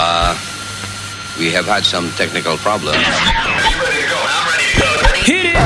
[0.00, 0.30] Uh,
[1.40, 3.02] we have had some technical problems.
[5.26, 5.56] Hit it!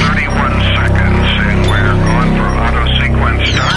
[0.00, 3.76] 31 seconds, and we're going for auto sequence start.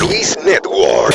[0.00, 1.14] Luis Network.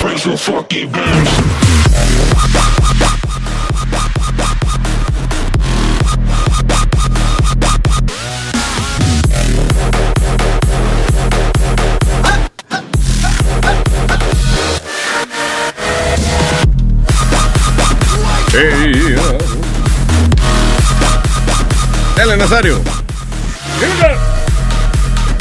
[22.30, 22.80] Dale, Nazario.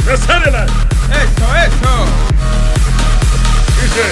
[0.07, 0.65] ¡Nasárela!
[0.65, 1.93] Eso, eso.
[3.83, 4.07] Dice: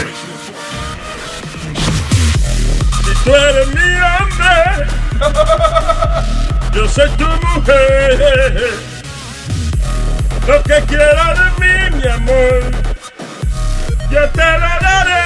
[3.02, 4.54] Si tú eres mi hombre,
[6.74, 8.74] yo soy tu mujer.
[10.46, 12.60] Lo que quieras de mí, mi amor,
[14.10, 15.24] yo te lo daré.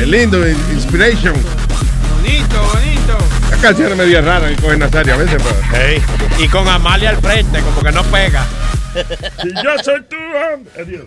[0.00, 1.57] Es lindo, in- inspiration.
[3.58, 3.62] Bonito, bonito.
[3.62, 5.56] La canción es media rara que coge Nazario a veces, pero.
[5.84, 6.02] Ey,
[6.38, 8.44] Y con Amalia al frente, como que no pega.
[9.42, 10.72] Si yo soy tu hombre.
[10.80, 11.04] Adiós.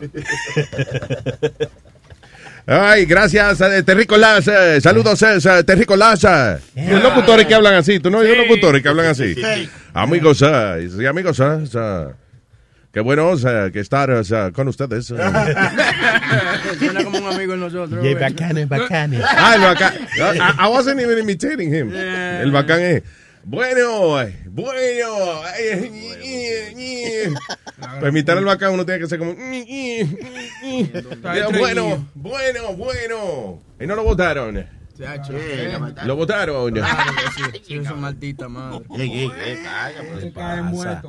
[2.67, 4.47] Ay, gracias, eh, Terricolas.
[4.47, 6.23] eh, saludos, eh, eh, Terricolas.
[6.23, 6.57] eh.
[6.75, 7.99] Los locutores que hablan así.
[7.99, 9.35] ¿Tú no oyes locutores que hablan así?
[9.93, 12.05] Amigos, eh, sí, amigos, eh, eh,
[12.93, 13.33] qué bueno
[13.73, 14.09] que estar
[14.53, 15.11] con ustedes.
[17.41, 18.05] amigo de nosotros.
[18.05, 18.15] Y güey.
[18.15, 19.13] bacán, bacán.
[19.23, 19.93] Ah, el bacán.
[20.17, 21.91] I, I wasn't even imitating him.
[21.93, 23.03] El bacán es.
[23.43, 24.73] Bueno, eh, bueno.
[25.59, 27.29] eh.
[27.79, 29.33] Para imitar al bacán uno tiene que ser como.
[31.57, 33.63] Bueno, bueno, bueno.
[33.79, 34.80] Y no lo votaron.
[35.01, 35.33] Chacho,
[36.05, 36.73] Lo votaron.
[36.73, 37.43] Claro sí.
[37.65, 38.85] Sí, es maldita madre.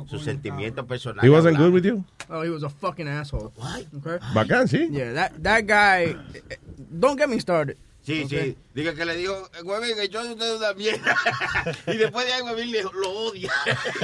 [0.07, 1.23] Su sentimiento personal.
[1.23, 2.03] He wasn't good with you.
[2.29, 3.51] Oh, he was a fucking asshole.
[3.97, 4.19] Okay?
[4.33, 4.89] Bacán, sí.
[4.91, 6.15] Yeah, that, that guy.
[6.33, 6.55] eh, eh,
[6.99, 7.77] Don't get me started.
[8.03, 8.57] Sí, sí.
[8.73, 11.15] Diga que le dijo, Huevín, que yo de usted una mierda.
[11.87, 13.51] y después de ahí Huevín le lo odia.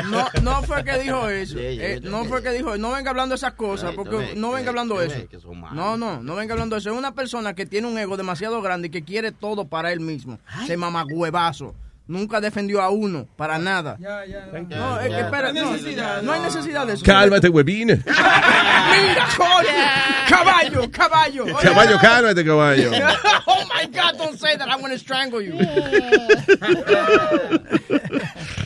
[0.09, 1.57] No, no fue que dijo eso.
[1.57, 4.51] Sí, Eh, no fue que dijo, no venga hablando esas cosas, Ay, porque ves, no
[4.51, 5.27] venga hablando eso.
[5.27, 5.59] que son.
[5.73, 6.91] No, no, no venga hablando eso.
[6.91, 9.99] Es una persona que tiene un ego demasiado grande y que quiere todo para él
[9.99, 10.39] mismo.
[10.65, 11.75] Se mama huevazo.
[12.09, 13.95] Nunca defendió a uno, para nada.
[13.99, 14.47] Ya, ya.
[14.47, 15.77] No, es que espera, no,
[16.23, 17.05] no hay necesidad de eso.
[17.05, 17.89] Cálmate, huevín.
[18.07, 19.69] Mira, coño.
[20.27, 21.43] Caballo, caballo.
[21.43, 22.91] Oye, Caballo, cálmate, caballo.
[23.45, 24.67] oh my God, don't say that.
[24.67, 25.53] I'm going to strangle you.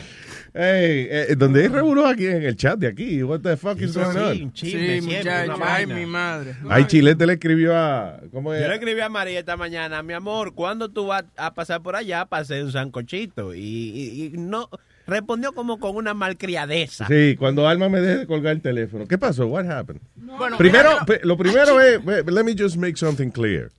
[0.55, 3.23] Hey, eh, donde hay revuelo aquí en el chat de aquí.
[3.23, 4.51] What the fuck is going on?
[4.55, 5.57] Sí, muchacho.
[5.63, 6.55] Ay, mi madre.
[6.69, 8.19] Ay, Chilete le escribió a.
[8.31, 8.71] ¿Cómo Yo le es?
[8.73, 12.43] escribí a María esta mañana, mi amor, ¿cuándo tú vas a pasar por allá para
[12.43, 13.55] hacer un sancochito?
[13.55, 14.69] Y, y- y no,
[15.07, 17.07] respondió como con una malcriadeza.
[17.07, 19.07] Sí, cuando Alma me deje de colgar el teléfono.
[19.07, 19.47] ¿Qué pasó?
[19.47, 20.01] What happened?
[20.15, 23.71] Bueno, Primero, lo primero es, let me just make something clear.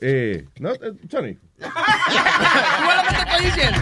[0.00, 1.34] Eh, no, eh, Sonny.
[1.34, 3.80] ¿Tú lo que te estoy diciendo?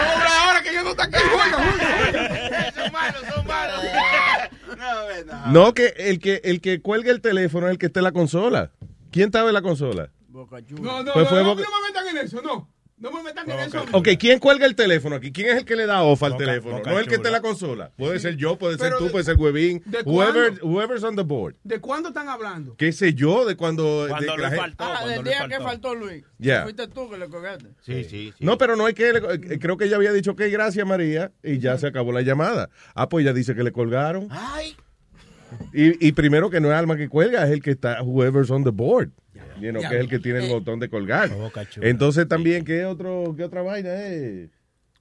[0.00, 1.14] Ahora que yo no está aquí.
[2.74, 3.84] son malos, son malos.
[4.78, 5.46] No, no.
[5.66, 8.12] No, que el que el que cuelga el teléfono es el que está en la
[8.12, 8.70] consola.
[9.10, 10.10] ¿Quién estaba en la consola?
[10.28, 10.58] Boca.
[10.70, 12.68] No, no, Pues no, fue no, Boca- no me metan en eso, no.
[13.00, 13.82] No me metan en eso.
[13.92, 15.32] Ok, ¿quién cuelga el teléfono aquí?
[15.32, 16.76] ¿Quién es el que le da off al Boca- teléfono?
[16.76, 17.90] Boca no es el que está en la consola.
[17.96, 19.82] Puede ser yo, puede ser Pero tú, de- puede ser Huevín.
[19.86, 20.66] ¿de Whoever, cuándo?
[20.66, 21.54] whoever's on the board.
[21.64, 22.76] ¿De cuándo están hablando?
[22.76, 24.02] ¿Qué sé yo de cuando...
[24.04, 25.56] de Cuando que la le gente- faltó, Ah, cuando del le día faltó.
[25.58, 26.24] que faltó Luis.
[26.38, 26.62] Ya.
[26.64, 27.68] Fuiste tú que le colgaste.
[27.80, 28.44] Sí, sí, sí.
[28.44, 29.12] No, pero no es que...
[29.14, 29.18] le-
[29.54, 32.68] eh, creo que ella había dicho que gracias, María, y ya se acabó la llamada.
[32.94, 34.28] Ah, pues ella dice que le colgaron.
[34.30, 34.76] Ay,
[35.72, 38.62] Y, y primero que no es Alma que cuelga, es el que está, whoever's on
[38.62, 39.08] the board.
[39.60, 39.88] You know, Ya.
[39.90, 41.28] que es el que tiene el botón de colgar.
[41.70, 41.88] Chula.
[41.88, 44.50] Entonces también, ¿qué, otro, qué otra vaina es?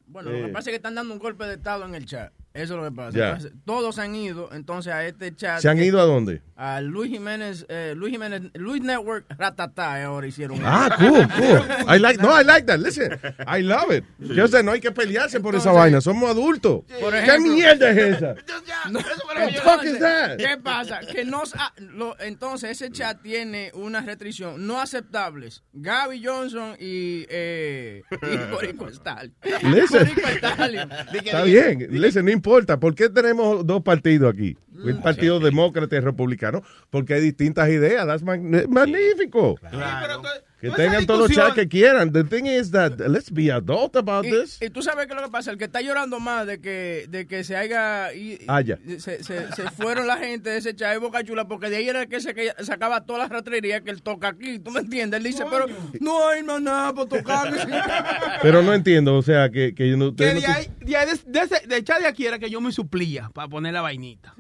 [0.07, 0.41] Bueno, lo Eh.
[0.45, 2.31] que pasa es que están dando un golpe de estado en el chat.
[2.53, 3.17] Eso es lo que pasa.
[3.29, 5.59] Entonces, todos se han ido, entonces a este chat.
[5.59, 6.41] ¿Se han ido a dónde?
[6.55, 10.59] A Luis Jiménez, eh, Luis Jiménez, Luis Network, Ratatá, ahora hicieron.
[10.63, 11.95] Ah, cool, cool.
[11.95, 12.79] I like, no, I like that.
[12.79, 13.17] Listen,
[13.47, 14.03] I love it.
[14.19, 16.01] Yo sé, no hay que pelearse por esa Entonces- vaina.
[16.01, 16.81] Somos adultos.
[16.99, 18.35] Por ¿Qué mierda es esa?
[18.89, 20.37] No, the fuck is that?
[20.37, 21.01] ¿Qué pasa?
[21.01, 25.63] Que no, sa- lo- entonces ese chat tiene una restricción no aceptables.
[25.73, 29.33] Gaby Johnson y, eh, y Boricua Stalin.
[29.63, 30.07] Listen.
[30.07, 30.89] Boricua Stalin.
[31.13, 31.87] Está bien.
[31.91, 32.79] Listen, no importa.
[32.79, 34.57] ¿Por qué tenemos dos partidos aquí?
[34.85, 36.63] El partido demócrata y republicano.
[36.89, 38.07] Porque hay distintas ideas.
[38.07, 39.57] That's mag- magnífico.
[39.61, 40.29] Sí, pero, to-
[40.61, 42.11] Que tengan todos los chats que quieran.
[42.11, 44.61] The thing is that let's be adult about Y, this.
[44.61, 47.05] y tú sabes qué es lo que pasa, el que está llorando más de que,
[47.09, 48.13] de que se haya...
[48.13, 48.77] y- Ah, ya.
[48.99, 51.87] Se, se- se fueron la gente de ese chat de Boca Chula, porque de ahí
[51.87, 54.81] era el que se que sacaba todas las ratrerías que él toca aquí, ¿tú me
[54.81, 55.17] entiendes?
[55.19, 55.65] Él dice, pero
[56.01, 57.53] no hay más nada para tocar.
[58.41, 61.19] Pero no entiendo, o sea, que, que no, Que de no ahí, de, ahí de,
[61.25, 64.33] de ese- de echar de aquí era que yo me suplía para poner la vainita.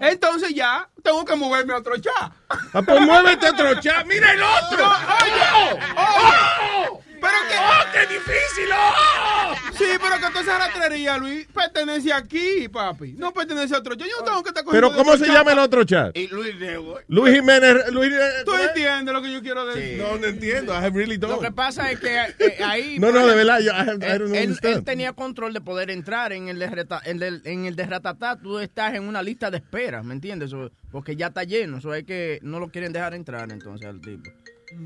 [0.00, 2.32] Entonces ya tengo que moverme a otro chat.
[2.48, 4.06] Ah, pues muévete otro chat.
[4.06, 4.86] ¡Mira el otro!
[4.86, 5.80] ¡Oye!
[5.96, 7.02] ¡Oh!
[7.20, 7.56] Pero que.
[7.56, 8.68] ¡Oh, qué difícil!
[8.74, 9.54] ¡Oh!
[9.76, 13.12] Sí, pero que toda esa Luis, pertenece aquí, papi.
[13.14, 14.06] No pertenece a otro chat.
[14.08, 16.16] Yo no tengo que estar Pero cogiendo de ¿cómo se chat llama el otro chat?
[16.16, 16.98] Y Luis Nebo.
[17.08, 17.90] Luis Jiménez.
[17.92, 18.12] Luis,
[18.44, 19.98] ¿Tú entiendes lo que yo quiero decir?
[19.98, 20.72] No, no entiendo.
[20.74, 21.42] I really Lo don't.
[21.42, 22.98] que pasa es que eh, ahí...
[23.00, 24.84] No, no, de verdad, yo, I, have- I Él, don't él- él understand.
[24.84, 28.36] tenía control de poder entrar en el de, reta- en el, en el de Ratatá.
[28.40, 30.52] Tú estás en una lista de espera, ¿me entiendes?
[30.52, 31.78] O- porque ya está lleno.
[31.78, 34.30] Eso es que no lo quieren dejar entrar entonces al tipo.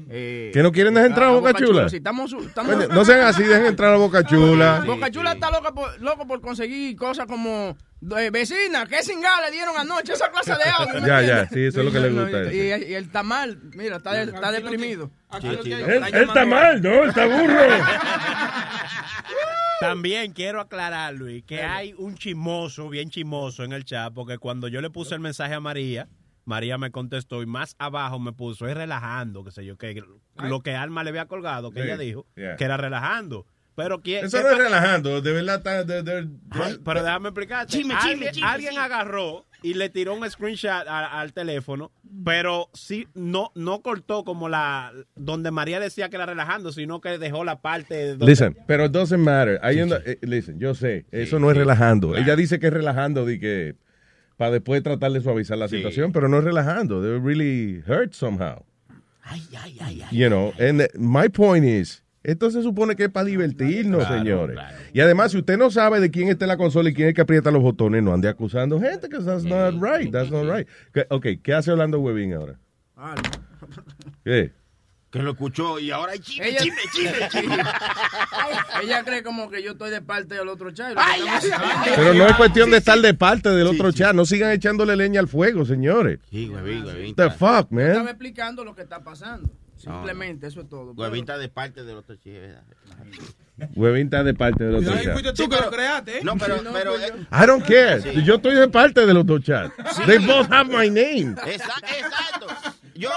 [0.09, 1.89] Eh, ¿Que no quieren dejar entrar a Boca Chula?
[1.89, 4.83] Sí, estamos, estamos- Coño, no sean así, dejen entrar a Boca Chula.
[4.87, 7.77] Boca Chula está loca por, loco por conseguir cosas como
[8.19, 10.95] eh, vecina, que singa le dieron anoche esa clase de audio.
[11.01, 12.53] ¿me Ya, ya, sí, eso es lo que le gusta.
[12.53, 15.11] Y, y- y el tamal, mira, está, está deprimido.
[15.29, 17.05] Aquí lo que hay- Él, él está mal, ¿no?
[17.05, 17.61] Está burro.
[19.81, 24.69] También quiero aclarar, Luis, que hay un chismoso, bien chismoso en el chat, porque cuando
[24.69, 26.07] yo le puse el mensaje a María,
[26.51, 30.03] María me contestó y más abajo me puso, es relajando, qué sé yo, que
[30.43, 32.57] lo que Alma le había colgado, que Sí, ella dijo, yeah.
[32.57, 33.47] que era relajando.
[33.77, 34.27] Pero ¿quién?
[34.27, 35.85] Eso no es relajando, de verdad está...
[35.85, 37.77] de- de- Ay, pero déjame explicarte.
[37.79, 41.91] Alguien chisme, chisme, alguien agarró y le tiró un screenshot a- al teléfono,
[42.25, 47.17] pero sí no no cortó como la donde María decía que era relajando, sino que
[47.19, 49.59] dejó la parte donde Listen, pero it doesn't matter.
[49.63, 52.17] Ahí eh, listen, yo sé, eso no es relajando.
[52.17, 53.77] Ella dice que es relajando de que
[54.41, 57.03] para después tratar de suavizar la situación, pero no es relajando.
[57.03, 58.65] They really hurt somehow.
[59.23, 60.17] Ay, ay, ay, ay.
[60.19, 64.57] You know, and my point is, esto se supone que es para divertirnos, señores.
[64.95, 67.11] Y además, si usted no sabe de quién está en la consola y quién es
[67.11, 70.47] el que aprieta los botones, no ande acusando gente, que that's not right, that's not
[70.51, 70.67] right.
[71.11, 72.59] Ok, ¿qué hace Orlando Webin ahora?
[74.25, 74.53] ¿Qué?
[75.11, 77.57] Que lo escuchó y ahora hay chisme, Ella- chisme, chisme, chisme.
[78.83, 80.93] Ella cree como que yo estoy de parte del otro chat.
[80.97, 81.23] Ay,
[81.97, 84.15] Pero no es cuestión de estar de parte del otro chat.
[84.15, 86.21] No sigan echándole leña al fuego, señores.
[86.31, 87.15] Sí, huevín, huevín.
[87.19, 88.09] What the fuck, Estaba man?
[88.09, 89.51] explicando lo que está pasando.
[89.77, 90.93] Simplemente, eso es todo.
[90.93, 92.37] Huevín está de parte del otro chico.
[93.75, 95.13] Huevín está de parte del otro chat.
[95.13, 96.21] fuiste tú que lo creaste, ¿eh?
[96.23, 98.23] No, pero, Sí, no, pero, I don't care.
[98.25, 99.73] Yo estoy de parte del otro chat.
[100.07, 101.35] They both have my name.
[101.35, 102.47] exa- exacto.
[103.01, 103.09] Yo,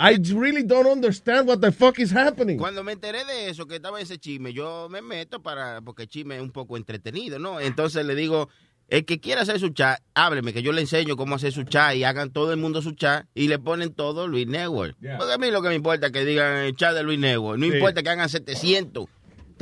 [0.00, 2.58] I really don't understand what the fuck is happening.
[2.58, 6.08] cuando me enteré de eso, que estaba ese chisme, yo me meto para, porque el
[6.08, 7.58] chisme es un poco entretenido, ¿no?
[7.60, 8.48] Entonces le digo,
[8.88, 11.94] el que quiera hacer su chat, hábleme, que yo le enseño cómo hacer su chat
[11.96, 14.96] y hagan todo el mundo su chat y le ponen todo Luis Network.
[15.18, 17.58] Porque a mí lo que me importa es que digan el chat de Luis Network,
[17.58, 17.72] no Sí.
[17.74, 19.06] importa que hagan 700.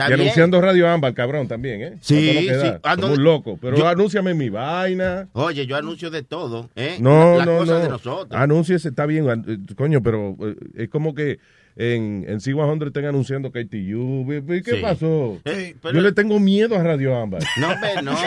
[0.04, 0.20] Y bien.
[0.20, 1.96] anunciando Radio Ámbar, cabrón, también, ¿eh?
[2.00, 2.46] Sí, sí.
[2.48, 3.58] da, ¿A Como dónde- un loco.
[3.60, 5.28] Pero Yo- anúnciame mi vaina.
[5.32, 6.96] Oye, yo anuncio de todo, ¿eh?
[7.00, 7.82] No, Las no, cosas no.
[7.84, 8.40] de nosotros.
[8.40, 11.38] Anúnciese, está bien, eh, coño, pero eh, es como que
[11.76, 14.25] en, en C100 estén anunciando KTU.
[14.26, 14.82] ¿Ve- ve ¿Qué Sí.
[14.82, 15.38] pasó?
[15.44, 17.43] Pero- Yo le tengo miedo a Radio Ámbar.
[17.58, 18.19] No, hombre, no, no.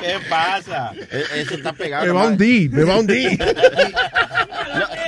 [0.00, 0.92] ¿Qué pasa?
[1.10, 2.04] E- Eso está pegado.
[2.06, 3.38] me va a hundir, me va a hundir.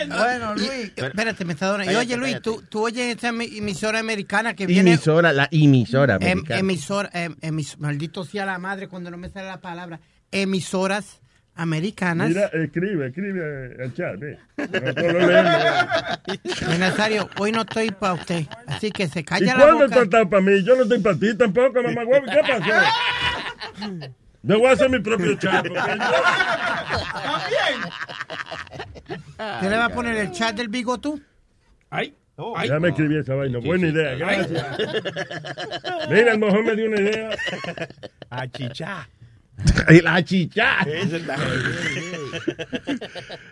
[0.09, 1.91] Bueno, Luis, espérate, me está dando.
[1.91, 4.93] Y oye, Luis, tú, tú oyes emi- emisora americana que viene.
[4.93, 6.61] emisora, la emisora em- americana.
[6.61, 10.01] emisora, em- emis- maldito sea la madre cuando no me sale la palabra.
[10.33, 11.20] Emisoras
[11.61, 12.29] americanas.
[12.29, 14.39] Mira, escribe, escribe al chat, ve.
[14.57, 16.79] Nosotros lo leemos.
[16.79, 18.47] Nazario, hoy no estoy para usted.
[18.67, 20.03] Así que se ¿Y calla la cuándo boca.
[20.03, 20.65] estás para mí?
[20.65, 22.25] Yo no estoy para ti tampoco, mamá huevo.
[22.27, 22.73] ¿Qué pasó?
[24.43, 25.67] Yo voy a hacer mi propio chat.
[25.69, 25.81] porque
[29.55, 31.21] ¿Usted le va a poner el chat del bigotú?
[31.91, 32.15] Ay,
[32.57, 32.69] ay.
[32.69, 33.59] Ya me escribí esa vaina.
[33.59, 34.65] Buena idea, gracias.
[36.09, 37.31] Mira, el mejor me dio una idea.
[38.31, 39.09] A chichá.
[40.03, 40.85] la chicha.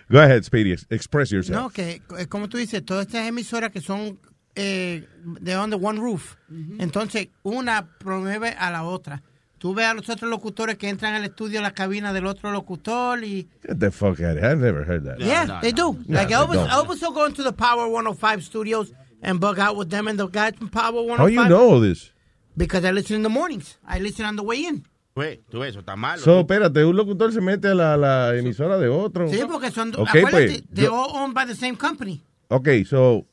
[0.09, 0.77] Go ahead, Speedy.
[0.91, 1.57] Express yourself.
[1.57, 4.19] No, que eh, como tú dices, todas estas emisoras que son
[4.55, 5.07] eh,
[5.41, 6.37] de under one roof.
[6.79, 9.23] Entonces, una promueve a la otra.
[9.59, 12.53] Tú ves a los otros locutores que entran al estudio, a la cabina del otro
[12.53, 13.49] locutor y...
[13.67, 14.53] Get the fuck out of here.
[14.53, 15.19] I've never heard that.
[15.19, 15.99] yeah, no, they do.
[16.07, 16.61] like, I always.
[16.61, 20.29] I always go into the Power 105 studios and bug out with them and the
[20.29, 21.19] guys from Power 105.
[21.19, 22.13] How you know all this?
[22.57, 23.79] Because I listen in the mornings.
[23.85, 24.85] I listen on the way in.
[25.19, 26.23] Güey, tú eso está malo.
[26.23, 29.29] So, espérate, un locutor se mete a la, la emisora de otro.
[29.29, 29.89] Sí, porque son...
[29.97, 32.23] Ok, acuérdate, pues, they're yo- all owned by the same company.
[32.47, 33.27] Ok, so,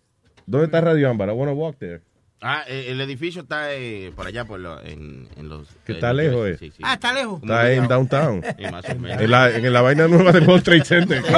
[0.47, 1.29] ¿dónde está Radio Ámbar?
[1.29, 2.01] I want to walk there.
[2.41, 5.67] Ah, eh, el edificio está eh, por allá, por lo- en, en los...
[5.85, 6.57] Que en está lejos, eh.
[6.59, 6.83] Sí, sí.
[6.83, 7.41] Ah, está lejos.
[7.41, 8.43] Está en downtown.
[8.57, 9.21] Sí, más o menos.
[9.21, 11.23] En la, en la vaina nueva del World Trade Center.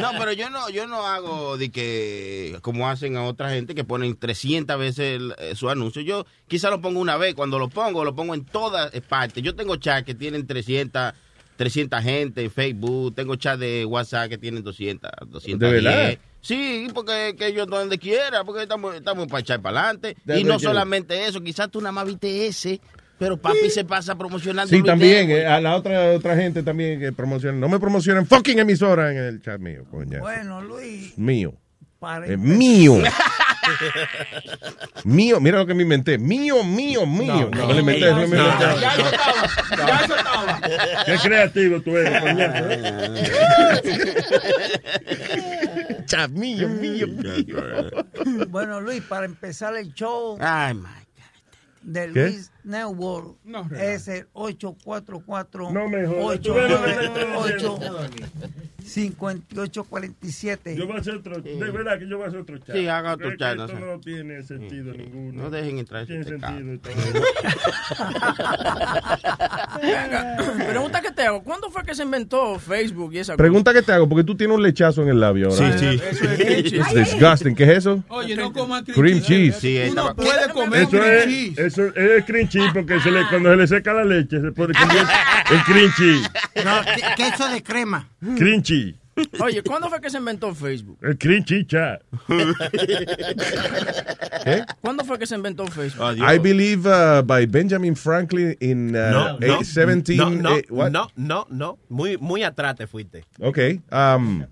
[0.00, 3.82] No, pero yo no, yo no hago de que, como hacen a otra gente que
[3.82, 6.02] ponen 300 veces el- eh, su anuncio.
[6.02, 7.34] Yo quizá lo pongo una vez.
[7.34, 9.42] Cuando lo pongo, lo pongo en todas partes.
[9.42, 11.14] Yo tengo chat que tienen 300,
[11.56, 13.14] 300 gente en Facebook.
[13.16, 15.58] Tengo chat de WhatsApp que tienen 200, 200.
[15.68, 16.18] ¿De verdad?
[16.40, 20.16] Sí, porque que yo donde quiera, porque estamos, estamos para echar para adelante.
[20.24, 22.80] De Y no solamente eso, quizás tú nada más viste ese,
[23.18, 24.70] pero papi se pasa promocionando.
[24.74, 25.30] Sí, también.
[25.30, 27.58] Eh, a la otra otra gente también que promociona.
[27.58, 30.20] No me promocionen fucking emisora en el chat mío, coña.
[30.20, 31.52] Bueno, Luis, Mío.
[32.00, 32.94] empezar- mío.
[35.04, 35.40] mío.
[35.40, 36.16] Mira lo que me inventé.
[36.16, 37.50] Mío, mío, mío.
[37.52, 38.06] No, me lo inventé.
[38.10, 38.54] no me lo inventé.
[38.80, 39.48] Ya eso estaba.
[39.76, 40.60] Ya eso estaba.
[41.04, 42.64] Qué creativo tú eres, coñazo,
[46.08, 47.56] Chat mío, mío, mío.
[48.48, 50.88] Bueno, Luis, para empezar el show Ay, my
[51.82, 52.20] de ¿Qué?
[52.20, 56.40] Luis Network No, es el 844 No me jodas.
[56.40, 57.78] Tú ves lo que te 898
[58.88, 62.76] 5847 Yo voy a hacer otro, de verdad que yo voy a hacer otro chat.
[62.76, 65.42] Sí, haga otro chat, no Esto no tiene sentido ninguno.
[65.44, 66.58] No dejen entrar tiene sentido.
[70.68, 71.42] Pregunta que te hago.
[71.42, 74.56] ¿Cuándo fue que se inventó Facebook y esa Pregunta que te hago, porque tú tienes
[74.56, 75.72] un lechazo en el labio ahora.
[75.72, 75.92] cosa?
[75.92, 77.54] Eso es disgusting.
[77.54, 78.02] ¿Qué es eso?
[78.08, 79.56] Oye, no coman Cream cheese.
[79.60, 81.58] Sí, Tú no puedes comer Eso cream es, cheese.
[81.66, 84.74] eso es cream cheese porque se le, cuando se le seca la leche se pone
[84.74, 85.12] convierte
[85.50, 86.30] en cream cheese.
[86.64, 88.08] No, que- queso de crema.
[88.36, 88.77] Cream cheese.
[89.40, 90.98] Oye, ¿cuándo fue que se inventó Facebook?
[91.02, 91.18] El
[91.66, 92.02] chat.
[94.44, 94.64] ¿Qué?
[94.80, 96.04] ¿Cuándo fue que se inventó Facebook?
[96.04, 96.32] Adiós.
[96.32, 100.16] I believe uh, by Benjamin Franklin in uh, No, no, eh, 17...
[100.16, 100.90] no, no, eh, what?
[100.90, 101.78] no, no, no.
[101.88, 103.24] Muy, muy atrás te fuiste.
[103.40, 103.58] Ok.
[103.90, 104.44] um,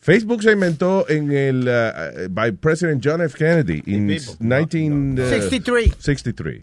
[0.00, 3.36] Facebook se inventó en el uh, by President John F.
[3.36, 4.40] Kennedy in Facebook.
[4.40, 5.94] 1963.
[5.94, 5.94] 63.
[5.98, 6.62] 63.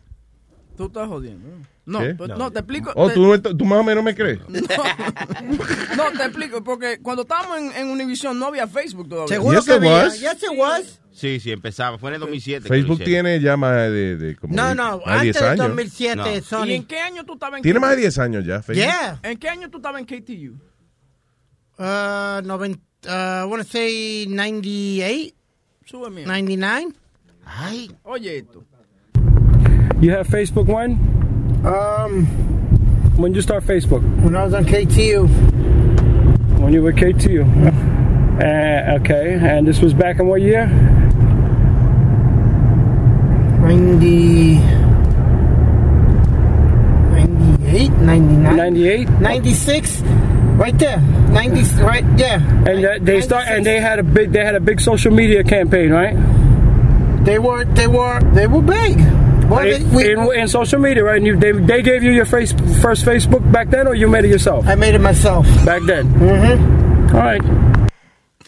[0.75, 1.47] Tú estás jodiendo.
[1.89, 2.13] No, ¿Qué?
[2.15, 2.91] pues, no, te explico.
[2.95, 4.39] Oh, te- ¿tú, no- tú más o menos me crees.
[4.47, 4.59] no,
[5.97, 9.35] no, te explico, porque cuando estábamos en, en Univision no había Facebook todavía.
[9.35, 9.91] Seguro Yes, que había.
[9.91, 10.19] was.
[10.19, 11.01] Yes, it was.
[11.11, 11.97] Sí, sí, empezaba.
[11.97, 12.63] Fue en el 2007.
[12.63, 15.49] que Facebook tiene ya más de, de como No, no, más de 10 antes del
[15.49, 15.67] años.
[15.67, 16.31] 2007, No.
[16.37, 16.63] ¿Y Sony.
[16.75, 18.85] en qué año tú estabas en Tiene más de 10 años ya, Facebook.
[18.85, 19.19] Yeah.
[19.23, 20.53] ¿En qué año tú estabas en KTU?
[21.79, 25.33] Uh, noven- uh, I want to say 98,
[25.85, 26.27] Sube mío.
[26.27, 26.93] 99.
[27.45, 28.63] Ay, Oye esto.
[29.99, 30.97] You have Facebook when?
[31.65, 32.25] Um,
[33.17, 34.01] When you start Facebook?
[34.23, 35.27] when I was on KTU.
[36.59, 37.43] When you were KTU.
[38.39, 40.67] Uh, okay, and this was back in what year?
[43.59, 44.55] 90,
[47.11, 49.09] 98, 99, 98.
[49.19, 50.01] 96,
[50.55, 50.99] right there.
[50.99, 52.41] 90, right, yeah.
[52.65, 55.43] And uh, they start and they had a big they had a big social media
[55.43, 56.15] campaign, right?
[57.25, 58.97] They were, they were, they were big.
[59.49, 61.17] Well, they, In, we, in, in social media, right?
[61.17, 64.25] And you, they they gave you your face, first Facebook back then, or you made
[64.25, 65.45] it yourself I made it myself.
[65.65, 66.05] back then?
[66.19, 67.15] Mm-hmm.
[67.15, 67.41] All right.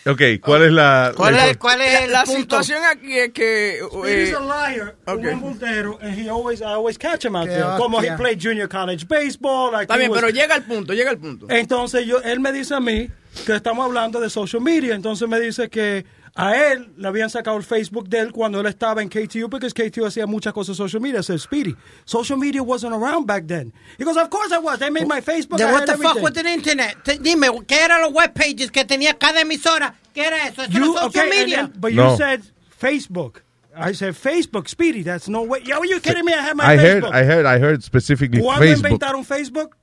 [0.04, 1.14] Ok, ¿cuál es la...
[1.16, 2.40] ¿Cuál es, cuál es La punto?
[2.64, 3.78] situación aquí es que...
[3.78, 5.28] eh, He's a liar, okay.
[5.28, 7.78] un embustero, and he always I always catch him out Qué there.
[7.78, 10.94] Como he played junior college baseball, like Está he bien, was- pero llega al punto,
[10.94, 11.46] llega al punto.
[11.52, 13.10] Entonces yo, él me dice a mí
[13.46, 14.96] que estamos hablando de social media.
[14.96, 16.04] Entonces me dice que
[16.36, 19.68] a él le habían sacado el Facebook de él cuando él estaba en KTU porque
[19.68, 21.22] KTU hacía muchas cosas social media.
[21.22, 23.74] Said Speedy, social media wasn't around back then.
[24.00, 24.80] He goes, of course I was.
[24.80, 25.58] They made my Facebook.
[25.58, 26.96] Then what had the fuck everything." with the internet?
[27.04, 29.94] Te- Dime, ¿qué eran los web pages que tenía cada emisora?
[30.14, 30.62] ¿Qué era eso?
[30.64, 31.30] Eso You era social okay?
[31.30, 31.58] media.
[31.68, 32.12] then- but No.
[32.12, 32.42] you said
[32.80, 33.42] Facebook.
[33.76, 35.02] I said Facebook, Speedy.
[35.04, 35.62] That's no way.
[35.66, 36.34] Yo, you kidding me?
[36.34, 37.14] I have my I heard, Facebook.
[37.16, 38.90] I heard, I heard specifically ¿Cuándo Facebook.
[38.92, 39.76] inventaron Facebook?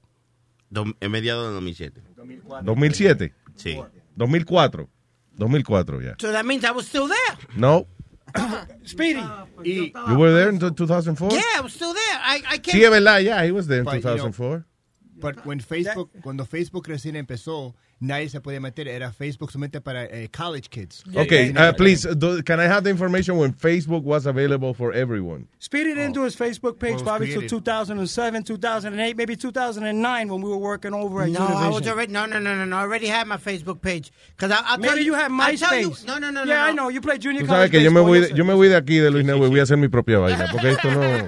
[0.71, 2.02] do- en mediados de 2007.
[2.62, 3.78] 2007, Sí.
[4.17, 4.88] 2004,
[5.38, 6.14] 2004, ya.
[6.21, 7.37] So that means I was still there.
[7.57, 7.87] No,
[8.85, 9.21] Speedy.
[9.23, 11.30] Ah, you were there in 2004?
[11.33, 12.21] Yeah, I was still there.
[12.23, 12.85] I, I Sí, came.
[12.85, 14.64] es verdad, yeah, he was there in But, you know, 2004.
[15.20, 18.87] But when Facebook, cuando Facebook recién empezó, nadie se podía meter.
[18.87, 21.02] Era Facebook solamente para eh, college kids.
[21.14, 25.48] Okay, uh, please, do, can I have the information when Facebook was available for everyone?
[25.58, 27.50] Speedy didn't do his Facebook page Well, it probably till created.
[27.50, 31.88] 2007, 2008, maybe 2009 when we were working over at No, I was Univision.
[31.90, 32.76] already no no no no no.
[32.76, 36.06] I already had my Facebook page because I I'll tell Maybe you had you- MySpace.
[36.06, 36.52] No no no no.
[36.52, 36.66] Yeah, no.
[36.66, 36.88] I know.
[36.90, 38.76] You played junior Tú college sabes que yo me voy, de, yo me voy de
[38.76, 41.02] aquí de Luis Network, voy a hacer mi propia vaina, porque esto no...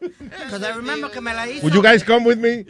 [0.00, 1.62] Because I remember que me la hizo.
[1.62, 2.64] Would you guys come with me?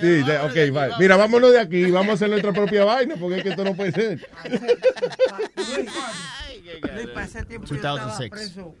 [0.00, 0.90] Sí, de- ok, bye.
[0.98, 3.74] Mira, vámonos de aquí, vamos a hacer nuestra propia vaina, porque es que esto no
[3.74, 4.20] puede ser.
[5.56, 8.30] Luis, ese tiempo yo estaba 2006.
[8.30, 8.74] preso.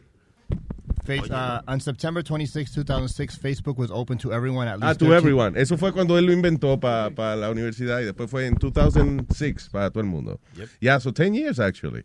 [1.06, 4.84] Face- uh, on September 26, 2006, Facebook was open to everyone at least.
[4.84, 5.54] Ah, to 13 everyone.
[5.56, 9.90] Eso fue cuando él lo inventó para la universidad y después fue en 2006 para
[9.90, 10.40] todo el mundo.
[10.80, 12.02] Yeah, so 10 years actually.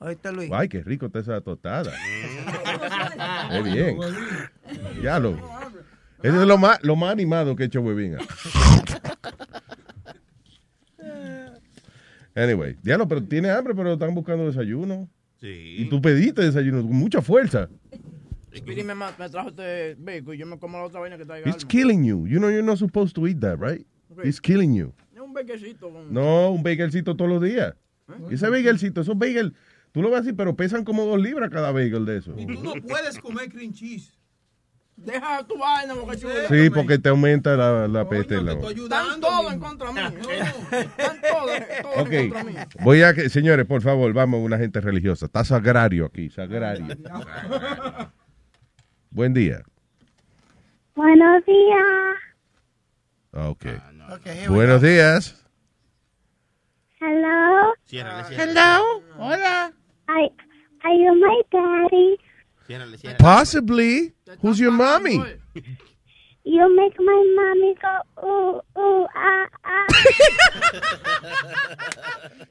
[0.00, 0.50] Luis.
[0.52, 1.92] Ay, qué rico está esa tostada.
[3.50, 3.98] Qué bien.
[5.02, 5.36] Ya lo.
[6.22, 8.16] Eso es lo más, lo más animado que he hecho Huevín.
[12.34, 15.08] Anyway, diablo, pero tiene hambre, pero están buscando desayuno.
[15.40, 15.76] Sí.
[15.78, 17.68] Y tú pediste desayuno con mucha fuerza.
[18.54, 21.48] Speedy me, me trajo este bacon y yo me como la otra vaina que traiga.
[21.48, 22.26] It's killing you.
[22.26, 23.86] You know you're not supposed to eat that, right?
[24.24, 24.92] It's killing you.
[25.14, 26.12] Es un baconcito con...
[26.12, 27.74] No, un bagelcito todos los días.
[28.30, 29.54] Ese bagelcito, esos bagel,
[29.92, 32.34] tú lo ves así, pero pesan como dos libras cada bagel de eso.
[32.36, 34.20] Y tú no puedes comer cream cheese.
[34.96, 36.34] Deja tu vaina, porque chulo.
[36.48, 38.36] Sí, porque te aumenta la, la peste.
[38.38, 40.00] Están todos en contra mí.
[40.00, 41.50] Están todos,
[42.06, 42.54] en contra mí.
[42.80, 45.24] voy a que, señores, por favor, vamos, una gente religiosa.
[45.26, 46.86] Está sagrario aquí, sagrario.
[49.10, 49.62] Buen día.
[50.94, 51.86] Buenos días.
[53.32, 53.66] Ok.
[54.16, 55.44] Okay, Buenos días.
[57.00, 57.74] Hello.
[57.90, 59.02] Hello.
[59.16, 59.59] Hola.
[61.30, 62.16] I, are you
[62.68, 63.14] my daddy?
[63.18, 64.12] Possibly.
[64.40, 65.22] Who's your mommy?
[66.42, 67.94] You make my mommy go
[68.26, 69.86] ooh ooh ah ah.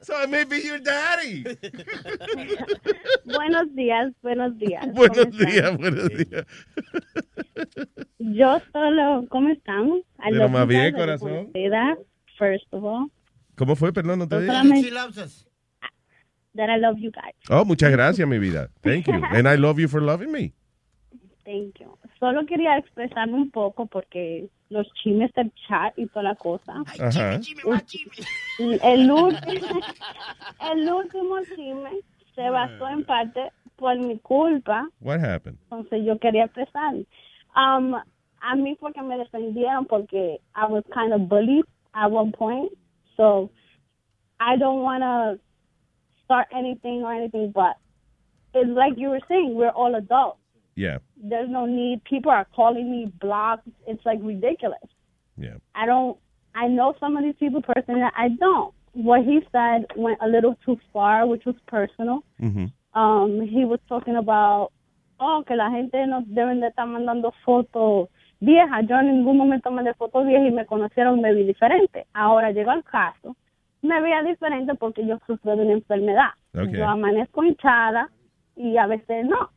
[0.00, 1.42] so I may be your daddy.
[3.26, 4.86] buenos días, buenos días.
[4.94, 6.46] Buenos días, buenos días.
[8.18, 10.02] Yo solo, ¿cómo estamos?
[10.30, 11.50] Lo más bien, corazón.
[12.38, 13.10] first of all,
[13.56, 13.92] ¿Cómo fue?
[13.92, 14.46] Perdón, no te dije.
[14.46, 15.49] solamente-
[16.54, 17.34] that I love you guys.
[17.48, 18.68] Oh, muchas gracias, mi vida.
[18.82, 19.22] Thank you.
[19.32, 20.52] And I love you for loving me.
[21.44, 21.96] Thank you.
[22.18, 26.74] Solo quería expresarme un poco porque los chimes del chat y toda la cosa.
[28.58, 29.80] El, último,
[30.72, 31.90] el último chisme
[32.34, 34.86] se basó en parte por mi culpa.
[35.00, 35.58] What happened?
[35.64, 36.94] Entonces yo quería expresar.
[37.56, 37.94] Um,
[38.42, 41.64] a mí porque me defendieron porque I was kind of bullied
[41.94, 42.70] at one point.
[43.16, 43.50] So
[44.38, 45.40] I don't want to
[46.30, 47.74] start anything or anything, but
[48.54, 50.38] it's like you were saying, we're all adults.
[50.76, 50.98] Yeah.
[51.16, 52.04] There's no need.
[52.04, 53.66] People are calling me blocked.
[53.88, 54.78] It's like ridiculous.
[55.36, 55.56] Yeah.
[55.74, 56.16] I don't.
[56.54, 58.02] I know some of these people personally.
[58.02, 58.72] I don't.
[58.92, 62.24] What he said went a little too far, which was personal.
[62.40, 62.98] Mm-hmm.
[62.98, 64.70] Um, he was talking about,
[65.20, 68.08] oh, que la gente no deben de estar mandando fotos
[68.40, 68.86] viejas.
[68.88, 72.06] Yo en ningún momento mandé fotos viejas y me conocieron me vi diferente.
[72.14, 73.36] Ahora llegó el caso.
[73.82, 76.30] Me veía diferente porque yo sufro de una enfermedad.
[76.54, 76.68] Ok.
[76.70, 78.10] Yo amanezco hinchada
[78.56, 79.50] y a veces no.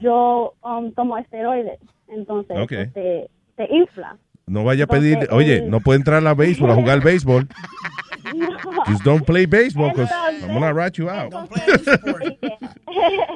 [0.00, 2.72] Yo um, tomo esteroides, entonces Ok.
[2.72, 4.16] eso te, te infla.
[4.46, 7.00] No vaya a Entonces, pedir, oye, el- no puede entrar a la béisbol, a jugar
[7.02, 7.46] béisbol.
[8.86, 11.32] Just don't play baseball because Entonces- I'm gonna rat you out.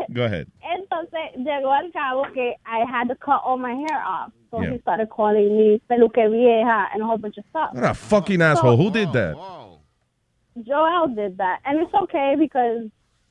[0.08, 0.46] Go ahead.
[0.62, 4.32] Entonces llegó al cabo que I had to cut all my hair off.
[4.50, 4.72] So Yeah.
[4.72, 7.74] he started calling me peluque vieja and a whole bunch of stuff.
[7.74, 8.76] What a fucking asshole.
[8.76, 9.36] Who did that?
[10.64, 11.60] Joel did that.
[11.64, 12.86] And it's okay because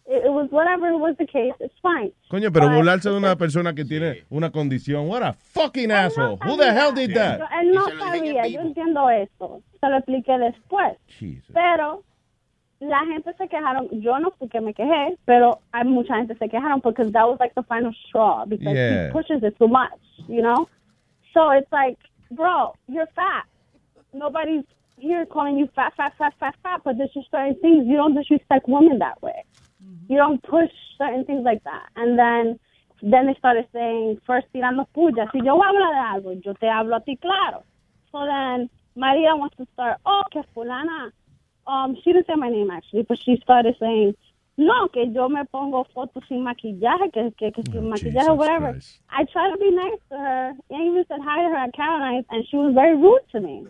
[0.07, 2.11] it, it was whatever was the case, it's fine.
[2.29, 5.07] Coño, pero But- burlarse de una persona que tiene una condición.
[5.07, 6.37] What a fucking asshole.
[6.43, 7.41] Who the hell did Yo- that?
[7.61, 9.61] él no sabía, yo entiendo esto.
[9.81, 10.97] Se lo expliqué después.
[11.53, 12.03] Pero
[12.79, 16.49] la gente se quejaron, yo no fui que me quejé, pero hay mucha gente se
[16.49, 19.07] quejaron porque that was like the final straw because Yeah.
[19.07, 19.91] he pushes it too much,
[20.27, 20.67] you know?
[21.33, 21.97] So it's like,
[22.29, 23.45] bro, you're fat.
[24.13, 24.65] Nobody's
[24.97, 27.85] here calling you fat, fat, fat, fat, fat, but there's just certain things.
[27.87, 29.43] You don't disrespect women that way.
[30.07, 31.89] You don't push certain things like that.
[31.95, 32.59] And then
[33.01, 35.29] then they started saying, first tirando puya.
[35.31, 37.63] Si yo hablo de algo, yo te hablo a ti claro.
[38.11, 41.11] So then Maria wants to start, oh, que fulana.
[41.67, 44.15] Um, she didn't say my name actually, but she started saying,
[44.57, 48.79] no, que yo me pongo fotos sin maquillaje, que, que, que sin maquillaje, whatever.
[49.09, 50.53] I tried to be nice to her.
[50.71, 53.67] I even said hi to her at Caroline's, and she was very rude to me.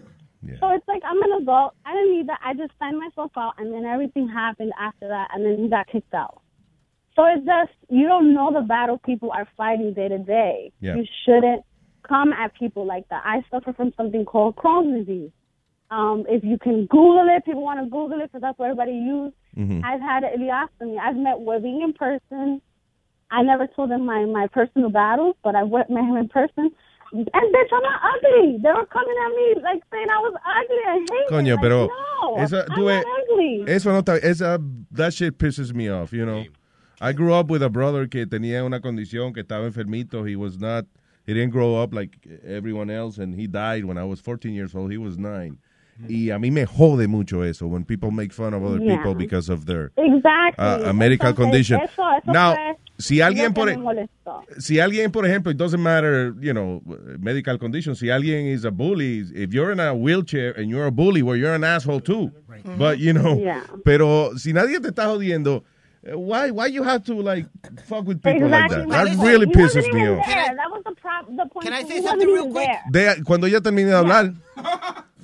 [0.60, 1.74] So it's like I'm an adult.
[1.86, 2.40] I didn't need that.
[2.44, 5.88] I just signed myself out, and then everything happened after that, and then he got
[5.88, 6.42] kicked out.
[7.16, 10.72] So it's just you don't know the battle people are fighting day to day.
[10.80, 10.96] Yeah.
[10.96, 11.64] You shouldn't
[12.08, 13.24] come at people like that.
[13.26, 15.32] I suffer from something called Crohn's disease.
[15.92, 18.94] Um, if you can Google it, people want to Google it because that's what everybody
[18.94, 19.34] uses.
[19.56, 19.84] Mhm.
[19.84, 20.98] I've had an ileostomy.
[21.00, 22.62] I've met Webbing in person.
[23.32, 26.72] I never told them my, my personal battles, but I met him in person.
[27.16, 28.58] And bitch, I'm not ugly.
[28.62, 31.28] They were coming at me like saying I was ugly and hating.
[31.30, 33.64] Coño, like, pero no, esa, I'm not ugly.
[33.68, 34.60] eso no está, esa,
[34.92, 36.44] that shit pisses me off, you know.
[37.00, 40.28] I grew up with a brother que tenía una condición que estaba enfermito.
[40.28, 40.86] He was not,
[41.26, 44.76] he didn't grow up like everyone else, and he died when I was 14 years
[44.76, 44.92] old.
[44.92, 45.58] He was nine.
[46.10, 48.98] Y a mí me jode mucho eso when people make fun of other Yeah.
[48.98, 50.64] people because of their Exactly.
[50.64, 51.80] uh, a medical Entonces, condition.
[51.82, 53.70] Eso, eso Now, fue si alguien por
[54.60, 56.82] si alguien, por ejemplo, it doesn't matter, you know,
[57.20, 60.92] medical condition, si alguien is a bully, if you're in a wheelchair and you're a
[60.92, 62.30] bully, well, you're an asshole too.
[62.78, 63.62] But, you know, Yeah.
[63.86, 65.64] pero si nadie te está jodiendo,
[66.08, 67.48] Uh, Why, why you have to like
[67.88, 69.18] fuck with people Exactly like that?
[69.18, 70.24] That really He pisses me off.
[70.28, 70.54] there.
[70.56, 70.94] That was the,
[71.36, 71.66] the point.
[71.66, 72.70] Can I say something real quick?
[72.92, 74.32] De- cuando ella termine de hablar,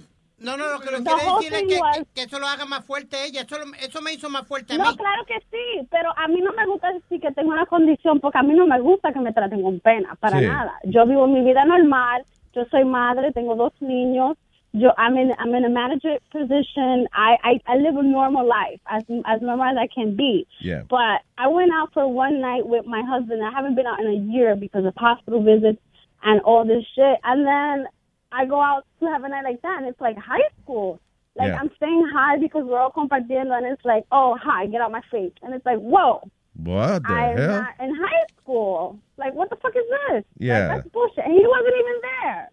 [0.42, 3.42] No, no, lo que lo whole decir es que, eso lo haga más fuerte ella.
[3.42, 4.98] Eso, lo- eso me hizo más fuerte a No, mí.
[4.98, 8.40] claro que sí, pero a mí no me gusta decir que tengo una condición porque
[8.40, 10.46] a mí no me gusta que me traten con pena, para Sí.
[10.48, 10.74] nada.
[10.86, 12.24] Yo vivo mi vida normal,
[12.54, 14.36] yo soy madre, tengo dos niños,
[14.74, 17.08] yo I'm in I'm in a manager position.
[17.14, 20.48] I I, I live a normal life as as normal as I can be.
[20.62, 20.84] Yeah.
[20.90, 23.44] But I went out for one night with my husband.
[23.44, 25.82] I haven't been out in a year because of hospital visits
[26.24, 27.18] and all this shit.
[27.26, 27.88] And then
[28.32, 31.00] I go out to have a night like that, and it's like high school.
[31.36, 31.60] Like Yeah.
[31.60, 35.02] I'm staying high because we're all compartiendo, and it's like, oh, hi, get out my
[35.12, 36.22] face, and it's like, whoa,
[36.56, 37.62] what the I'm hell?
[37.62, 39.00] not in high school.
[39.18, 40.24] Like, what the fuck is this?
[40.38, 40.68] Yeah.
[40.68, 41.24] like, that's bullshit.
[41.26, 42.50] And he wasn't even there.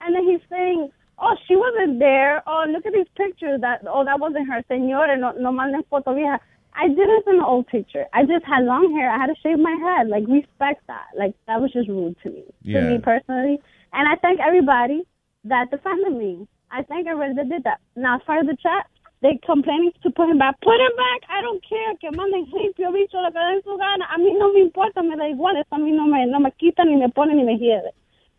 [0.00, 2.42] And then he's saying, oh, she wasn't there.
[2.46, 3.60] Oh, look at these pictures.
[3.60, 4.62] That oh, that wasn't her.
[4.70, 6.38] Señora, no, no manden foto vieja.
[6.74, 8.04] I didn't an old picture.
[8.12, 9.10] I just had long hair.
[9.10, 10.08] I had to shave my head.
[10.08, 11.06] Like, respect that.
[11.16, 12.80] Like, that was just rude to me, Yeah.
[12.80, 13.58] to me personally.
[13.94, 15.06] And I thank everybody
[15.48, 16.46] that defended me.
[16.70, 17.80] I thank everybody that did that.
[17.94, 18.86] Now, as far as the chat,
[19.22, 20.60] they complaining to put him back.
[20.60, 21.22] Put him back.
[21.30, 21.94] I don't care.
[22.00, 24.04] Que manden limpio, bicho, lo que den su gana.
[24.12, 25.56] A mí no me importa, me da igual.
[25.56, 27.92] Eso a mí no me, no me quita, ni me pone, ni me hiede.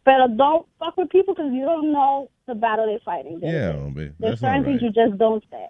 [0.06, 3.40] But don't fuck with people because you don't know the battle they're fighting.
[3.42, 5.68] There's, Yeah, hombre, there's that's not certain things you just don't say.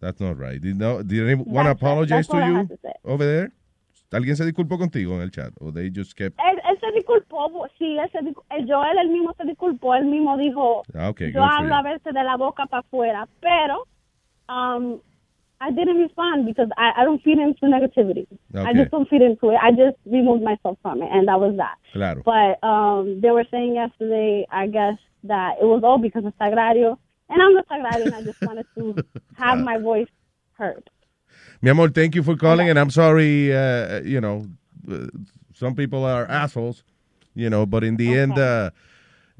[0.00, 0.60] That's not right.
[0.60, 3.52] Did, no, did anyone apologize to you to over there?
[4.12, 5.52] ¿Alguien se disculpó contigo en el chat?
[5.60, 6.36] ¿O they just kept...
[6.38, 11.08] Se disculpó, sí, él se el Joel, él mismo se disculpó, él mismo dijo, Ah,
[11.08, 13.86] okay, yo hablo a veces de la boca para afuera, pero
[14.48, 15.00] um,
[15.60, 18.26] I didn't respond because I, I don't feed into negativity.
[18.54, 19.58] I just don't feed into it.
[19.62, 21.76] I just removed myself from it, and that was that.
[21.92, 22.22] Claro.
[22.24, 26.98] But um, they were saying yesterday, I guess, that it was all because of Sagrario,
[27.28, 30.08] and I'm the Sagrario, and I just wanted to have my voice
[30.58, 30.90] heard.
[31.60, 34.46] Mi amor, thank you for calling, and I'm sorry, uh, you know,
[34.90, 35.06] uh,
[35.62, 36.82] some people are assholes,
[37.34, 38.70] you know, but in the end, uh,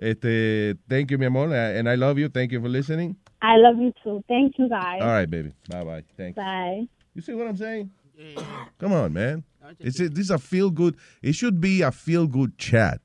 [0.01, 2.29] este, thank you, mi amor, uh, and I love you.
[2.29, 3.17] Thank you for listening.
[3.43, 4.23] I love you too.
[4.29, 5.03] Thank you, guys.
[5.03, 5.53] All right, baby.
[5.69, 6.05] Bye-bye.
[6.17, 6.37] Thanks.
[6.37, 6.87] Bye.
[7.15, 7.91] You see what I'm saying?
[8.17, 8.41] Yeah.
[8.79, 9.43] Come on, man.
[9.81, 10.97] It's a, this is a feel good.
[11.23, 13.01] It should be a feel good chat.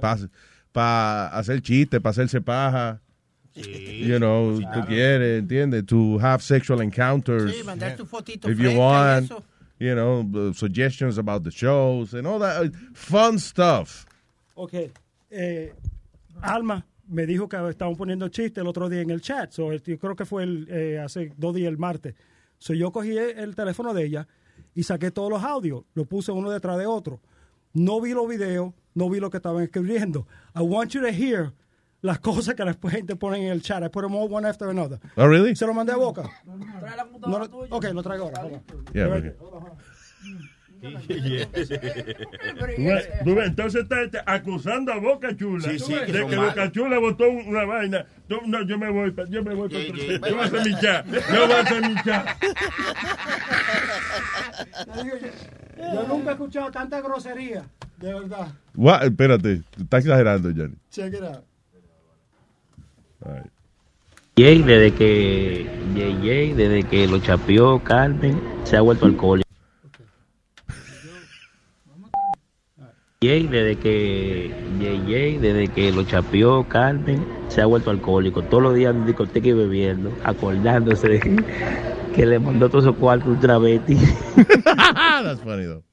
[0.00, 0.30] Para
[0.72, 3.00] pa hacer chiste, para hacerse paja.
[3.54, 5.86] you know, tú quieres, ¿entiendes?
[5.88, 7.52] To have sexual encounters.
[7.52, 9.24] Sí, mandar tu fotito if you fresca y want.
[9.26, 9.44] eso.
[9.82, 14.06] You know, suggestions about the shows and all that uh, fun stuff.
[14.54, 14.74] Ok.
[15.28, 15.72] Eh,
[16.40, 19.50] Alma me dijo que estaban poniendo chiste el otro día en el chat.
[19.50, 22.14] So, yo creo que fue el, eh, hace dos días, el martes.
[22.58, 24.28] So, yo cogí el teléfono de ella
[24.72, 25.82] y saqué todos los audios.
[25.94, 27.20] Lo puse uno detrás de otro.
[27.72, 30.28] No vi los videos, no vi lo que estaban escribiendo.
[30.54, 31.52] I want you to hear
[32.02, 33.82] las cosas que después gente pone en el chat.
[33.82, 34.98] I put them all one after another.
[35.16, 35.54] Oh, really?
[35.56, 36.24] ¿Se lo mandé a boca?
[37.26, 38.60] No lo- ok, lo traigo ahora.
[38.92, 39.32] Yeah, okay.
[43.24, 46.54] Tú ves, Entonces está este, acusando a Boca Chula Sí, sí, que de que malos.
[46.56, 48.04] Boca Chula votó una vaina.
[48.26, 49.68] Tú- no, yo me voy, yo me voy.
[49.68, 51.06] pa- yo voy a hacer mi chat.
[51.06, 52.26] Yo voy a hacer mi chat.
[55.78, 57.64] Yo nunca he escuchado tanta grosería,
[57.98, 58.48] de verdad.
[58.74, 59.04] What?
[59.04, 60.74] Espérate, está exagerando, Johnny.
[60.90, 61.44] Check it out.
[63.24, 63.52] Right.
[64.34, 69.46] Jay, desde que JJ, desde que lo chapeó Carmen, se ha vuelto alcohólico.
[73.22, 78.42] Jay, desde que JJ, desde que lo chapeó Carmen, se ha vuelto alcohólico.
[78.42, 81.36] Todos los días en discoteca y bebiendo, acordándose de que,
[82.14, 83.96] que le mandó todo su cuarto un travesti.
[84.64, 85.84] That's funny, though.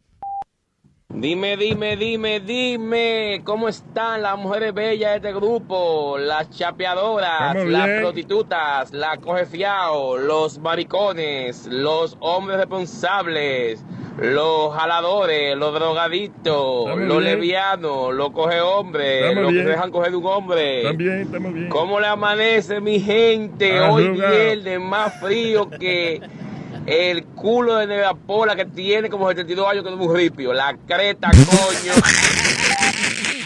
[1.14, 6.18] Dime, dime, dime, dime, ¿cómo están las mujeres bellas de este grupo?
[6.20, 8.00] Las chapeadoras, Estamos las bien.
[8.02, 13.84] prostitutas, las cojefiao, los maricones, los hombres responsables,
[14.20, 17.24] los jaladores, los drogadictos, Estamos los bien.
[17.24, 20.84] levianos, los coge hombres, los que se dejan coger de un hombre.
[20.84, 21.70] También, estamos bien.
[21.70, 23.80] ¿Cómo le amanece mi gente?
[23.80, 26.22] Ah, Hoy viernes más frío que
[26.90, 30.54] el culo de Nevea Pola que tiene como 72 años que es un ripio.
[30.54, 31.94] La creta, coño.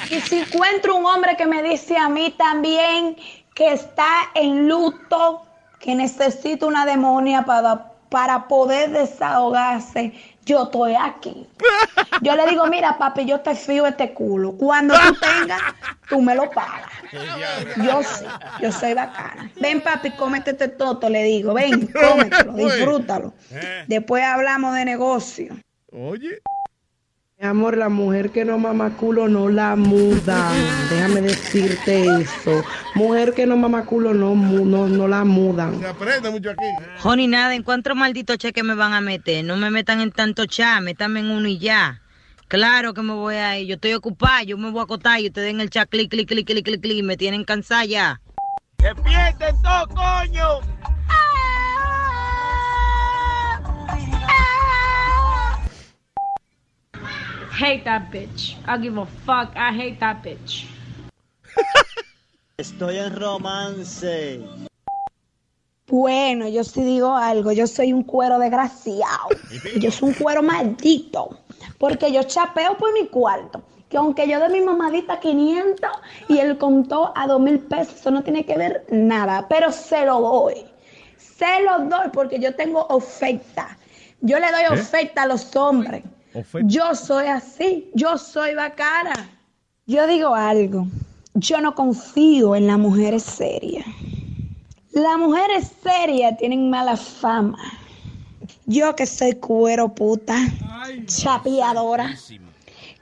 [0.10, 3.18] Y si encuentro un hombre que me dice a mí también
[3.54, 5.44] que está en luto,
[5.80, 10.14] que necesita una demonia para, para poder desahogarse,
[10.46, 11.48] yo estoy aquí.
[12.22, 14.54] Yo le digo, mira papi, yo te fío este culo.
[14.54, 15.62] Cuando tú tengas,
[16.10, 16.92] tú me lo pagas.
[17.78, 18.26] Yo sí,
[18.62, 19.52] yo soy bacana.
[19.60, 21.54] Ven papi, cómete este toto, le digo.
[21.54, 23.34] Ven, cómetelo, disfrútalo.
[23.88, 25.58] Después hablamos de negocio.
[25.92, 26.42] Oye.
[27.44, 30.56] Mi amor, la mujer que no mama culo no la mudan.
[30.90, 32.64] Déjame decirte eso.
[32.96, 35.78] Mujer que no mama culo no, no, no la mudan.
[35.78, 36.64] Se aprende mucho aquí.
[37.00, 39.44] Joni, nada, ¿en cuántos malditos cheques me van a meter?
[39.44, 42.02] No me metan en tanto chat, métanme en uno y ya.
[42.48, 43.68] Claro que me voy a ir.
[43.68, 46.30] Yo estoy ocupada, yo me voy a acotar y ustedes en el chat clic, clic,
[46.30, 48.22] clic, clic, clic, clic, me tienen cansada ya.
[48.78, 50.93] ¡Despierten todos, coño!
[57.54, 58.56] Hate that bitch.
[58.68, 59.56] I give a fuck.
[59.56, 60.66] I hate that bitch.
[62.58, 64.42] Estoy en romance.
[65.88, 69.30] Bueno, yo sí digo algo, yo soy un cuero desgraciado.
[69.80, 71.38] Yo soy un cuero maldito.
[71.78, 73.62] Porque yo chapeo por mi cuarto.
[73.90, 75.92] Que aunque yo de mi mamadita 500
[76.30, 79.48] y él contó a 2 mil pesos, eso no tiene que ver nada.
[79.48, 80.66] Pero se lo doy.
[81.18, 83.78] Se lo doy porque yo tengo oferta.
[84.22, 84.82] Yo le doy ¿Eh?
[84.82, 86.04] oferta a los hombres.
[86.64, 87.90] Yo soy así.
[87.94, 89.30] Yo soy bacana.
[89.86, 90.88] Yo digo algo.
[91.36, 93.86] Yo no confío en las mujeres serias.
[94.92, 97.58] Las mujeres serias tienen mala fama.
[98.66, 100.36] Yo que soy cuero puta,
[101.06, 102.16] chapeadora,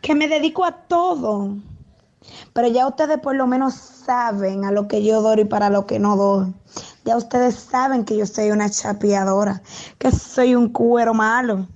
[0.01, 1.57] que me dedico a todo.
[2.53, 5.85] Pero ya ustedes por lo menos saben a lo que yo doy y para lo
[5.85, 6.53] que no doy.
[7.03, 9.61] Ya ustedes saben que yo soy una chapeadora,
[9.97, 11.67] que soy un cuero malo.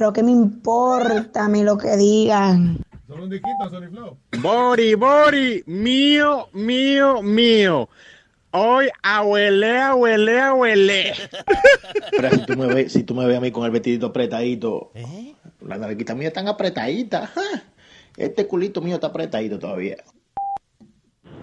[0.00, 2.78] Pero que me importa a mí lo que digan.
[3.06, 4.16] Solo un diquito, Sony Flow.
[4.40, 7.86] Bori, Bori, mío, mío, mío.
[8.52, 11.12] Hoy abuelé, abuelé, abuelé.
[12.12, 14.90] Pero si tú me ves, si tú me ves a mí con el vestidito apretadito,
[15.60, 17.30] la nalguita mía tan apretadita.
[18.16, 19.98] Este culito mío está apretadito todavía.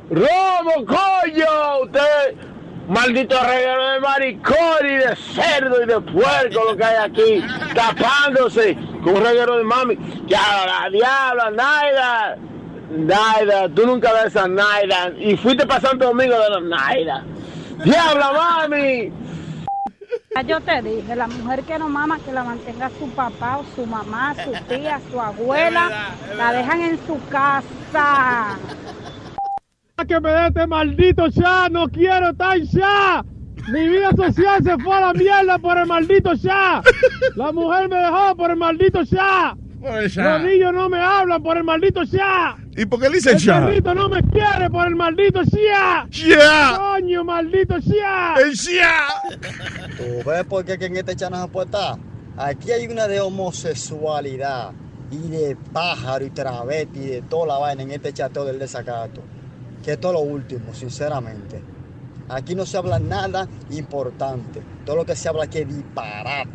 [0.10, 1.84] ¡Robo, coño!
[1.84, 2.36] Usted,
[2.88, 8.76] maldito reguero de maricón y de cerdo y de puerco lo que hay aquí, tapándose
[9.04, 9.98] con un reguero de mami.
[10.28, 12.38] Ya, la diabla, Naida.
[12.90, 15.12] Naida, tú nunca ves a Naida.
[15.20, 17.24] Y fuiste para Santo Domingo de los Naida.
[17.84, 19.12] ¡Diabla, mami!
[20.36, 23.66] Ya Yo te dije, la mujer que no mama, que la mantenga su papá o
[23.76, 25.90] su mamá, su tía, su abuela,
[26.36, 28.58] la dejan en su casa.
[30.06, 33.26] Que me dé este maldito ya, no quiero estar ya.
[33.72, 36.84] Mi vida social se fue a la mierda por el maldito ya.
[37.36, 39.58] La mujer me dejó por el maldito ya.
[39.84, 40.38] el ya.
[40.38, 42.56] Los niños no me hablan por el maldito ya.
[42.76, 43.66] ¿Y por qué le dice El ya?
[43.66, 46.08] perrito no me quiere por el maldito ya.
[46.12, 46.78] Ya.
[46.78, 48.36] Coño, maldito ya.
[48.36, 49.08] El ya.
[49.98, 51.96] ¿Tú ves por qué que en este chat no se puede estar?
[52.38, 54.74] Aquí hay una de homosexualidad
[55.10, 59.24] y de pájaro y travesti y de toda la vaina en este chateo del desacato.
[59.88, 61.62] Que esto es lo último, sinceramente.
[62.28, 64.62] Aquí no se habla nada importante.
[64.86, 66.52] Todo lo que se habla aquí es disparate.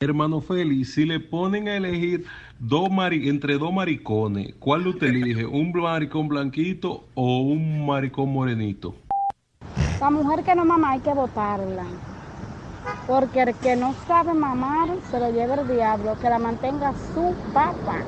[0.00, 2.26] Hermano Félix, si le ponen a elegir
[2.58, 5.46] dos mari entre dos maricones, ¿cuál usted elige?
[5.46, 8.94] ¿Un maricón blanquito o un maricón morenito?
[9.98, 11.86] La mujer que no mama hay que botarla.
[13.06, 17.34] Porque el que no sabe mamar se lo lleva el diablo, que la mantenga su
[17.54, 18.04] papá.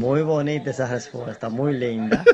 [0.00, 2.24] Muy bonita esa respuesta, muy linda.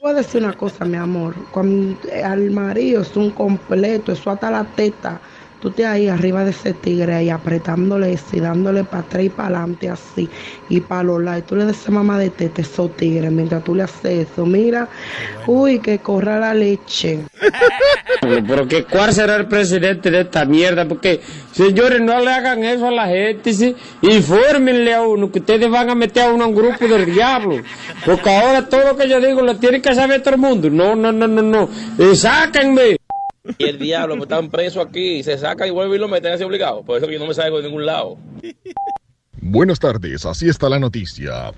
[0.00, 1.34] Voy decir una cosa, mi amor.
[1.50, 5.20] Cuando al marido es un completo, eso hasta la teta.
[5.62, 9.28] Tú te ahí arriba de ese tigre ahí apretándole eso y dándole para atrás y
[9.28, 10.28] para adelante así
[10.68, 11.44] y para los lados.
[11.44, 14.28] Y tú le das esa mamá de teta a esos tigres mientras tú le haces
[14.28, 14.44] eso.
[14.44, 14.88] Mira,
[15.46, 17.20] uy, que corra la leche.
[18.20, 21.20] Pero que cuál será el presidente de esta mierda, porque
[21.52, 23.76] señores no le hagan eso a la gente, ¿sí?
[24.02, 27.62] infórmenle a uno que ustedes van a meter a uno a un grupo del diablo,
[28.04, 30.68] porque ahora todo lo que yo digo lo tiene que saber todo el mundo.
[30.70, 32.96] No, no, no, no, no, Eh, sáquenme.
[33.58, 36.44] Y el diablo, pues están presos aquí, se saca y vuelve y lo meten así
[36.44, 36.82] obligado.
[36.84, 38.16] Por eso que yo no me salgo de ningún lado.
[39.40, 41.52] Buenas tardes, así está la noticia.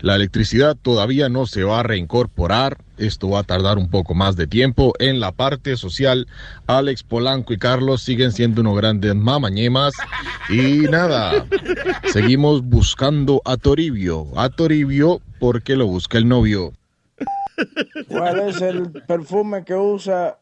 [0.00, 4.36] La electricidad todavía no se va a reincorporar, esto va a tardar un poco más
[4.36, 4.92] de tiempo.
[5.00, 6.28] En la parte social,
[6.68, 9.94] Alex Polanco y Carlos siguen siendo unos grandes mamañemas.
[10.48, 11.44] Y nada,
[12.12, 16.72] seguimos buscando a Toribio, a Toribio porque lo busca el novio.
[18.08, 20.38] ¿Cuál es el perfume que usa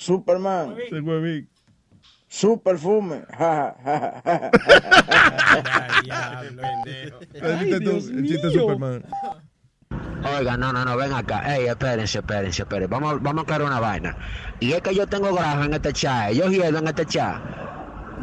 [0.00, 0.76] Superman?
[2.26, 3.22] Su perfume.
[3.36, 3.76] Ja.
[7.34, 9.04] El chiste Superman.
[10.38, 11.54] Oiga, no, no, no, ven acá.
[11.54, 12.90] Ey, espérense, espérense, espérense.
[12.90, 14.16] Vamos, vamos a crear una vaina.
[14.58, 16.32] Y es que yo tengo grafo en este chat.
[16.32, 17.36] Yo hierro en este chat.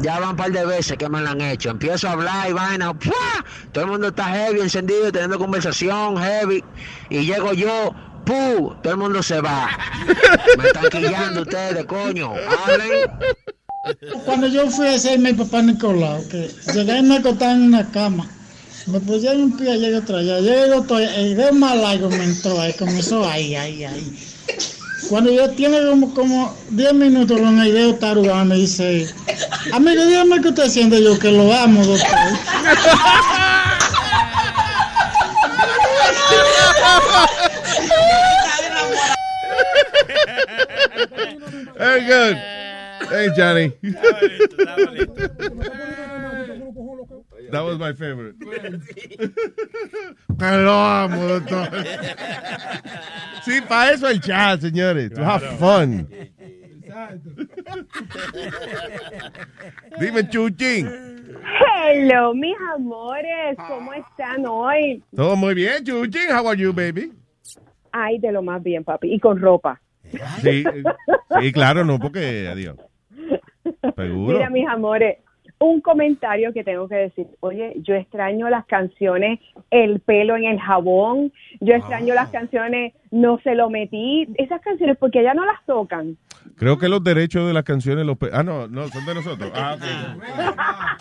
[0.00, 1.70] Ya van un par de veces que me lo han hecho.
[1.70, 2.92] Empiezo a hablar y vaina.
[2.92, 3.44] ¡pua!
[3.70, 6.64] Todo el mundo está heavy, encendido, teniendo conversación heavy.
[7.08, 7.94] Y llego yo,
[8.28, 8.74] ¡pu!
[8.82, 9.70] Todo el mundo se va.
[10.58, 12.34] Me están quillando ustedes, coño.
[12.66, 13.10] Hablen.
[14.24, 17.90] Cuando yo fui a hacerme mi papá Nicolau, que llegué y me acostaba en una
[17.90, 18.28] cama.
[18.86, 20.40] Me pusieron un pie allá y otro allá.
[20.40, 24.18] Llegué el doctor, el dedo más largo me entró ahí, comenzó ahí, ahí, ahí.
[25.08, 29.06] Cuando yo tiene como, como 10 minutos con el dedo tarugado, me dice,
[29.72, 32.08] amigo, dígame qué usted haciendo yo, que lo amo, doctor.
[41.78, 42.36] Very good.
[43.08, 43.72] Hey, Johnny.
[47.50, 48.34] That was my favorite.
[50.38, 51.84] Te lo amo, doctor.
[53.44, 55.12] Sí, para eso el chat, señores.
[55.12, 56.08] To have fun.
[60.00, 60.88] Dime, Chuchín.
[61.86, 65.02] Hello, mis amores, ¿cómo están hoy?
[65.14, 66.30] Todo muy bien, Chuchín.
[66.30, 67.12] How are you, baby?
[67.92, 69.14] Ay, de lo más bien, papi.
[69.14, 69.80] Y con ropa.
[70.42, 70.64] Sí,
[71.40, 72.76] sí, claro, no, porque, adiós.
[73.96, 74.38] Seguro.
[74.38, 75.18] Mira, mis amores,
[75.60, 77.26] un comentario que tengo que decir.
[77.40, 79.40] Oye, yo extraño las canciones
[79.70, 81.32] El pelo en el jabón.
[81.60, 84.28] Yo extraño las canciones No se lo metí.
[84.36, 86.16] Esas canciones, porque ya no las tocan.
[86.56, 88.16] Creo que los derechos de las canciones los...
[88.18, 89.50] pe- Ah, no, no, son de nosotros.
[89.54, 89.76] Ah.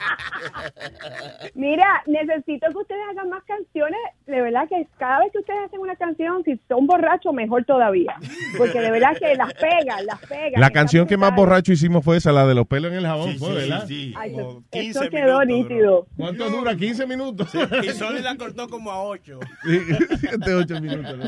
[1.55, 3.97] Mira, necesito que ustedes hagan más canciones.
[4.25, 8.15] De verdad que cada vez que ustedes hacen una canción, si son borrachos, mejor todavía.
[8.57, 10.59] Porque de verdad que las pegan, las pegan.
[10.61, 13.35] La canción que más borracho hicimos fue esa, la de los pelos en el jabón,
[13.37, 13.85] fue, ¿verdad?
[14.15, 14.33] Ay,
[14.71, 16.07] eso, eso quedó nítido.
[16.17, 16.75] ¿Cuánto dura?
[16.75, 17.53] 15 minutos.
[17.83, 19.39] Y Sony la cortó como a 8.
[19.63, 19.79] Sí,
[20.19, 21.17] siete, ocho minutos.
[21.17, 21.25] ¿no?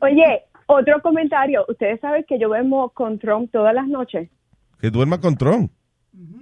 [0.00, 1.64] Oye, otro comentario.
[1.68, 4.30] Ustedes saben que yo vemos con Trump todas las noches.
[4.80, 5.70] Que duerma con Tron.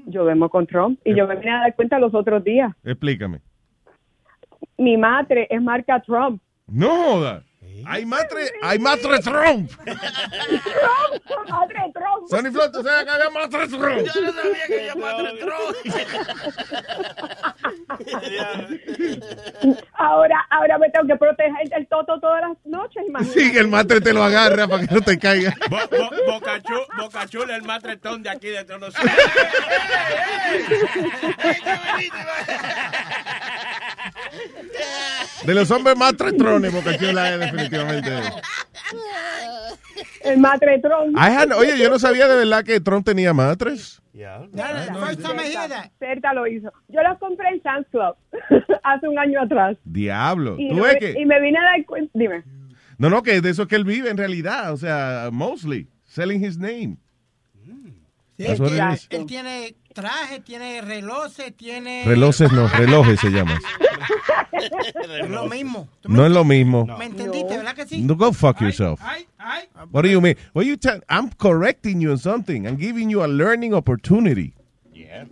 [0.06, 2.72] Yo vemos con Trump y yo me vine a dar cuenta los otros días.
[2.84, 3.40] Explícame.
[4.76, 6.40] Mi madre es marca Trump.
[6.66, 7.42] No
[7.86, 9.70] Hay matre, hay matre Trump.
[9.84, 12.28] Trump, madre Trump.
[12.28, 14.06] Sonny Flow, ¿tú sabes que había matre Trump?
[14.14, 15.38] Yo no sabía que había madre
[19.94, 23.40] Ahora, ahora me tengo que proteger del toto todas las noches, imagínate.
[23.40, 25.54] Sí, que el matre te lo agarra para que no te caiga.
[25.70, 29.12] Bo, bo, Bocachula, Bocachula, el matretón de aquí de todos nosotros.
[35.44, 38.10] De los hombres más tretrones, Bocachula es definitivamente.
[40.22, 40.38] El
[41.36, 44.00] had- oye, yo no sabía de verdad que Trump tenía matres.
[44.12, 45.90] First time I hear that.
[45.98, 46.72] Certa lo hizo.
[46.88, 48.16] Yo los compré en Sam's Club
[48.82, 49.76] hace un año atrás.
[49.84, 50.56] Diablo.
[50.58, 51.20] Y, ¿Tú no ves me- que?
[51.20, 52.10] y me vine a dar cuenta.
[52.14, 52.42] Dime.
[52.98, 54.72] No, no, que de eso es que él vive en realidad.
[54.72, 55.88] O sea, mostly.
[56.04, 56.96] Selling his name.
[58.36, 59.06] Sí, él, tiene, is.
[59.10, 62.04] él tiene traje, tiene relojes, tiene...
[62.06, 63.58] Relojes no, relojes se llama.
[64.52, 65.88] Es lo mismo.
[66.04, 66.86] No es lo mismo.
[66.98, 68.02] ¿Me entendiste, verdad que sí?
[68.02, 69.00] No, go fuck yourself.
[69.90, 70.36] What do you mean?
[70.54, 71.00] What you tell?
[71.08, 72.66] I'm correcting you on something.
[72.66, 74.54] I'm giving you a learning opportunity.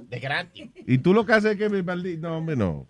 [0.08, 0.68] De gratis.
[0.86, 2.86] Y tú lo que haces es que me maldi- No, hombre, no.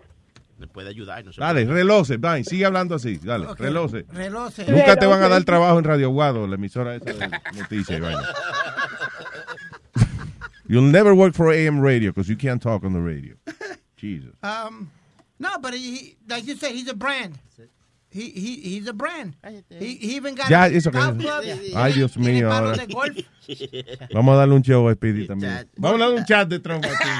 [0.59, 1.23] Le puede ayudar.
[1.25, 3.19] No se Dale, relojes, Dale, sigue hablando así.
[3.19, 4.07] Dale, Ok, relojes.
[4.09, 4.67] relojes.
[4.69, 8.01] Nunca te van a dar trabajo en Radio Guado, la emisora esa de noticias.
[10.69, 13.35] You'll never work for AM radio because you can't talk on the radio.
[13.97, 14.35] Jesus.
[14.43, 14.91] Um,
[15.39, 17.39] no, but he, like you said, he's a brand.
[18.11, 19.35] He, he, he's a brand.
[19.69, 21.45] He, he even got Ya, a eso que- golf club.
[21.75, 22.77] Ay, Dios mío, ahora.
[24.15, 25.69] Vamos a darle un show a Speedy también.
[25.77, 27.09] Vamos a darle un chat de Trump aquí.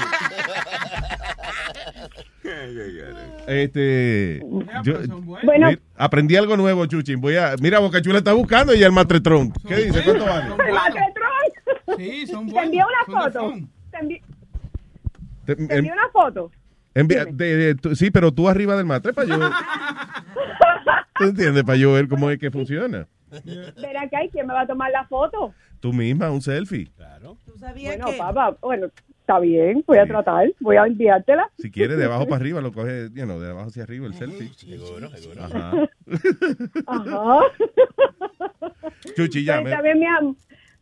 [3.47, 4.41] Este,
[4.83, 4.99] yo-
[5.43, 5.69] Bueno.
[5.95, 7.21] aprendí algo nuevo, Chuchín.
[7.21, 9.55] Voy a, mira, Bocachula está buscando y el Matre Trump.
[9.67, 10.03] ¿Qué dice?
[10.03, 10.55] ¿Cuánto vale?
[11.97, 13.53] Sí, son Te envié buenos, una foto.
[13.91, 14.21] Te envié,
[15.45, 16.51] Te- te em- envié una foto.
[16.93, 19.37] envía- de- de- tú- sí, pero tú arriba del matre para yo.
[21.19, 21.63] ¿Tú entiendes?
[21.63, 23.07] Para yo ver cómo es que funciona.
[23.31, 25.53] Ven acá, ¿y quién me va a tomar la foto?
[25.79, 26.89] Tú misma, un selfie.
[27.81, 28.87] Bueno, papá, bueno,
[29.19, 31.49] está bien, voy a tratar, voy a enviártela.
[31.57, 34.13] Si quieres, de abajo para arriba, lo coges, you know, de abajo hacia arriba el
[34.13, 34.53] selfie.
[34.53, 35.43] Seguro, seguro.
[35.43, 35.73] Ajá.
[36.85, 37.39] Ajá.
[39.15, 39.61] Chuchi, ya.
[39.63, 40.35] Pero me- bien, mi am-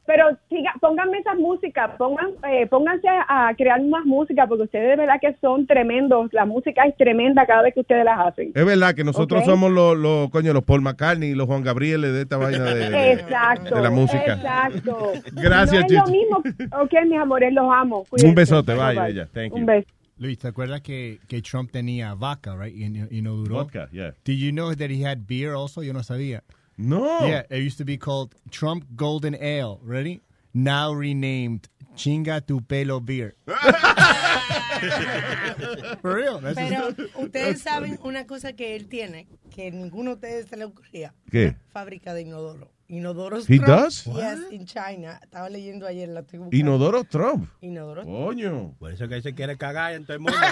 [0.08, 4.96] Pero siga, pónganme esas músicas, pongan, eh, pónganse a crear más música, porque ustedes de
[4.98, 6.32] verdad que son tremendos.
[6.32, 8.52] La música es tremenda cada vez que ustedes las hacen.
[8.54, 12.02] Es verdad que nosotros somos los, los, coño, los Paul McCartney y los Juan Gabriel
[12.02, 13.76] de esta vaina de, de- Exacto.
[13.76, 14.34] de la música.
[14.36, 15.12] Exacto.
[15.34, 16.18] Gracias, No es lo Chichi.
[16.18, 16.38] mismo.
[16.82, 18.04] Ok, mis amores, los amo.
[18.10, 18.28] Cuídense.
[18.30, 19.12] Un besote, Bye, vaya, bye.
[19.12, 19.28] ella.
[19.34, 19.56] Thank you.
[19.58, 19.88] Un beso.
[20.18, 22.76] Luis, ¿te acuerdas que, que Trump tenía vodka, right?
[22.76, 23.56] Y, no- y no duró.
[23.56, 24.14] Vodka, yeah.
[24.24, 25.82] Did you know that he had beer also?
[25.84, 26.44] Yo no sabía.
[26.78, 27.26] No.
[27.26, 29.80] Yeah, it used to be called Trump Golden Ale.
[29.82, 30.22] Ready?
[30.54, 33.36] Now renamed Chinga Tu Pelo Beer.
[36.02, 36.40] For real.
[36.40, 40.66] that's Pero ustedes saben una cosa que él tiene, que ninguno de ustedes se le
[40.66, 41.14] ocurría.
[41.32, 41.56] ¿Qué?
[41.72, 42.70] Fábrica de inodoro.
[42.88, 43.68] Inodoros He Trump.
[43.68, 44.06] does?
[44.06, 45.20] Yes, in China.
[45.24, 46.56] Estaba leyendo ayer, la estoy buscando.
[46.58, 47.50] Inodoro Trump.
[47.62, 48.76] Inodoro Coño.
[48.78, 50.38] Por eso que él se quiere cagar en todo el mundo.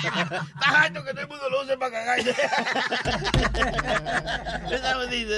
[0.00, 2.30] Está harto que todo el mundo lo use para cagarse.
[4.70, 5.34] Está bonito.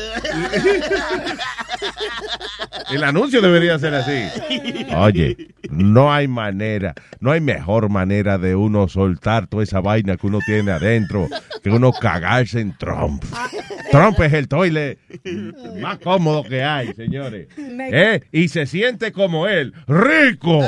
[2.90, 4.28] El anuncio debería ser así.
[4.94, 10.26] Oye, no hay manera, no hay mejor manera de uno soltar toda esa vaina que
[10.26, 11.28] uno tiene adentro
[11.62, 13.24] que uno cagarse en Trump.
[13.90, 14.48] Trump es el
[15.80, 17.48] más cómodo que hay, señores.
[17.56, 18.22] Me- ¿Eh?
[18.32, 20.60] Y se siente como él, rico.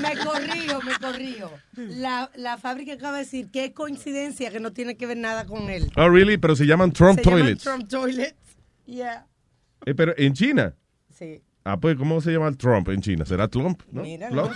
[0.00, 1.50] Me corrijo, me corrijo.
[1.76, 5.46] La, la fábrica acaba de decir que es coincidencia que no tiene que ver nada
[5.46, 5.90] con él.
[5.96, 6.36] Oh, really?
[6.38, 7.62] Pero se llaman Trump Se llaman toilets.
[7.64, 8.34] Trump Toilets.
[8.86, 9.26] Yeah.
[9.86, 10.74] Eh, pero en China.
[11.16, 11.42] Sí.
[11.66, 13.24] Ah, pues, ¿cómo se llama el Trump en China?
[13.24, 13.80] ¿Será Trump?
[13.90, 14.02] ¿No?
[14.02, 14.52] Mira, Trump.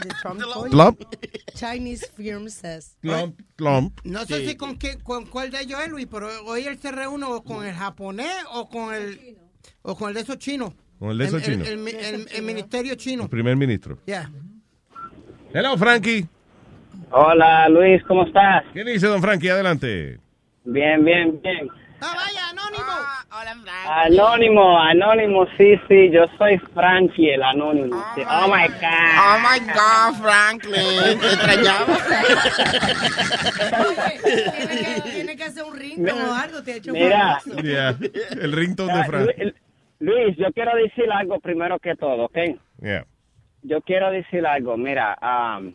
[1.54, 2.98] Chinese firm says.
[3.00, 3.40] Trump.
[3.56, 3.98] Trump.
[4.04, 6.92] No sé si con, qué, con cuál de ellos es, Luis, pero hoy él se
[6.92, 9.38] reúne o con el japonés o con el
[9.82, 10.74] o con el de esos chinos.
[10.98, 11.68] Con el de esos el, chinos.
[11.68, 13.22] El, el- el- el ministerio chino.
[13.22, 13.98] El primer ministro.
[14.04, 14.30] Yeah.
[15.54, 16.26] Hello, Frankie.
[17.10, 18.64] Hola, Luis, ¿cómo estás?
[18.74, 19.48] ¿Qué dice don Frankie?
[19.48, 20.18] Adelante.
[20.64, 21.68] Bien, bien, bien.
[23.40, 24.78] Ah, vaya, anónimo.
[24.78, 27.96] Anónimo, sí, sí, yo soy Frankie, el anónimo.
[28.14, 28.22] sí.
[28.28, 29.14] Oh, my God.
[29.18, 31.20] Oh my God, Franklin.
[31.20, 31.96] Te extrañaba.
[34.24, 37.40] Tiene que, tiene que hacer un ringtone o algo, te ha hecho Mira.
[37.40, 37.62] famoso.
[37.62, 37.96] Yeah.
[38.40, 39.30] El ringtone de Ah, Frank.
[39.38, 39.52] Lu-
[40.00, 42.38] Luis, yo quiero decir algo primero que todo, ¿ok?
[42.82, 43.04] Yeah.
[43.62, 45.74] Yo quiero decir algo, mira, um,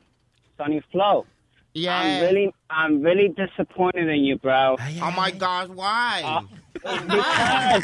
[0.57, 1.26] Sonny Flow.
[1.74, 2.01] Yeah.
[2.01, 4.76] I'm really, I'm really disappointed in you, bro.
[5.01, 6.22] Oh my gosh, why?
[6.22, 7.81] Because I,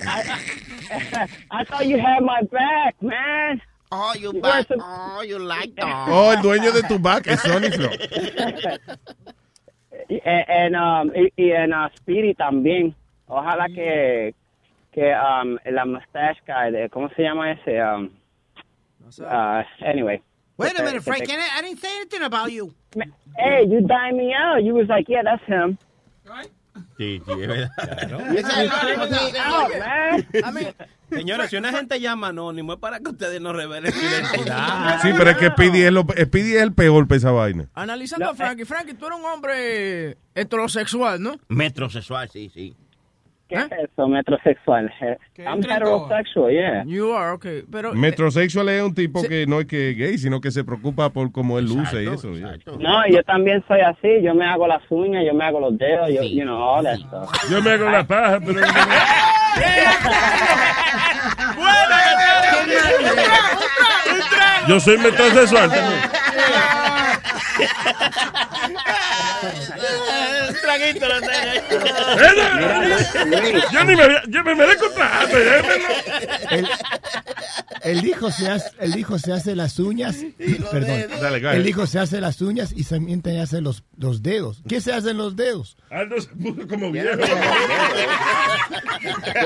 [1.52, 3.62] I thought you had my back, man.
[3.91, 4.70] Oh, you You back.
[4.70, 6.08] were Oh, you like that.
[6.10, 7.89] Oh, el dueño de tu back es Sonny Flow.
[10.10, 12.95] Y- and, um, y, y en uh, Speedy también.
[13.28, 14.34] Ojalá que,
[14.91, 17.80] que um, la mustache guy, de, ¿cómo se llama ese?
[17.84, 18.10] Um,
[19.22, 20.20] uh, anyway.
[20.58, 21.30] Wait a minute, Frank.
[21.30, 22.74] I I didn't say anything about you.
[23.38, 24.64] Hey, you dined me out.
[24.64, 25.78] You was like, yeah, that's him.
[27.00, 27.72] Sí, sí, es verdad.
[31.10, 35.02] Señores, si una gente llama anónimo es para que ustedes no revelen su identidad.
[35.02, 37.70] Sí, pero es que Speedy es, lo, Speedy es el peor para esa vaina.
[37.74, 41.39] Analizando a Frankie, Frankie, tú eres un hombre heterosexual, ¿no?
[41.47, 42.76] Metrosexual, sí, sí.
[43.50, 44.93] ¿Qué es eso, metrosexual?
[45.39, 46.84] I'm heterosexual, yeah.
[46.86, 47.64] You are, okay.
[47.72, 51.32] Pero, Metrosexual es un tipo que no es que gay, sino que se preocupa por
[51.32, 52.32] cómo él luce y eso.
[52.34, 52.58] yeah.
[52.80, 54.22] No, yo también soy así.
[54.22, 56.97] Yo me hago las uñas, yo me hago los dedos, yo, you know, all that
[57.00, 57.32] stuff.
[57.50, 58.62] Yo me hago la paja, pero...
[64.68, 66.00] Yo soy metrosexual también.
[70.70, 71.16] Traguito lo
[73.72, 75.36] Yo ni me, yo me merezco trabajo.
[76.52, 76.68] Él,
[77.82, 80.24] el hijo se hace, el hijo se hace las uñas.
[80.72, 81.06] Perdón.
[81.20, 84.62] Dale, el hijo se hace las uñas y también te hace los, los dedos.
[84.70, 85.76] ¿Qué se hacen los dedos?
[85.90, 87.18] Aldo se puso como viejo.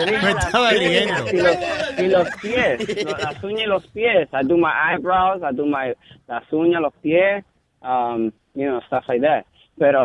[0.06, 1.30] Me estaba riendo.
[1.32, 1.58] Y los,
[2.00, 4.28] y los pies, las uñas y los pies.
[4.34, 5.94] I do my eyebrows, I do my,
[6.28, 7.46] las uñas, los pies,
[7.82, 9.46] um, you know, stuff like that.
[9.80, 10.04] Pero,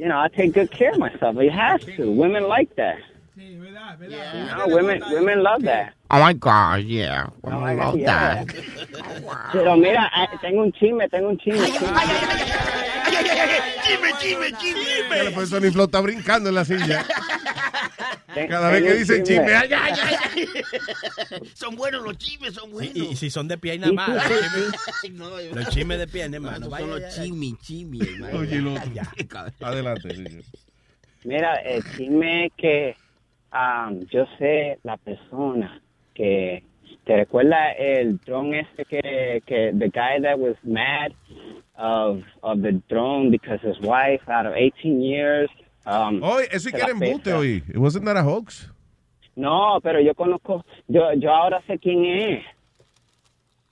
[0.00, 1.36] you know, I take good care of myself.
[1.36, 2.10] You have to.
[2.10, 3.00] Women like that.
[3.98, 5.94] Know, women, women love that.
[6.10, 7.26] Oh my God, yeah.
[7.44, 8.46] Oh I my love God, that.
[9.52, 11.66] Pero mira, eh, tengo un chisme, tengo un chisme.
[13.84, 15.30] Chisme, chisme, chisme.
[15.34, 17.04] Pues Sonny Flow está brincando en la silla.
[18.48, 19.92] Cada vez que dicen chisme, ay, ay,
[20.36, 20.48] Ay.
[21.54, 22.94] Son buenos los chismes, son buenos.
[22.96, 24.08] Y, y si son de pierna más.
[24.08, 26.68] los chismes- No, yo- Los chismes de pierna, hermano.
[26.68, 28.38] Vaya, son los chismes, chismes, hermano.
[28.38, 28.82] Oye, el otro.
[29.60, 30.14] Adelante.
[30.14, 30.40] sí.
[31.24, 32.96] Mira, el chisme es que
[33.52, 35.80] um, yo sé la persona
[36.14, 36.62] que
[37.04, 41.12] te recuerda el drone este que que the guy that was mad
[41.76, 45.50] of of the drone because his wife out of 18 years
[45.86, 47.62] um Oye, eso que era embuste hoy.
[47.74, 48.70] Wasn't that a hoax?
[49.36, 52.44] No, pero yo conozco, yo yo ahora sé quién es.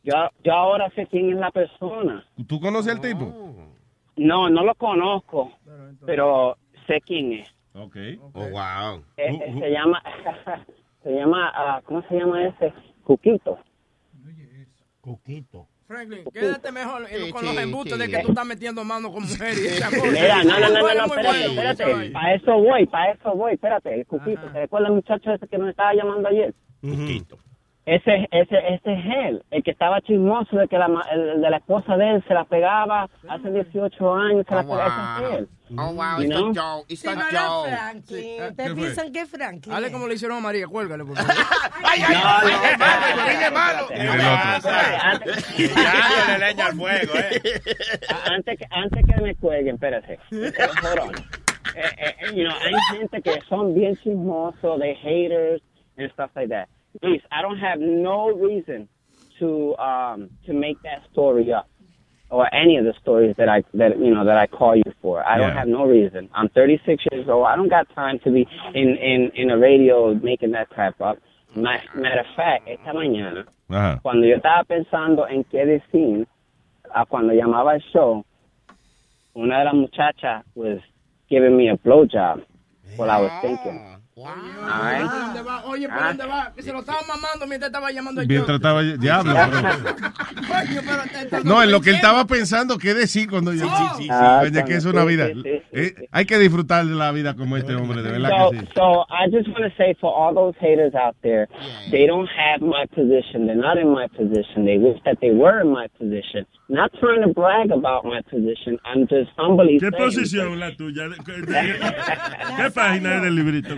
[0.03, 2.25] Yo yo ahora sé quién es la persona.
[2.47, 3.25] ¿Tú conoces al tipo?
[4.17, 5.53] No, no lo conozco,
[6.07, 6.57] pero
[6.87, 7.55] sé quién es.
[7.79, 7.97] Ok.
[8.35, 9.05] Oh, wow.
[9.17, 10.03] Eh, eh, se llama,
[11.03, 12.73] se llama, ah, ¿cómo se llama ese?
[13.05, 13.59] Cuquito.
[15.01, 15.67] Coquito.
[15.87, 18.01] Franklin, quédate mejor Sí, con sí, los embustes sí.
[18.01, 19.81] de que tú estás metiendo mano con mujeres.
[20.13, 22.11] Mira, no, no, no, no, no, espérate, bueno, espérate.
[22.11, 23.95] Para eso voy, para eso voy, espérate.
[23.95, 26.55] El Cuquito, ¿te recuerdas el muchacho ese que nos estaba llamando ayer?
[26.83, 27.39] Coquito.
[27.95, 31.51] Ese, ese, ese es él, el que estaba chismoso de que la, ma- el de
[31.51, 35.39] la esposa de él se la pegaba hace 18 años, se la pegaba, ese es
[35.41, 35.49] él.
[35.79, 37.69] Oh, wow, it's joke, it's Sí, a no era joke.
[37.69, 38.43] Franklin.
[38.43, 38.75] Ustedes fue?
[38.77, 39.75] piensan que es Franklin.
[39.75, 41.35] Dale como le hicieron a María, cuélgale, por favor.
[41.85, 42.53] ¡Ay, ay, ay!
[45.59, 47.41] Dándole leña al fuego, eh.
[48.31, 50.19] Antes que, antes que me cuelguen, espérate.
[51.75, 51.83] Eh.
[51.97, 55.63] Eh, eh, you know, hay gente que son bien chismosos, de haters
[55.99, 56.67] and stuff like that.
[57.03, 58.89] Luis, I don't have no reason
[59.39, 61.69] to um to make that story up
[62.31, 65.25] or any of the stories that I that you know that I call you for.
[65.27, 66.29] I don't have no reason.
[66.35, 67.47] I'm 36 years old.
[67.47, 71.19] I don't got time to be in in in a radio making that crap up.
[71.55, 74.01] Ma- Matter of fact, esta mañana Ajá.
[74.03, 76.27] cuando yo estaba pensando en qué decir,
[76.95, 78.25] a cuando llamaba al show,
[79.35, 80.79] una de las muchachas was
[81.29, 82.45] giving me a blowjob
[82.97, 83.81] while I was thinking.
[84.19, 85.65] ¿Por dónde va?
[85.67, 86.09] Oye, ¿por Ah.
[86.09, 86.53] dónde va?
[86.55, 89.35] Que se lo estaba mamando mientras estaba llamando a Mientras estaba diablo.
[91.31, 93.67] pero- No, en lo que él estaba pensando, ¿qué decir cuando yo?
[93.67, 94.09] Sí, sí, sí.
[94.11, 95.27] Ah, Oye, que es una vida.
[95.29, 98.51] sí, sí, Eh, hay que disfrutar de la vida como este hombre, de verdad So,
[98.51, 98.67] que sí.
[98.75, 101.49] so I just want to say for all those haters out there,
[101.91, 103.47] they don't have my position.
[103.47, 104.65] They're not in my position.
[104.65, 106.47] They wish that they were in my position.
[106.71, 108.79] Not trying to brag about my position.
[108.85, 109.95] I'm just humbly ¿Qué saying.
[109.97, 111.05] posición la tuya?
[111.25, 111.43] ¿Qué,
[112.57, 113.75] qué página es del librito?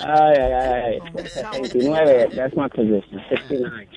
[0.00, 1.22] Ay, ay, ay, ay.
[1.22, 3.20] 69, that's my position.
[3.30, 3.88] 69.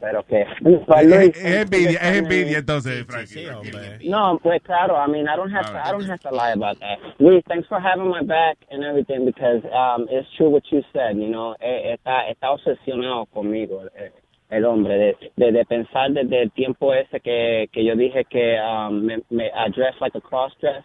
[0.00, 0.40] Pero que.
[0.40, 3.46] Es, es envidia, es envidia entonces, Frankie.
[4.08, 4.96] No, pues claro.
[4.96, 5.76] I mean, I don't have to.
[5.76, 6.98] I don't have to lie about that.
[7.18, 11.16] Luis, thanks for having my back and everything because um, it's true what you said.
[11.18, 14.10] You know, eh, está está obsesionado conmigo eh,
[14.48, 18.58] el hombre de, de, de pensar desde el tiempo ese que que yo dije que
[18.58, 20.82] um, me, me I dressed like a cross dress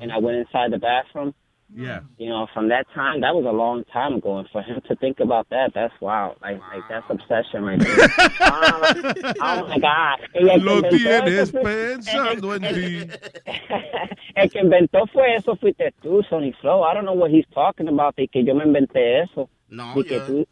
[0.00, 1.32] and I went inside the bathroom.
[1.74, 2.00] Yeah.
[2.16, 4.96] You know, from that time, that was a long time ago, and for him to
[4.96, 6.34] think about that, that's wow.
[6.40, 8.08] Like, like that's obsession right there.
[8.40, 10.18] Ah, oh my God.
[10.34, 13.10] Y que Lo inventó tienes pensando en ti.
[14.34, 16.82] El que inventó fue eso, fuiste tú, Sony Flow.
[16.84, 19.48] I don't know what he's talking about, de que yo me inventé eso.
[19.68, 20.46] No, De que yo- tú-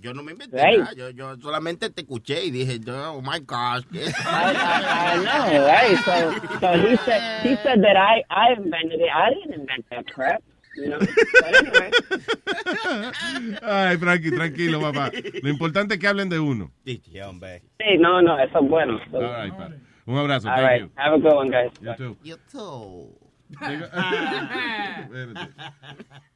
[0.00, 0.78] Yo no me inventé Right.
[0.80, 0.92] nada.
[0.96, 3.84] Yo, yo solamente te escuché y dije, yo, oh my gosh.
[3.92, 5.96] I, I, I know, right?
[6.04, 9.10] So, so he said he said that I I invented it.
[9.14, 10.42] I didn't invent that crap.
[10.76, 11.90] Anyway.
[13.62, 15.10] Ay, Frankie, tranquilo, papá.
[15.42, 16.70] Lo importante es que hablen de uno.
[16.84, 17.00] Sí,
[17.98, 19.00] no, no, eso es bueno.
[19.12, 19.70] All right, pa.
[20.06, 20.48] Un abrazo.
[20.48, 20.80] All thank right.
[20.80, 20.90] you.
[20.96, 21.70] Have a good one, guys.
[21.80, 22.16] You too.
[22.22, 23.18] You too.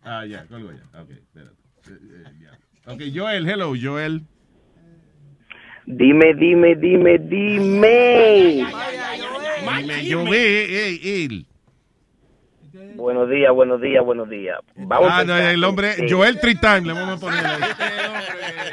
[0.05, 0.83] Ah, ya, colgo ya.
[1.01, 1.57] Ok, espérate.
[1.89, 2.59] Eh, eh, ya.
[2.93, 4.23] Ok, Joel, hello, Joel.
[5.87, 8.67] Dime, dime, dime, dime.
[9.67, 11.47] Dime, Joel, ey, él.
[12.95, 14.59] Buenos días, buenos días, buenos días.
[14.77, 16.07] Vamos Ah, a no, el hombre, Sí.
[16.09, 17.61] Joel Tritán, le vamos a poner ahí.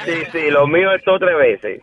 [0.05, 1.81] Sí, sí, lo mío es todo tres veces.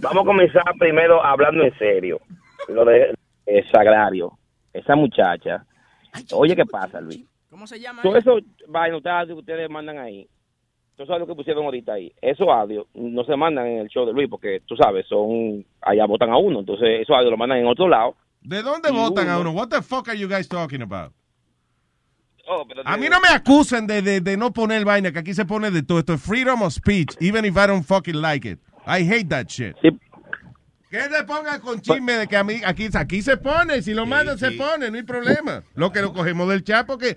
[0.00, 2.20] Vamos a comenzar primero hablando en serio.
[2.68, 3.14] Lo de
[3.46, 4.32] eh, Sagrario.
[4.72, 5.64] Esa muchacha.
[6.32, 7.24] Oye, ¿qué pasa, Luis?
[7.48, 8.02] ¿Cómo se llama?
[8.02, 8.38] Todo eso
[8.68, 10.28] vaina que ustedes mandan ahí.
[10.96, 12.12] Tú sabes lo que pusieron ahorita ahí.
[12.20, 16.04] Esos audios no se mandan en el show de Luis porque tú sabes, son allá
[16.06, 16.60] votan a uno.
[16.60, 18.16] Entonces, esos audios los mandan en otro lado.
[18.42, 19.58] ¿De dónde votan a uno- uno?
[19.60, 21.12] What the fuck are you guys talking about?
[22.52, 25.34] Oh, pero A mí no me acusen de, de, de no poner vaina, que aquí
[25.34, 26.00] se pone de todo.
[26.00, 28.58] Esto es freedom of speech, even if I don't fucking like it.
[28.88, 29.76] I hate that shit.
[30.90, 34.04] Que se ponga con chisme de que a mí, aquí, aquí se pone, si lo
[34.04, 35.62] mandan se pone, no hay problema.
[35.76, 37.16] Lo que lo cogemos del chat, porque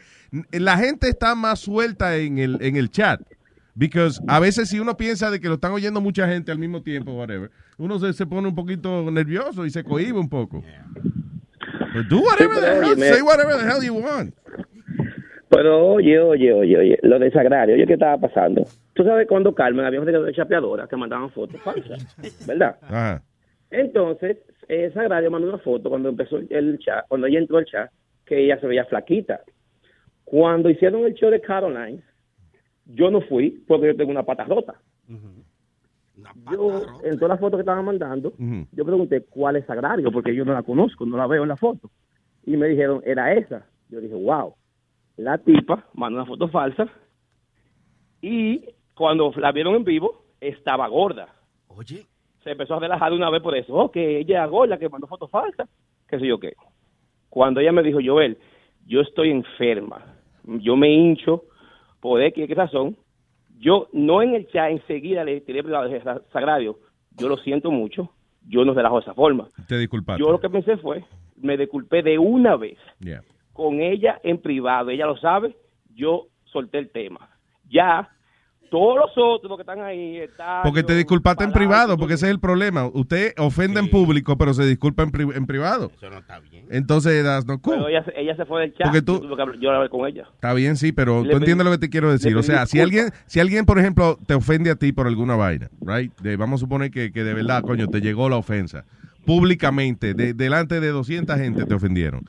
[0.52, 3.20] la gente está más suelta en el, en el chat.
[3.74, 6.84] Because a veces si uno piensa de que lo están oyendo mucha gente al mismo
[6.84, 10.64] tiempo, whatever, uno se, se pone un poquito nervioso y se cohibe un poco.
[11.96, 14.36] But do whatever Sí, the hell, say whatever the hell you want.
[15.56, 18.64] Pero oye, oye, oye, oye, lo de Sagrario, oye, ¿qué estaba pasando?
[18.94, 22.16] Tú sabes cuando Carmen había gente de chapeadora que mandaban fotos falsas,
[22.48, 22.78] ¿verdad?
[22.82, 23.22] Ajá.
[23.70, 24.38] Entonces,
[24.68, 27.92] eh, Sagrario mandó una foto cuando empezó el chat, cuando ella entró al chat,
[28.26, 29.42] que ella se veía flaquita.
[30.24, 32.02] Cuando hicieron el show de Caroline,
[32.86, 34.76] yo no fui porque yo tengo una pata rota.
[36.52, 38.34] Yo, en todas las fotos que estaban mandando,
[38.72, 41.58] yo pregunté cuál es Sagrario, porque yo no la conozco, no la veo en la
[41.58, 41.90] foto.
[42.46, 43.66] Y me dijeron, era esa.
[43.90, 44.54] Yo dije, wow.
[45.18, 46.88] La tipa mandó una foto falsa
[48.22, 51.28] y cuando la vieron en vivo, estaba gorda.
[51.68, 52.06] Oye.
[52.44, 53.74] Se empezó a relajar de una vez por eso.
[53.74, 55.70] Oh, que ella es gorda, que mandó fotos falsas,
[56.08, 56.54] qué sé yo qué.
[57.30, 58.38] Cuando ella me dijo, Joel,
[58.86, 60.04] yo estoy enferma,
[60.44, 61.44] yo me hincho
[62.00, 62.98] por X qué razón,
[63.60, 66.02] yo no en el chat enseguida le tiré privado de
[66.32, 66.80] Sagrario,
[67.18, 68.10] yo lo siento mucho,
[68.48, 69.48] yo no relajo de esa forma.
[69.68, 70.22] Te disculpaste.
[70.22, 71.06] Yo lo que pensé fue,
[71.38, 73.24] me disculpé de una vez Yeah.
[73.54, 75.56] Con ella en privado, ella lo sabe,
[75.96, 77.30] yo solté el tema.
[77.70, 78.10] Ya
[78.72, 80.64] todos los otros que están ahí están.
[80.64, 82.88] Porque te disculpaste en privado, porque ese es el problema.
[82.92, 85.92] Usted ofende en público, pero se disculpa en, pri- en privado.
[85.96, 86.66] Eso no está bien.
[86.72, 87.76] Entonces, that's not cool.
[87.76, 88.88] Pero ella, se- ella se fue del chat.
[88.88, 90.24] Porque tú- yo tuve que yo hablé con ella.
[90.34, 92.36] Está bien, sí, pero Le tú entiendes lo que te quiero decir.
[92.36, 95.70] O sea, si alguien, si alguien, por ejemplo, te ofende a ti por alguna vaina,
[95.82, 96.12] right?
[96.22, 98.86] De- vamos a suponer que, que de verdad, coño, te llegó la ofensa.
[99.24, 102.26] Públicamente, de- delante de 200 gente te ofendieron.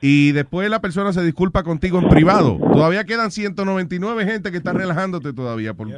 [0.00, 2.58] Y después la persona se disculpa contigo en privado.
[2.72, 5.74] Todavía quedan 199 gente que está relajándote todavía.
[5.74, 5.94] Por, ¿Tú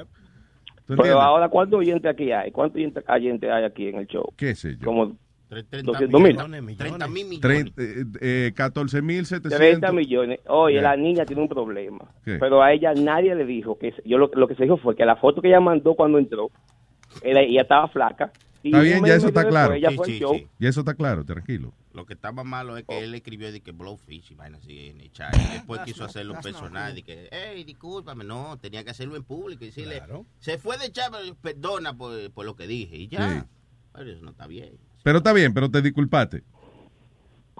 [0.94, 0.96] entiendes?
[1.03, 2.51] Pero ahora, ¿cuántos oyentes aquí hay?
[2.51, 3.05] ¿Cuántos oyentes
[3.48, 4.32] hay aquí en el show?
[4.36, 4.86] ¿Qué sé yo?
[4.86, 5.16] Como
[5.51, 6.76] 30 200 mil.
[6.76, 7.40] 30 mil millones.
[7.40, 8.05] Trein- eh,
[8.48, 9.48] eh, 14.700.
[9.57, 10.40] 30 millones.
[10.46, 10.82] Oye, Ya.
[10.82, 12.05] la niña tiene un problema.
[12.24, 12.36] ¿Qué?
[12.40, 15.05] Pero a ella nadie le dijo que yo lo, lo que se dijo fue que
[15.05, 16.51] la foto que ella mandó cuando entró,
[17.22, 18.32] ella, ella estaba flaca.
[18.62, 19.74] Está bien, ya eso está claro.
[19.74, 20.48] Sí, sí, sí.
[20.58, 21.72] Y eso está claro, tranquilo.
[21.92, 25.00] Lo que estaba malo es que él escribió de que blowfish y vaina así en
[25.00, 25.34] el chat.
[25.34, 26.96] Y después quiso hacerlo personal.
[26.96, 28.24] Y que, hey, discúlpame.
[28.24, 30.02] No, tenía que hacerlo en público y decirle,
[30.38, 32.96] se fue de chat, pero perdona por, por lo que dije.
[32.96, 33.40] Y ya.
[33.40, 33.46] Sí.
[33.92, 34.78] Pero eso no está bien.
[35.02, 36.42] Pero está bien, pero te disculpaste.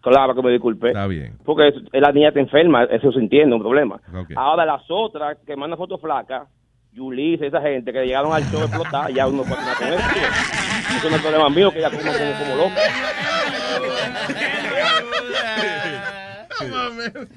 [0.03, 0.89] Claro que me disculpé.
[0.89, 1.37] Está bien.
[1.45, 4.01] Porque la niña está enferma, eso se entiende, un problema.
[4.15, 4.33] Ok.
[4.37, 6.49] Ahora las otras que mandan fotos flacas,
[6.93, 10.97] Yulisa, esa gente que llegaron al show explotar, ya uno puede tener con eso.
[10.99, 12.81] Eso no es problema mío, que ya como, como, como loca.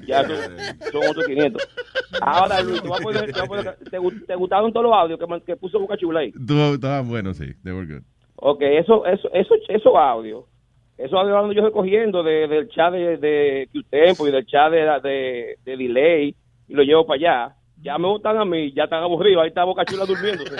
[0.06, 0.36] Ya son,
[0.92, 1.68] son otros 500.
[2.20, 5.18] Ahora, Luis, te, poner- te, voy a poner- ¿te gu- te gustaron todos los audios
[5.18, 6.32] que, man- que puso Boca Chula ahí?
[6.74, 7.46] Estaban buenos, sí.
[7.62, 8.02] They were good.
[8.36, 10.44] Ok, eso, eso, eso, esos audios,
[10.98, 14.78] esos audios ando yo recogiendo de, del chat de, de Q-Tempo y del chat de,
[15.02, 16.34] de, de Delay
[16.68, 17.56] y lo llevo para allá.
[17.84, 20.56] Ya me gustan a mí, ya están aburridos, ahí está Boca Chula durmiéndose.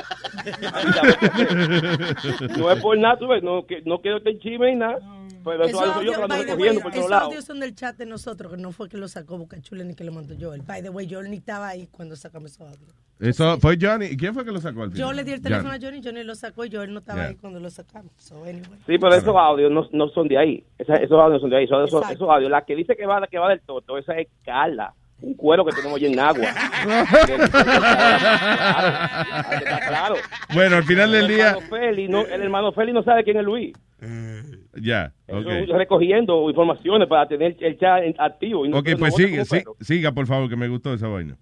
[2.59, 4.99] No es por nada, no, que, no quiero este chisme ni nada,
[5.43, 7.45] pero eso Esos algo yo que ando recogiendo por todos lados.
[7.45, 10.05] son del chat de nosotros, que no fue que lo sacó Boca Chula ni que
[10.05, 10.63] lo mandó Joel.
[10.63, 12.95] By the way, Joel ni estaba ahí cuando sacamos esos audios.
[13.21, 14.07] Eso fue Johnny.
[14.07, 15.07] ¿Y quién fue que lo sacó al final?
[15.09, 15.85] Yo le di el teléfono Johnny.
[15.87, 17.29] a Johnny, Johnny lo sacó y Joel no estaba Yeah.
[17.31, 18.13] ahí cuando lo sacamos.
[18.19, 18.65] So, anyway.
[18.87, 20.65] Sí, pero esos audios no, no son de ahí.
[20.79, 21.67] Esa- esos audios no son de ahí.
[21.69, 22.51] Son esos, esos audios.
[22.51, 24.93] La que dice que va, que va del toto, esa es Carla.
[25.21, 26.47] Un cuero que tenemos allí en agua.
[29.89, 30.17] Claro.
[30.53, 31.49] Bueno, al final del El día.
[31.51, 33.73] hermano Feli no, el hermano Feli no sabe quién es Luis.
[34.83, 35.47] Ya, Eso ok.
[35.47, 38.67] es recogiendo informaciones para tener el chat activo.
[38.67, 39.43] Y no- Ok, no pues sigue,
[39.81, 41.37] siga, por favor, que me gustó esa vaina.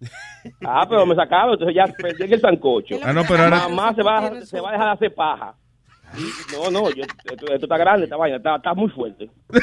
[0.65, 2.97] Ah, pero me sacaron, entonces ya perdí el sancocho.
[3.03, 5.55] Ah, no, pero ahora- Mamá se va, se va a dejar de hacer paja.
[6.53, 9.31] No, no, yo- esto, esto está grande, esta vaina, está, está muy fuerte.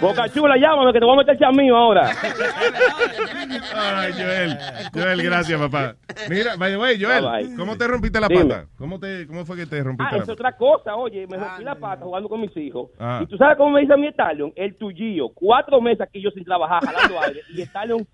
[0.00, 2.10] Boca Chula, llámame que te voy a meter chamío ahora.
[3.74, 4.58] Ay, Joel.
[4.92, 5.94] Joel, gracias, papá.
[6.28, 7.56] Mira, by the way, Joel, Bye, bye.
[7.56, 8.44] ¿cómo te rompiste la Dime.
[8.44, 8.66] pata?
[8.76, 10.32] ¿Cómo, te, ¿Cómo fue que te rompiste Ah, la es pata?
[10.32, 12.90] otra cosa, oye, me rompí la pata jugando con mis hijos.
[12.98, 13.20] Ah.
[13.22, 16.44] Y tú sabes cómo me dice mi Stallion, el tuyillo, cuatro meses aquí yo sin
[16.44, 18.06] trabajar, jalando aire, y Stallion,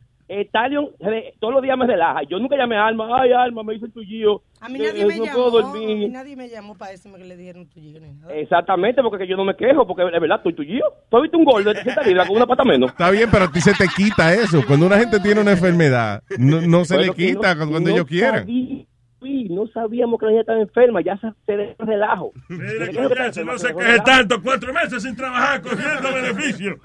[0.49, 2.21] Stallion re- todos los días me relaja.
[2.29, 4.43] Yo nunca llamé a Alma, ay Alma, me dice el tuyillo.
[4.61, 6.11] A mí nadie me no llamó, puedo a mí dormir.
[6.13, 8.35] nadie me llamó para decirme que le dijeron tu ni nada.
[8.35, 10.85] Exactamente, porque que yo no me quejo, porque de verdad estoy tuyillo.
[11.11, 12.91] ¿Tú has visto un gordo de 60 libras con una pata menos?
[12.91, 14.63] Está bien, pero a ti se te quita eso.
[14.67, 17.95] Cuando una gente tiene una enfermedad, no, no se Bueno, le quita no- cuando no
[17.97, 18.41] ellos quieran.
[18.47, 18.87] sabí-
[19.23, 22.33] sí, no sabíamos que la niña estaba enferma, ya se, se dejó relajo.
[22.49, 22.93] Mire,
[23.33, 24.43] Se no se dejó queje tanto.
[24.43, 26.79] Cuatro meses sin trabajar, cogiendo beneficio.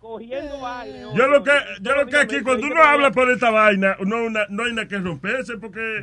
[0.00, 1.02] Cogiendo aire.
[1.14, 4.46] Yo lo que, yo lo que aquí, cuando uno habla por esta vaina, no, una-
[4.48, 6.02] no hay nada que romperse, porque...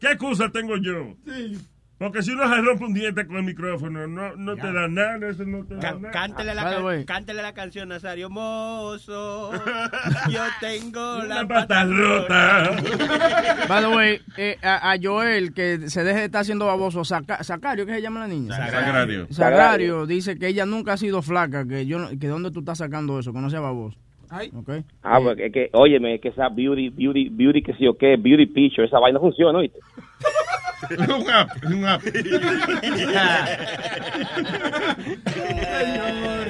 [0.00, 1.14] ¿Qué excusa tengo yo?
[1.96, 5.28] Porque si uno se rompe un diente con el micrófono, no, no te da nada,
[5.28, 6.10] eso no te da nada.
[6.10, 6.82] Cántale la, the can-
[7.42, 9.52] la canción, Nazario Mozo.
[10.28, 12.70] Yo tengo la pata rota.
[13.68, 17.42] By the way, eh, a, a Joel, que se deje de estar haciendo baboso, Saca-
[17.44, 18.56] Sacario, ¿qué se llama la niña?
[18.56, 19.26] Sagrario.
[19.30, 22.78] Sagrario dice que ella nunca ha sido flaca, que yo no- que dónde tú estás
[22.78, 23.96] sacando eso, que no sea baboso.
[24.30, 24.84] Okay.
[25.02, 28.46] Ah, porque es que, óyeme, que esa beauty, beauty, beauty, que sí o qué, beauty
[28.46, 29.78] picture, esa vaina funciona, ¿oíste?
[30.90, 32.02] un app, un app.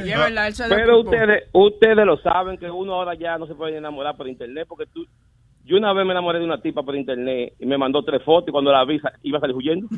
[0.05, 3.55] Es verdad, él se Pero ustedes, ustedes lo saben que uno ahora ya no se
[3.55, 5.07] puede enamorar por internet, porque tú,
[5.65, 8.49] yo una vez me enamoré de una tipa por internet y me mandó tres fotos
[8.49, 9.89] y cuando la vi iba a salir huyendo.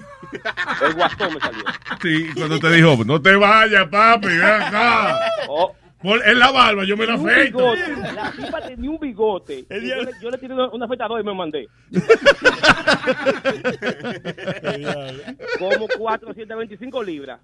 [0.83, 1.65] El guasón me salió.
[2.01, 5.19] Sí, cuando te dijo, no te vayas, papi, ven acá.
[5.49, 5.75] Oh.
[6.03, 7.57] En la barba, yo me la afeito.
[7.57, 7.97] bigote.
[8.15, 9.65] La tipa tenía un bigote.
[9.71, 11.67] Yo, le, yo le tiré una, afeitadora y me mandé.
[15.59, 17.41] Como 425 libras.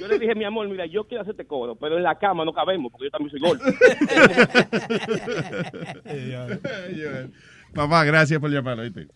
[0.00, 2.52] Yo le dije, mi amor, mira, yo quiero hacerte coro, pero en la cama no
[2.52, 3.62] cabemos porque yo también soy gordo.
[7.74, 9.06] Papá, gracias por llamar, ¿oíste?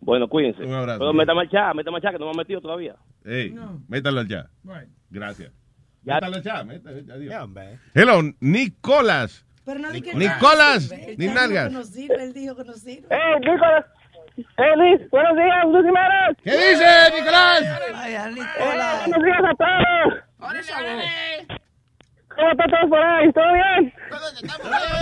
[0.00, 0.64] Bueno, cuídense.
[0.64, 0.98] Un abrazo.
[1.00, 2.96] Pero meta marcha, meta marcha, que no me han metido todavía.
[3.24, 3.54] Ey,
[3.88, 4.48] métalo ya.
[5.10, 5.50] Gracias.
[5.50, 5.54] Ya.
[5.54, 5.54] Métalo
[6.02, 6.20] ya.
[7.94, 9.44] Hello, Nicolás.
[9.64, 10.90] Pero no di que Nicolás.
[10.90, 11.90] Él ni dijo nalgas.
[11.92, 13.06] que Él dijo que sirve.
[13.10, 13.84] ¡Eh, Nicolás!
[14.36, 15.10] ¡Eh, Luis!
[15.10, 16.36] ¡Buenos días, Luis Jiménez!
[16.42, 17.62] ¿Qué dice, Nicolás?
[17.62, 18.18] Eh,
[19.06, 20.24] ¡Buenos días a todos!
[22.34, 23.32] ¿Cómo están todos por ahí?
[23.32, 23.92] ¿Todo bien?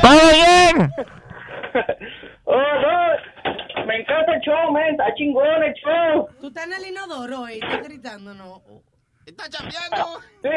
[0.02, 0.92] ¡Todo bien!
[2.44, 3.84] ¡Oh, no!
[3.86, 4.90] ¡Me encanta el show, man!
[4.90, 6.28] ¡Está chingón el show!
[6.40, 8.62] Tú estás en el inodoro y estás gritando, ¿no?
[9.28, 10.20] ¿Está chambeando?
[10.40, 10.48] Sí,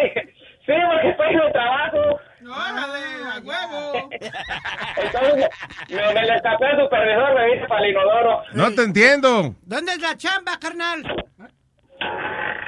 [0.68, 2.20] sí, porque estoy en el trabajo.
[2.42, 4.10] ¡No, a huevo!
[4.12, 5.50] Entonces,
[5.90, 8.44] me, me le escapé al supervisor, me vine para el inodoro.
[8.54, 9.56] No te entiendo.
[9.64, 11.02] ¿Dónde es la chamba, carnal?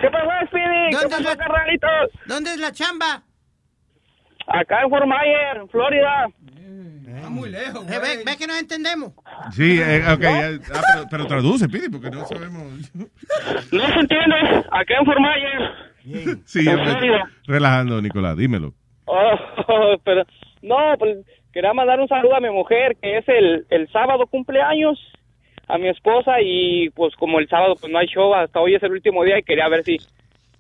[0.02, 0.90] ¿Qué pasó, Speedy?
[0.90, 2.10] ¿Qué ¿Dónde pasó, es la- carnalitos?
[2.26, 3.24] ¿Dónde es la chamba?
[4.48, 6.28] Acá en Fort Myers, Florida.
[7.16, 7.86] Está muy lejos.
[7.92, 9.14] Eh, ve, ve que nos entendemos.
[9.52, 10.24] Sí, eh, ok.
[10.24, 12.92] eh, ah, pero, pero traduce, Pidi, porque no sabemos.
[12.96, 14.36] No se entiende.
[14.72, 15.93] Acá en Fort Myers.
[16.46, 17.16] Sí, ¿En hombre, serio?
[17.48, 18.74] relajando, Nicolás, dímelo.
[19.06, 20.24] Oh, pero
[20.62, 21.18] no, pues
[21.52, 25.00] quería mandar un saludo a mi mujer que es el, el sábado cumpleaños
[25.68, 28.84] a mi esposa y pues como el sábado pues no hay show hasta hoy es
[28.84, 29.98] el último día y quería ver si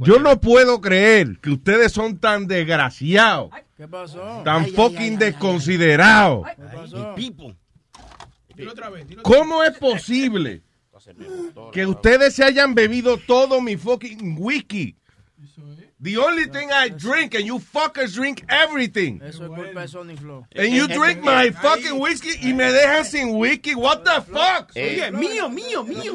[0.01, 4.43] Yo no puedo creer que ustedes son tan desgraciados, ¿Qué pasó?
[4.45, 6.47] tan fucking desconsiderados.
[6.57, 7.15] ¿Qué pasó?
[9.23, 10.63] ¿Cómo es posible
[11.73, 14.97] que ustedes se hayan bebido todo mi fucking whisky?
[16.03, 19.21] The only thing I drink and you fuckers drink everything.
[19.23, 20.45] Eso es culpa de Sony Flow.
[20.53, 23.77] And you drink my fucking whiskey y me dejan sin whisky.
[23.77, 24.73] What the fuck?
[24.75, 26.15] Eh, mío, mío, mío.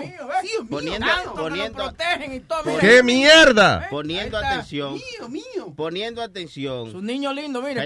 [0.69, 2.65] Poniendo, poniendo, protegen y todo.
[2.65, 2.79] mira.
[2.81, 3.87] ¡Qué mierda!
[3.89, 4.95] poniendo atención.
[4.95, 5.73] Mío, mío.
[5.73, 6.91] Poniendo atención.
[6.91, 7.81] Su niño lindo, mira.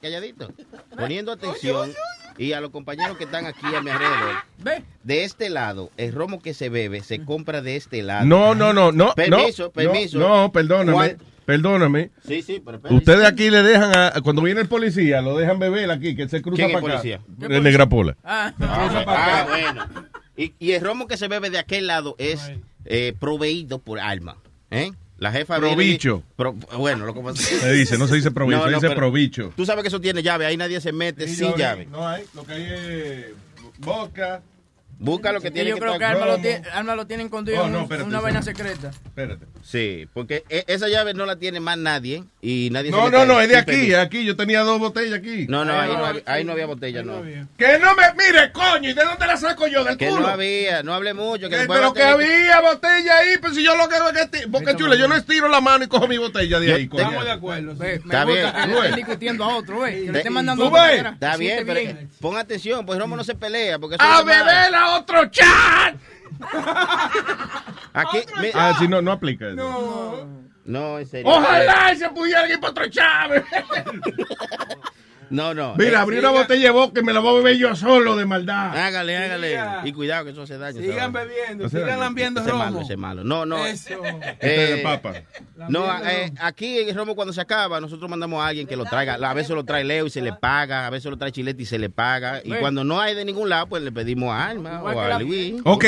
[0.00, 0.52] Calladito.
[0.96, 1.94] Poniendo atención.
[2.36, 4.34] Y a los compañeros que están aquí a mi alrededor.
[4.58, 4.82] Ve.
[5.04, 8.26] De este lado, el romo que se bebe se compra de este lado.
[8.26, 9.14] No, no, no, no.
[9.14, 10.18] Permiso, no, permiso.
[10.18, 10.92] No, no, perdóname.
[10.92, 11.18] ¿Cuál?
[11.44, 12.10] Perdóname.
[12.26, 12.96] Sí, sí, pero espérate.
[12.96, 16.40] Ustedes aquí le dejan a, cuando viene el policía, lo dejan beber aquí, que se
[16.40, 17.02] cruza ¿Quién es para acá.
[17.02, 17.20] policía?
[17.56, 18.16] El Negrapola.
[18.24, 19.86] Ah, Ah, ah, bueno.
[20.36, 22.50] Y, y el romo que se bebe de aquel lado es
[22.86, 24.38] eh, proveído por alma.
[24.70, 24.90] ¿eh?
[25.24, 26.22] La jefa viene y- Probicho.
[26.36, 29.52] Pro- bueno, lo que Se dice, no se dice probicho, se dice pero probicho.
[29.56, 31.86] Tú sabes que eso tiene llave, ahí nadie se mete Sí, sin llave.
[31.90, 33.26] No hay, lo que hay es
[33.78, 34.42] vodka.
[34.98, 37.24] Busca lo que Y tiene yo que creo que Alma lo, tiene, Alma lo tiene
[37.24, 38.90] escondido Oh, en no, espérate, una vaina secreta.
[39.04, 39.46] Espérate.
[39.62, 43.40] Sí, porque e- esa llave no la tiene más nadie y nadie No, no, no,
[43.40, 44.24] es de aquí, aquí.
[44.24, 45.46] Yo tenía dos botellas aquí.
[45.48, 47.22] No, no, ahí no, había, ahí no había botella, no.
[47.56, 49.84] Que no me mire, coño, ¿y de dónde la saco yo?
[49.84, 50.20] ¿Del Que culo?
[50.22, 51.48] no había, no hable mucho.
[51.48, 54.48] Que Eh, pero que había botella ahí, pues si yo lo que hago es que...
[54.48, 56.88] Porque chula, yo no estiro la mano y cojo mi botella de Yo- ahí.
[56.88, 57.02] coño.
[57.02, 57.74] Estamos de acuerdo.
[57.76, 58.70] Ve, me Está gusta bien.
[58.74, 58.96] le ves.
[58.96, 59.84] discutiendo a otro.
[59.84, 60.70] Que le Te- estén mandando.
[60.76, 61.80] Está bien, pero
[62.20, 63.78] pon atención, pues Romo no se pelea.
[63.78, 64.24] Porque ¡A es
[64.90, 65.94] otro chat!
[67.92, 69.56] Aquí, mi- Ah, sí, no, no aplica eso.
[69.56, 70.44] No.
[70.64, 71.30] No, en serio.
[71.30, 73.44] Ojalá se pudiera ir para otro Chávez.
[75.30, 75.74] No, no.
[75.76, 78.16] Mira, Eh, abrí una botella de vodka y me la voy a beber yo solo
[78.16, 78.76] de maldad.
[78.76, 79.58] Hágale, hágale.
[79.84, 80.80] Y cuidado que eso hace daño.
[80.80, 81.28] Sigan ¿sabes?
[81.28, 82.00] bebiendo, sigan daño.
[82.00, 83.24] lambiendo Ese es malo, ese es malo.
[83.24, 83.64] No, no.
[83.64, 83.94] Eso.
[84.04, 85.14] Este es de papa.
[85.68, 89.14] No, eh, aquí en Romo cuando se acaba, nosotros mandamos a alguien que lo traiga.
[89.14, 91.66] A veces lo trae Leo y se le paga, a veces lo trae Chilete y
[91.66, 92.40] se le paga.
[92.44, 95.54] Y cuando no hay de ningún lado, pues le pedimos a Alma o a Luis.
[95.64, 95.84] Ok,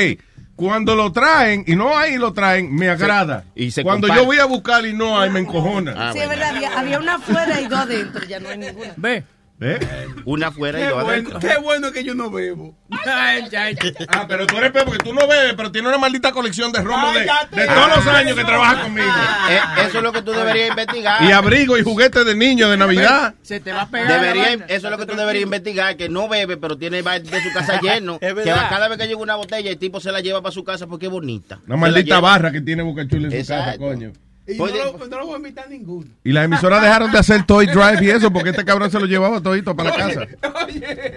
[0.57, 3.45] cuando lo traen y no hay lo traen, me agrada.
[3.55, 4.23] y se cuando comparte.
[4.23, 5.95] yo voy a buscar y no hay, me encojona.
[5.97, 8.95] Ah, sí, es verdad, había, había una afuera y dos adentro, ya no hay ninguna.
[8.97, 9.25] Ve.
[9.59, 9.79] ¿Eh?
[10.27, 11.39] Una afuera y dos bueno, adentro.
[11.41, 12.77] qué bueno que yo no bebo.
[13.07, 16.83] Ah, pero tú eres peor porque tú no bebes, pero tienes una maldita colección de
[16.83, 17.27] romo de,
[17.67, 19.09] todos los años que trabajas conmigo.
[19.51, 21.23] Eh, eso es lo que tú deberías investigar.
[21.23, 23.35] Y abrigo y juguetes de niños de Navidad.
[23.43, 24.21] Se te va a pegar.
[24.21, 27.53] Debería, eso es lo que tú deberías investigar, que no bebe, pero tiene de su
[27.55, 28.19] casa lleno.
[28.21, 30.53] Es que va- cada vez que llega una botella, el tipo se la lleva para
[30.53, 31.61] su casa porque es bonita.
[31.67, 34.13] Una Se maldita barra que tiene Boca Chula en su casa, coño.
[34.49, 36.07] Y no Oye, lo, no lo voy a invitar a ninguno.
[36.23, 39.07] Y las emisoras dejaron de hacer Toy Drive y eso porque este cabrón se lo
[39.07, 40.27] llevaba todito para la casa.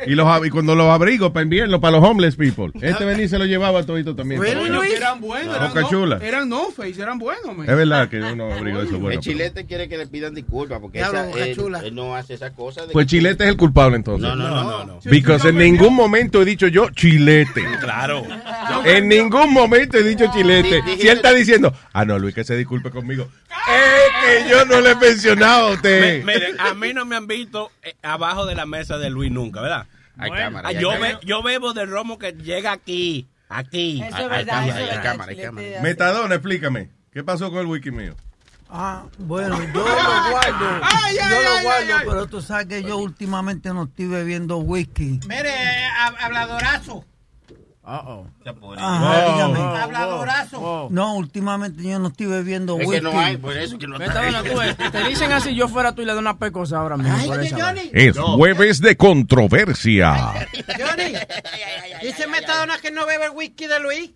[0.07, 2.71] Y, los, y cuando los abrigos para invierno, para los homeless people.
[2.82, 4.41] Este venía y se lo llevaba todito también.
[4.41, 5.55] Coño, que eran buenos.
[5.55, 6.19] Eran no, Chula.
[6.23, 7.69] Eran no face, eran buenos, man.
[7.69, 9.11] Es verdad que uno abrigo eso bueno.
[9.11, 11.80] el chilete quiere que le pidan disculpas porque esa- Boca él, Chula.
[11.84, 12.86] él no hace esa cosa.
[12.88, 14.27] De Pues que- Chilete es el culpable entonces.
[14.27, 14.86] No, no, no.
[14.86, 17.63] no, Because en ningún momento he dicho yo Chilete.
[17.82, 18.23] Claro.
[18.86, 20.82] En ningún momento he dicho Chilete.
[20.99, 23.18] Si él está diciendo, ah, no, Luis, que se disculpe conmigo.
[23.24, 26.24] Es que yo no le he mencionado a Me- usted.
[26.24, 29.61] miren, a mí no me han visto eh, abajo de la mesa de Luis nunca,
[29.61, 29.88] ¿verdad?
[30.17, 34.01] Hay Bueno, cámara, ah, hay yo, be- yo bebo del romo que llega aquí, aquí.
[34.03, 35.32] Eso Hay- es hay verdad, cámara, hay cámara,
[35.78, 36.89] hay Metadona, explícame.
[37.13, 38.15] ¿Qué pasó con el wiki mío?
[38.72, 40.80] Ah, bueno, yo lo guardo.
[40.84, 42.05] Ay, yo ay, lo guardo, ay, ay.
[42.07, 45.20] pero tú sabes que yo últimamente no estoy bebiendo whisky.
[45.28, 45.88] Mire, eh,
[49.34, 49.60] dígame.
[49.60, 50.88] Habladorazo.
[50.92, 52.96] No, últimamente yo no estoy bebiendo Es whisky.
[53.06, 56.12] que no hay, por eso que no te dicen así, yo fuera tú y le
[56.12, 57.32] doy una pecosa ahora mismo.
[57.32, 57.52] Oye.
[57.52, 57.90] Johnny.
[57.94, 60.34] Es jueves de controversia.
[60.78, 61.14] Johnny.
[62.02, 64.12] Dice Metadona que no bebe el whisky de Luis.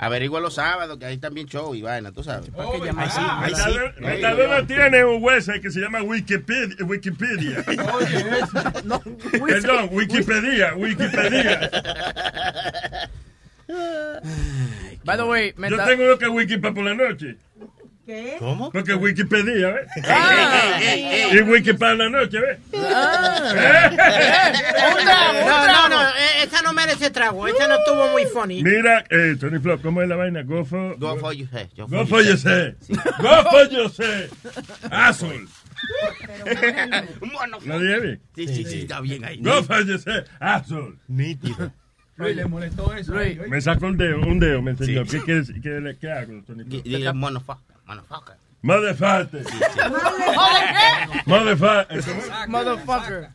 [0.00, 2.50] Averigua los sábados, que hay también show y vaina, tú sabes.
[2.50, 4.66] ¿Para qué llamas así?
[4.68, 6.76] Tiene un website que se llama Wikipedia.
[6.84, 7.64] Wikipedia.
[9.32, 10.74] Perdón, Wikipedia.
[10.76, 11.70] Wikipedia.
[15.04, 17.36] By the way, me Yo tengo uno que es Wikipedia por la noche.
[18.08, 18.36] ¿Qué?
[18.38, 18.70] ¿Cómo?
[18.72, 19.86] Porque Wikipedia, ¿ves?
[20.08, 20.80] Ah.
[21.30, 22.58] Y Wiki para la noche, ¿ves?
[22.74, 23.50] Ah.
[23.50, 27.46] Un trago, un No, no, no, eh, esa no merece trago.
[27.46, 28.62] Esa no estuvo muy funny.
[28.62, 30.42] Mira, eh, Tony Flop, ¿cómo es la vaina?
[30.42, 30.98] Go for...
[30.98, 32.76] Go for you, hey, go Go for yourself.
[32.88, 34.32] Go for yourself.
[34.90, 35.46] Asshole.
[37.20, 38.20] Bueno, ¿Lo dije bien?
[38.34, 39.38] Sí, sí, sí, está bien ahí.
[39.42, 40.26] Go for yourself.
[40.40, 40.94] Asshole.
[41.08, 41.70] Nítido.
[42.16, 43.12] Luis le molestó eso.
[43.14, 43.38] Luis.
[43.48, 45.04] Me sacó un dedo, un dedo, me enseñó.
[45.04, 46.82] ¿Qué, qué, qué, le- qué hago, Tony Flop?
[46.82, 48.36] Dile motherfucker, motherfucker.
[48.62, 49.44] Motherfucker.
[51.26, 52.48] Motherfucker.
[52.48, 53.30] Motherfucker.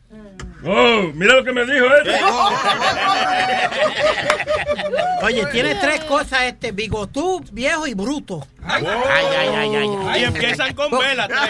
[0.66, 2.14] Oh, mira lo que me dijo este.
[5.22, 8.46] Oye, tiene tres cosas este, bigotú, viejo y bruto.
[8.66, 10.20] Ay, ay, ay, ay, ay.
[10.20, 11.40] Y empiezan con B las tres.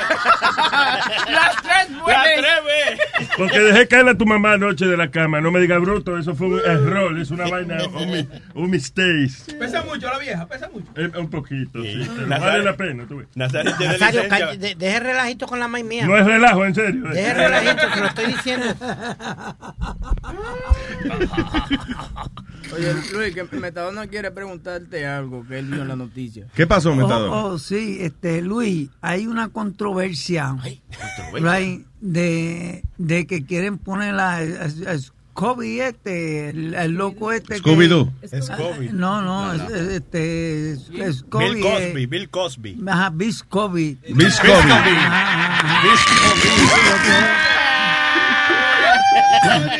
[1.30, 3.26] Las tres Las tres B.
[3.36, 5.40] Porque dejé caer a tu mamá anoche de la cama.
[5.40, 7.18] No me diga bruto, eso fue un error.
[7.18, 9.30] Es una vaina, un, un mistake.
[9.58, 10.86] Pesa mucho la vieja, pesa mucho.
[10.96, 12.08] Eh, Un poquito, sí.
[12.14, 13.28] pero Nazario- vale la pena, tú ves.
[13.34, 16.06] Nazario Nazario, de- deje relajito con la maíz mía.
[16.06, 17.08] No es relajo, en serio.
[17.10, 18.66] Deje relajito, te lo estoy diciendo.
[22.72, 26.46] Oye, Luis, que Metadona quiere preguntarte algo que él vio en la noticia.
[26.54, 27.32] ¿Qué pasó, Oh, Metadona?
[27.32, 30.56] oh, sí, este, Luis, hay una controversia,
[31.32, 34.40] right, de, de que quieren poner a, a-
[34.92, 37.58] a Scooby este, el, el loco este.
[37.58, 38.10] Scooby-Doo.
[38.40, 38.90] Scooby.
[38.92, 41.54] No, no, es- es- este, es- Scooby.
[41.54, 42.80] Bill Cosby, eh, Bill Cosby.
[42.88, 43.98] Ajá, Bill Cosby.
[44.08, 44.50] Bill Cosby.
[44.50, 44.84] Ajá,
[46.94, 47.60] ajá.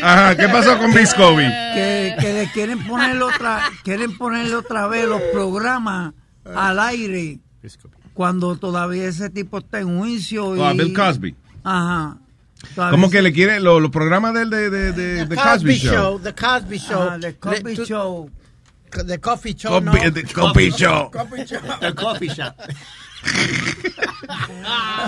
[0.02, 1.44] Ajá, ¿qué pasó con Miss Kobe?
[1.74, 6.12] que, que le quieren poner otra, quieren ponerle otra vez los programas
[6.44, 7.40] al aire
[8.12, 10.56] cuando todavía ese tipo está en juicio.
[10.56, 11.34] Y, Oh, a Bill Cosby.
[11.64, 12.18] Ajá.
[12.90, 16.18] ¿Cómo que le quiere los los programas del de, de, de, de Cosby Show?
[16.20, 17.20] The Cosby Show.
[17.20, 18.30] The Cosby Show.
[19.06, 21.10] The Coffee Show, the Cosby Show.
[21.10, 21.60] Coffee Show.
[21.80, 22.54] The coffee shop.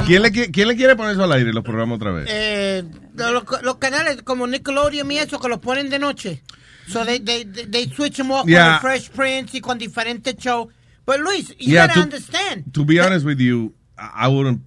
[0.06, 2.26] ¿Quién le, qui- ¿Quién le quiere poner eso al aire, los programas otra vez?
[2.28, 6.42] Eh, los, los canales como Nickelodeon y eso que los ponen de noche.
[6.88, 8.78] So they, they, they, switch them off Yeah.
[8.80, 10.68] con Fresh Prince y con diferentes shows.
[11.04, 12.72] But Luis, you Yeah, gotta to- understand.
[12.74, 14.60] To be honest with you, I I wouldn't,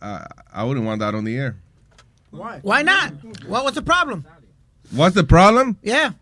[0.00, 1.56] uh, I wouldn't want that on the air.
[2.30, 2.58] Why?
[2.62, 3.12] Why not?
[3.46, 4.24] What was the problem?
[4.90, 5.76] What's the problem?
[5.82, 6.12] Yeah.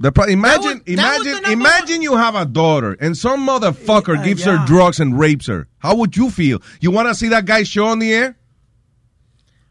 [0.00, 4.22] The pro- imagine, was- that was imagine, imagine you have a daughter and some motherfucker
[4.24, 5.68] gives her drugs and rapes her.
[5.78, 6.60] How would you feel?
[6.80, 8.36] You want to see that guy show on the air?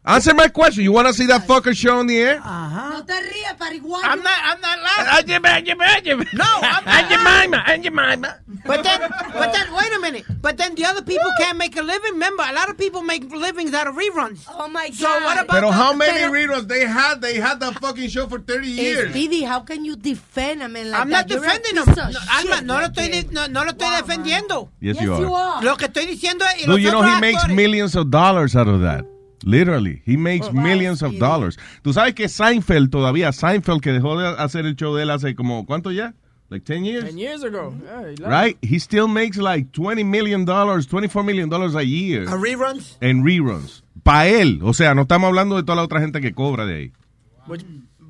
[0.06, 0.84] Answer my question.
[0.84, 2.36] You want to see that fucker show on the air?
[2.44, 2.90] Uh-huh.
[2.90, 4.04] No te rías, pariguayo.
[4.04, 5.40] I'm not, I'm not laughing.
[6.34, 6.84] No, I'm
[8.20, 8.38] not.
[8.66, 9.00] But then,
[9.32, 10.24] but then, wait a minute.
[10.42, 12.12] But then the other people can't make a living.
[12.12, 14.46] Remember, a lot of people make livings out of reruns.
[14.52, 14.94] Oh my God.
[14.94, 17.22] So what about Pero the- how many pero- reruns they had?
[17.22, 19.10] They had that fucking show for 30 years.
[19.10, 21.28] Speedy, how can you defend a man like I'm that?
[21.28, 21.84] not You're a defending him.
[21.86, 23.22] piece of No, Alma, shit no lo right estoy, there.
[23.22, 24.68] di- no, no lo estoy defendiendo.
[24.80, 25.62] Yes, you are.
[25.64, 26.56] Lo que estoy diciendo es.
[26.62, 29.04] y Dude, los you know otros he makes actores- millions of dollars out of that.
[29.42, 31.58] Literally, he Oh, makes millions of dollars.
[31.82, 35.34] Tú sabes que Seinfeld todavía, Seinfeld que dejó de hacer el show de él hace
[35.34, 36.14] como, ¿cuánto ya?
[36.50, 37.04] Like 10 years?
[37.06, 37.74] Ten years ago.
[37.82, 38.20] Yeah, he left.
[38.28, 38.58] Right?
[38.62, 42.96] He still makes like 20 million dollars, 24 million dollars a year ¿A reruns?
[43.00, 43.82] en reruns.
[44.02, 44.60] Pa' él.
[44.62, 46.92] O sea, no estamos hablando de toda la otra gente que cobra de ahí.
[47.46, 47.64] Which,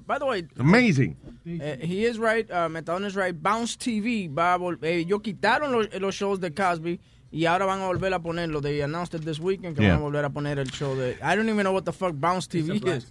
[0.07, 1.17] by the way, Amazing.
[1.47, 3.35] eh, he is right, uh, Metadona is right.
[3.35, 7.01] Bounce TV va a eh, ellos quitaron los, los shows de Cosby
[7.35, 8.61] y ahora van a volver a ponerlo.
[8.63, 9.95] They announced it this weekend que Yeah.
[9.97, 11.17] van a volver a poner el show de.
[11.23, 13.07] I don't even know what the fuck Bounce TV is.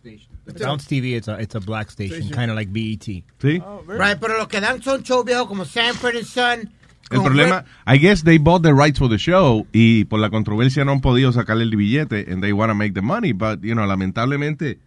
[0.60, 3.04] Bounce TV, it's a, it's a black station, kind of like BET.
[3.40, 3.62] ¿Sí?
[3.88, 6.70] Right, pero los que dan son shows viejos como Sanford and Son.
[7.12, 10.84] El problema, I guess they bought the rights for the show y por la controversia
[10.86, 13.76] no han podido sacarle el billete and they want to make the money, but, you
[13.76, 14.80] know, lamentablemente,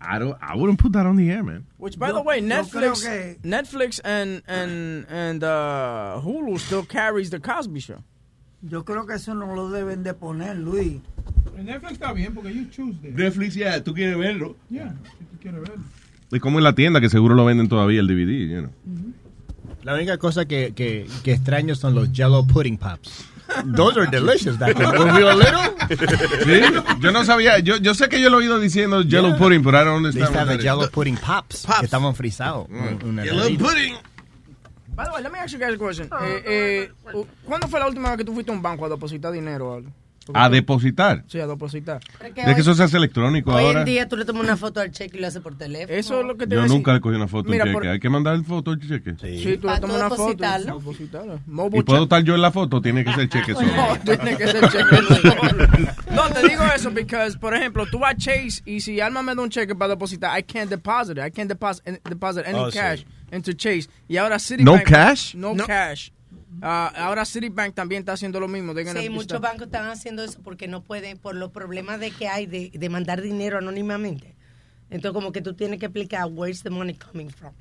[0.00, 1.66] I don't, I wouldn't put that on the air, man.
[1.78, 7.30] Which, by Yo- the way, Netflix, que- Netflix and and and uh, Hulu still carries
[7.30, 8.02] the Cosby Show.
[8.62, 10.98] Yo creo que eso no lo deben de poner, Luis.
[11.56, 12.96] En Netflix está bien porque you choose.
[13.02, 14.56] Netflix, ya, tú quieres verlo.
[14.70, 15.84] Yeah, si tú quieres verlo.
[16.32, 18.70] Es como en la tienda que seguro lo venden todavía el DVD, you know.
[19.84, 23.24] La única cosa que, que, que extraño son los Jello pudding pops.
[23.76, 24.58] Those are delicious.
[24.58, 25.60] Back when we were little.
[26.44, 26.60] Sí,
[27.00, 29.38] yo no sabía, yo, yo sé que yo lo he oído diciendo Jello Yeah.
[29.38, 30.32] pudding, pero I don't They have understand.
[30.32, 32.66] the what that Jello pudding pops, que estaban frisados.
[33.04, 33.94] Una Jello pudding.
[34.96, 36.08] By the way, let me ask you guys a question.
[36.22, 36.92] Eh, eh,
[37.44, 39.74] ¿Cuándo fue la última vez que tú fuiste a un banco a depositar dinero o
[39.76, 39.90] algo?
[40.34, 41.22] A depositar.
[41.28, 42.00] Sí, a depositar.
[42.14, 43.78] Es que Es que hoy- eso se hace electrónico Hoy ahora.
[43.80, 45.96] en día tú le tomas una foto al cheque y lo haces por teléfono.
[45.96, 46.76] Eso es lo que te Yo decía.
[46.76, 47.70] nunca le cogí una foto un cheque.
[47.72, 49.14] por- Hay que mandar foto al cheque.
[49.20, 50.22] Sí, tú le tomas una foto.
[50.22, 50.74] depositarlo.
[50.74, 51.34] y depositarlo.
[51.46, 52.80] ¿Y Mobile puedo estar yo en la foto?
[52.82, 53.68] Tiene que ser cheque solo.
[53.68, 55.68] No, tiene que ser cheque solo.
[56.10, 56.45] No, te
[57.04, 59.90] porque, por ejemplo, tú vas a Chase y si Alma me da un cheque para
[59.90, 61.24] depositar, I can't deposit it.
[61.26, 62.78] I can't deposit, deposit any Oh, sí.
[62.78, 63.88] cash into Chase.
[64.08, 64.78] Y ahora Citibank.
[64.78, 65.34] No cash?
[65.34, 66.10] No, cash.
[66.62, 68.72] Ah, ahora Citibank también está haciendo lo mismo.
[68.74, 72.46] Sí, muchos bancos están haciendo eso porque no pueden, por los problemas de que hay
[72.46, 74.34] de, de mandar dinero anónimamente.
[74.88, 77.52] Entonces, como que tú tienes que explicar where's the money coming from.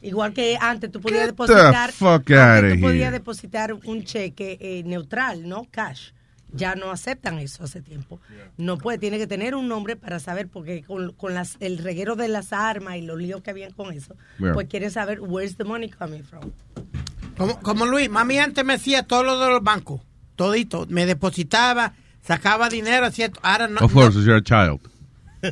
[0.00, 3.10] Igual que antes tú podías Get the depositar, tú podías here.
[3.10, 6.10] depositar un cheque eh, neutral, no cash.
[6.56, 8.20] Ya no aceptan eso hace tiempo.
[8.56, 12.14] No puede, tiene que tener un nombre para saber, porque con, con las, el reguero
[12.16, 14.52] de las armas y los líos que habían con eso, Yeah.
[14.52, 16.50] pues quieren saber where's the money coming from.
[17.36, 20.00] Como, como Luis, mami antes me hacía todo lo de los bancos.
[20.36, 20.86] Todito.
[20.88, 23.40] Me depositaba, sacaba dinero, ¿cierto?
[23.42, 23.80] Ahora no.
[23.80, 24.80] Of course, you're a child.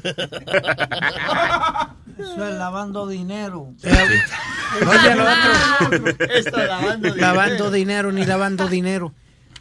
[2.19, 3.73] Eso es lavando dinero.
[3.85, 6.09] Oye, lo otro.
[6.35, 7.17] Esto es lavando dinero.
[7.17, 9.15] lavando dinero ni lavando dinero.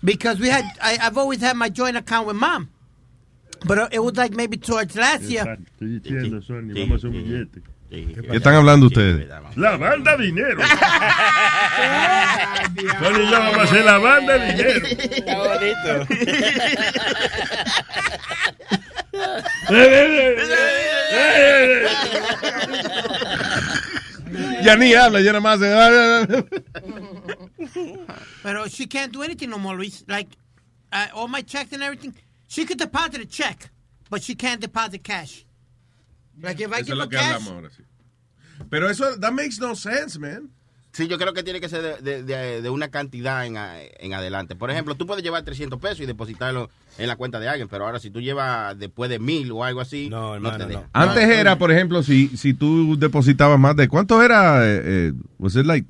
[0.03, 2.69] Because we had, I, I've always had my joint account with mom.
[3.65, 5.45] But it was like maybe towards last year.
[5.79, 7.61] Estoy diciendo, Sony, vamos a hacer un billete.
[7.91, 9.27] ¿Qué están hablando ustedes?
[9.57, 10.61] La banda dinero.
[12.99, 14.87] Sony y yo vamos a hacer la banda dinero.
[14.87, 16.07] Está bonito.
[24.63, 25.59] Ya ni habla, ya nada más.
[28.43, 30.03] But she can't do anything no more, Luis.
[30.07, 30.29] Like,
[30.91, 32.15] uh, all my checks and everything,
[32.47, 33.69] she could deposit a check,
[34.09, 35.45] but she can't deposit cash.
[36.41, 37.83] Like, if I Eso es give lo her que cash, hablamos ahora, sí.
[38.69, 40.49] Pero eso, that makes no sense, man.
[40.93, 43.81] Sí, yo creo que tiene que ser de, de- de- de una cantidad en, a-
[43.81, 44.55] en adelante.
[44.55, 47.85] Por ejemplo, tú puedes llevar 300 pesos y depositarlo en la cuenta de alguien, pero
[47.85, 50.83] ahora si tú llevas después de mil o algo así, no, te deja.
[50.91, 54.65] Antes era, por ejemplo, si, si tú depositabas más de, ¿cuánto era?
[54.67, 55.87] Eh, eh, was it like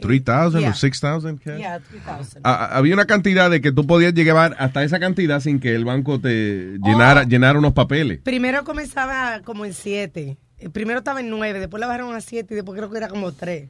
[0.00, 0.68] 3,000 Yeah.
[0.70, 1.58] or 6,000 cash?
[1.58, 2.40] Yeah, 3,000.
[2.44, 5.74] Ah, ah, había una cantidad de que tú podías llegar hasta esa cantidad sin que
[5.74, 8.20] el banco te llenara, llenara unos papeles.
[8.22, 10.38] Primero comenzaba como en 7.
[10.72, 13.32] Primero estaba en 9, después la bajaron a 7 y después creo que era como
[13.32, 13.68] 3.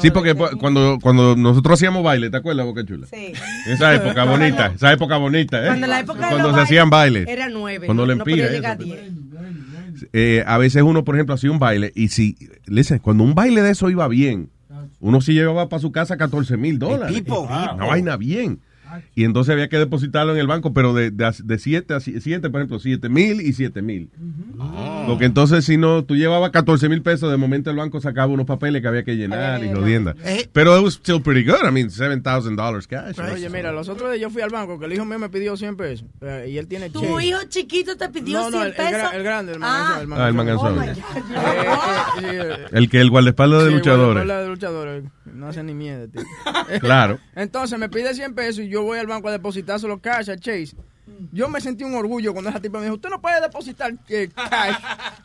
[0.00, 3.06] Sí, porque pues, cuando, cuando nosotros hacíamos baile, ¿te acuerdas, Boca Chula?
[3.06, 3.32] Sí.
[3.66, 5.66] Esa época bonita, esa época bonita, ¿eh?
[5.68, 7.28] Cuando la época de Cuando los se hacían bailes.
[7.28, 7.86] Era 9.
[7.86, 8.76] Cuando no, no empira.
[8.76, 9.00] 10.
[10.12, 13.62] Eh, a veces uno, por ejemplo, hacía un baile y si, listen, cuando un baile
[13.62, 14.50] de eso iba bien,
[15.00, 17.14] uno sí llevaba para su casa 14 mil dólares.
[17.14, 17.40] tipo.
[17.40, 18.60] Una vaina bien.
[19.14, 22.50] Y entonces había que depositarlo en el banco, pero de 7 de, siete a 7,
[22.50, 24.10] por ejemplo, 7 mil y 7 mil.
[25.06, 28.46] Porque entonces, si no, tú llevabas 14 mil pesos, de momento el banco sacaba unos
[28.46, 30.14] papeles que había que llenar y jodienda.
[30.24, 30.48] Eh.
[30.52, 31.66] Pero it was still pretty good.
[31.66, 33.18] I mean, $7,000 cash.
[33.32, 35.56] Oye, mira, los otros días yo fui al banco que el hijo mío me pidió
[35.56, 37.24] 100 pesos eh, y él tiene Tu cheque.
[37.26, 38.92] hijo chiquito te pidió No, no, 100 el- el pesos.
[38.92, 39.96] gra- el grande, el ah.
[40.16, 40.78] Ah, el manganzón.
[40.78, 40.82] Oh.
[42.22, 44.24] Eh, El que el guardaespaldas de Sí, luchadores.
[44.24, 45.04] bueno, de luchadores.
[45.40, 46.22] No hace ni miedo, tío.
[46.80, 47.18] Claro.
[47.34, 50.76] Entonces me pide 100 pesos y yo voy al banco a depositárselo cash a Chase.
[51.32, 54.28] Yo me sentí un orgullo cuando esa tipa me dijo, usted no puede depositar eh,
[54.34, 54.76] cash.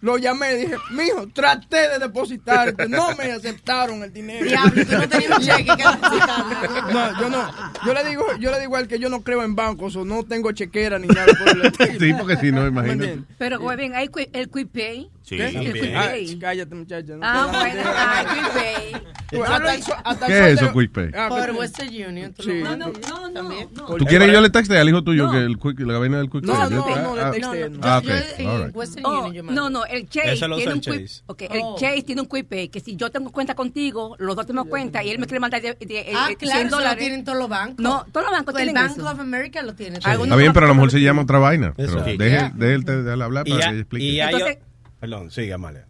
[0.01, 4.45] Lo llamé y dije, mijo, traté de depositar, no me aceptaron el dinero.
[4.45, 6.93] Diablo, tú no tenías un cheque que depositar.
[6.93, 7.47] No, yo no.
[7.85, 10.23] Yo le digo, yo le digo al que yo no creo en bancos o no
[10.23, 11.73] tengo chequera ni nada por el.
[11.99, 13.19] Sí, porque si no, ¿Me imagínate.
[13.37, 15.09] Pero, güey, bien, hay el Quick Pay.
[15.23, 15.47] Sí, ¿Qué?
[15.47, 17.13] El Quick Ah, cállate, muchacha.
[17.15, 19.41] no Ah, bueno, ah, Quick Pay.
[19.43, 21.09] Hasta hasta ¿Qué es eso, sorteo- Quick Pay?
[21.15, 22.33] Ah, Por que- Western Union.
[22.39, 22.51] Sí.
[22.61, 22.91] No, mandas.
[23.33, 23.69] También.
[23.73, 26.29] ¿Tú quieres que yo le texte al hijo tuyo que el quick, la vaina del
[26.29, 26.69] quick No, Pay?
[26.69, 27.79] no, Ah, no, ah, texté, no.
[27.83, 28.75] Ah, All right.
[29.03, 29.61] Oh, Union yo mando.
[29.61, 31.23] no, no, el Chase tiene un el quick, Chase.
[31.27, 31.75] okay, el Oh.
[31.77, 35.03] Chase tiene un quick pay que si yo tengo cuenta contigo, los dos tenemos cuenta
[35.03, 37.23] y él me quiere mandar de, de- de- Ah, eh, claro, 100 eso lo tienen
[37.23, 37.79] todos los bancos.
[37.79, 39.09] No, todos los bancos el tienen Bank eso.
[39.11, 39.97] of America lo tiene.
[39.97, 41.73] Está bien, pero a lo mejor se llama otra vaina.
[41.75, 42.17] Pero Sí.
[42.17, 44.05] deje, deje el hablar Y, para que ella explique.
[44.05, 44.57] y Entonces-
[44.99, 45.87] Perdón, sigue, Amalia.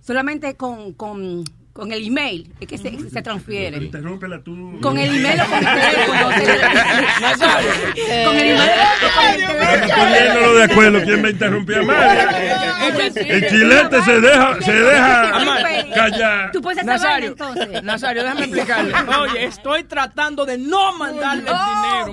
[0.00, 1.44] Solamente con, con,
[1.78, 3.76] con el email es que se, se transfiere.
[3.76, 4.80] Interrúmpela tú.
[4.82, 6.24] Con el email o con el teléfono.
[8.24, 8.70] con el email
[9.04, 9.94] o con el teléfono.
[9.94, 12.18] Poniéndolo de acuerdo, ¿quién me interrumpía más?
[13.14, 15.32] El chilete se deja, se deja
[15.94, 16.50] callar.
[16.50, 17.80] Tú puedes hacer Nazario, entonces.
[17.84, 18.92] Nazario, déjame explicarle.
[19.20, 21.56] Oye, estoy tratando de no mandarle el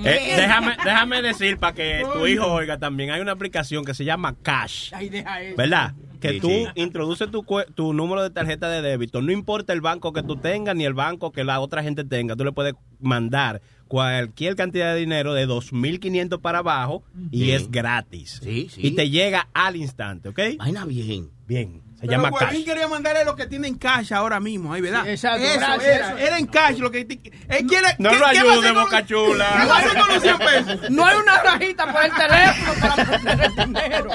[0.16, 3.10] Eh, déjame, déjame decir para que tu hijo oiga también.
[3.10, 4.92] Hay una aplicación que se llama Cash.
[4.94, 5.56] Ay, deja eso.
[5.56, 5.94] ¿Verdad?
[6.20, 6.66] Que Sí, tú sí.
[6.76, 7.44] introduces tu,
[7.74, 9.20] tu número de tarjeta de débito.
[9.22, 12.36] No importa el banco que tú tengas ni el banco que la otra gente tenga.
[12.36, 17.50] Tú le puedes mandar cualquier cantidad de dinero de 2.500 para abajo y Sí.
[17.52, 18.40] es gratis.
[18.42, 18.80] Sí, sí.
[18.86, 20.40] Y te llega al instante, ¿ok?
[20.58, 21.30] Vaina bien.
[21.46, 21.82] Bien.
[22.06, 22.64] Se Pero llama Guarín Cash.
[22.64, 25.02] quería mandarle lo que tiene en cash ahora mismo, ahí, ¿verdad?
[25.04, 26.18] Sí, exacto, Eso gracias, era, eso.
[26.18, 27.00] era en cash lo que...
[27.00, 27.96] Él quiere...
[27.98, 29.46] No ¿qué- lo ayude, con- Boca Chula.
[29.60, 30.90] ¿Qué va a hacer con los 100 pesos?
[30.90, 34.10] No hay una rajita por el teléfono para mandarle el dinero.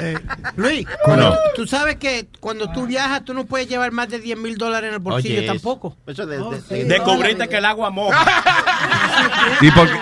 [0.00, 0.18] Eh,
[0.56, 1.36] Luis, cuando No.
[1.56, 4.88] tú, sabes que cuando tú viajas tú no puedes llevar más de 10 mil dólares
[4.88, 5.96] en el bolsillo Oye, tampoco.
[6.06, 6.74] Eso de, de- sí.
[6.74, 8.24] de- Descubriste que el agua moja.
[9.60, 9.98] ¿Y por qué?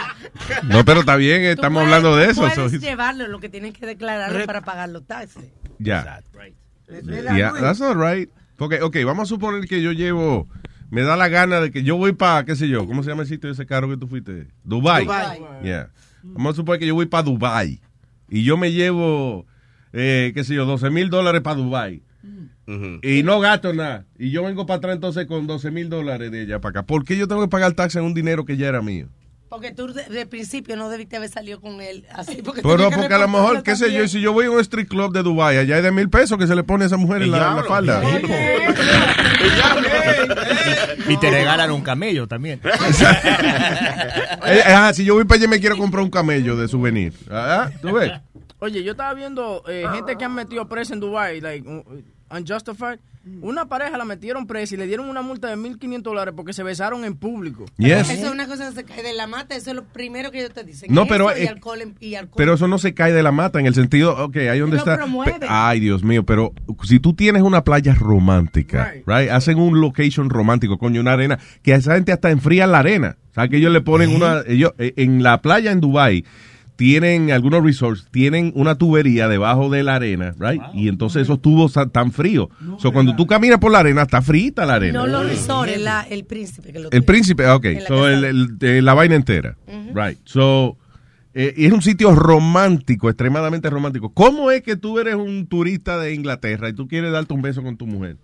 [0.64, 2.62] No, pero está bien, estamos Tú hablando de puedes- eso.
[2.64, 5.44] Puedes llevarlo, lo que tienes que declararlo para pagar los taxes.
[5.78, 6.22] Ya.
[7.36, 8.30] Yeah, that's not right.
[8.56, 10.48] Porque, ok, vamos a suponer que yo llevo,
[10.90, 13.22] me da la gana de que yo voy para, qué sé yo, ¿cómo se llama
[13.22, 14.48] el sitio de ese carro que tú fuiste?
[14.64, 15.04] Dubai.
[15.04, 15.40] Dubai.
[15.62, 15.90] Yeah.
[16.22, 17.80] Vamos a suponer que yo voy para Dubai
[18.28, 19.46] y yo me llevo,
[19.92, 22.02] eh, qué sé yo, 12 mil dólares para Dubai
[22.66, 22.98] Ujú.
[23.02, 24.06] y no gasto nada.
[24.18, 26.86] Y yo vengo para atrás entonces con 12 mil dólares de allá para acá.
[26.86, 29.08] ¿Por qué yo tengo que pagar taxa en un dinero que ya era mío?
[29.56, 32.42] Porque tú de, de principio no debiste haber salido con él así.
[32.42, 34.86] Porque Pero porque a lo mejor, qué sé yo, si yo voy a un street
[34.86, 37.22] club de Dubai, allá hay de mil pesos que se le pone a esa mujer
[37.22, 38.02] en la, la falda.
[41.08, 42.60] Y te regalan un camello también.
[44.48, 47.14] Eh, ajá, si yo voy para allá y me quiero comprar un camello de souvenir.
[47.30, 48.12] Ah, ¿Tú ves?
[48.60, 51.66] Oye, yo estaba viendo eh, gente que han metido presa en Dubai, like,
[52.30, 52.98] unjustified.
[53.42, 56.62] Una pareja la metieron presa y le dieron una multa de 1.500 dólares porque se
[56.62, 57.64] besaron en público.
[57.76, 58.08] Yes.
[58.08, 60.38] Eso es una cosa que se cae de la mata, eso es lo primero que
[60.38, 60.94] ellos te dicen.
[60.94, 62.34] No, Eso pero, y eh, alcohol, en- y alcohol.
[62.36, 64.96] Pero eso no se cae de la mata en el sentido, ok, ahí donde está.
[64.96, 65.44] promueve.
[65.48, 66.52] Ay, Dios mío, pero
[66.84, 69.30] si tú tienes una playa romántica, right.
[69.30, 73.16] hacen un location romántico, coño, una arena, que a esa gente hasta enfrían la arena.
[73.32, 76.24] O sea, que ellos le ponen una, ellos, eh, en la playa en Dubai
[76.76, 80.60] tienen algunos resorts, tienen una tubería debajo de la arena, right?
[80.74, 82.48] Y entonces esos tubos están tan fríos.
[82.70, 84.98] o sea, cuando tú caminas por la arena, está frita la arena.
[85.00, 87.64] No los resorts, la- el príncipe que lo El príncipe, ok.
[87.64, 89.56] En la So, el- el- eh, la vaina entera.
[89.94, 90.18] Right.
[90.24, 90.76] So,
[91.34, 94.10] eh, y es un sitio romántico, extremadamente romántico.
[94.12, 97.62] ¿Cómo es que tú eres un turista de Inglaterra y tú quieres darte un beso
[97.62, 98.16] con tu mujer?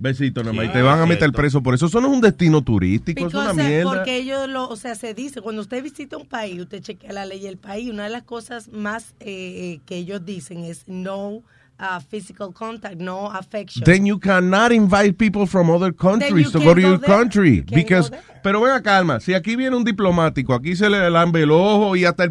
[0.00, 0.64] Besito nomás.
[0.64, 1.86] Y te van a meter preso por eso.
[1.86, 3.90] Eso no es un destino turístico, es una Because, eh, mierda.
[3.90, 7.26] Porque ellos lo, o sea, se dice, cuando usted visita un país, usted chequea la
[7.26, 11.42] ley del país, una de las cosas más eh, eh, que ellos dicen es no
[11.80, 13.84] uh, physical contact, no affection.
[13.84, 17.06] Then you cannot invite people from other countries to go to your there.
[17.06, 17.56] country.
[17.56, 18.39] You Because, go there.
[18.42, 19.20] Pero ven acá, calma.
[19.20, 22.30] Si aquí viene un diplomático, aquí se le lambe el ojo y hasta el...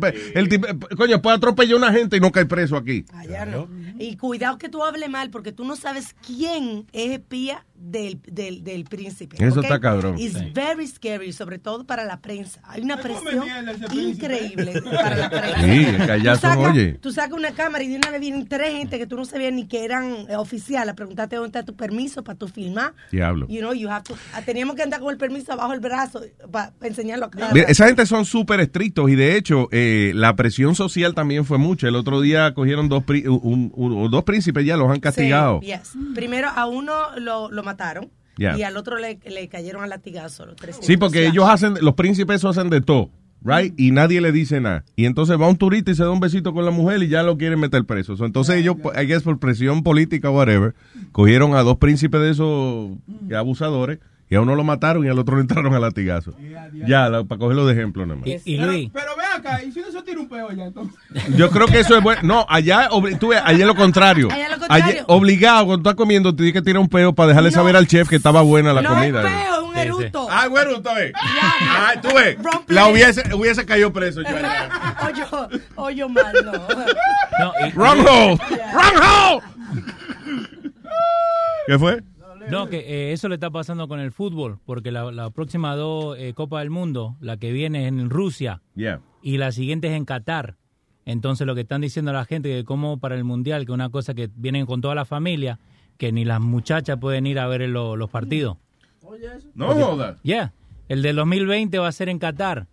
[0.49, 3.06] tip- coño, puede atropellar a una gente y no cae preso aquí.
[3.14, 3.68] Allá no.
[3.98, 8.64] Y cuidado que tú hables mal, porque tú no sabes quién es espía del, del,
[8.64, 9.38] del príncipe.
[9.44, 10.18] Eso está cabrón.
[10.18, 10.52] It's Sí.
[10.53, 12.61] very scary, sobre todo para la prensa.
[12.65, 13.44] Hay una presión
[13.94, 15.61] increíble para la prensa.
[15.61, 16.94] Sí, Tú son, sacas- oye.
[17.02, 19.53] Tú sacas una cámara y de una vez vienen tres gente que tú no sabías
[19.53, 22.94] ni que eran eh, oficiales a preguntarte dónde está tu permiso para tu filmar.
[23.11, 23.48] Diablo.
[23.48, 25.99] You know, you have to- ah, teníamos que andar con el permiso abajo el brazo
[26.52, 30.36] para enseñarlo a cada Mira, esa gente son súper estrictos y de hecho eh, la
[30.36, 31.88] presión social también fue mucha.
[31.88, 35.60] El otro día cogieron dos, pri- un- un- dos príncipes ya los han castigado.
[35.62, 35.94] Sí, yes.
[36.16, 38.58] Primero a uno lo, lo mataron Yeah.
[38.58, 40.46] y al otro le, le cayeron a latigazo.
[40.46, 43.10] Los tres Sí, porque ellos hacen, los príncipes eso hacen de todo,
[43.44, 43.74] right?
[43.78, 44.86] Y nadie le dice nada.
[44.96, 47.22] Y entonces va un turista y se da un besito con la mujer y ya
[47.22, 48.16] lo quieren meter preso.
[48.16, 50.74] So, entonces ellos, I guess por presión política o whatever,
[51.12, 52.92] cogieron a dos príncipes de esos
[53.30, 54.00] eh, abusadores
[54.30, 56.34] y a uno lo mataron y al otro le entraron a latigazo.
[56.88, 58.30] Ya, la- para cogerlo de ejemplo nada más.
[58.46, 60.96] pero, pero ve acá, y si no se tira un peo ya entonces.
[61.36, 62.22] Yo creo que eso es bueno.
[62.24, 62.90] No, allá,
[63.20, 64.28] tú ves, allá es lo contrario.
[64.32, 64.86] Allá lo contrario.
[64.86, 67.88] Allá- obligado, cuando estás comiendo, te tienes que tirar un peo para dejarle saber al
[67.88, 69.22] chef que estaba buena la no comida.
[69.28, 70.28] es peo, es un eruto.
[70.30, 71.12] Ah, un eruto, eh.
[71.16, 72.38] Ah, tú ves.
[72.68, 74.70] La hubiese, hubiese caído preso yo allá.
[75.76, 76.52] Oye, oye, mal, no.
[77.74, 78.38] Wrong hole.
[78.74, 79.42] Wrong hole.
[81.68, 82.04] ¿Qué fue?
[82.52, 86.18] No, que eh, eso le está pasando con el fútbol, porque la, la próxima dos
[86.18, 89.02] eh, Copa del Mundo, la que viene es en Rusia Yeah.
[89.22, 90.58] y la siguiente es en Qatar.
[91.06, 94.14] Entonces lo que están diciendo la gente que como para el mundial, que una cosa
[94.14, 95.60] que vienen con toda la familia,
[95.98, 98.58] que ni las muchachas pueden ir a ver lo- los partidos.
[99.56, 100.22] No Porque- jodas.
[100.24, 100.54] Yeah,
[100.88, 102.68] el del 2020 va a ser en Qatar.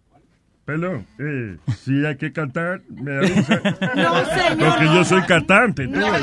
[0.67, 3.61] Perdón, eh, si hay que cantar, me avisa.
[3.95, 4.69] No, señor.
[4.69, 5.85] Porque yo soy cantante.
[5.87, 6.23] tú No, ves.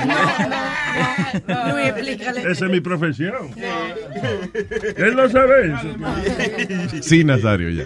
[1.48, 2.42] no, Luis, explícale.
[2.52, 3.34] Esa es mi profesión.
[4.98, 7.02] Él no sabe eso.
[7.02, 7.86] Sí, Nazario, ya.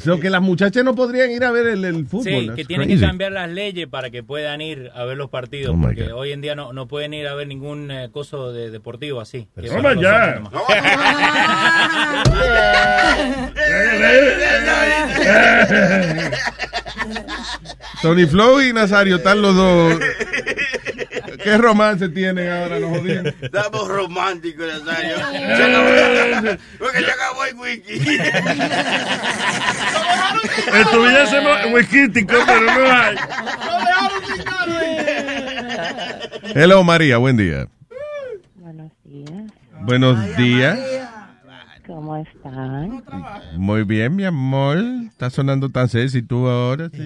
[0.00, 2.24] So que las muchachas no podrían ir a ver el, el fútbol.
[2.24, 3.00] Sí, That's que tienen crazy.
[3.00, 6.32] que cambiar las leyes para que puedan ir a ver los partidos, Oh, porque hoy
[6.32, 9.46] en día no, no pueden ir a ver ningún eh, coso de deportivo así.
[9.54, 10.40] Toma van los ya.
[18.02, 19.98] Tony Flow y Nazario están los dos.
[21.42, 23.32] ¿Qué romance tienen ahora los jodidos?
[23.40, 25.16] Estamos románticos, Nazario.
[25.16, 25.22] Se
[25.64, 28.18] acabó- Porque se acabó el wiki.
[30.74, 33.16] Estuviésemos wikíticos, pero no hay.
[36.54, 37.66] Hello, María, buen día.
[38.56, 39.42] Buenos días.
[39.80, 40.78] Buenos días.
[41.90, 43.02] ¿Cómo están?
[43.56, 44.78] Muy bien, mi amor.
[45.08, 47.02] Está sonando tan sexy tú ahora, sí.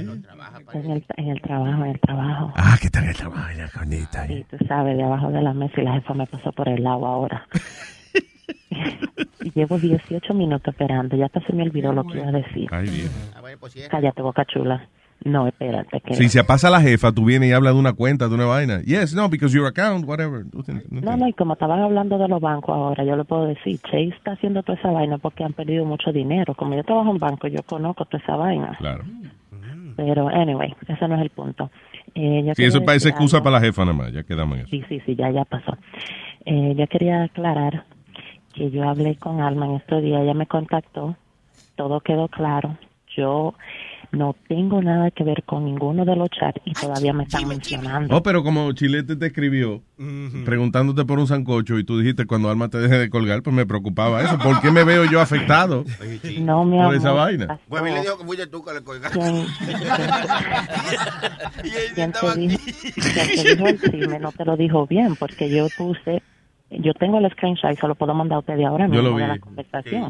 [0.74, 2.52] En el, en el trabajo, en el trabajo.
[2.54, 4.30] Ah, ¿qué tal el trabajo, ya, conita?
[4.30, 7.06] Y tú sabes, debajo de la mesa y la jefa me pasó por el lado
[7.06, 7.48] ahora.
[9.40, 11.16] y llevo 18 minutos esperando.
[11.16, 12.68] Ya hasta se me olvidó lo que iba a decir.
[12.70, 13.88] Ay, bien.
[13.90, 14.86] Cállate, boca chula.
[15.24, 16.00] No, espérate.
[16.00, 16.14] Que...
[16.14, 18.82] Si se pasa la jefa, tú vienes y hablas de una cuenta, de una vaina.
[18.82, 20.44] Yes, no, because your account, whatever.
[20.90, 24.08] No No, y como estaban hablando de los bancos ahora, yo le puedo decir, Chase
[24.16, 26.54] está haciendo toda esa vaina porque han perdido mucho dinero.
[26.54, 28.76] Como yo trabajo en banco, yo conozco toda esa vaina.
[28.78, 29.04] Claro.
[29.96, 31.70] Pero, anyway, ese no es el punto.
[32.14, 33.44] Eh, Sí, eso parece excusa algo.
[33.44, 34.12] para la jefa nada más.
[34.12, 34.70] Ya quedamos en eso.
[34.70, 35.76] Sí, sí, sí, ya, ya pasó.
[36.44, 37.84] Eh, yo quería aclarar
[38.52, 41.16] que yo hablé con Alma en estos días, ella me contactó,
[41.76, 42.76] todo quedó claro.
[43.16, 43.54] Yo
[44.16, 48.16] no tengo nada que ver con ninguno de los chats y todavía me están mencionando.
[48.16, 49.82] Oh, pero como Chilete te escribió
[50.44, 53.64] preguntándote por un sancocho y tú dijiste cuando Alma te deje de colgar, pues me
[53.66, 54.38] preocupaba eso.
[54.38, 55.84] ¿Por qué me veo yo afectado
[56.40, 56.94] No, mi por amor.
[56.96, 57.58] esa vaina?
[57.68, 59.18] Pues a mí le dijo que fuiste tú que le colgaste.
[59.18, 59.46] ¿Quién,
[61.94, 62.60] quién te dijo,
[62.94, 64.18] quién te dijo el chisme?
[64.18, 66.22] No te lo dijo bien, porque yo puse,
[66.70, 69.10] yo tengo el screenshot y se lo puedo mandar a usted de ahora Yo mismo
[69.10, 69.28] lo de vi.
[69.28, 70.08] la conversación.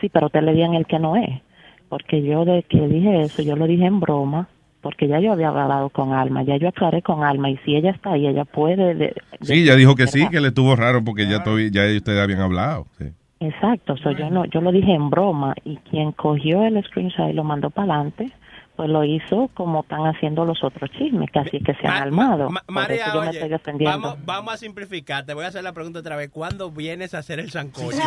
[0.00, 1.40] Sí, pero usted le di en el que no es,
[1.88, 4.48] porque yo de que dije eso, yo lo dije en broma,
[4.80, 7.90] porque ya yo había hablado con Alma, ya yo aclaré con Alma, y si ella
[7.90, 8.94] está ahí, ella puede...
[8.94, 12.40] de- Sí, ya dijo que sí, que le estuvo raro porque ya, ya ustedes habían
[12.40, 12.86] hablado.
[12.98, 13.06] sí.
[13.40, 17.34] Exacto, so yo no, yo lo dije en broma y quien cogió el screenshot y
[17.34, 18.32] lo mandó para adelante,
[18.78, 22.46] pues lo hizo como están haciendo los otros chismes, que así que se han armado.
[22.46, 23.98] Por María, yo me estoy defendiendo.
[24.00, 25.26] vamos, vamos a simplificar.
[25.26, 26.30] Te voy a hacer la pregunta otra vez.
[26.30, 27.98] ¿Cuándo vienes a hacer el sancocho?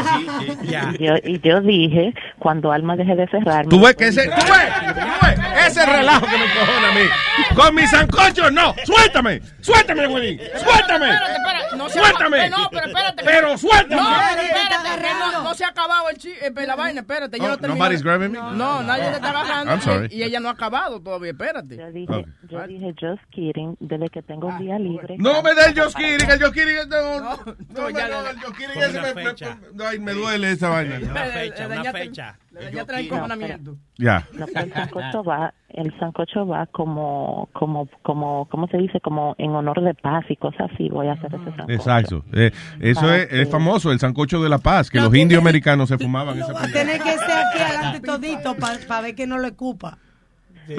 [0.64, 0.94] Ya.
[0.98, 3.68] Y yo, y yo dije, cuando Alma deje de cerrar...
[3.68, 7.54] Tú ves que ese, tú ves, tú ves, Ese relajo que me cojona a mí.
[7.54, 8.74] Con mi sancocho, no.
[8.86, 9.42] Suéltame.
[9.60, 10.38] Suéltame, güey.
[10.38, 11.10] Suéltame.
[11.10, 11.76] Espérate, espérate.
[11.78, 12.42] No se Suéltame.
[12.46, 13.24] acaba- No, pero espérate.
[13.26, 14.02] Pero suéltame.
[14.02, 14.82] No, pero espérate.
[15.20, 17.02] No, no se ha acabado el chi, eh, la vaina.
[17.02, 17.80] Espérate, yo Oh, no terminé.
[17.80, 18.38] nobody's grabbing me?
[18.40, 19.72] No, nadie te está agarrando.
[19.74, 20.08] I'm sorry.
[20.12, 21.32] Y ella no ha acabado todavía.
[21.32, 21.78] Espérate.
[21.78, 25.16] Yo dije, yo dije just kidding, desde que tengo un día libre.
[25.18, 26.90] No me dé el Josh Kidding, el Josh Kidding.
[26.90, 27.36] No, no,
[27.76, 31.00] no, ya no, le- el Josh Kidding ese me, me- ay, me duele esa vaina.
[31.02, 32.38] Una fecha, una fecha.
[32.74, 33.78] Ya trae encojonamiento.
[33.98, 34.28] Ya.
[34.34, 39.00] No, el sancocho va, el sancocho va como, como, como, ¿cómo se dice?
[39.00, 40.90] Como en honor de paz y cosas así.
[40.90, 41.72] Voy a hacer ese sancocho.
[41.72, 42.26] Exacto.
[42.34, 42.52] Eh,
[42.82, 46.38] eso es, es famoso, el sancocho de la paz, que los indios americanos se fumaban
[46.38, 49.98] esa tener que ser aquí adelante todito para ver que no lo ocupa.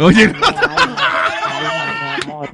[0.00, 0.32] Oye,
[2.24, 2.48] amor,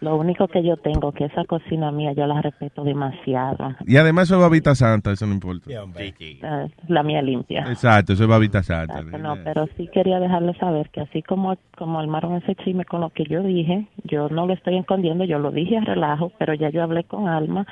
[0.00, 3.74] Lo único que yo tengo, que esa cocina mía, yo la respeto demasiado.
[3.86, 5.70] y además eso es babita santa, eso no importa.
[5.70, 7.66] Eh, La mía limpia.
[7.68, 9.02] Exacto, eso es babita santa.
[9.02, 13.10] No, pero sí quería dejarle saber que así como, como armaron ese chisme con lo
[13.10, 16.70] que yo dije, yo no lo estoy escondiendo, yo lo dije a relajo, pero ya
[16.70, 17.66] yo hablé con Alma,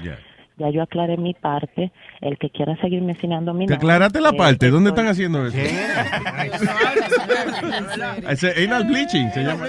[0.59, 4.31] ya yo aclaré mi parte, el que quiera seguirme enseñando mi Te nombre, aclaraste la
[4.31, 5.57] eh, parte, ¿dónde estoy- están haciendo eso?
[8.29, 9.67] Ese anal bleaching se llama.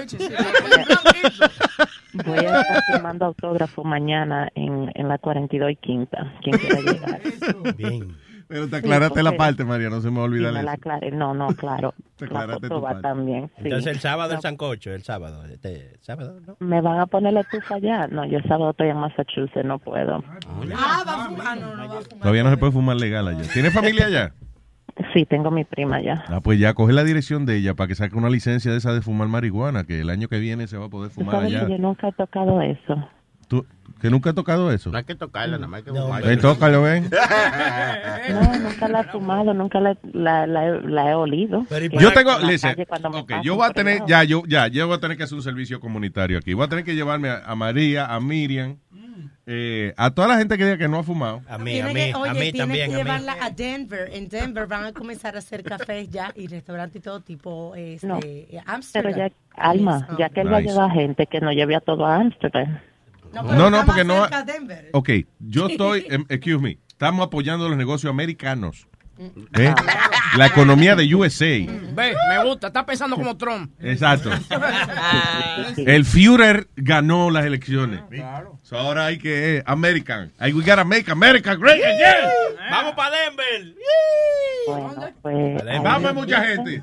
[2.24, 7.20] Voy a estar firmando autógrafo mañana en, en la 42 y quinta, quien quiera llegar.
[7.76, 8.16] Bien.
[8.50, 10.72] Pero te aclaraste la parte, María, no se me va a Sí, olvidar me la
[10.72, 11.12] aclaré.
[11.12, 11.94] No, no, claro.
[12.16, 13.02] Te La aclaraste foto tu va parte.
[13.02, 13.46] también.
[13.56, 13.62] sí.
[13.64, 14.42] Entonces el sábado el No.
[14.42, 15.44] sancocho, el sábado.
[15.46, 16.56] Este, sábado, ¿no?
[16.58, 18.08] ¿Me van a poner la estufa allá?
[18.08, 20.22] No, yo el sábado estoy en Massachusetts, no puedo.
[20.76, 21.46] Ah, va a fumar.
[21.46, 22.18] Ah, no, no va a fumar.
[22.22, 23.42] Todavía no se puede fumar legal allá.
[23.52, 24.32] ¿Tienes familia allá?
[25.14, 26.24] Sí, tengo mi prima allá.
[26.28, 28.92] Ah, pues ya coge la dirección de ella para que saque una licencia de esa
[28.92, 31.66] de fumar marihuana, que el año que viene se va a poder fumar sabes allá.
[31.66, 33.08] que yo nunca he tocado eso.
[33.50, 33.66] ¿Tú,
[34.00, 34.90] ¿Que nunca he tocado eso?
[34.92, 37.10] No hay que tocarla, nada más hay que Ven, tócalo, ven.
[38.30, 41.66] No, nunca la he fumado, nunca la, la, la he- la he olido.
[41.98, 44.68] Yo tengo, listen, calle cuando me ok, paso yo voy a tener, ya, yo, ya,
[44.68, 46.54] yo voy a tener que hacer un servicio comunitario aquí.
[46.54, 48.76] Voy a tener que llevarme a, a María, a Miriam,
[49.46, 51.42] eh, a toda la gente que diga que no ha fumado.
[51.48, 54.08] A Tiene que, oye, tiene que llevarla a Denver.
[54.12, 58.06] En Denver van a comenzar a hacer cafés ya y restaurantes y todo tipo este,
[58.06, 58.20] No,
[58.66, 59.12] Amsterdam.
[59.12, 60.72] Pero ya, Alma, ya que él va a Nice.
[60.72, 62.78] llevar gente, que no lleve a todo a Amsterdam.
[63.32, 64.26] No, no, porque no.
[64.92, 68.86] Ok, yo estoy, em, excuse me, estamos apoyando los negocios americanos.
[69.58, 69.74] ¿eh?
[70.36, 71.44] La economía de USA.
[71.46, 72.68] Ve, me gusta.
[72.68, 73.72] Está pensando como Trump.
[73.80, 74.30] Exacto.
[75.76, 78.00] El Führer ganó las elecciones.
[78.62, 80.32] So ahora hay que eh, American.
[80.40, 82.30] We gotta make America great again.
[82.70, 83.74] Vamos para Denver.
[84.66, 85.82] Bueno, pues...
[85.82, 86.82] Vamos mucha gente.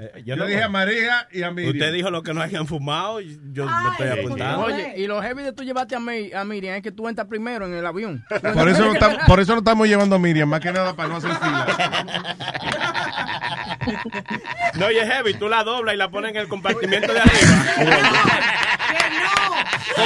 [0.00, 1.74] Eh, Yo, le dije a María y a Miriam.
[1.74, 3.20] Usted dijo lo que no hayan fumado.
[3.20, 4.66] y Yo me estoy apuntando.
[4.66, 7.26] Oye, y lo heavy de tú llevarte a, Mi- a Miriam es que tú entras
[7.26, 8.24] primero en el avión.
[8.54, 11.08] Por eso, no estamos, por eso no estamos llevando a Miriam, más que nada para
[11.08, 11.66] no hacer fila.
[14.74, 17.64] No, oye, heavy, tú la doblas y la pones en el compartimiento de arriba.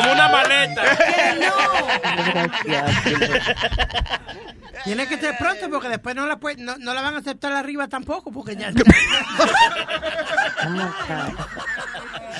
[0.00, 0.82] Como una maleta.
[4.84, 7.52] Tiene que ser pronto porque después no la, puede- no, no la van a aceptar
[7.52, 8.72] arriba tampoco porque ya...
[8.72, 8.78] Si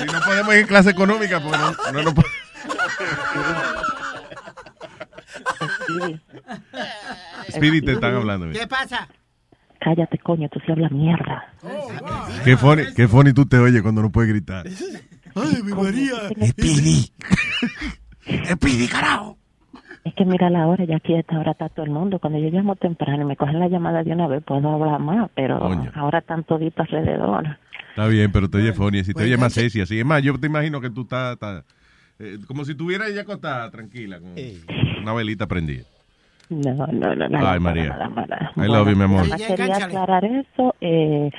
[0.05, 2.33] no podemos ir en clase económica, pues no, no, no podemos.
[7.51, 8.47] Speedy, te están hablando.
[8.47, 8.61] mira.
[8.61, 9.09] ¿Qué pasa?
[9.81, 11.45] Cállate, coño, tú sí hablas mierda.
[12.45, 14.67] Qué funny, qué funny tú te oyes cuando no puedes gritar.
[15.35, 16.15] Ay, mi María.
[16.47, 17.13] Speedy.
[18.55, 19.39] Speedy, carajo.
[20.05, 22.19] Es que mira la hora, ya aquí a esta hora está todo el mundo.
[22.19, 25.31] Cuando yo llamo temprano y me cogen la llamada de una vez, puedo hablar más,
[25.35, 25.61] pero
[25.95, 27.57] ahora están toditos alrededor.
[27.91, 30.01] Está bien, pero te oye funny, si te oye más sexy así.
[30.01, 31.65] Es más, yo te imagino que tú estás, estás,
[32.19, 34.33] eh, como si estuvieras ella acostada, tranquila, con
[35.03, 35.85] una velita prendida.
[36.49, 37.29] No, no, no.
[37.29, 37.89] no Ay, no, María.
[37.91, 38.53] nada, nada.
[38.57, 39.29] I love you, mi amor.
[39.29, 40.75] nada quería aclarar eso.
[40.81, 41.31] Eh,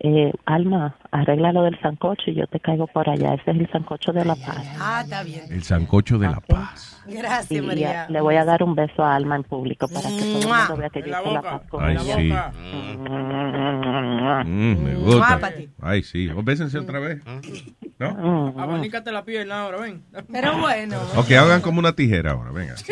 [0.00, 3.34] eh, Alma, arregla lo del sancocho y yo te caigo por allá.
[3.34, 4.76] Ese es el sancocho de la paz.
[4.80, 5.42] Ah, está bien.
[5.50, 7.02] El sancocho de la paz.
[7.06, 8.06] Gracias, Y María.
[8.08, 10.76] le voy a dar un beso a Alma en público para que todo el mundo
[10.76, 12.52] vea que yo hice la paz con Ay, ella.
[12.52, 12.58] sí.
[14.44, 15.40] Mm, me gusta.
[15.80, 16.28] Ay, sí.
[16.28, 17.22] ¿O bésense otra vez?
[17.98, 18.54] ¿No?
[18.58, 20.04] Abanícate la pierna ahora, ven.
[20.30, 20.96] Pero bueno.
[21.16, 22.74] Ok, hagan como una tijera ahora, venga.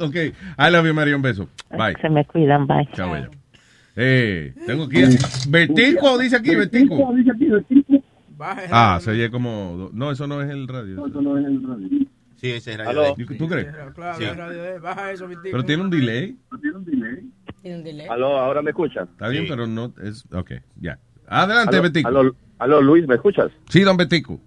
[0.00, 1.48] Ok, I love you, María, un beso.
[1.70, 1.94] Bye.
[2.00, 2.88] Se me cuidan, bye.
[2.94, 3.30] Chao, bella.
[3.96, 5.02] Eh, tengo aquí.
[5.48, 7.14] Betico, dice aquí, Betico.
[8.70, 9.90] Ah, se oye como.
[9.92, 11.04] No, eso no es el radio.
[12.36, 13.14] Sí, ese es Aló.
[13.38, 13.68] ¿Tú crees?
[13.94, 14.24] Claro, Sí.
[14.24, 16.36] radio de- baja eso, mi Pero tiene un delay.
[17.62, 18.06] Tiene un delay.
[18.08, 19.08] Aló, ahora me escuchan.
[19.12, 20.24] Está bien, pero no es.
[20.32, 20.98] Ok, ya.
[21.26, 22.08] Adelante, Aló, Betico.
[22.08, 23.50] Aló, aló, Luis, ¿me escuchas?
[23.70, 24.40] Sí, don Betico.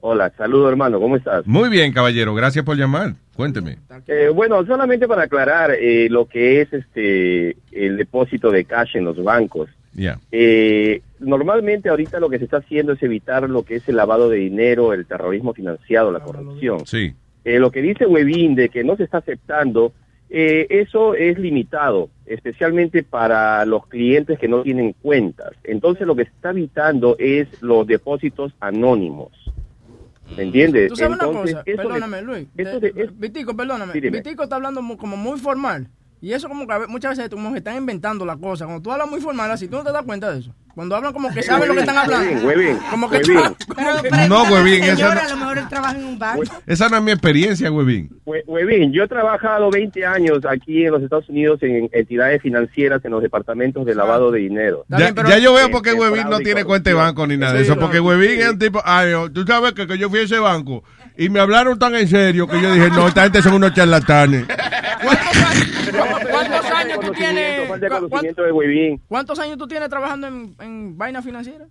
[0.00, 1.46] Hola, saludo hermano, ¿cómo estás?
[1.46, 2.34] Muy bien, caballero.
[2.34, 3.14] Gracias por llamar.
[3.34, 3.78] Cuénteme.
[4.06, 9.04] Eh, bueno, solamente para aclarar eh, lo que es este el depósito de cash en
[9.04, 9.68] los bancos.
[9.94, 10.20] Yeah.
[10.30, 14.28] Eh, normalmente ahorita lo que se está haciendo es evitar lo que es el lavado
[14.28, 16.86] de dinero, el terrorismo financiado, la corrupción.
[16.86, 17.12] Sí.
[17.44, 19.92] Eh, lo que dice Webin de que no se está aceptando,
[20.30, 25.52] eh, eso es limitado, especialmente para los clientes que no tienen cuentas.
[25.64, 29.30] Entonces lo que se está evitando es los depósitos anónimos.
[30.36, 30.88] ¿Me entiendes?
[30.88, 32.48] Tú sabes una cosa, perdóname, Luis.
[32.54, 33.92] de- de- Vitico, perdóname.
[34.18, 35.88] Vitico está hablando mu- como muy formal.
[36.20, 38.64] Y eso como que muchas veces como que están inventando la cosa.
[38.66, 40.54] Cuando tú hablas muy formal así, tú no te das cuenta de eso.
[40.78, 42.46] Cuando hablan como que saben lo que están hablando.
[42.46, 44.28] Huevín, Como que huevín.
[44.28, 46.42] No, huevín, esa Señora, no- a lo mejor él trabaja en un banco.
[46.68, 48.10] Esa no es mi experiencia, huevín.
[48.24, 53.04] Hue- Huevín, yo he trabajado 20 años aquí en los Estados Unidos en entidades financieras
[53.04, 54.84] en los departamentos de lavado de dinero.
[54.88, 57.62] Ya, ya yo veo por qué Huevín no tiene cuenta de banco ni nada de
[57.62, 57.76] eso.
[57.76, 58.00] Porque sí.
[58.04, 58.80] Huevín es un tipo.
[58.84, 60.84] Ay, oh, tú sabes que, que yo fui a ese banco
[61.18, 64.46] y me hablaron tan en serio que yo dije, no, esta gente son unos charlatanes.
[66.30, 67.68] ¿Cuántos años tú tienes?
[69.08, 71.66] ¿Cuántos años tú tienes trabajando en, en vaina financiera?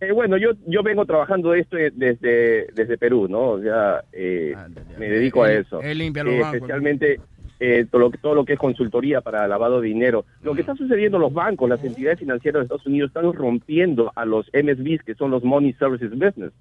[0.00, 3.40] Eh, bueno, yo yo vengo trabajando esto desde desde Perú, ¿no?
[3.50, 4.54] O sea, eh,
[4.96, 5.80] me dedico a eso.
[5.82, 6.54] él limpia los Eh, bancos.
[6.54, 7.20] Especialmente
[7.58, 10.24] eh, todo, lo, todo lo que es consultoría para lavado de dinero.
[10.42, 14.12] Lo que está sucediendo en los bancos, las entidades financieras de Estados Unidos están rompiendo
[14.14, 16.52] a los MSBs, que son los Money Services Business,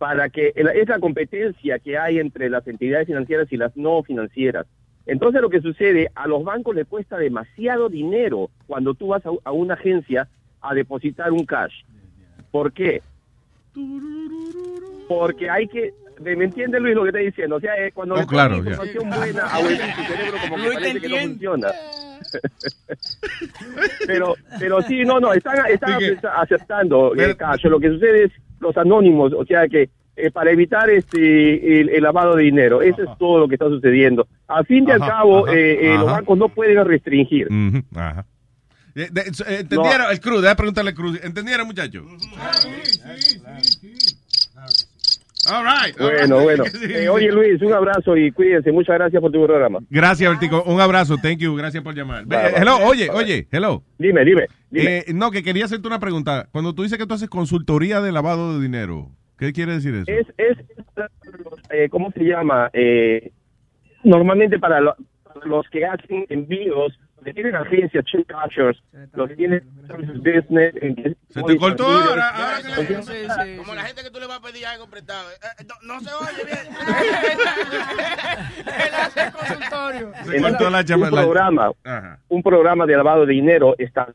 [0.00, 4.66] para que es la competencia que hay entre las entidades financieras y las no financieras.
[5.04, 9.30] Entonces lo que sucede, a los bancos les cuesta demasiado dinero cuando tú vas a,
[9.44, 10.26] a una agencia
[10.62, 11.82] a depositar un cash.
[12.50, 13.02] ¿Por qué?
[15.06, 15.92] Porque hay que...
[16.20, 17.56] ¿Me me entiende Luis lo que estoy diciendo?
[17.56, 21.00] O sea, eh, cuando Oh, claro, información buena a su cerebro como que Luis parece
[21.00, 21.68] que no funciona.
[24.06, 27.64] pero, pero sí, no, no, están, están Sí aceptando el cash.
[27.64, 32.02] Lo que sucede es los anónimos, o sea que eh, para evitar este el, el
[32.02, 34.28] lavado de dinero, eso es todo lo que está sucediendo.
[34.48, 37.48] Al fin y al cabo, ajá, eh, eh, los bancos no pueden restringir.
[37.94, 38.26] Ajá.
[38.94, 40.10] ¿Entendieron?
[40.10, 41.20] El Cruz, déjame preguntarle al Cruz.
[41.22, 42.04] ¿Entendieron, muchachos?
[45.50, 46.00] All right.
[46.00, 46.44] all Bueno, right.
[46.44, 46.64] bueno.
[46.72, 47.08] Sí, Eh, sí.
[47.08, 48.70] oye Luis, un abrazo y cuídense.
[48.72, 49.80] Muchas gracias por tu programa.
[49.90, 50.62] Gracias, Vertico.
[50.64, 51.16] Un abrazo.
[51.22, 51.54] Thank you.
[51.56, 52.22] Gracias por llamar.
[52.22, 52.38] Eh, bye.
[52.56, 53.82] hello, oye, oye, hello.
[53.98, 54.46] Dime, dime.
[54.70, 54.98] dime.
[54.98, 56.48] Eh, no, que quería hacerte una pregunta.
[56.52, 59.08] Cuando tú dices que tú haces consultoría de lavado de dinero,
[59.38, 60.04] ¿qué quiere decir eso?
[60.10, 60.56] es, es
[61.70, 62.70] eh, ¿cómo se llama?
[62.72, 63.30] Eh,
[64.04, 68.78] normalmente para, lo- para los que hacen envíos, que tienen agencias, check cashers,
[69.14, 70.74] los que tienen services business.
[70.82, 72.58] en- Se te cortó ahora,
[73.58, 75.30] Como la gente que tú le vas a pedir algo prestado.
[75.30, 76.58] Eh, eh, no, no se oye bien.
[78.66, 80.12] Él hace el consultorio.
[80.32, 82.18] En cortó la un programa, Ajá.
[82.28, 84.12] un programa de lavado de dinero está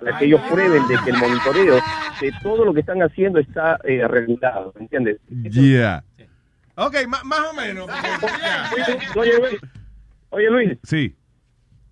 [0.00, 1.74] para que ellos prueben de que el monitoreo
[2.20, 5.18] de todo lo que están haciendo está eh, regulado, ¿me entiendes?
[5.28, 6.04] Yeah.
[6.76, 7.88] Ok, más o menos.
[9.16, 9.60] Oye, Luis,
[10.30, 11.16] oye Luis, Sí.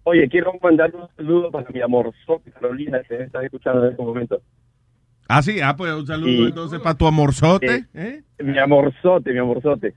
[0.06, 2.12] Oye, quiero mandar un saludo para mi amor
[2.52, 4.40] Carolina, que está escuchando en este momento.
[5.28, 5.60] Ah, sí.
[5.60, 7.86] Ah, pues un saludo entonces para tu amorzote.
[7.92, 9.94] Eh, Mi amorzote, mi amorzote.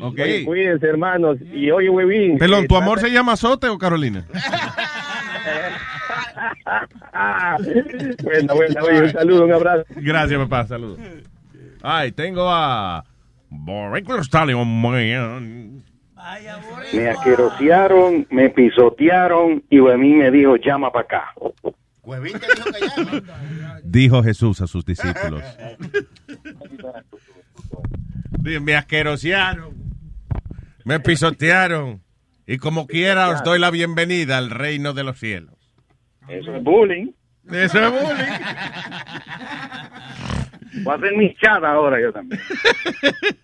[0.00, 0.18] Ok.
[0.20, 1.38] Oye, cuídense, hermanos.
[1.52, 2.38] Y oye, Webin.
[2.38, 4.24] Perdón, eh, ¿tu amor se llama Sote o Carolina?
[8.22, 9.84] Bueno, bueno, oye, un saludo, un abrazo.
[9.96, 10.66] Gracias, papá.
[10.66, 10.98] Saludos.
[11.82, 13.04] Ay, tengo a
[14.24, 15.84] Stallion.
[16.92, 21.34] Me asquerosearon, me pisotearon y a mí me dijo, llama para acá.
[23.82, 25.42] Dijo Jesús a sus discípulos.
[28.40, 29.74] Me asquerosearon,
[30.84, 32.02] me pisotearon
[32.46, 35.54] y como quiera os doy la bienvenida al reino de los cielos.
[36.28, 37.12] Eso es bullying.
[37.50, 38.32] Eso es bullying.
[40.82, 42.40] Voy a hacer mi chat ahora yo también.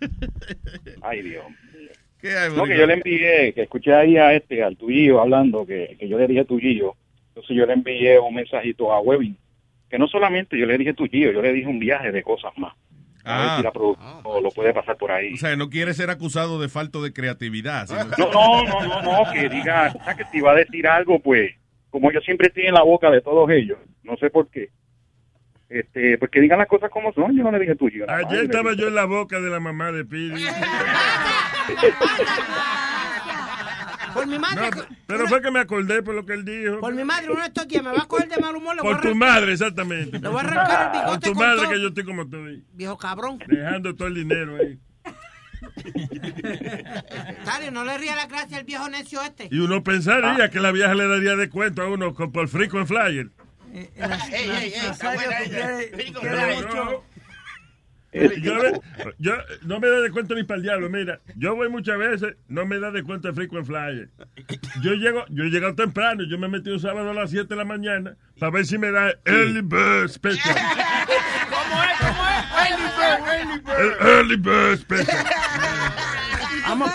[1.03, 1.45] Ay, Dios.
[2.21, 5.65] ¿Qué hay, No, que yo le envié, que escuché ahí a este, al tuyo hablando,
[5.67, 6.95] que, que yo le dije tuyo.
[7.29, 9.37] Entonces yo le envié un mensajito a Webin,
[9.89, 12.75] que no solamente yo le dije tuyo, yo le dije un viaje de cosas más.
[13.25, 13.57] A ver Ah.
[13.59, 15.35] si la producción lo puede pasar por ahí.
[15.35, 17.87] O sea, no quiere ser acusado de falto de creatividad.
[17.87, 20.87] sino- No, no, no, no, no, que diga, o sea, que si iba a decir
[20.87, 21.53] algo, pues,
[21.91, 24.69] como yo siempre estoy en la boca de todos ellos, no sé por qué.
[25.71, 28.05] Este, pues que digan las cosas como son, yo no le dije tuyo.
[28.11, 30.45] Ayer le estaba yo en la boca de la mamá de Pidi.
[34.13, 36.81] Por mi madre, No, pero fue que me acordé por lo que él dijo.
[36.81, 38.75] por mi madre, uno de estos días me va a coger de mal humor.
[38.75, 40.19] Le voy a Por tu madre, exactamente.
[40.19, 41.71] Le voy a arrancar el Por bigote tu con madre todo.
[41.71, 42.65] que yo estoy como estoy.
[42.73, 43.39] Viejo cabrón.
[43.47, 44.81] Dejando todo el dinero ahí.
[47.45, 49.47] Tario, no le ría la gracia al viejo necio este.
[49.49, 52.89] Y uno pensaría que la vieja le daría descuento a uno con, por free con
[52.89, 53.29] flyer.
[56.13, 57.05] Tú quieres mucho-
[59.19, 61.21] Yo, no me da de cuenta ni para el diablo, mira.
[61.37, 64.09] Yo voy muchas veces, no me da de cuenta el frequent flyer.
[64.83, 67.57] Yo llego, yo he llegado temprano, yo me he metido sábado a las 7 de
[67.57, 70.57] la mañana para ver si me da early bird special.
[71.51, 71.99] ¿Cómo es?
[72.01, 72.45] ¿Cómo es?
[72.71, 73.81] Early bird, early bird.
[73.81, 75.25] El early bird special.
[76.63, 76.91] Vamos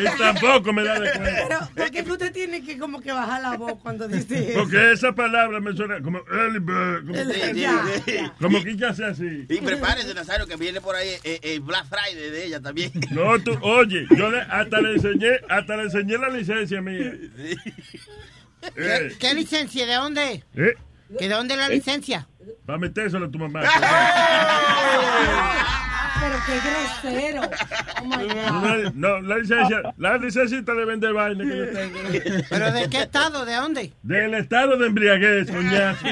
[0.00, 1.46] Y tampoco me da de cuenta.
[1.48, 4.58] Pero, ¿por qué que usted tiene que como que bajar la voz cuando dice eso?
[4.60, 7.06] Porque esa palabra me suena como early bird.
[7.06, 8.12] Como, El- Sí, ya, sí.
[8.14, 8.34] ya.
[8.40, 9.46] como que ya sea así.
[9.48, 12.92] Y prepárese, Nazario, que viene por ahí eh, el Black Friday de ella también.
[13.10, 17.12] No, tú, oye, yo le, hasta le enseñé, hasta le enseñé la licencia mía.
[18.74, 19.86] ¿Qué, qué licencia?
[19.86, 20.44] ¿De dónde?
[20.54, 20.74] ¿Eh?
[21.18, 22.28] ¿Que de dónde es la licencia?
[22.68, 23.62] Va a metérselo a tu mamá.
[26.20, 27.42] Pero qué grosero.
[28.00, 28.92] Oh my God.
[28.94, 31.98] No, no, la licencia, la licencia de vender vaina que yo tengo.
[32.48, 33.44] ¿Pero de qué estado?
[33.44, 33.92] ¿De dónde?
[34.02, 36.06] Del estado de embriaguez, coñazo.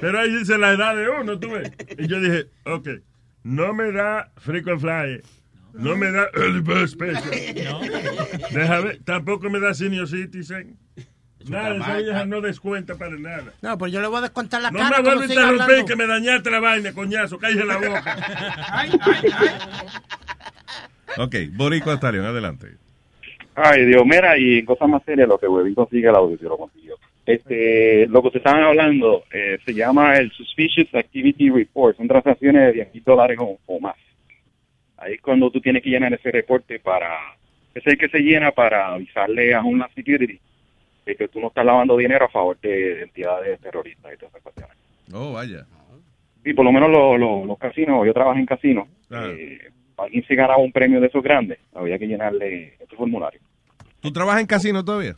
[0.00, 1.72] Pero ahí dice la edad de uno, tú ves.
[1.98, 2.88] Y yo dije, ok,
[3.42, 5.22] no me da frequent flyer.
[5.74, 7.22] No me da early bird special.
[8.50, 10.76] Déjame, tampoco me da senior citizen.
[11.46, 13.52] Nada, esa vieja no descuenta para nada.
[13.62, 14.96] No, pues yo le voy a descontar la No cara.
[14.96, 15.86] me vuelvas a interrumpir hablando.
[15.86, 17.38] que me dañaste la vaina, coñazo.
[17.38, 18.16] Cállese la boca.
[21.16, 22.68] Ok, Boricua Stallion, adelante.
[23.54, 26.44] Ay, Dios, mira, y en cosas más serias, lo que Webin consigue el audio, si
[26.44, 26.94] lo consiguió.
[27.26, 31.96] Este, lo que te estaban hablando eh, se llama el Suspicious Activity Report.
[31.96, 33.96] Son transacciones de 10 dólares o, o más.
[34.96, 37.08] Ahí es cuando tú tienes que llenar ese reporte para...
[37.74, 40.40] Es el que se llena para avisarle a Homeland Security
[41.08, 44.42] de que tú no estás lavando dinero a favor de entidades terroristas y todas esas
[44.42, 44.76] cuestiones.
[45.12, 45.64] Oh, vaya.
[46.44, 49.26] Y por lo menos los, los, los casinos, yo trabajo en casinos, Ah.
[49.30, 49.58] eh,
[49.96, 53.40] alguien se ganaba un premio de esos grandes, había que llenarle este formulario.
[54.00, 55.16] ¿Tú trabajas en casino todavía?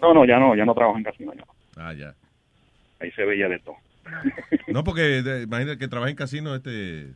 [0.00, 1.52] No, no, ya no, ya no trabajo en casino, ya no.
[1.76, 2.14] Ah, ya.
[3.00, 3.76] Ahí se veía de todo.
[4.66, 7.12] No, porque de- imagínate que trabaja en casino, este...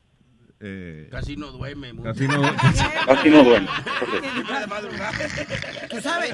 [0.64, 1.92] Eh, Casi no duerme.
[1.92, 2.04] mucho.
[2.12, 2.40] Casi no-
[3.06, 3.68] Casi no duerme.
[5.90, 6.30] ¿Tú sabes?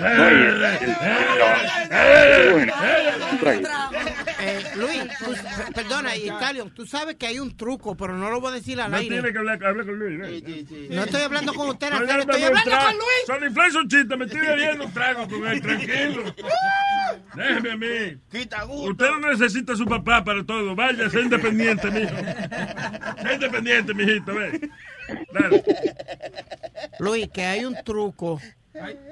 [4.41, 8.41] Eh, Luis, tú- per- perdona, Italian, tú sabes que hay un truco, pero no lo
[8.41, 9.17] voy a decir al No aire.
[9.17, 10.21] tiene que hablar, hablar con Luis.
[10.25, 10.65] ¿eh?
[10.91, 13.27] No estoy hablando con usted, Estoy Nazario, estoy hablando con Luis.
[13.27, 16.35] Son influencia un chiste, me estoy bebiendo un trago con él, tranquilo.
[17.35, 18.19] Déjeme a mí.
[18.89, 20.75] Usted no necesita a su papá para todo.
[20.75, 22.15] Vaya, sea independiente, mijo.
[23.23, 24.71] Sea independiente, mijito, ve.
[25.33, 25.65] Dale.
[26.99, 28.41] Luis, que hay un truco,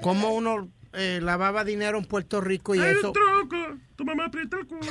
[0.01, 3.07] como uno eh, lavaba dinero en Puerto Rico y Hay eso.
[3.07, 3.57] un truco.
[3.95, 4.81] Tu mamá aprieta el culo.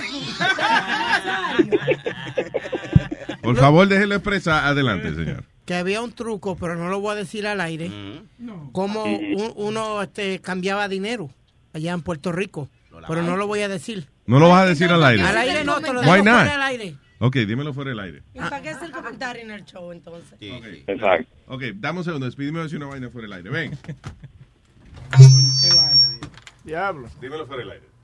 [3.42, 4.64] Por favor, déjelo expresar.
[4.64, 5.44] Adelante, señor.
[5.64, 7.90] que había un truco, pero no lo voy a decir al aire,
[8.72, 11.30] como un- uno este, cambiaba dinero
[11.72, 12.68] allá en Puerto Rico,
[13.06, 14.09] pero no lo voy a decir.
[14.27, 15.23] No lo vas a decir al aire.
[15.23, 16.05] Al aire no, te lo not?
[16.05, 16.97] fuera al aire.
[17.18, 18.23] Ok, dímelo fuera del aire.
[18.35, 20.36] ¿Y para qué es el comentario en el show entonces?
[20.40, 21.35] Exacto.
[21.47, 22.27] Ok, dame un segundo.
[22.27, 23.51] Despídeme decir una vaina fuera del aire.
[23.51, 23.78] Ven.
[26.64, 27.09] Diablo.
[27.20, 27.97] Dímelo fuera del aire.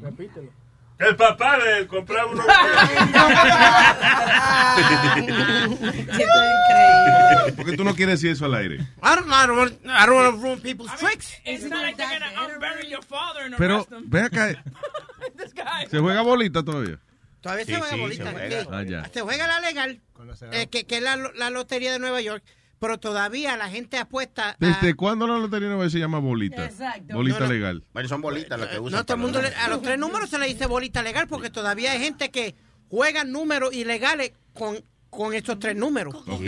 [0.00, 0.50] Repítelo.
[0.98, 2.44] El papá de él compraba unos.
[7.56, 8.76] ¿Por qué tú no quieres decir eso al aire?
[8.76, 11.32] I don't, I don't, want- I don't want to ruin people's tricks.
[11.44, 14.48] It's not like they're gonna unbury your father and Pero, ve acá.
[15.36, 15.86] This guy.
[15.90, 16.98] ¿Se juega bolita todavía?
[17.40, 18.24] Todavía Sí, se juega sí, bolita.
[18.24, 18.66] se juega.
[18.78, 19.10] Ah, ya.
[19.12, 20.00] Se juega la legal,
[20.52, 22.42] eh, que, que es la, la lotería de Nueva York,
[22.78, 24.50] pero todavía la gente apuesta.
[24.50, 26.64] a- ¿Desde cuándo la lotería nueva se llama bolita?
[26.64, 27.14] Exacto.
[27.14, 27.52] Bolita No, no.
[27.52, 27.84] legal.
[27.92, 28.98] Bueno, son bolitas las que usan.
[28.98, 31.50] No, todo el mundo, le- a los tres números se le dice bolita legal porque
[31.50, 32.54] todavía hay gente que
[32.88, 34.76] juega números ilegales con,
[35.10, 36.14] con estos tres números.
[36.26, 36.42] Ok.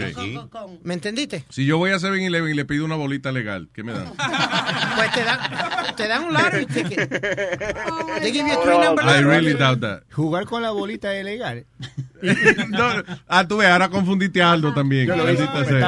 [0.83, 1.45] ¿Me entendiste?
[1.49, 4.13] Si yo voy a 7-Eleven y le pido una bolita legal, ¿qué me dan?
[4.97, 7.09] Pues te dan, te dan un lottery ticket.
[8.21, 10.03] They give you a three number I really doubt that.
[10.13, 11.67] Jugar con la bolita es legal.
[12.69, 15.07] No, ah, tú ves, ahora confundiste a Aldo también.
[15.07, 15.47] Yo lo hice.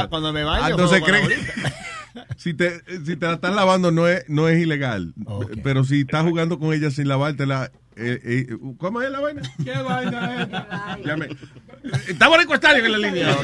[0.09, 1.73] cuando me baño, Ah, Entonces juego con creen la
[2.37, 5.15] si te, si te la están lavando no es, no es ilegal.
[5.63, 8.47] Pero si estás jugando con ella sin lavártela, eh, eh,
[8.79, 9.43] ¿cómo es la vaina?
[9.63, 10.43] ¿Qué vaina
[10.99, 11.05] es?
[11.07, 11.29] Llame.
[12.09, 13.37] Estamos en en la línea.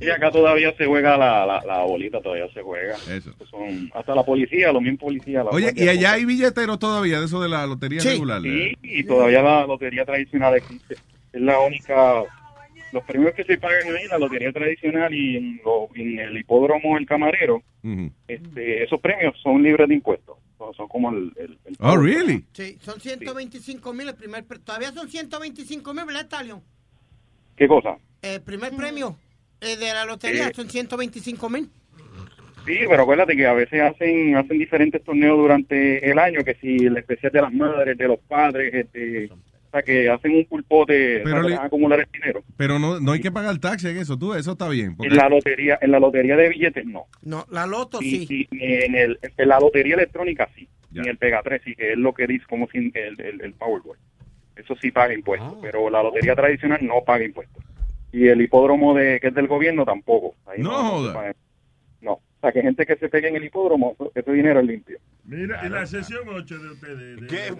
[0.00, 2.96] Y acá todavía se juega la, la, la bolita, todavía se juega.
[3.08, 3.34] Eso.
[3.50, 5.44] Son, hasta la policía, los mismos policías.
[5.44, 8.10] la Oye, ¿y allá hay billeteros todavía de eso de la lotería Sí.
[8.10, 8.42] regular?
[8.42, 10.96] Sí, y todavía la lotería tradicional existe.
[11.32, 12.22] Es la única.
[12.94, 16.96] Los premios que se pagan ahí, la lotería tradicional y en, lo- en el hipódromo
[16.96, 17.60] El Camarero,
[18.28, 20.38] este, esos premios son libres de impuestos.
[20.56, 21.32] Son, son como el.
[21.36, 22.44] el- el- Oh, really?
[22.52, 26.62] Sí, son 125 mil el primer Todavía son 125 mil, ¿verdad, Talion?
[27.56, 27.96] ¿Qué cosa?
[28.22, 29.16] El primer premio
[29.60, 30.52] eh, de la lotería, Eh.
[30.54, 31.68] son 125 mil.
[32.64, 36.76] Sí, pero acuérdate que a veces hacen hacen diferentes torneos durante el año, que si
[36.86, 39.28] el especial de las madres, de los padres, este,
[39.74, 42.42] sea, que hacen un pulpote Pero para le- acumular el dinero.
[42.56, 44.96] Pero no, no hay que pagar taxi en eso, tú, eso está bien.
[44.96, 47.04] porque- En la lotería, en la lotería de billetes no.
[47.22, 48.48] No, la loto Y- sí.
[48.50, 50.68] y en, el, en la lotería electrónica sí.
[50.94, 53.52] En el Pega 3 sí, que es lo que dice como si el, el, el
[53.54, 53.98] Powerball.
[54.54, 57.64] Eso sí paga impuestos, pero la lotería tradicional no paga impuestos.
[58.12, 60.36] Y el hipódromo de que es del gobierno tampoco.
[60.46, 61.34] Ahí No se joda.
[62.44, 64.98] Sea, que gente que se pegue en el hipódromo, ese dinero es limpio.
[65.26, 67.20] Mira, y la sesión 8 de ustedes.
[67.20, 67.54] de- ¿Qué?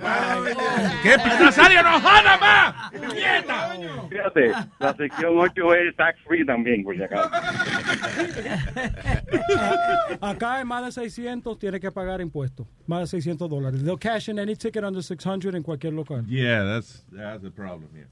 [1.02, 1.16] ¿Qué?
[1.16, 2.92] Nazario, no joda más!
[3.14, 3.74] ¡Nieta!
[4.10, 7.30] Fíjate, la sección 8 es tax free también, por si acaso.
[10.20, 12.66] Acá en más de 600 tiene que pagar impuestos.
[12.86, 13.82] Más de 600 dólares.
[13.82, 16.22] They'll cash in any ticket under 600 en cualquier local.
[16.26, 18.08] Yeah, that's, that's the problem here.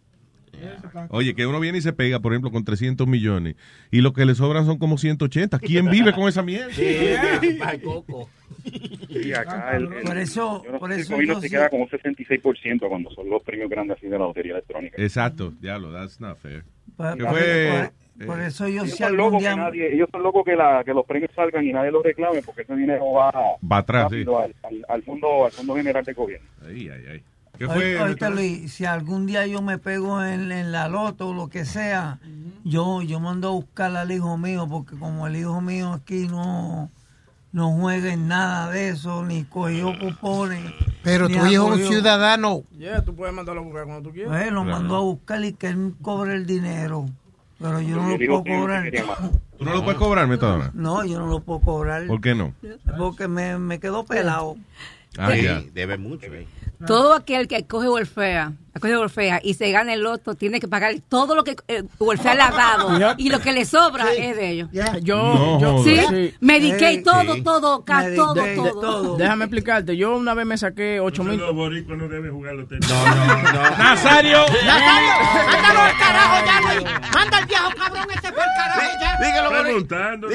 [1.10, 3.56] Oye, que uno viene y se pega, por ejemplo, con 300 millones
[3.90, 5.58] y lo que le sobran son como 180.
[5.58, 6.70] ¿Quién vive con esa mierda?
[9.36, 11.68] Acá el, el- Por eso- yo no por eso el gobierno yo se sí- queda
[11.68, 15.02] como un 66% cuando son los premios grandes así de la lotería electrónica.
[15.02, 16.64] Exacto, diablo, that's not fair.
[16.96, 19.50] Por- por eso yo ellos si son algún locos día...
[19.50, 22.42] que nadie, ellos son locos que, la, que los premios salgan y nadie los reclame
[22.42, 26.14] porque ese dinero va, Va atrás, rápido al, al, al fondo al fondo general del
[26.14, 26.46] gobierno.
[26.64, 27.22] Ay, ay, ay.
[27.58, 28.00] ¿Qué Oí- fue?
[28.00, 31.64] oíste, Luis, si algún día yo me pego en, en la loto o lo que
[31.64, 32.18] sea,
[32.64, 36.90] yo yo mando a buscar al hijo mío, porque como el hijo mío aquí no,
[37.52, 40.72] no juega en nada de eso, ni cogió cupones.
[41.02, 42.62] Pero tu hijo es un ciudadano.
[42.78, 44.32] Yeah, tú puedes mandarlo a buscar cuando tú quieras.
[44.32, 47.06] Pues lo mandó a buscar y que él cobre el dinero.
[47.58, 48.90] Pero yo no lo puedo cobrar.
[49.58, 50.70] ¿Tú no lo puedes cobrar, Metadona?
[50.74, 52.06] No, yo no lo puedo cobrar.
[52.06, 52.54] ¿Por qué no?
[52.98, 54.56] Porque me, me quedó pelado.
[55.18, 55.62] Ah, ya.
[55.72, 56.46] Debe mucho, eh.
[56.86, 60.94] Todo aquel que coge Welfare, coge Welfare y se gana el loto tiene que pagar
[61.08, 63.14] todo lo que eh, Welfare le ha dado Yep.
[63.20, 64.68] y lo que le sobra es de ellos.
[65.02, 65.84] Yo, No yo.
[65.84, 66.34] Sí, Sí.
[67.04, 67.42] todo, Sí.
[67.42, 69.16] todo, todo, De- de- todo.
[69.16, 71.38] Déjame explicarte, yo una vez me saqué 8 mil.
[71.38, 72.88] Los boricuas no deben jugar lotería.
[72.88, 73.76] No, no, no.
[73.76, 74.38] Nazario.
[74.64, 75.12] Nazario,
[75.52, 76.84] mándalo al carajo ya, Luis.
[77.14, 79.16] Manda al viejo cabrón este por el carajo ya.
[79.22, 79.52] Di que los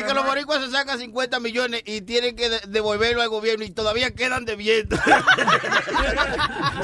[0.03, 3.69] que los boricuas se sacan 50 millones y tienen que de- devolverlo al gobierno y
[3.71, 4.95] todavía quedan debiendo.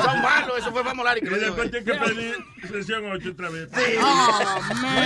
[0.03, 1.42] Son malos, eso fue Famolari que Y lo dijo.
[1.45, 2.35] Después tiene que pedir
[2.67, 3.69] sesión 8 otra vez.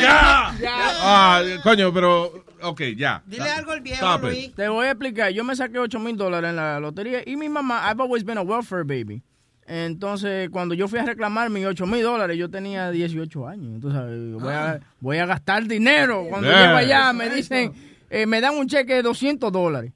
[0.02, 0.54] ¡Ya!
[1.02, 2.46] Ah, coño, pero.
[2.62, 3.22] Ok, ya.
[3.28, 4.30] Dile algo al viejo, Stop it.
[4.32, 4.56] Luis.
[4.56, 7.50] Te voy a explicar, yo me saqué 8 mil dólares en la lotería y mi
[7.50, 9.22] mamá, I've always been a welfare baby.
[9.68, 13.76] Entonces, cuando yo fui a reclamar mis 8 mil dólares, yo tenía 18 años.
[13.76, 16.26] Entonces, voy a, voy a gastar dinero.
[16.30, 16.62] Cuando Yeah.
[16.66, 17.74] llego allá, me dicen,
[18.10, 19.92] eh, me dan un cheque de 200 dólares.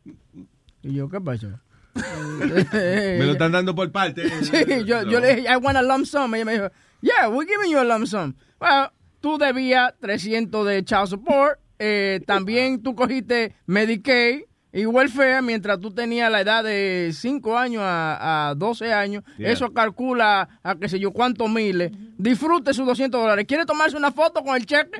[0.83, 1.47] Y yo, ¿qué pasó?
[2.73, 4.23] Me lo están dando por parte.
[4.43, 6.33] Sí, yo, yo le dije, I want a lump sum.
[6.35, 6.69] Ella me dijo,
[7.01, 8.33] yeah, we're giving you a lump sum.
[8.59, 8.89] Well,
[9.21, 11.59] tú debías 300 de child support.
[11.79, 14.43] eh, también tú cogiste Medicaid
[14.73, 19.23] y welfare mientras tú tenías la edad de 5 años a, a 12 años.
[19.37, 19.51] Yeah.
[19.51, 21.91] Eso calcula a qué sé yo cuántos miles.
[22.17, 23.45] Disfrute sus 200 dólares.
[23.47, 24.97] ¿Quiere tomarse una foto con el cheque?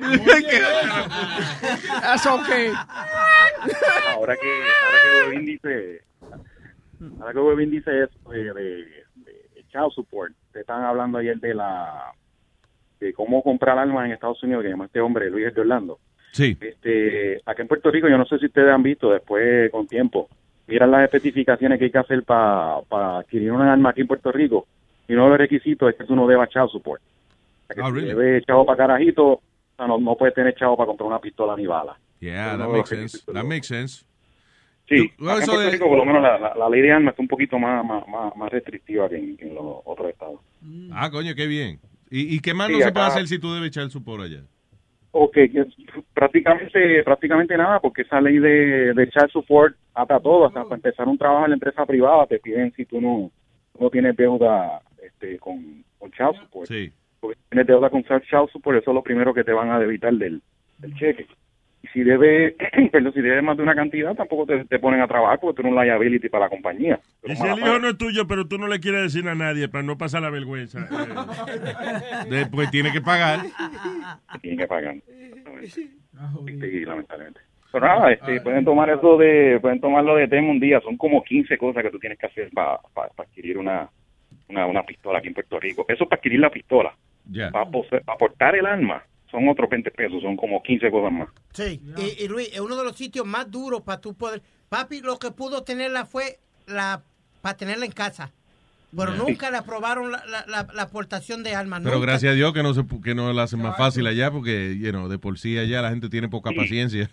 [2.02, 2.72] That's okay.
[4.14, 6.02] Ahora que ahora que Bobín dice
[7.20, 8.74] ahora que Bobín dice eso de, de,
[9.16, 12.12] de child support, te están hablando ayer de la
[13.00, 15.98] de cómo comprar armas en Estados Unidos que llama este hombre Luis de Orlando.
[16.32, 16.56] Sí.
[16.60, 20.28] Este, acá en Puerto Rico, yo no sé si ustedes han visto después con tiempo,
[20.68, 22.78] miran las especificaciones que hay que hacer para
[23.18, 24.66] adquirir un arma aquí en Puerto Rico.
[25.08, 27.02] Y uno de los requisitos es que tú no debas child support.
[27.02, 28.08] O sea, que Oh, si really?
[28.08, 29.42] debes chavo para carajito, o
[29.76, 31.98] sea, no, no puedes tener chavo para comprar una pistola ni bala.
[32.20, 33.24] Yeah, that makes sense.
[33.32, 34.04] That makes sense.
[34.98, 37.28] Sí, en de- Rico por lo menos la, la- la ley de armas está un
[37.28, 40.40] poquito más, más, más, más restrictiva que en, que en los otros estados.
[40.92, 41.78] Ah, coño, qué bien.
[42.10, 44.20] ¿Y, y qué más Sí, no se puede hacer si tú debes echar su por
[44.20, 44.42] allá?
[45.12, 45.64] Ok, que
[46.14, 51.06] prácticamente prácticamente nada, porque esa ley de, de child support ata todo, hasta para empezar
[51.08, 53.30] un trabajo en la empresa privada te piden si tú no,
[53.78, 56.68] no tienes deuda este, con, con child support.
[56.68, 56.90] Sí.
[57.20, 59.78] Porque si tienes deuda con child support, eso es lo primero que te van a
[59.78, 60.40] debitar del,
[60.78, 61.26] del cheque.
[61.92, 62.54] Si debe,
[62.92, 65.62] perdón, si debes más de una cantidad, tampoco te, te ponen a trabajar porque tú
[65.62, 67.00] eres un liability para la compañía.
[67.24, 69.68] Y si el hijo no es tuyo, pero tú no le quieres decir a nadie
[69.68, 70.78] para no pasar la vergüenza.
[71.48, 72.28] eh.
[72.30, 73.40] Después tiene que pagar.
[74.40, 74.94] tienen que pagar.
[75.66, 75.90] Sí,
[76.84, 77.40] lamentablemente.
[77.72, 80.80] Pero nada, este, pueden tomar eso de, pueden tomarlo de tema un día.
[80.80, 82.78] Son como 15 cosas que tú tienes que hacer para
[83.16, 83.88] adquirir una,
[84.48, 85.84] una, una pistola aquí en Puerto Rico.
[85.88, 86.94] Eso es para adquirir la pistola.
[87.30, 87.50] Ya.
[87.50, 87.66] Para
[88.06, 89.02] aportar el arma
[89.32, 91.28] son otros 20 pesos, son como 15 cosas más.
[91.52, 94.40] Sí, y, y Luis, es uno de los sitios más duros para tú poder...
[94.68, 97.02] Papi, lo que pudo tenerla fue la
[97.40, 98.30] para tenerla en casa.
[98.96, 99.22] pero Yeah.
[99.24, 101.80] nunca le aprobaron la, la, la, la aportación de armas.
[101.82, 102.06] Pero nunca.
[102.06, 104.90] gracias a Dios que no se que no lo hacen más fácil allá porque, you
[104.90, 107.10] know, de por sí allá la gente tiene poca paciencia.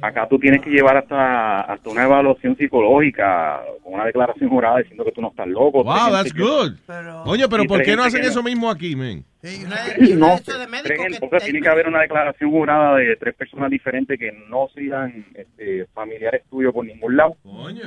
[0.00, 5.04] Acá tú tienes que llevar hasta, hasta una evaluación psicológica, con una declaración jurada diciendo
[5.04, 5.82] que tú no estás loco.
[5.82, 6.74] Wow, that's good.
[6.86, 9.24] pero y ¿por qué no hacen que eso mismo aquí, men?
[9.42, 14.16] No, tres gente, o sea, tiene que haber una declaración jurada de tres personas diferentes
[14.16, 17.36] que no sean este, familiares tuyos por ningún lado,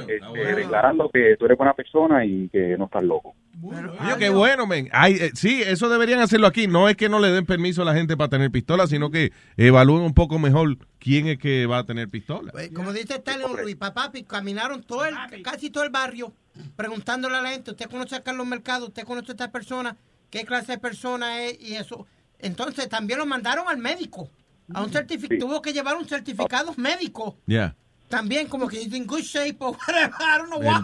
[0.07, 3.35] este, declarando que tú eres buena persona y que no estás loco.
[3.63, 4.89] Oye, qué bueno, men.
[4.91, 6.67] Ay, eh, sí, eso deberían hacerlo aquí.
[6.67, 9.31] No es que no le den permiso a la gente para tener pistola, sino que
[9.55, 12.51] evalúen un poco mejor quién es que va a tener pistola.
[12.51, 16.33] Pues, Como dice Stalin Luis, papá, caminaron todo el, casi todo el barrio
[16.75, 18.87] preguntándole a la gente, ¿usted conoce a Carlos Mercado?
[18.87, 19.95] ¿Usted conoce a esta persona?
[20.35, 21.57] ¿Qué clase de persona es?
[21.61, 22.05] Y eso.
[22.39, 24.29] Entonces también lo mandaron al médico.
[24.73, 25.39] A un certificado.
[25.39, 27.37] Tuvo que llevar un certificado médico.
[27.45, 27.73] Ya.
[28.09, 30.11] También como que in good shape o whatever.
[30.19, 30.81] I don't know why.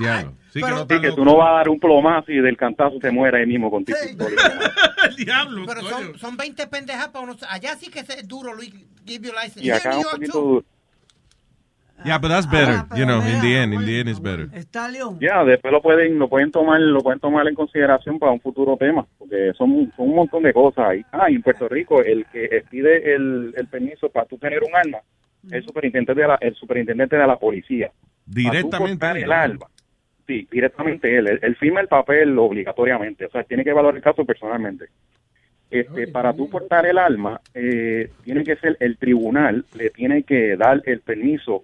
[0.53, 2.56] Sí, que Pero- no Sí, que tú no vas a dar un plomazo y del
[2.56, 4.32] cantazo te muera ahí mismo con tu pistola.
[5.18, 7.36] diablo, Pero son, son 20 pendejas para uno.
[7.49, 8.73] Allá sí que es duro, Luis,
[9.06, 9.65] give you license.
[9.65, 10.65] Y acá un poquito duro.
[12.06, 12.78] Yeah, but that's better.
[12.80, 14.49] Ah, pero you know, in the mira, end, in the end is better.
[14.61, 15.19] Stallion.
[15.19, 18.78] Ya, después lo pueden lo pueden tomar lo pueden tomar en consideración para un futuro
[18.78, 21.06] tema, porque son, son un montón de cosas ahí.
[21.11, 24.76] Ah, y en Puerto Rico el que pide el, el permiso para tú tener un
[24.76, 24.99] arma
[25.45, 27.91] es el superintendente de la, el superintendente de la policía.
[28.26, 29.65] Directamente Para tú el arma.
[30.28, 31.28] Sí, directamente él.
[31.28, 31.40] él.
[31.41, 34.86] Él firma el papel obligatoriamente, o sea, tiene que evaluar el caso personalmente.
[35.69, 40.57] Este, para tú portar el arma, eh, tiene que ser el tribunal, le tiene que
[40.57, 41.64] dar el permiso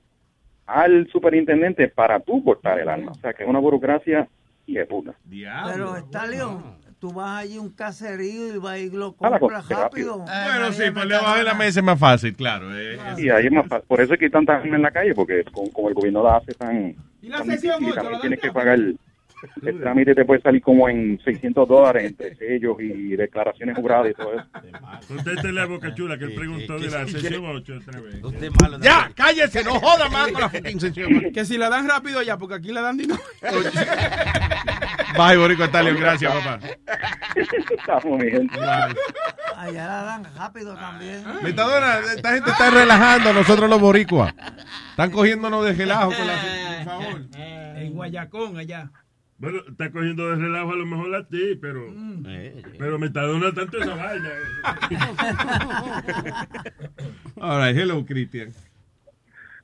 [0.68, 3.11] al superintendente para tú portar el arma.
[3.11, 4.27] O sea, que es una burocracia
[4.65, 5.14] y de puta.
[5.30, 6.61] Pero Stallion,
[6.99, 10.18] tú vas allí a un caserío y vas a ir lo Ah, compras cosa, rápido.
[10.19, 12.77] Bueno, sí, por debajo de la mesa es más fácil, claro.
[12.77, 13.88] eh, es- Y ahí es más fácil.
[13.88, 16.22] Por eso es que hay tanta gente en la calle, porque con- como el gobierno
[16.23, 18.99] la hace tan, la tan sesión difícil, también tienes que pagar el,
[19.61, 24.14] el trámite te puede salir como en 600 dólares entre sellos y declaraciones juradas y
[24.14, 24.45] todo eso.
[25.14, 28.22] Usted la boca chula que él preguntó de la sesión 8 otra vez.
[28.81, 31.07] Ya, cállese, no joda más con la fucking sesión.
[31.38, 33.19] Que si la dan rápido ya, porque aquí la dan dinero.
[35.18, 36.59] Bye, Borico Stallion, gracias, papá.
[37.69, 38.59] Estamos, gente.
[39.55, 41.23] Allá la dan rápido también.
[41.43, 44.34] Metadona, esta gente está relajando a nosotros los boricuas.
[44.91, 46.34] Están cogiéndonos de relajo con la
[46.84, 47.22] por favor.
[47.35, 48.91] En Guayacón, allá.
[49.39, 51.93] Bueno, está cogiendo de relajo a lo mejor a ti, pero.
[52.80, 54.30] Pero me está dando tanto esa vaina.
[57.39, 58.51] All right, hello, Cristian.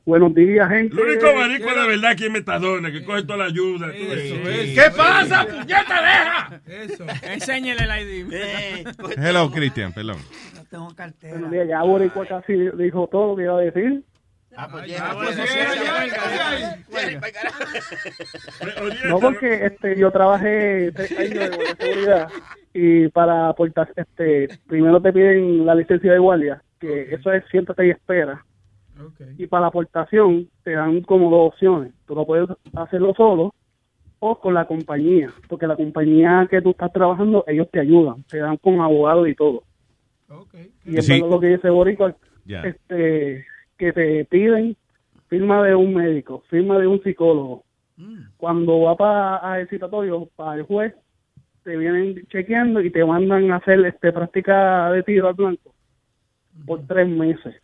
[0.06, 0.94] Buenos días, gente.
[0.96, 3.88] Lo único marico de verdad aquí es Metadona, que coge toda la ayuda.
[3.88, 4.36] todo eso.
[4.44, 6.62] ¿Qué pasa, puñeta, deja?
[6.68, 7.06] Eso.
[7.24, 8.34] Enséñale el ID.
[9.18, 10.18] Hello, Cristian, perdón.
[10.56, 11.34] No tengo cartera.
[11.34, 14.04] Buenos días, ya Boricua casi dijo todo lo que iba a decir.
[14.56, 14.88] Ah, pues
[19.10, 22.30] No, porque este, yo trabajé tres años de seguridad
[22.74, 27.88] y para aportar, este, primero te piden la licencia de guardia, que eso es siéntate
[27.88, 28.44] y espera.
[29.38, 31.94] Y para la aportación te dan como dos opciones.
[32.06, 33.54] Tú lo puedes hacerlo solo
[34.20, 38.38] o con la compañía, porque la compañía que tú estás trabajando, ellos te ayudan, te
[38.38, 39.64] dan con abogado y todo.
[40.86, 41.14] Y es Sí.
[41.14, 42.16] verdad lo que dice Boricua,
[42.46, 42.62] Ya.
[42.62, 43.46] este,
[43.84, 44.78] que te piden
[45.28, 47.64] firma de un médico, firma de un psicólogo.
[48.38, 50.94] Cuando va para el citatorio, para el juez,
[51.64, 55.74] te vienen chequeando y te mandan a hacer este práctica de tiro al blanco
[56.66, 57.56] por tres meses.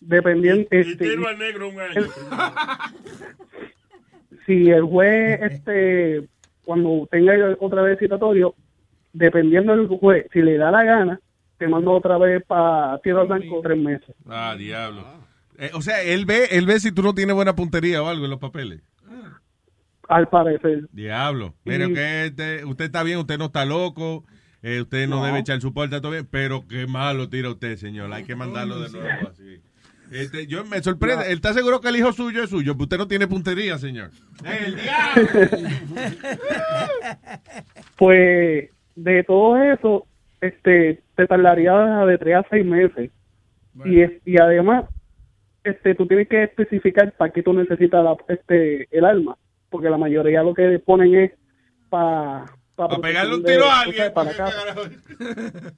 [0.00, 2.02] Dependiendo, Y este, tiro al negro un año.
[4.46, 6.28] si el juez, este,
[6.64, 8.54] cuando tenga otra vez citatorio,
[9.12, 11.20] dependiendo del juez, si le da la gana,
[11.62, 14.16] te manda otra vez para tiro al blanco tres meses.
[14.28, 15.04] Ah, diablo.
[15.58, 18.24] Eh, o sea, él ve, él ve si tú no tienes buena puntería o algo
[18.24, 18.80] en los papeles.
[20.08, 20.88] Al parecer.
[20.90, 21.54] Diablo.
[21.64, 24.24] Mire, Y- que este- usted está bien, usted no está loco,
[24.62, 25.24] eh, usted no, No.
[25.26, 28.12] debe echar su puerta, todo bien, pero qué malo tira usted, señor.
[28.12, 29.60] Hay que mandarlo de nuevo así.
[30.10, 32.98] Este, yo me sorprende, él está seguro que el hijo suyo es suyo, pero usted
[32.98, 34.10] no tiene puntería, señor.
[34.44, 34.76] ¡El
[37.96, 40.06] Pues de todo eso,
[40.42, 41.72] este, te tardaría
[42.04, 43.10] de tres a seis meses.
[43.86, 44.84] Y, es- y además,
[45.64, 49.38] este, tú tienes que especificar para qué tú necesitas la- este, el arma,
[49.70, 51.32] porque la mayoría lo que ponen es
[51.88, 52.44] para
[52.76, 54.12] Para pegarle un tiro a alguien.
[54.12, 54.74] para casa,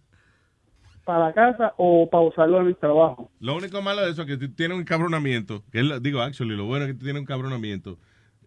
[1.05, 3.31] para la casa o para usarlo en el trabajo.
[3.41, 5.63] Lo único malo de eso es que tú tienes un cabronamiento.
[5.71, 7.99] Que es digo, actually, lo bueno es que tú tienes un cabronamiento.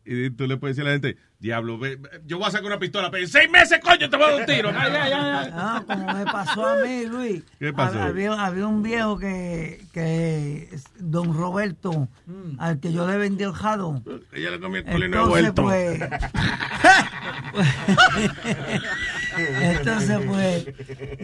[0.10, 2.80] Y tú le puedes decir a la gente, diablo, ve, yo voy a sacar una
[2.80, 4.70] pistola, pero en seis meses, coño, te voy a dar un tiro.
[4.74, 5.50] Ay, ay, ay.
[5.54, 7.44] Ah, como me pasó a mí, Luis.
[7.60, 8.02] ¿Qué pasó?
[8.02, 10.70] Había, había un viejo que, que
[11.00, 12.08] don Roberto,
[12.58, 14.02] al que yo le vendí el jado.
[14.32, 15.64] Ella le comió el colino Entonces, vuelto.
[15.64, 16.00] pues,
[19.62, 20.66] Entonces, pues,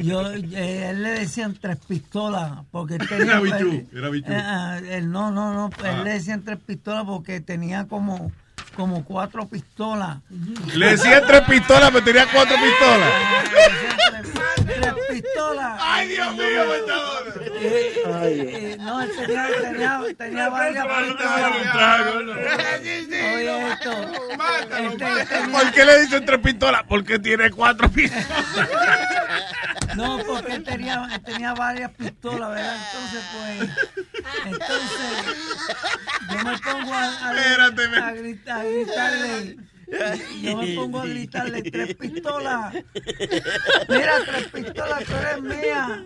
[0.04, 3.26] yo, eh, él le decían tres pistolas, porque él tenía...
[3.26, 4.32] Era bichú, era bichú.
[4.32, 5.92] Eh, ah, él, no, no, no, Ah.
[5.92, 8.32] él le decían tres pistolas porque tenía como,
[8.76, 10.18] como cuatro pistolas.
[10.74, 13.12] Le decían tres pistolas, pero tenía cuatro pistolas.
[14.66, 15.80] Tres pistolas.
[15.82, 16.64] ¡Ay, Dios mío,
[17.66, 22.08] Eh, no, él tenía, tenía, tenía varias pistolas.
[23.36, 23.91] Oye, esto.
[24.78, 26.84] Este, ¿Por qué le dicen tres pistolas?
[26.88, 28.28] Porque tiene cuatro pistolas.
[29.95, 32.78] No, porque él tenía, él tenía varias pistolas, ¿verdad?
[32.86, 33.70] Entonces, pues,
[34.45, 35.78] entonces,
[36.32, 37.34] yo me pongo a, a,
[38.07, 39.57] a gritar, a gritarle,
[40.41, 42.74] yo me pongo a gritarle, tres pistolas,
[43.90, 46.03] mira, tres pistolas, tú eres mía,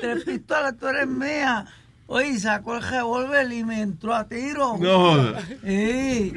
[0.00, 1.66] tres pistolas, tú eres mía.
[2.08, 4.76] Oye, sacó el revólver y me entró a tiro.
[4.78, 5.34] No.
[5.64, 6.32] Sí,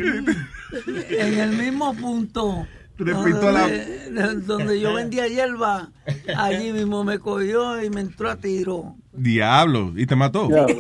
[1.10, 2.66] en el mismo punto.
[2.98, 4.48] Tres donde- pistolas.
[4.48, 5.90] Donde yo vendía hierba,
[6.38, 8.96] allí mismo me cogió y me entró a tiro.
[9.12, 10.48] Diablo, ¿y te mató?
[10.50, 10.78] No, yo-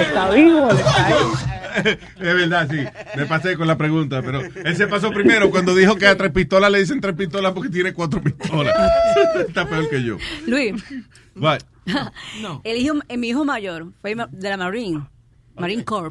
[0.00, 1.14] está vivo, está ahí.
[2.20, 2.78] Es verdad, sí.
[3.16, 6.32] Me pasé con la pregunta, pero él se pasó primero cuando dijo que a tres
[6.32, 8.74] pistolas le dicen tres pistolas porque tiene cuatro pistolas.
[9.48, 10.16] Está peor que yo.
[10.46, 10.82] Luis,
[11.36, 11.60] What?
[12.64, 15.06] el hijo, eh, mi hijo mayor fue de la Marine.
[15.56, 16.10] Marine Corps.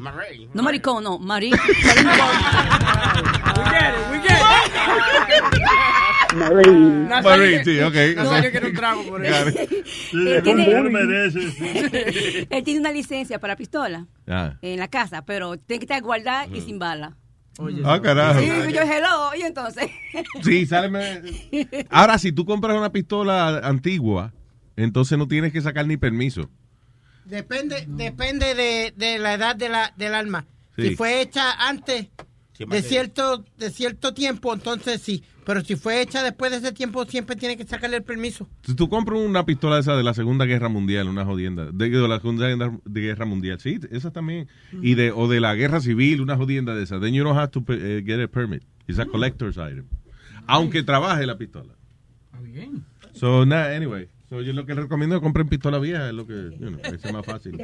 [0.54, 1.56] No Maricón, no, Marine.
[1.56, 2.10] Marine
[6.34, 7.08] Marine.
[7.22, 7.94] Marine, sí, ok.
[8.16, 9.48] Nazario quiere un trago por eso.
[10.12, 10.64] Él tiene,
[12.50, 14.54] él tiene una licencia para pistola Ah.
[14.62, 17.16] en la casa, pero tiene que estar guardada y sin bala.
[17.84, 18.40] Ah, carajo.
[18.40, 19.90] Sí, yo hello, y entonces.
[20.42, 21.22] Sí, sale.
[21.90, 24.32] Ahora, si tú compras una pistola antigua,
[24.76, 26.48] entonces no tienes que sacar ni permiso.
[27.24, 30.46] Depende, depende de, de la edad de la, del arma.
[30.76, 30.88] Sí.
[30.90, 32.06] Si fue hecha antes
[32.66, 35.22] de cierto, de cierto tiempo, entonces sí.
[35.44, 38.48] Pero si fue hecha después de ese tiempo, siempre tiene que sacarle el permiso.
[38.62, 42.08] Si tú compras una pistola esa de la Segunda Guerra Mundial, una jodienda, de, de
[42.08, 44.48] la Segunda Guerra- de Guerra Mundial, sí, esa también,
[44.82, 47.50] y de o de la Guerra Civil, una jodienda de esa, then you don't have
[47.50, 48.62] to eh, get a permit.
[48.86, 49.86] It's a collector's item.
[50.46, 51.74] Aunque trabaje la pistola.
[52.42, 52.84] bien.
[53.14, 54.08] So, nah, anyway.
[54.30, 56.68] So, yo lo que les recomiendo es que compren pistola vieja, es lo que, you
[56.68, 57.60] know, es más fácil.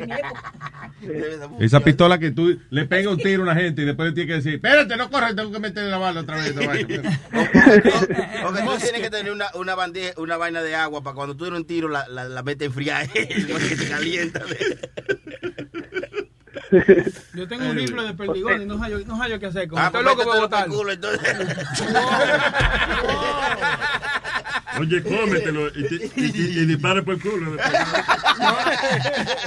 [1.60, 4.30] Esa pistola que tú le pegas un tiro a una gente y después le tienes
[4.32, 6.46] que decir, espérate, no corre, tengo que meterle la bala otra vez.
[6.48, 7.20] esta vaina".
[8.42, 11.44] Porque tú tienes que tener una, una, bandeja, una vaina de agua para cuando tú
[11.46, 12.98] eres un tiro la, la, la metes en fría
[13.48, 14.42] porque se calienta.
[17.32, 19.86] Yo tengo un rifle de perdigón y no hallo, no hallo qué hacer con Ah,
[19.86, 20.74] Estoy pues loco botarlo.
[20.74, 21.36] el culo, entonces.
[24.80, 27.56] Oye, cómetelo y, te- y, y- y dispara por el culo.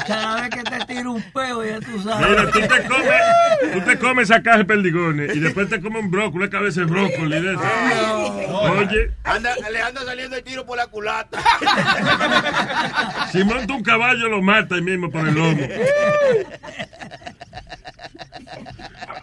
[0.07, 2.29] Cada vez que te tiro un peo, ya tú sabes.
[2.29, 6.03] Mira, tú te comes, tú te comes esa caja de perdigones y después te comes
[6.03, 7.39] un brócoli, una cabeza de brócoli.
[7.41, 8.59] De eso.
[8.61, 11.39] Oye, Anda, le anda saliendo el tiro por la culata.
[13.31, 15.61] si monta un caballo lo mata ahí mismo por el lomo.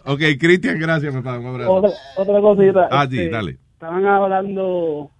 [0.04, 1.38] Ok, Cristian, gracias, papá.
[1.38, 1.72] Un abrazo.
[1.72, 2.88] Otra, otra cosita.
[2.90, 3.58] Ah, sí, este, dale.
[3.74, 5.10] Estaban hablando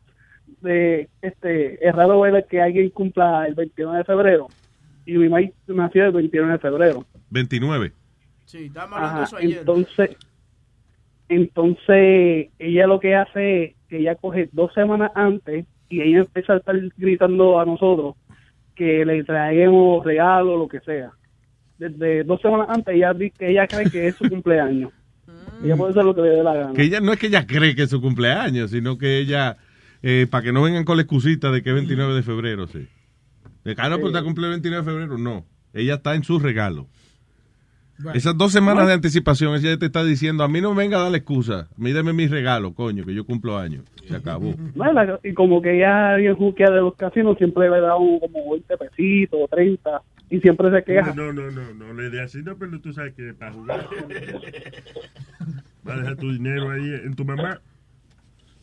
[0.67, 4.49] de, este, es raro ver que alguien cumpla el 21 de febrero.
[5.07, 7.05] Y mi mamá nació el 21 de febrero.
[7.31, 7.93] 29.
[8.45, 9.59] Sí, estábamos hablando de Ajá, eso ayer.
[9.59, 10.17] entonces,
[11.29, 16.55] entonces ella lo que hace es que ella coge dos semanas antes y ella empieza
[16.55, 18.15] a estar gritando a nosotros
[18.75, 21.11] que le traemos regalos, lo que sea.
[21.79, 24.93] Desde dos semanas antes ella que ella cree que es su cumpleaños.
[25.65, 26.73] Ella puede hacer lo que le dé la gana.
[26.75, 29.57] Que ella no es que ella cree que es su cumpleaños, sino que ella,
[30.03, 32.87] eh, para que no vengan con la excusita de que es 29 de febrero, sí.
[33.65, 35.19] De que, ah, no, pues está cumple el 29 de febrero.
[35.19, 36.87] No, ella está en su regalo.
[38.15, 41.03] Esas dos semanas de anticipación, ella te está diciendo, a mí no me venga a
[41.03, 43.85] dar la excusa, a mí dame mi regalo, coño, que yo cumplo años.
[44.07, 44.55] Se acabó.
[45.23, 48.77] Y como que ella bien juquea de los casinos siempre le da un, como 20
[48.77, 51.15] pesitos o 30 y siempre se queja.
[51.15, 53.89] No, no, no, no, le dé así, no, pero tú sabes que para jugar.
[55.89, 57.61] Va a dejar tu dinero ahí en tu mamá.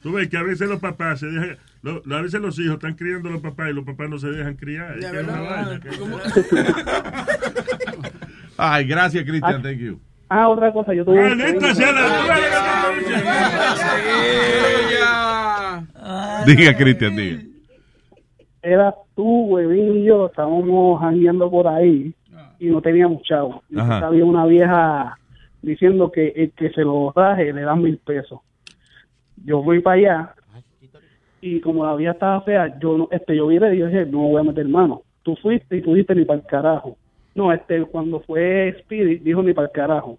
[0.03, 2.93] Tú ves que a veces los papás se dejan, lo- a veces los hijos están
[2.95, 4.97] criando a los papás y los papás no se dejan criar.
[4.99, 5.65] Es que es una ¿verdad?
[5.65, 5.89] vaina que-.
[8.57, 9.99] Ay, gracias, Cristian, thank you.
[10.29, 11.35] Ah, otra cosa, yo tuve...
[11.35, 13.13] Maldita sea la-
[16.45, 17.41] Diga, Cristian, diga.
[18.61, 22.13] Era tú, Huevín y yo, estábamos jangueando por ahí
[22.59, 23.61] y no teníamos chavos.
[23.69, 25.17] Y había una vieja
[25.61, 28.39] diciendo que el que se lo traje le dan mil pesos.
[29.43, 30.35] Yo fui para allá
[31.45, 34.21] y como la vieja estaba fea, yo no, este, yo viré y yo dije, no
[34.21, 35.01] me voy a meter mano.
[35.23, 36.95] Tú fuiste y tú dijiste ni para el carajo.
[37.35, 40.17] No, este, cuando fue Speedy, dijo ni para el carajo.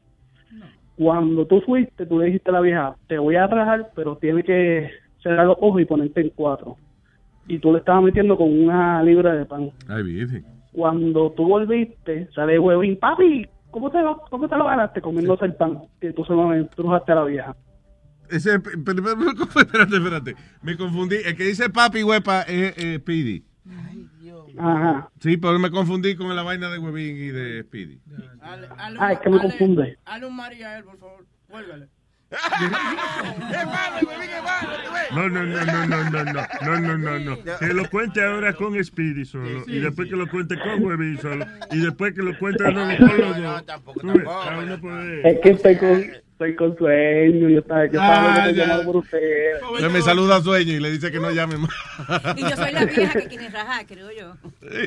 [0.99, 4.45] Cuando tú fuiste, tú le dijiste a la vieja, te voy a rajar, pero tienes
[4.45, 4.91] que
[5.23, 6.77] cerrar los ojos y ponerte en cuatro.
[7.49, 9.71] Y tú le estabas metiendo con una libra de pan.
[9.89, 10.45] Ay, virgen.
[10.73, 15.55] Cuando tú volviste, sale huevín, papi, ¿cómo te lo, cómo te lo ganaste comiéndose el
[15.55, 17.57] pan que tú se lo a la vieja?
[18.31, 18.55] Ese,
[19.57, 20.37] espérate, espérate.
[20.63, 21.17] Me confundí.
[21.25, 23.45] El que dice papi huepa es eh, Speedy.
[24.59, 25.11] Ajá.
[25.21, 27.99] Sí, pero me confundí con la vaina de Huevín y de Speedy.
[28.41, 29.99] Ah, es que me confunde.
[30.05, 31.27] Hale un María a él, por favor.
[31.49, 31.89] Cuélgale.
[35.15, 36.33] No, no, no, no, no, no, no,
[36.63, 37.37] no, no, no, no.
[37.61, 41.47] Que lo cuente ahora con Speedy solo, y después que lo cuente con Huevín solo,
[41.71, 46.05] y después que lo cuente con los ves, cada uno puede- Es que estoy con,
[46.35, 49.57] estoy con sueño, yo estaba, yo estaba Ah, llamado por ustedes.
[49.63, 51.71] Entonces me saluda a Sueño y le dice que no llame más.
[52.37, 54.35] Y yo soy la vieja que quiere rajar, creo yo.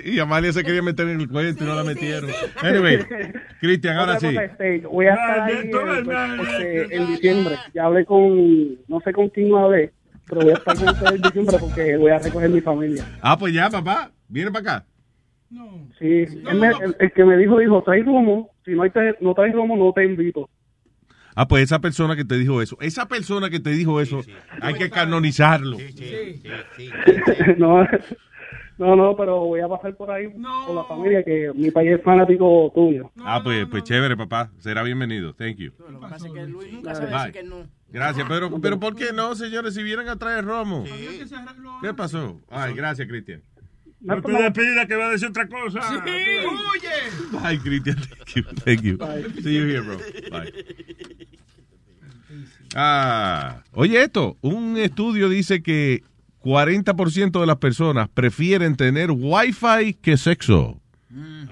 [0.05, 2.29] Y Amalia se quería meter en el cuento y no la metieron.
[2.61, 2.99] Anyway,
[3.61, 4.27] Cristian, ahora sí.
[4.27, 6.43] Este, voy a estar ahí hermano.
[6.43, 7.55] este, en diciembre.
[7.73, 9.91] Ya hablé con, no sé con quién no hablé,
[10.27, 13.05] pero voy a estar con ustedes en diciembre porque voy a recoger mi familia.
[13.21, 14.11] Ah, pues ya, papá.
[14.27, 14.85] Viene para acá.
[15.97, 16.05] Sí,
[16.45, 19.33] él me- el, el que me dijo, dijo, trae romo, si no, hay te- no
[19.33, 20.49] traes romo, no te invito.
[21.39, 24.21] Ah, pues esa persona que te dijo eso, esa persona que te dijo eso,
[24.59, 25.77] hay que canonizarlo.
[27.57, 27.85] no,
[28.79, 32.03] no, no, pero voy a pasar por ahí con la familia, que mi país es
[32.03, 33.11] fanático tuyo.
[33.23, 34.49] Ah, pues, pues chévere, papá.
[34.57, 35.35] Será bienvenido.
[35.35, 35.73] Thank you.
[35.77, 37.17] Lo que pasa es que Luis nunca sabe Bye.
[37.19, 37.67] decir que no.
[37.89, 39.75] Gracias, pero, pero ¿por qué no, señores?
[39.75, 40.85] Si vienen a traer romo.
[41.83, 42.41] ¿Qué pasó?
[42.49, 43.43] Ay, gracias, Cristian.
[44.01, 45.79] No te despida que va a decir otra cosa.
[47.31, 47.97] Bye, Cristian.
[48.63, 48.97] Thank you.
[48.97, 49.41] Thank you.
[49.41, 49.97] See you here, bro.
[50.31, 50.53] Bye.
[52.75, 56.03] Ah, oye esto, un estudio dice que
[56.43, 60.79] 40% de las personas prefieren tener wifi que sexo.
[61.09, 61.49] ¿Es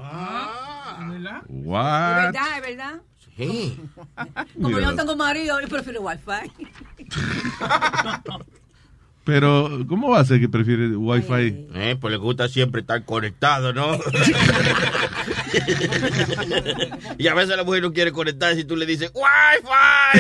[1.47, 1.47] What?
[1.47, 2.57] verdad?
[2.57, 3.01] ¿Es verdad?
[3.37, 3.79] Sí.
[4.55, 4.91] Como yo Mira.
[4.91, 6.51] no tengo marido, yo prefiero wifi.
[9.25, 11.65] Pero, ¿cómo va a ser que prefiere wifi?
[11.73, 13.93] Eh, pues le gusta siempre estar conectado, ¿no?
[17.17, 20.19] y a veces la mujer no quiere conectarse y tú le dices, ¡Wi-Fi!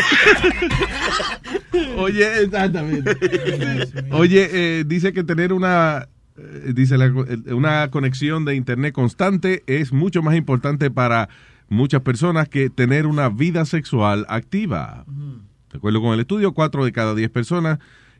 [1.97, 3.15] Oye, exactamente.
[4.11, 6.07] Oye, eh, dice que tener una
[6.37, 11.29] eh, dice la- eh, una conexión de internet constante es mucho más importante para
[11.69, 15.05] muchas personas que tener una vida sexual activa.
[15.71, 17.79] De acuerdo con el estudio, 4 de cada 10 personas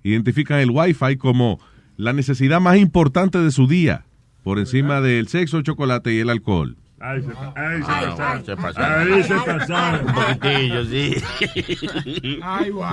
[0.09, 1.59] identifican el Wi-Fi como
[1.97, 4.05] la necesidad más importante de su día,
[4.43, 6.77] por encima del sexo, chocolate y el alcohol.
[6.97, 8.37] Ahí se, ahí se Ay, pasaron.
[8.37, 9.13] ay, se pasaron.
[9.13, 10.07] Ahí se pasaron.
[10.07, 11.15] Un poquitillo, sí.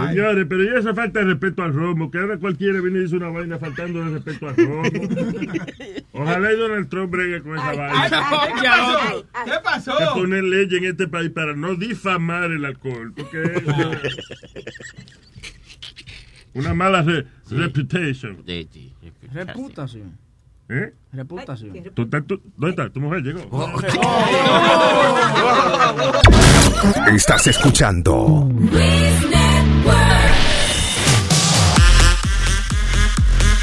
[0.08, 3.16] Señores, pero ya esa falta de respeto al romo, que ahora cualquiera viene y dice
[3.16, 4.82] una vaina faltando de respeto al romo.
[6.12, 8.02] Ojalá y Donald Trump bregue con esa vaina.
[8.04, 9.26] ¿Qué pasó?
[9.44, 9.98] ¿Qué pasó?
[9.98, 13.42] Que poner ley en este país para no difamar el alcohol, porque
[16.54, 18.44] una mala re- reputation.
[19.32, 20.18] Reputación.
[20.68, 20.92] ¿Eh?
[21.12, 21.72] Reputación.
[21.94, 22.90] ¿Tú estás- tú- ¿Dónde está?
[22.92, 23.70] ¿Tu mujer llegó?
[27.14, 28.48] Estás escuchando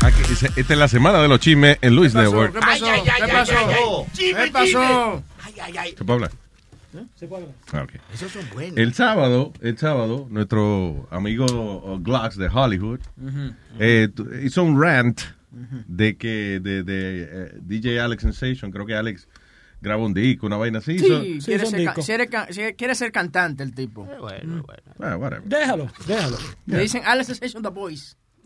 [0.02, 2.53] Aquí dice, esta es la semana de los chismes en Luis Network.
[2.53, 2.86] ¿Qué pasó?
[2.86, 4.06] ¿Qué pasó?
[4.18, 5.24] ¿Qué pasó?
[5.98, 6.32] ¿Se puede hablar?
[6.32, 6.38] Se
[6.91, 7.56] puede hablar.
[7.74, 7.94] Ah, ok.
[8.14, 8.78] Esos son buenos.
[8.78, 13.53] El sábado, el sábado, nuestro amigo uh, Glocks de Hollywood Ujú.
[13.80, 15.20] eh, tu- hizo un rant
[15.88, 19.28] de que de, de, eh, DJ Alex Sensation, creo que Alex
[19.82, 20.94] grabó un disco, una vaina así.
[20.94, 24.06] hizo- Sí, quiere ser, quiere quiere ser cantante el tipo.
[24.06, 24.22] Bueno,
[24.64, 24.64] bueno.
[24.99, 25.44] Ah, whatever.
[25.48, 26.38] Déjalo, déjalo.
[26.68, 28.16] Le dicen Alex Sensation The Voice.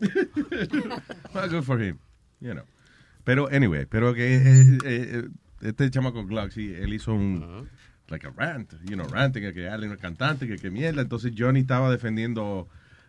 [1.34, 1.98] Well, good for him,
[2.40, 2.64] you know.
[3.24, 5.22] Pero, anyway, pero que eh, eh,
[5.62, 7.68] este chamaco Glocks, sí, él hizo un,
[8.08, 11.02] like a rant, you know, ranting, que Alex no es cantante, que, que mierda.
[11.02, 12.68] Entonces Johnny estaba defendiendo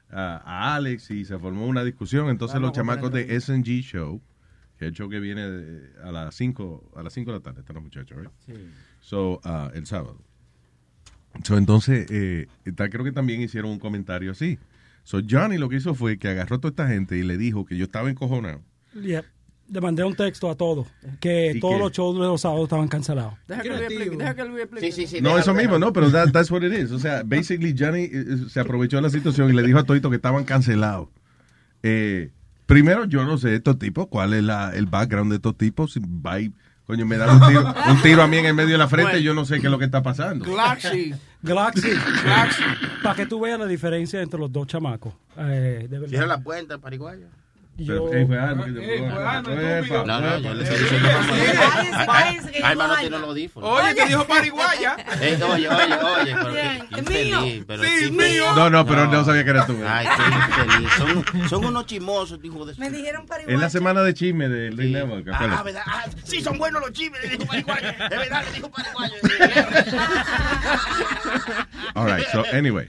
[0.09, 2.29] a- a Alex y se formó una discusión.
[2.29, 4.21] Entonces Vamos los a chamacos de SNG Show,
[4.77, 7.43] que es el show que viene de- a las 5 a las 5 de la
[7.43, 8.29] tarde, están los muchachos, right?
[9.01, 10.21] So, ah, el sábado.
[11.43, 14.57] So, entonces, eh, creo que también hicieron un comentario así.
[15.03, 17.65] So, Johnny lo que hizo fue que agarró a toda esta gente y le dijo
[17.65, 18.63] que yo estaba encojonado.
[18.93, 19.23] Yeah.
[19.67, 20.87] Le mandé un texto a todos
[21.19, 21.79] que ¿Y todos qué?
[21.79, 23.33] los shows de los sábados estaban cancelados.
[23.47, 24.17] Deja que Luis explique.
[24.17, 24.91] Deja que Luis explique.
[24.91, 25.21] Sí, sí, sí.
[25.21, 26.91] No, eso mismo, no, pero that- that's what it is.
[26.91, 30.09] O sea, basically Johnny eh, se aprovechó de la situación y le dijo a Toito
[30.11, 31.07] que estaban cancelados.
[31.83, 32.29] Eh,
[32.67, 35.93] primero, yo no sé de estos tipos, cuál es la, el background de estos tipos.
[35.93, 36.53] Si va y,
[36.85, 39.13] coño, me dan un tiro, un tiro a mí en el medio de la frente,
[39.13, 39.25] Bueno.
[39.25, 40.45] yo no sé qué es lo que está pasando.
[40.45, 41.13] Galaxy.
[41.41, 41.89] Galaxy.
[43.03, 45.13] Para que tú veas la diferencia entre los dos chamacos.
[45.37, 46.09] Eh, de verdad.
[46.09, 47.27] Cierra la puerta, pariguaya.
[47.77, 48.65] Yo- Pero, ¿qué fue Alma?
[48.65, 48.95] ¿Qué te fue?
[49.79, 50.95] Epa, No, no, yo le estoy epa.
[52.31, 53.69] diciendo Alma no tiene los audífonos.
[53.69, 54.95] Oye, te dijo pariguaya.
[55.19, 57.63] Eh, oye, oye, oye, pero qué, infeliz.
[57.67, 58.45] Pero Sí, mío.
[58.55, 59.77] No, no, pero no sabía que era tú.
[59.85, 60.23] Ay, qué
[60.63, 60.89] infeliz.
[60.93, 62.79] Son, son unos chimosos, hijo de su...
[62.79, 65.27] Me dijeron para Es la semana de chisme de Luis Network.
[65.31, 65.63] Ah, acuérdate.
[65.63, 65.83] ¿verdad?
[65.85, 67.89] Ah, sí, son buenos los chismes, le dijo pariguayo.
[67.89, 69.15] Es verdad, le dijo pariguayo.
[71.95, 72.87] All right, so anyway.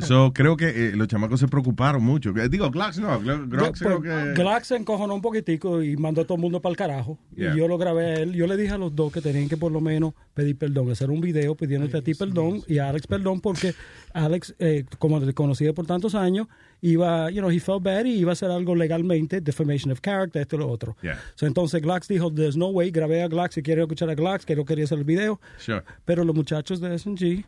[0.00, 2.30] So, creo que eh, los chamacos se preocuparon mucho.
[2.36, 3.20] Eh, Digo, Glax no.
[3.20, 4.42] Gl- Glax creo Pues, que...
[4.42, 7.18] Glax se encojonó un poquitico y mandó a todo el mundo para el carajo.
[7.34, 7.54] Yeah.
[7.54, 8.32] Y yo lo grabé a él.
[8.34, 11.10] Yo le dije a los dos que tenían que por lo menos pedir perdón, hacer
[11.10, 13.74] un video pidiéndote a ti perdón y a Alex perdón porque
[14.12, 16.46] Alex, eh, como te conocía por tantos años,
[16.80, 20.40] iba, you know, he felt bad y iba a hacer algo legalmente, defamation of character,
[20.42, 20.96] esto y lo otro.
[21.02, 21.18] Yeah.
[21.34, 24.46] So, entonces Glax dijo, there's no way, grabé a Glax si quiere escuchar a Glax,
[24.46, 25.40] que no quería hacer el video.
[25.58, 25.82] Sure.
[26.04, 27.44] Pero los muchachos de S&G,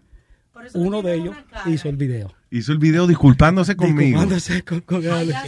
[0.74, 2.32] uno de ellos hizo el video.
[2.52, 4.00] Hizo el video disculpándose conmigo.
[4.20, 5.38] Disculpándose con, con Alex.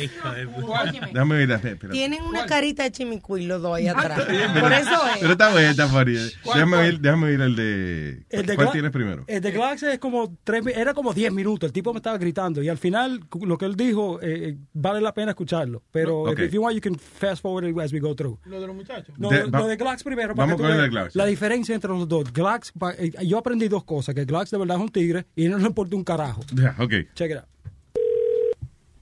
[1.12, 1.50] Déjame ver.
[1.50, 1.92] espera.
[1.92, 4.20] Tienen una carita de chimicuí los dos ahí atrás.
[4.24, 5.18] Por eso es.
[5.20, 6.12] Pero está bueno, está funny.
[6.44, 8.22] Déjame ver, déjame ver el de...
[8.30, 9.24] El de ¿Cuál Gla- tienes primero?
[9.26, 11.66] El de Glax es como tres, era como 10 minutos.
[11.68, 15.00] El tipo me estaba gritando y al final lo que él dijo eh, eh, vale
[15.00, 15.82] la pena escucharlo.
[15.90, 18.38] Pero if, you want, you can fast forward it as we go through.
[18.44, 19.12] Lo de los muchachos.
[19.18, 20.34] No, De- lo- de Glax primero.
[20.36, 21.16] vamos con el de Glax.
[21.16, 22.32] La diferencia entre los dos.
[22.32, 25.58] Glax, eh, yo aprendí dos cosas: que Glax de verdad es un tigre y no
[25.58, 26.42] le importa un carajo.
[26.54, 26.91] Yeah, okay.
[27.14, 27.44] Check it out.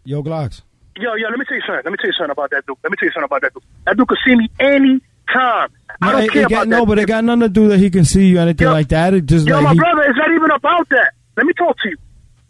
[0.05, 0.63] Yo, Glax.
[0.97, 1.83] Yo, yo, let me tell you something.
[1.85, 2.77] Let me tell you something about that dude.
[2.83, 3.63] Let me tell you something about that dude.
[3.87, 5.01] That dude could see me any
[5.33, 5.69] time.
[6.03, 6.87] I don't it- care it got- about no, that.
[6.87, 9.15] but it got nothing to do that he can see you or anything like that.
[9.15, 11.13] It just Yo, like my he- brother, it's not even about that.
[11.37, 11.97] Let me talk to you.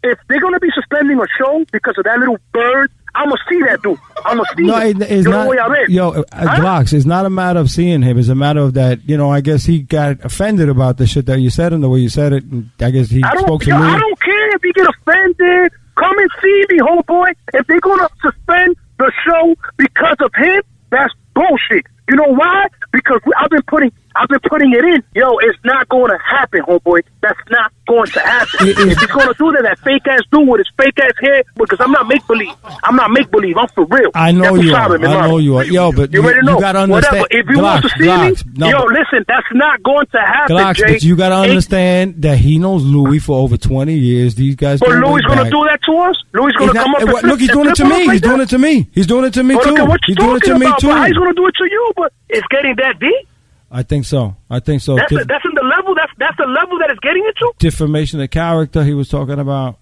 [0.03, 3.37] If they're going to be suspending a show because of that little bird, I'm to
[3.49, 3.97] see that dude.
[4.25, 5.47] I'm to see No, it, it's not.
[5.47, 5.85] lo voy a ver.
[5.89, 6.55] Yo, uh, Huh?
[6.61, 8.17] Glocks, it's not a matter of seeing him.
[8.17, 11.25] It's a matter of that, you know, I guess he got offended about the shit
[11.25, 12.43] that you said and the way you said it.
[12.45, 13.85] And I guess he I don't, spoke to yo, me.
[13.85, 15.71] I don't care if you get offended.
[15.97, 17.33] Come and see me, homeboy.
[17.53, 21.85] If they're going to suspend the show because of him, that's bullshit.
[22.09, 22.67] You know why?
[22.91, 25.03] Because I've been putting I've been putting it in.
[25.15, 27.01] Yo, it's not going to happen, homeboy.
[27.21, 28.67] That's not going to happen.
[28.67, 30.99] It- it- if he's going to do that, that fake ass dude with his fake
[30.99, 32.53] ass hair, because I'm not make believe.
[32.83, 33.57] I'm not make believe.
[33.57, 34.11] I'm for real.
[34.15, 34.97] I know tú you are.
[34.97, 35.63] mi I know you are.
[35.65, 36.55] Yo, but You you, already know.
[36.55, 37.21] you gotta understand.
[37.21, 37.39] Whatever.
[37.41, 40.55] If you want to see Glocks, me, no, yo, listen, that's not going to happen,
[40.57, 40.93] Glocks, Jay.
[40.93, 44.35] but you gotta Ain't- understand that he knows Louis for over 20 years.
[44.35, 46.15] These guys But Louis going to do that to us?
[46.33, 48.09] Louis going to come up eh, and Look, he's doing it to me.
[48.11, 48.87] He's doing it to me.
[48.93, 49.71] He's doing it to me too.
[49.71, 50.93] okay, what you He's doing it to me too.
[51.03, 51.91] He's going to do it to you?
[51.95, 53.27] But it's getting that deep.
[53.71, 54.35] I think so.
[54.49, 54.95] I think so.
[54.97, 55.95] That's, Def- that's in the level.
[55.95, 57.53] That's that's the level that it's getting into.
[57.57, 59.77] defamation of character he was talking about.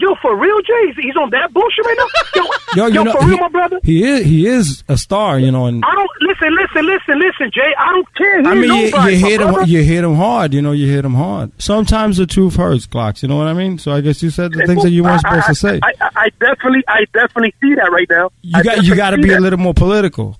[0.00, 2.42] Yo, for real, Jay, he's, on that bullshit right now.
[2.76, 3.80] Yo, Yo, you know, for real, he, my brother.
[3.82, 7.50] he is he is a star, you know, and I don't listen, listen, listen, listen,
[7.52, 7.74] Jay.
[7.76, 8.40] I don't care.
[8.40, 9.68] He I mean, you, nobody, you my hit him, brother.
[9.68, 10.54] you hit him hard.
[10.54, 11.50] You know, you hit him hard.
[11.60, 13.22] Sometimes the truth hurts, Glocks.
[13.22, 13.78] You know what I mean?
[13.78, 15.80] So I guess you said the things that you weren't I- supposed to say.
[15.82, 18.30] I, I, I definitely, I definitely see that right now.
[18.42, 20.38] You I got you got to be a little more political.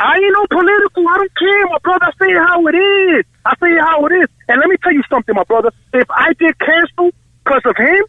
[0.00, 1.06] I ain't no political.
[1.08, 2.06] I don't care, my brother.
[2.08, 3.24] I say it how it is.
[3.44, 4.26] I say it how it is.
[4.48, 5.70] And let me tell you something, my brother.
[5.92, 7.12] If I get canceled
[7.44, 8.02] because of him,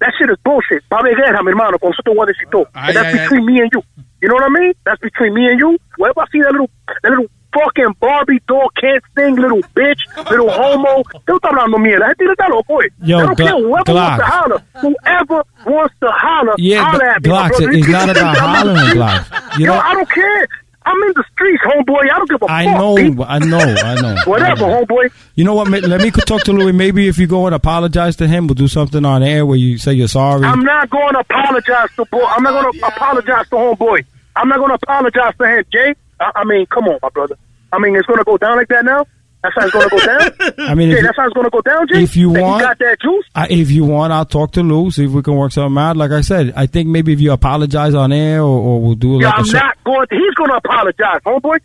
[0.00, 0.82] that shit is bullshit.
[0.90, 2.66] Va a guerra, mi hermano, con nosotros guardecito.
[2.74, 3.22] Ay, And that's ay, ay.
[3.24, 3.82] between me and you.
[4.20, 4.72] You know what I mean?
[4.84, 5.78] That's between me and you.
[5.96, 6.70] Wherever I see that little,
[7.02, 9.98] that little fucking Barbie doll can't sing, little bitch,
[10.30, 11.02] little homo.
[11.26, 12.14] ¿Qué está hablando mierda?
[12.16, 12.88] Tigre está loco, eh.
[13.02, 13.48] Yo, I don't care.
[13.54, 17.70] Whoever wants to holler, whoever wants to holler, Yeah, holler at me, brother.
[17.72, 18.76] it's not about hollering.
[18.94, 19.58] Glocks.
[19.58, 20.46] You Yo, know- I don't care.
[20.88, 22.02] I'm in the streets, homeboy.
[22.04, 22.78] I don't give a I fuck.
[22.78, 24.16] know, I know, I know.
[24.24, 25.12] Whatever, homeboy.
[25.34, 25.68] You know what?
[25.68, 26.72] Let me talk to Louis.
[26.72, 29.76] Maybe if you go and apologize to him, we'll do something on air where you
[29.76, 30.44] say you're sorry.
[30.46, 32.24] I'm not going to apologize to boy.
[32.24, 34.04] I'm not going to apologize to homeboy.
[34.34, 35.94] I'm not going to apologize to him, Jay.
[36.20, 37.36] I, I mean, come on, my brother.
[37.72, 39.04] I mean, it's going to go down like that now.
[39.42, 40.54] That's how it's going to go down.
[40.70, 42.02] I mean, you- that's how it's going to go down, Jay.
[42.02, 43.24] if you That want- got that juice.
[43.34, 45.96] I, if you want, I'll talk to Lou, see if we can work something out.
[45.96, 49.18] Like I said, I think maybe if you apologize on air or, or we'll do
[49.20, 49.58] Yeah, like I'm a show.
[49.58, 50.06] not going.
[50.08, 51.58] To, he's going to apologize, homeboy.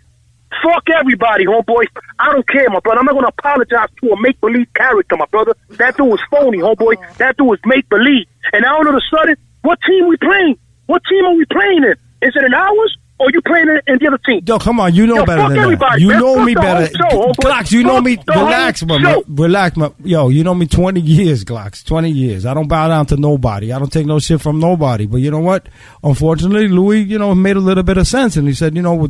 [0.63, 1.85] Fuck everybody, homeboy.
[2.19, 2.99] I don't care, my brother.
[2.99, 5.55] I'm not going to apologize to a make believe character, my brother.
[5.71, 7.17] That dude was phony, homeboy.
[7.17, 8.27] That dude was make believe.
[8.53, 10.59] And now all of a sudden, what team we playing?
[10.85, 11.95] What team are we playing in?
[12.27, 14.41] Is it in ours or you playing in, in the other team?
[14.45, 15.99] Yo, come on, you know Yo, better fuck than that.
[15.99, 16.19] You man.
[16.19, 16.85] know Fuck me better.
[16.87, 17.31] show.
[17.41, 18.17] Glocks, you know me.
[18.27, 19.23] Relax, my, show.
[19.27, 20.29] relax, my, yo.
[20.29, 21.85] You know me twenty years, Glocks.
[21.85, 22.45] Twenty years.
[22.45, 23.71] I don't bow down to nobody.
[23.71, 25.05] I don't take no shit from nobody.
[25.05, 25.67] But you know what?
[26.03, 29.07] Unfortunately, Louis, you know, made a little bit of sense, and he said, you know,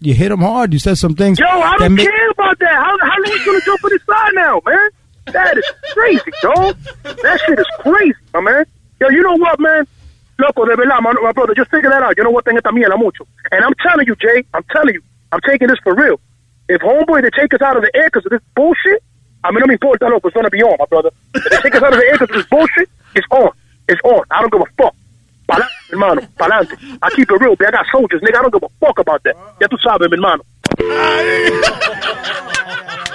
[0.00, 0.72] you hit him hard.
[0.72, 1.38] You said some things.
[1.38, 2.74] Yo, I don't make- care about that.
[2.74, 4.90] How how Louis gonna jump on his side now, man?
[5.32, 6.76] That is crazy, dog.
[7.02, 8.64] That shit is crazy, my man.
[9.00, 9.86] Yo, you know what, man?
[10.38, 12.16] Loco, de verdad, my, my brother, just figure that out.
[12.16, 12.44] You know what?
[12.44, 13.26] Tengo esta mierda mucho.
[13.50, 15.02] And I'm telling you, Jay, I'm telling you,
[15.32, 16.20] I'm taking this for real.
[16.68, 19.02] If homeboy they take us out of the air because of this bullshit,
[19.44, 21.10] I mean, no me importa, loco, it's gonna be on, my brother.
[21.34, 23.50] If they take us out of the air because of this bullshit, it's on.
[23.88, 24.24] It's on.
[24.30, 24.94] I don't give a fuck.
[25.46, 26.76] Pala- hermano, pa'lante.
[27.00, 27.68] I keep it real, man.
[27.68, 28.38] I got soldiers, nigga.
[28.38, 29.36] I don't give a fuck about that.
[29.60, 30.42] Ya tú sabes, mi hermano.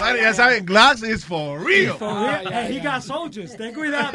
[0.00, 1.94] Bueno, ya saben, Glass is for real.
[1.94, 2.52] For real.
[2.52, 3.56] And he got soldiers.
[3.56, 4.12] Ten cuidado.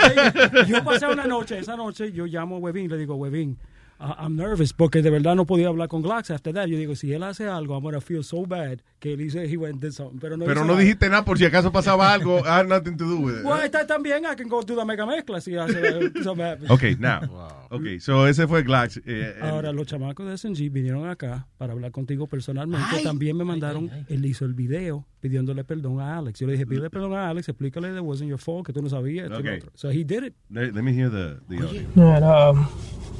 [0.67, 3.57] Yo pasé una noche, esa noche, yo llamo a Webin, le digo, Webin,
[3.99, 6.67] uh, I'm nervous porque de verdad no podía hablar con Glax after that.
[6.67, 9.55] Yo digo, si él hace algo, I'm gonna feel so bad que él dice he
[9.55, 10.17] went did something.
[10.19, 10.79] Pero no, Pero no nada.
[10.79, 12.39] dijiste nada por si acaso pasaba algo.
[12.39, 13.45] I had nothing to do with it.
[13.45, 15.75] Well, está también, I can go do the mega mezcla si hace.
[16.69, 17.21] Okay, now.
[17.69, 18.97] Okay, so ese fue Glax.
[18.97, 23.03] eh, eh, Ahora, los chamacos de SNG vinieron acá para hablar contigo personalmente.
[23.03, 26.39] También me mandaron, él hizo el video pidiéndole perdón a Alex.
[26.39, 28.89] Yo le dije, pídele perdón a Alex, explícale that wasn't your fault, que tú no
[28.89, 29.29] sabías.
[29.29, 29.57] lo Okay.
[29.57, 29.71] otro.
[29.75, 30.33] So he did it.
[30.49, 31.81] let, let me hear the, the audio.
[31.95, 32.67] All right, um,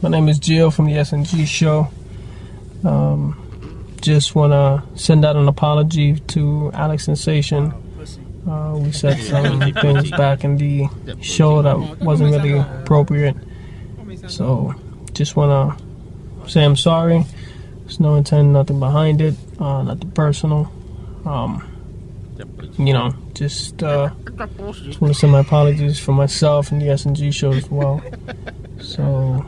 [0.02, 1.90] my name is Jill from the SNG show.
[2.84, 3.36] Um,
[4.06, 7.74] just want to send out an apology to Alex Sensation.
[8.48, 10.88] Uh, we said some things back in the
[11.22, 13.36] show that wasn't really appropriate.
[14.28, 14.76] So,
[15.14, 15.80] just want
[16.46, 17.26] to say I'm sorry.
[17.80, 20.72] There's no intent, nothing behind it, uh, nothing personal.
[21.26, 21.68] Um,
[22.78, 24.12] you know, just, uh,
[24.84, 28.04] just want to send my apologies for myself and the SNG show as well.
[28.80, 29.44] So,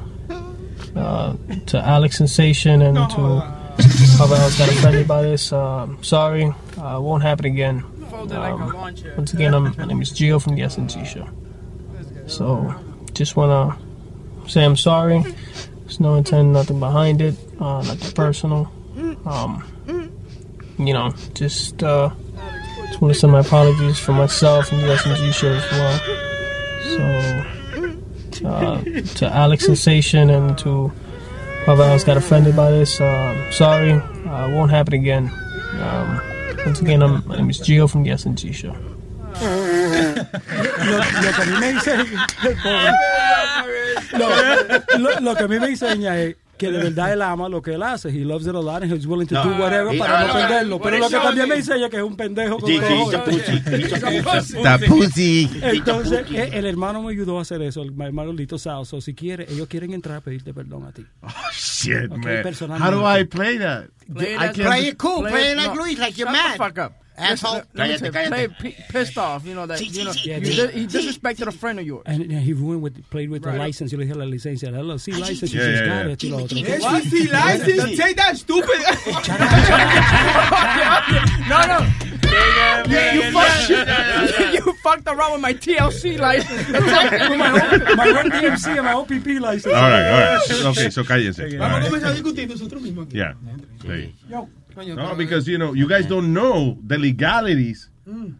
[0.95, 1.35] uh,
[1.67, 6.45] to Alex Sensation and to whoever else got offended by this, uh, sorry.
[6.77, 7.83] Uh, won't happen again.
[8.11, 8.73] Um,
[9.15, 11.27] once again, I'm, my name is Gio from the SNG show.
[12.27, 12.73] So,
[13.13, 13.77] just want
[14.45, 15.21] to say I'm sorry.
[15.81, 18.71] There's no intent, nothing behind it, uh, nothing personal.
[19.25, 19.63] Um,
[20.77, 22.09] you know, just uh,
[22.87, 25.99] just want to send my apologies for myself and the SNG show as well.
[28.31, 28.81] So, uh,
[29.15, 30.91] to Alex Sensation and to
[31.67, 33.91] whoever else got offended by this, uh, sorry.
[33.91, 35.29] Uh, won't happen again.
[35.83, 36.21] Um,
[36.65, 38.73] once again, I'm, my name is Gio from the SNG show.
[39.37, 39.43] lo,
[41.21, 41.93] lo que a mí me dice
[44.17, 44.29] lo,
[44.97, 47.73] lo- lo que a mí me enseña es que de verdad él ama lo que
[47.75, 48.09] él hace.
[48.09, 50.33] He loves it a lot and he's willing to do whatever He- para no no,
[50.33, 50.77] perderlo.
[50.79, 51.61] por Pero lo que también me sí.
[51.61, 52.57] enseña que es un pendejo.
[55.61, 58.85] Entonces, eh, el hermano me ayudó a hacer eso, el mi hermano Lito Sal.
[58.85, 61.05] So, si quiere, ellos quieren entrar a pedirte perdón a ti.
[61.53, 62.43] Shit, Ok, man.
[62.43, 62.95] personalmente.
[62.95, 63.85] How do I play that?
[64.13, 65.25] Play I Play it cool.
[65.27, 65.83] Play, it like no.
[65.83, 66.53] Luis, like you're Shut mad.
[66.53, 66.93] the fuck up.
[67.17, 67.63] Asshole.
[67.73, 68.49] Listen, let me Cállate, tell you.
[68.49, 69.81] Play pissed off, you know that.
[69.81, 70.67] You know, sí, sí, you sí.
[70.71, 72.03] di- he disrespected a friend of yours.
[72.05, 73.91] And, and he ruined with, played with the license.
[73.91, 76.37] Yo le dije la licencia, la LLC license, Yeah, y yeah, got it, y lo
[76.43, 76.57] otro.
[76.57, 77.97] LLC license?
[77.97, 78.69] Take that stupid.
[81.49, 81.79] no, no.
[82.87, 83.69] You, you, fucked,
[84.53, 86.67] you fucked around with my TLC license.
[86.67, 87.51] With my
[87.95, 89.73] My Run DMC and my OPP license.
[89.73, 90.65] All right, all right.
[90.77, 91.39] Okay, so cállense.
[91.39, 91.89] All Vamos a right.
[91.89, 93.07] comenzar a discutir nosotros mismos.
[93.07, 93.17] aquí.
[93.17, 93.33] Yeah.
[93.81, 94.13] Sí.
[94.29, 94.47] Yo,
[94.77, 97.89] coño, No, because you know you guys don't know the legalities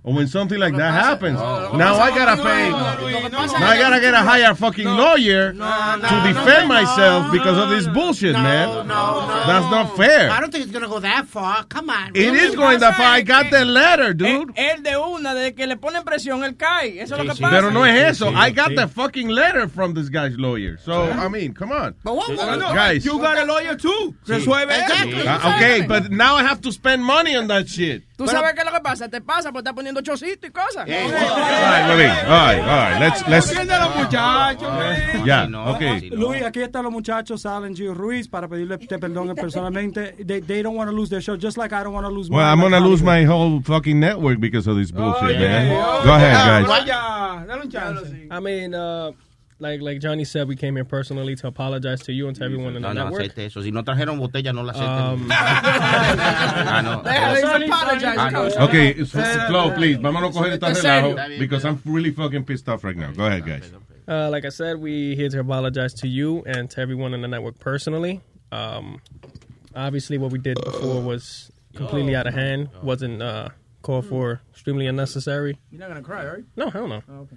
[0.03, 1.39] or when something like that happens.
[1.39, 2.69] Now I gotta pay.
[2.69, 8.33] Now I gotta get a higher fucking lawyer to defend myself because of this bullshit,
[8.33, 8.87] man.
[8.87, 10.29] That's not fair.
[10.29, 11.63] I don't think it's going to go that far.
[11.65, 12.11] Come on.
[12.15, 13.07] It is going that far.
[13.07, 14.53] I got the letter, dude.
[14.55, 16.99] Él de una, de que le ponen presión, él cae.
[16.99, 17.49] Eso es lo que pasa.
[17.49, 18.29] Pero no es eso.
[18.29, 20.77] I got the fucking letter from this guy's lawyer.
[20.77, 23.05] So I mean, come on, But what, what, no, guys.
[23.05, 24.15] You got a lawyer too.
[24.25, 25.27] Resuelve eso.
[25.27, 28.03] Uh, okay, but now I have to spend money on that shit.
[28.17, 29.07] Tú sabes qué es lo que pasa.
[29.07, 30.77] Te pasa por estar poniendo chocito y cosas.
[30.77, 32.09] All right, wait.
[32.09, 32.99] All right, all right.
[32.99, 33.55] Let's let's.
[33.55, 35.23] A los muchachos.
[35.23, 35.47] Yeah.
[35.75, 36.09] Okay.
[36.09, 40.15] Luis, aquí están los muchachos, Salen Gio Ruiz, para pedirle te perdón personalmente.
[40.25, 42.29] They, they don't want to lose their show, just like I don't want to lose
[42.29, 42.51] Well, mine.
[42.51, 45.69] I'm gonna like lose my whole fucking network because of this bullshit, man.
[46.03, 46.65] Go ahead, guys.
[46.65, 48.11] Vaya, dale un chance.
[48.31, 49.11] I mean, uh,
[49.59, 52.75] like like Johnny said, we came here personally to apologize to you and to everyone
[52.75, 53.23] in the No, no, network.
[53.23, 53.61] acepte eso.
[53.61, 55.31] Si no trajeron botella, no la Um, acepten.
[55.31, 56.99] ah, no.
[57.65, 58.17] apologize.
[58.17, 58.45] Ah, no.
[58.65, 61.15] Okay, f- Flo, please, vámonos a coger esta Está serio.
[61.15, 63.11] relajo because I'm really fucking pissed off right now.
[63.11, 63.71] Go ahead, guys.
[64.07, 67.27] Uh, like I said, we here to apologize to you and to everyone in the
[67.27, 68.21] network personally.
[68.51, 69.01] Um,
[69.75, 72.69] obviously, what we did before was completely out of hand.
[72.81, 73.49] wasn't uh,
[73.81, 75.57] called for, extremely unnecessary.
[75.71, 76.43] You're not gonna cry, right?
[76.55, 77.01] No, hell no.
[77.09, 77.35] Oh, okay.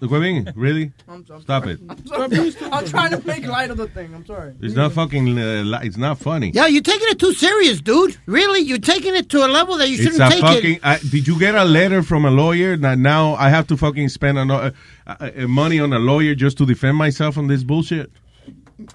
[0.00, 0.92] Huevín, really?
[1.08, 1.74] I'm, I'm Stop sorry.
[1.74, 1.80] it.
[1.88, 2.54] I'm, sorry.
[2.72, 4.14] I'm trying to make light of the thing.
[4.14, 4.54] I'm sorry.
[4.60, 5.38] It's not fucking.
[5.38, 6.50] Uh, li- it's not funny.
[6.54, 8.16] Yeah, you're taking it too serious, dude.
[8.26, 8.60] Really?
[8.60, 10.74] You're taking it to a level that you shouldn't a take fucking.
[10.76, 10.80] it.
[10.84, 14.08] I, did you get a letter from a lawyer that now I have to fucking
[14.08, 14.70] spend ano- uh,
[15.06, 18.10] uh, uh, money on a lawyer just to defend myself on this bullshit?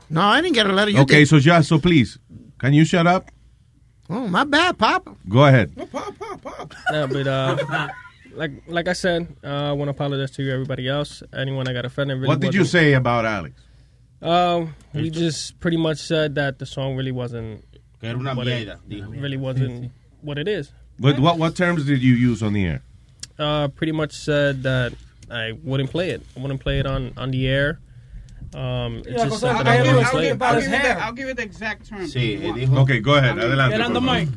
[0.10, 0.92] No, I didn't get a letter.
[0.92, 1.30] You okay, did.
[1.30, 2.18] so just so please,
[2.60, 3.30] can you shut up?
[4.10, 5.08] Oh, my bad, Pop.
[5.30, 5.72] Go ahead.
[6.92, 7.88] No, but uh,
[8.34, 11.86] like like I said, uh, I want to apologize to everybody else, anyone I got
[11.86, 12.18] offended.
[12.18, 13.62] Really What did you say about Alex?
[14.22, 17.66] Um, we just pretty much said that the song really wasn't.
[18.04, 19.22] Era una what it- mierda.
[19.22, 19.92] Really wasn't
[20.22, 20.72] what it is.
[21.00, 22.84] What what what terms did you use on the air?
[23.40, 24.94] Uh, pretty much said that
[25.30, 26.22] I wouldn't play it.
[26.38, 27.80] I wouldn't play it on on the air.
[28.54, 30.18] Um, Y it's la just cosa es something que I él do lo this explica
[30.18, 30.38] later.
[30.38, 32.06] para I'll give, you the, I'll give you the exact term.
[32.06, 33.78] Sí, Ok, go ahead, adelante.
[33.78, 34.28] Get on the mic.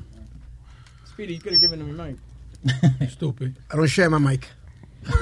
[1.11, 2.17] Speedy, you could have given him a mic.
[3.11, 3.57] Stupid.
[3.71, 4.49] I don't share my mic.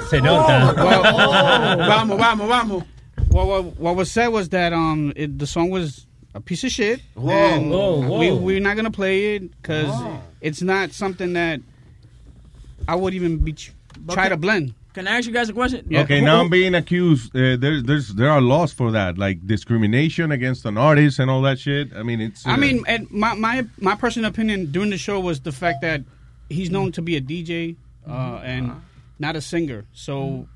[0.08, 0.74] Se nota.
[0.76, 2.84] vamos, vamos, vamos.
[3.30, 6.70] What, what, what was said was that um it, the song was a piece of
[6.70, 7.00] shit.
[7.14, 7.30] Whoa.
[7.32, 8.18] and Whoa, whoa.
[8.18, 10.20] We, we're not gonna play it because Oh.
[10.40, 11.60] it's not something that
[12.88, 13.72] I would even be ch-
[14.08, 14.74] try to blend.
[14.94, 15.88] Can I ask you guys a question?
[15.94, 17.34] Okay, now I'm being accused.
[17.34, 21.40] Uh, there's, there's, there are laws for that, like discrimination against an artist and all
[21.42, 21.94] that shit.
[21.96, 22.46] I mean, it's.
[22.46, 26.02] I uh, mean, my, my my personal opinion during the show was the fact that
[26.52, 27.76] he's known to be a DJ
[28.08, 28.72] uh, and
[29.18, 29.84] not a singer.
[29.92, 30.46] So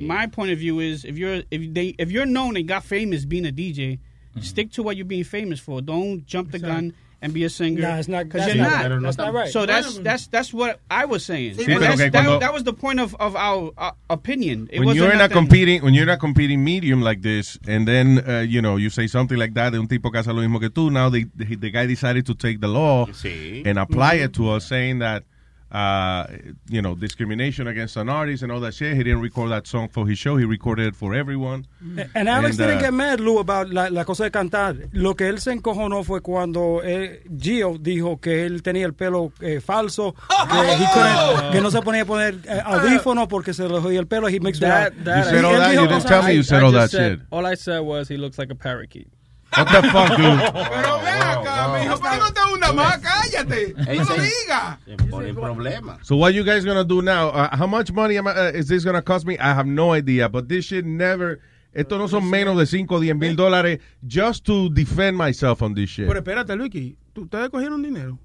[0.00, 3.24] my point of view is if you're if they if you're known and got famous
[3.24, 3.98] being a DJ,
[4.40, 5.80] stick to what you're being famous for.
[5.80, 7.82] Don't jump the gun and be a singer.
[7.82, 9.02] Nah, it's not- because you're not- not.
[9.02, 9.50] that's not right.
[9.50, 11.54] So that's that's that's what I was saying.
[11.56, 13.90] Sí, And pero that's- que that, cuando- that was the point of of our uh,
[14.10, 14.68] opinion.
[14.70, 17.22] It when wasn't you're in a nothing- competing when you're in a competing medium like
[17.22, 20.18] this, and then uh, you know you say something like that de un tipo que
[20.20, 20.92] hace lo mismo que tú.
[20.92, 23.62] Now the, the the guy decided to take the law Sí.
[23.66, 24.24] and apply Mm-hmm.
[24.26, 25.24] it to us, saying that.
[25.70, 26.26] Uh,
[26.70, 28.96] you know, discrimination against an artist and all that shit.
[28.96, 30.38] He didn't record that song for his show.
[30.38, 31.66] He recorded it for everyone.
[32.14, 34.76] And Alex And, didn't uh, get mad, Lou, about la, la cosa de cantar.
[34.92, 39.30] Lo que él se encojonó fue cuando eh, Gio dijo que él tenía el pelo
[39.42, 43.68] eh, falso, que, he couldn't- que no se ponía a poner eh, audífonos porque se
[43.68, 44.26] le jodía el pelo.
[44.28, 45.04] He mixed That, it up.
[45.04, 45.74] that, You said all that?
[45.74, 47.26] You didn't tell me you said all that said- shit.
[47.30, 49.08] All I said was he looks like a parakeet.
[49.56, 50.38] What the fuck, dude?
[50.52, 53.74] Pero ven acá, mijo, pero no te una más, cállate.
[53.76, 54.78] No lo digas.
[54.84, 55.98] Se pone problema.
[56.02, 57.28] So what you guys gonna do now?
[57.30, 59.36] Uh, how much money am I, uh, is this gonna cost me?
[59.38, 61.40] I have no idea, but this shit never.
[61.74, 65.74] Esto no son menos de 5 o 10 mil dólares just to defend myself on
[65.74, 66.06] this shit.
[66.06, 68.18] Pero espérate, Luiki, ¿tú- ¿ustedes cogieron dinero?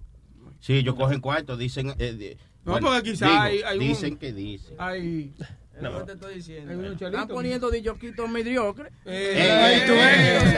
[0.59, 1.93] Sí, ellos cogen cuarto, dicen.
[1.99, 4.75] eh, No, bueno, porque quizá digo, hay- hay un- dicen que dicen.
[4.79, 5.33] Ay,
[5.81, 6.71] No, te estoy diciendo.
[6.93, 8.91] Están poniendo dilloquitos mediocres.
[9.05, 10.53] Eh, eh, eh,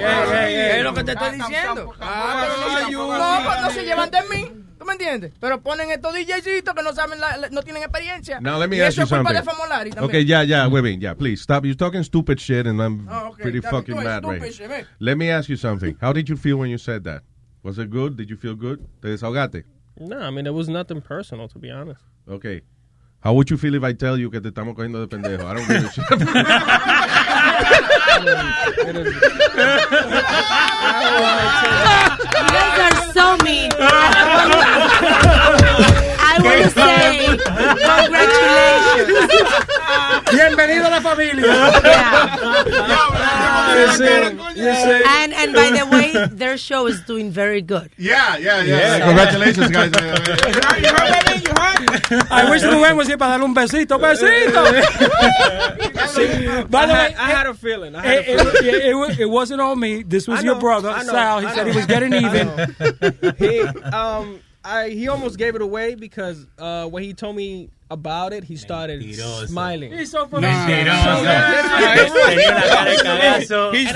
[0.00, 1.92] eh, Es lo que te estoy diciendo.
[2.00, 3.18] Ah, pero no.
[3.18, 4.64] No, no se llevan de mí.
[4.78, 5.32] ¿Tú me entiendes?
[5.40, 8.40] Pero ponen estos DJcitos que no saben, la- no tienen experiencia.
[8.40, 9.34] Now let me y ask eso you es culpa something.
[9.34, 10.08] de Famolari también.
[10.08, 11.64] Okay, yeah, yeah, wait, wait, yeah, please stop.
[11.64, 13.42] You're talking stupid shit, and I'm Oh, okay.
[13.42, 14.86] pretty bien, fucking mad right ve.
[15.00, 15.96] Let me ask you something.
[16.00, 17.22] How did you feel when you said that?
[17.64, 18.16] Was it good?
[18.16, 18.78] Did you feel good?
[19.02, 19.64] ¿Te desahogaste?
[19.96, 22.00] No, I mean it was nothing personal to be honest.
[22.28, 22.62] Okay.
[23.20, 25.44] How would you feel if I tell you que te estamos cogiendo de pendejo?
[25.44, 26.04] I don't give a shit.
[32.28, 33.70] You guys are so mean.
[36.38, 37.36] I want to say
[37.98, 39.30] congratulations.
[40.30, 41.44] Bienvenido a la familia.
[45.06, 47.90] And and by the way, their show is doing very good.
[47.96, 48.98] Yeah, yeah, yeah.
[49.06, 49.92] Congratulations, guys.
[52.30, 53.98] I wish Rubén was here para darle un besito.
[53.98, 54.64] ¡Besito!
[56.70, 57.94] By the way, I had a eh, feeling.
[57.94, 58.74] I had eh, a it, it, feeling.
[58.74, 60.02] it, it, wa- it wasn't on me.
[60.02, 61.40] This was I your know, brother, I know, Sal.
[61.40, 61.76] He I said he know.
[61.78, 62.46] was getting I even.
[62.46, 62.66] know.
[63.38, 68.32] he, um, I, he almost gave it away because uh, when he told me about
[68.32, 69.02] it, he started
[69.46, 69.92] smiling.
[69.92, 70.52] He's so full of shit.
[70.52, 70.90] and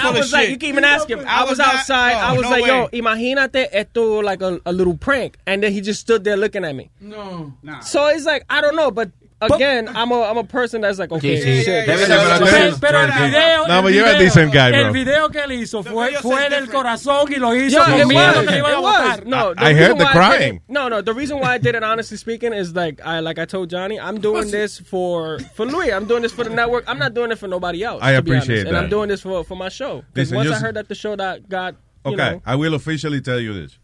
[0.00, 1.20] I was like, you can't even ask him.
[1.20, 2.14] I, I was, was not- outside.
[2.14, 2.88] I oh, was no like, yo, way.
[2.92, 5.36] imagínate esto like a, a little prank.
[5.46, 6.90] And then he just stood there looking at me.
[7.00, 7.52] No.
[7.62, 7.80] Nah.
[7.80, 9.10] So it's like, I don't know, but
[9.42, 11.64] again, I'm a I'm a person that's like, okay, Sí, sí.
[11.64, 11.86] shit.
[11.86, 14.84] Debe de Pero, pero el video, No, el but you're a video- decent guy, El
[14.84, 14.92] bro.
[14.92, 18.50] video que él hizo fue, fue del corazón y lo hizo Yo, it was, que
[18.50, 19.20] le iban a it was.
[19.20, 19.26] botar.
[19.26, 20.60] No, I reason heard the why did crying.
[20.68, 21.00] no, no.
[21.02, 23.98] The reason why I did it, honestly speaking, is like I like I told Johnny,
[23.98, 25.92] I'm doing this for for Louis.
[25.92, 26.84] I'm doing this for the network.
[26.88, 28.00] I'm not doing it for nobody else.
[28.02, 28.46] I to be honest.
[28.46, 28.84] appreciate and that.
[28.84, 30.04] I'm doing this for for my show.
[30.12, 31.74] Because once I heard that the show that got
[32.04, 33.78] you Okay, know, I will officially tell you this.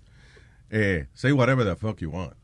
[0.72, 2.35] Eh, say whatever the fuck you want.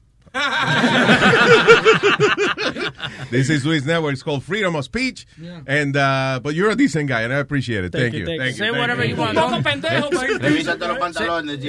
[3.31, 4.13] This is Luis Network.
[4.15, 5.27] It's called Freedom of Speech.
[5.67, 7.93] And uh, but you're a decent guy, and I appreciate it.
[7.93, 8.27] Thank, Thank you, you.
[8.39, 8.53] thank you.
[8.53, 9.37] Say thank whatever you want.
[9.39, 11.61] Un poco pendejo, Revísate los pantalones.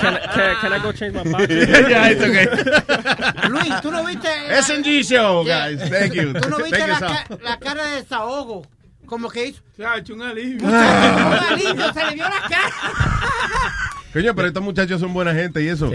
[0.00, 1.50] can, can, can I go change my pocket?
[1.50, 2.46] yeah, it's okay.
[3.48, 4.28] Luis, tú no viste.
[4.62, 5.80] SNG show, guys.
[5.88, 6.32] Thank you.
[6.34, 8.66] Tú no viste la, ca- la cara de desahogo.
[9.06, 9.60] Como que hizo.
[9.76, 10.66] Chacho, un alivio.
[10.66, 12.70] Un alivio, se le vio la cara.
[14.14, 15.90] Coño, pero estos muchachos son buena gente y eso.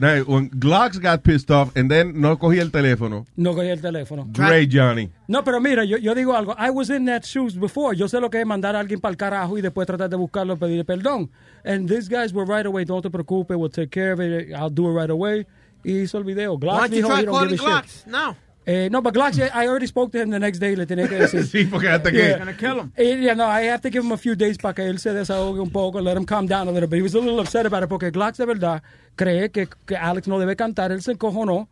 [0.00, 3.26] Now, When Glocks got pissed off and then no cogía el teléfono.
[3.34, 4.28] No cogí el teléfono.
[4.30, 5.10] Great, Johnny.
[5.26, 6.54] No, pero mira, yo, yo digo algo.
[6.56, 7.96] I was in that shoes before.
[7.96, 10.14] Yo sé lo que es mandar a alguien para el carajo y después tratar de
[10.14, 11.30] buscarlo y pedirle perdón.
[11.64, 12.84] And these guys were right away.
[12.84, 13.56] Don't te preocupes.
[13.56, 14.52] We'll take care of it.
[14.54, 15.44] I'll do it right away.
[15.82, 16.54] Y hizo el video.
[16.54, 17.56] Why Glocks don't you dijo, try calling.
[17.56, 18.06] Glocks?
[18.06, 18.36] No.
[18.66, 20.74] Eh, no, but yeah, I already spoke to him the next day.
[20.74, 21.44] Le tenía que decir.
[21.46, 22.16] sí, porque hasta que.
[22.16, 22.38] Yeah.
[22.38, 22.92] Gonna kill him.
[22.96, 25.10] Eh, yeah, no, I have to give him a few days para que él se
[25.12, 26.98] desahogue un poco, let him calm down a little bit.
[26.98, 28.82] He was a little upset about it porque Glocks de verdad
[29.16, 30.92] cree que, que Alex no debe cantar.
[30.92, 31.68] Él se encojonó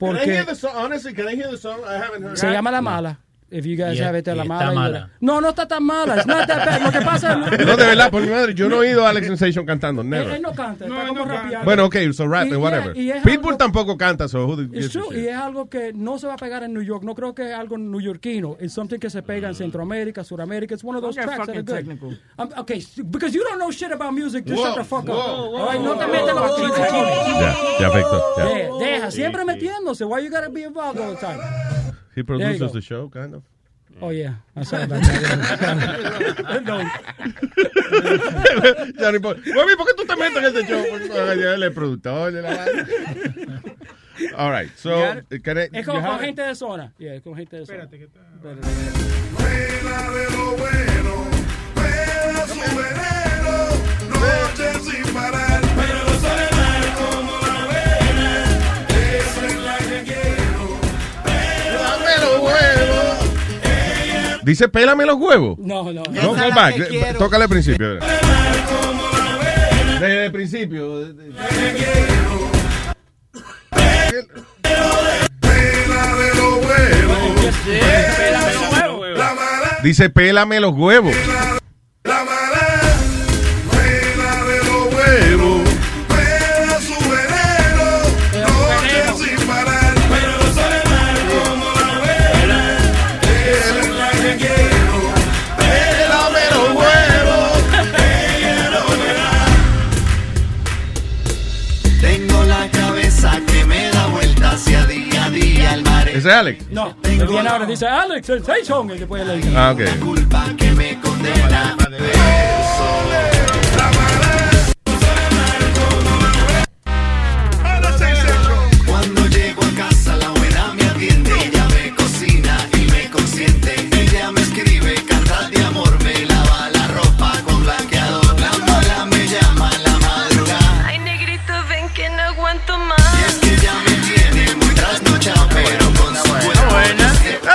[0.00, 0.72] Can I porque hear the song?
[0.74, 1.78] Honestly, can I hear the song?
[1.86, 2.52] I haven't heard se it.
[2.52, 3.18] llama La Mala.
[3.52, 4.72] If you guys Y- have it de y la está mala.
[4.72, 5.10] y- mala.
[5.20, 6.16] No, no está tan mala.
[6.16, 6.82] It's not that bad.
[6.82, 7.38] Lo que pasa es...
[7.66, 10.08] No, de verdad, por mi madre, yo no he oído a Alex Sensation cantando, Él,
[10.10, 10.32] never.
[10.36, 11.64] él no canta, está como rapeando.
[11.64, 12.96] Bueno, ok, so rap, Y- whatever.
[12.96, 15.92] y es Pitbull algo- tampoco canta, so who It's a true, y es algo que
[15.92, 17.04] no se va a pegar en New York.
[17.04, 18.56] No creo que es algo neoyorquino.
[18.60, 20.74] It's something que se pega en Centroamérica, Suramérica.
[20.74, 21.74] It's one of those get tracks that are good.
[21.76, 22.08] technical.
[22.38, 25.08] Um, okay, because you don't know shit about music, just Whoa, shut the fuck up.
[25.08, 27.16] whoa, All right, no te metas en los chichichines.
[27.40, 27.90] Ya, ya.
[27.90, 30.04] Deja, deja, siempre metiéndose.
[30.04, 31.40] Why you gotta be involved all the time?
[32.14, 33.42] He produces the show, kind of.
[34.00, 34.36] Oh, yeah.
[34.56, 35.02] I saw that.
[36.48, 36.88] Perdón.
[38.98, 39.36] Johnny ¿por
[39.86, 40.84] qué tú te metes en este show?
[41.54, 42.66] Él es productor de la.
[44.36, 45.22] All right, so, I-
[45.72, 46.92] Es con gente de zona.
[46.98, 47.84] Yeah, con gente de zona.
[47.84, 48.08] Espérate, que
[50.62, 50.91] Noche
[62.42, 63.32] huevos.
[64.44, 65.58] Dice, pélame los huevos.
[65.58, 66.02] No, no.
[66.10, 66.74] No, go back.
[67.16, 67.98] Tócale al principio.
[70.00, 71.06] Desde el principio.
[79.82, 81.14] Dice, pélame los huevos.
[106.32, 106.52] El mar.
[106.52, 106.70] ¿Ese es Alex?
[106.70, 109.54] No, me viene ahora dice Alex, el Station, y después le dice.
[109.56, 110.56] Ah, ok.
[110.56, 111.76] que me condena.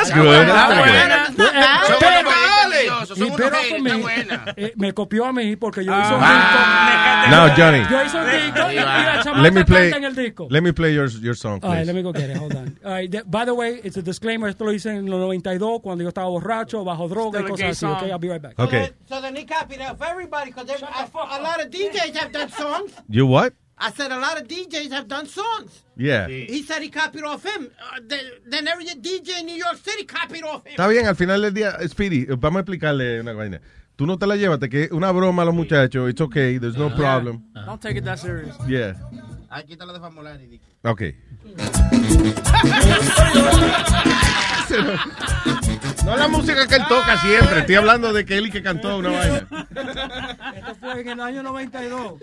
[0.08, 0.48] That's good.
[0.48, 3.18] That's good.
[3.18, 3.92] Y pero for me,
[4.58, 7.26] eh, me copió a mí porque yo hice un Ah.
[7.26, 7.36] disco.
[7.36, 7.84] Now, Johnny.
[7.90, 9.92] Yo hice un disco y la chamaca Let me play.
[9.92, 10.48] canta en el disco.
[10.50, 12.38] Let me play your your song, All right, let me go get it.
[12.38, 12.78] Hold on.
[12.84, 14.50] All right, th- by the way, it's a disclaimer.
[14.50, 17.50] Esto lo hice en los 92 cuando yo estaba borracho, bajo droga y Still a
[17.50, 17.80] cosas así.
[17.80, 17.98] song.
[17.98, 18.58] Okay, I'll be right back.
[18.60, 18.92] Okay.
[19.08, 22.50] So then he copied it of everybody because a, a lot of DJs have done
[22.50, 22.92] songs.
[23.10, 23.54] You what?
[23.80, 25.84] I said a lot of DJs have done songs.
[25.96, 26.28] Yeah.
[26.28, 27.70] He said he copied off him.
[27.80, 30.72] Uh, the- then every DJ in New York City copied off him.
[30.76, 33.62] Está bien, al final del día, Speedy, vamos a explicarle una vaina.
[33.96, 36.10] Tú no te la llevas, que es una broma a los muchachos.
[36.10, 37.44] It's okay, there's no problem.
[37.54, 38.56] Don't take it that serious.
[38.68, 38.94] Yeah.
[39.50, 40.60] Ay, quítalo de Famolari.
[40.88, 41.16] Okay.
[46.06, 47.60] No la música que él toca siempre.
[47.60, 49.46] Estoy hablando de que él y que cantó una vaina.
[50.56, 51.90] Esto fue en el año 92.
[51.90, 52.18] No,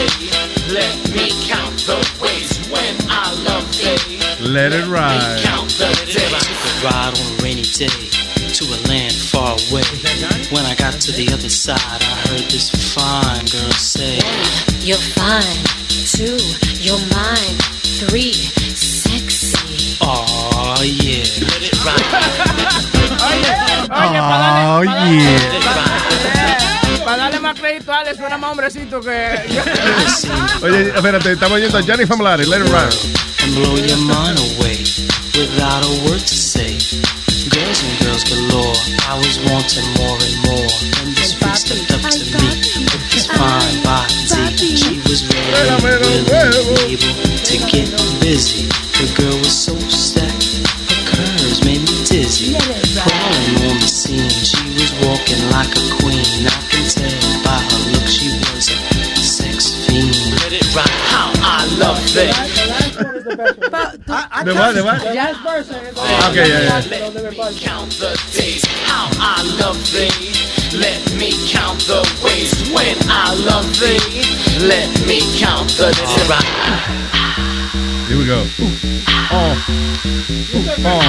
[0.72, 4.18] Let me count the ways when I love thee.
[4.40, 5.42] Let it ride.
[5.42, 6.32] Count the days.
[6.82, 8.19] ride on a rainy day
[8.60, 9.88] to a land far away.
[10.52, 15.00] When I got to the other side, I heard this fine girl say, One, You're
[15.16, 15.64] fine.
[16.04, 16.36] Two,
[16.76, 17.56] you're mine.
[18.04, 18.32] Three,
[18.76, 19.96] sexy.
[20.02, 22.04] Oh yeah, let it rhyme.
[23.92, 25.34] Oh, yeah.
[27.04, 29.40] Para darle más crédito a Alex, suena más hombrecito que.
[30.62, 32.44] Oye, espérate, estamos yendo a Johnny Famolari.
[32.46, 32.94] Let it ride.
[33.42, 34.76] and blow your mind away
[35.34, 36.69] without a word to say.
[37.50, 38.78] Girls and girls galore.
[39.10, 40.70] I was wanting more and more.
[40.94, 42.46] Then this freak stepped up to me
[42.86, 44.76] with this fine body.
[44.78, 46.30] She was ready, willing,
[46.86, 47.90] able to get
[48.22, 48.70] busy.
[49.02, 52.54] The girl was so stacked, her curves made me dizzy.
[52.54, 56.46] Crawling on the scene, she was walking like a queen.
[56.46, 60.14] I can tell by her look she was a sex fiend.
[60.38, 60.86] Let it ride.
[61.10, 61.98] How I love
[63.00, 64.44] that.
[64.44, 64.74] ¿De what?
[64.74, 65.02] ¿De what?
[65.14, 65.70] Ya es verse.
[66.30, 66.80] Okay, yeah, yeah.
[66.90, 68.64] Let me count the days.
[68.86, 70.32] How I love thee.
[70.78, 73.98] Let me count the ways when I love thee.
[74.66, 76.28] Let me count the days.
[78.08, 78.44] Here we go.
[79.32, 79.56] Oh.
[80.84, 81.02] Oh.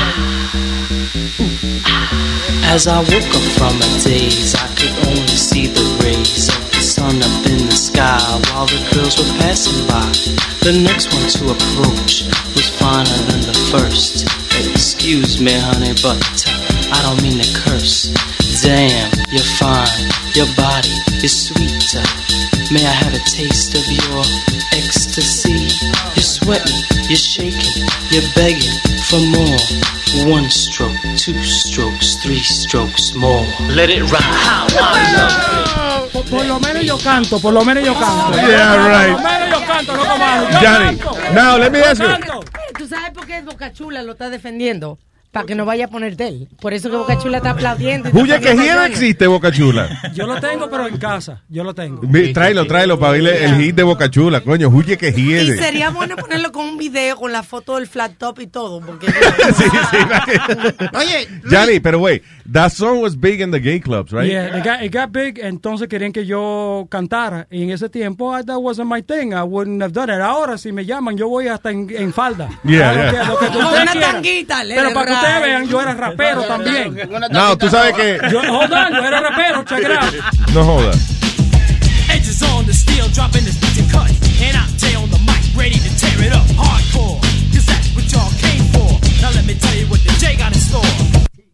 [2.64, 6.71] As I woke up from my daze, I could only see the rays of
[7.20, 8.20] the up in the sky
[8.52, 10.08] while the girls were passing by.
[10.64, 12.24] The next one to approach
[12.56, 14.24] was finer than the first.
[14.72, 18.08] Excuse me, honey, but uh, I don't mean to curse.
[18.64, 21.96] Damn, you're fine, your body is sweet.
[22.72, 24.24] May I have a taste of your
[24.72, 25.68] ecstasy?
[26.16, 26.80] You're sweating,
[27.10, 28.78] you're shaking, you're begging
[29.10, 29.60] for more.
[30.32, 33.46] One stroke, two strokes, three strokes more.
[33.68, 34.22] Let it ride.
[34.22, 35.71] How I love
[36.14, 38.34] Por, por lo menos yo canto, por lo menos yo canto.
[38.34, 39.14] Yeah, right.
[39.16, 40.04] Por lo menos yo canto, no.
[40.04, 41.16] Yo Johnny, canto.
[41.34, 42.08] now let me ask you.
[42.78, 44.98] ¿Tú sabes por qué Boca Chula lo está defendiendo?
[45.32, 46.50] Para que no vaya a poner de él.
[46.60, 48.10] Por eso que Boca Chula está aplaudiendo.
[48.10, 48.90] y Huye que canciones.
[48.92, 49.88] existe, Boca Chula.
[50.14, 51.42] Yo lo tengo, pero en casa.
[51.48, 52.02] Yo lo tengo.
[52.04, 54.68] Vi- Tráelo, tráelo para oírle el hit de Boca Chula, coño.
[54.68, 55.56] Huye que Y hiede.
[55.58, 58.82] sería bueno ponerlo con un video con la foto del flat top y todo.
[58.82, 59.08] Porque
[60.94, 64.30] Oye, Johnny, pero wait, that song was big in the gay clubs, right?
[64.30, 67.48] Yeah, it got, it got big, entonces querían que yo cantara.
[67.50, 69.34] Y en ese tiempo, I- that wasn't my thing.
[69.34, 70.20] I wouldn't have done it.
[70.22, 72.50] Ahora, si me llaman, yo voy hasta en, en falda.
[72.64, 73.12] Yeah, lo yeah.
[73.12, 76.98] que- lo que ustedes una tanguita, Pero para que ustedes vean, yo era rapero también.
[77.32, 78.20] No, tú sabes que...
[78.32, 80.14] Yo, hold on, yo era rapero, check it out.
[80.54, 81.18] No jodas.
[82.10, 83.51] Edges on the steel, dropping this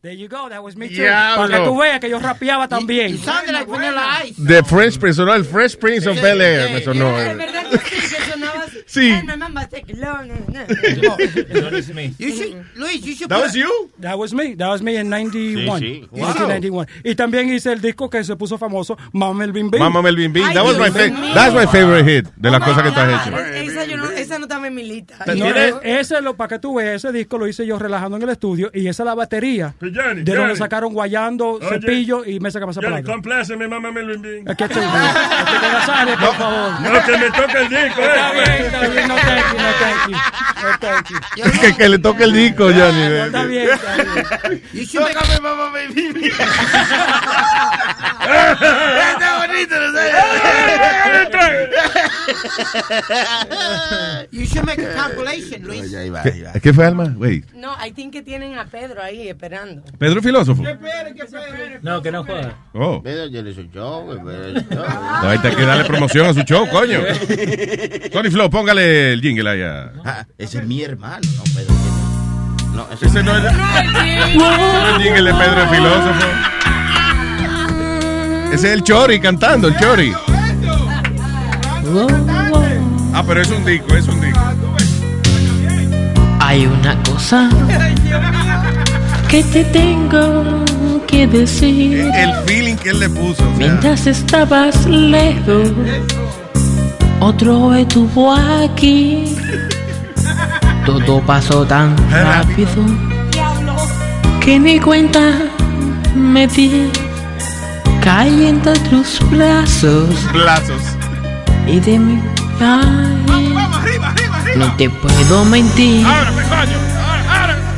[0.07, 1.03] There you go, that was me too.
[1.03, 3.11] Para que tú veas que yo rapeaba también.
[3.11, 4.35] You sounded like Vanilla Ice.
[4.41, 7.19] The Fresh Prince, sonó el Fresh Prince of Bel Air, me sonó.
[7.19, 8.77] Es verdad que sí, que sonaba así.
[8.85, 9.11] Sí.
[9.11, 11.17] Ay, mamá, take it long, no, no.
[12.17, 13.91] You should, Luis, you should That was you?
[13.99, 14.55] That was me.
[14.55, 15.79] That was me in 91.
[15.81, 16.09] Sí, sí.
[16.13, 16.87] 1991.
[17.03, 19.79] Y también hice el disco que se puso famoso, Mama Melvin Bing.
[19.81, 20.31] Mama Melvin.
[20.37, 21.33] Ay, That was my Dios fa- mío.
[21.33, 23.37] That's my favorite hit de las cosas que tú has hecho.
[23.37, 25.15] Esa, yo no, esa no estaba en mi lista.
[25.35, 28.23] No, e- ese lo para que tú veas, ese disco lo hice yo relajando en
[28.23, 31.67] el estudio y esa es la batería de donde sacaron guayando, Oye.
[31.67, 33.13] cepillo y mesa que pasa Johnny, palabra.
[33.13, 34.47] compláceme, mamá me lo envíen.
[34.47, 34.63] Es que.
[34.65, 36.81] Es Nazario, por favor.
[36.81, 38.33] No, que me toque el disco, Está eh.
[38.33, 40.13] bien, está bien, no thank you, no thank you.
[40.61, 41.61] No thank you.
[41.61, 43.07] Que, que le toque el disco, Johnny.
[43.09, 43.97] No, está bien, está
[44.73, 45.79] should make, Tócame, mamá.
[49.11, 49.75] Está bonito,
[54.31, 55.91] you should make a compilation, Luis.
[56.23, 57.13] ¿Qué, ¿Qué fue, Alma?
[57.17, 57.45] Wait.
[57.53, 59.83] No, I think que tienen a Pedro ahí esperando.
[59.97, 60.63] Pedro Filósofo.
[61.81, 62.55] No, que no joda.
[62.73, 63.01] Oh.
[63.03, 64.85] Pedro, yo le soy yo, güey, Pedro, yo soy yo.
[65.21, 66.99] No, hay que darle promoción a su show, coño.
[68.11, 69.61] Tony Flo, póngale el jingle ahí.
[69.61, 71.73] a- Ah, ese es mi hermano, no, Pedro.
[72.73, 73.53] No, ese, Ese no es, ese
[74.37, 76.27] no es el jingle de Pedro el Filósofo.
[78.53, 80.13] Ese es el Chori cantando, el Chori.
[83.19, 84.39] Ah, pero es un disco, es un disco.
[86.39, 87.49] Hay una cosa
[89.27, 90.63] que te tengo
[91.07, 92.11] que decir.
[92.13, 93.31] El feeling que él le puso.
[93.31, 93.57] o sea.
[93.57, 95.71] Mientras estabas lejos,
[97.19, 99.35] otro estuvo aquí.
[100.85, 102.85] Todo pasó tan rápido
[104.41, 105.31] que ni cuenta
[106.15, 106.87] me di.
[108.03, 110.81] Caí entre tus brazos Brazos.
[111.67, 112.21] y de mi
[112.59, 113.55] ay,
[114.55, 116.05] no te puedo mentir.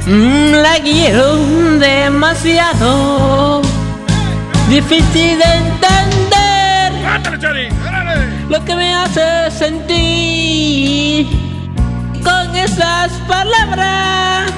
[0.08, 1.36] Mm, La quiero
[1.80, 3.62] demasiado.
[4.70, 6.94] Difícil de entender
[8.50, 11.28] lo que me hace sentir
[12.24, 14.52] con esas palabras.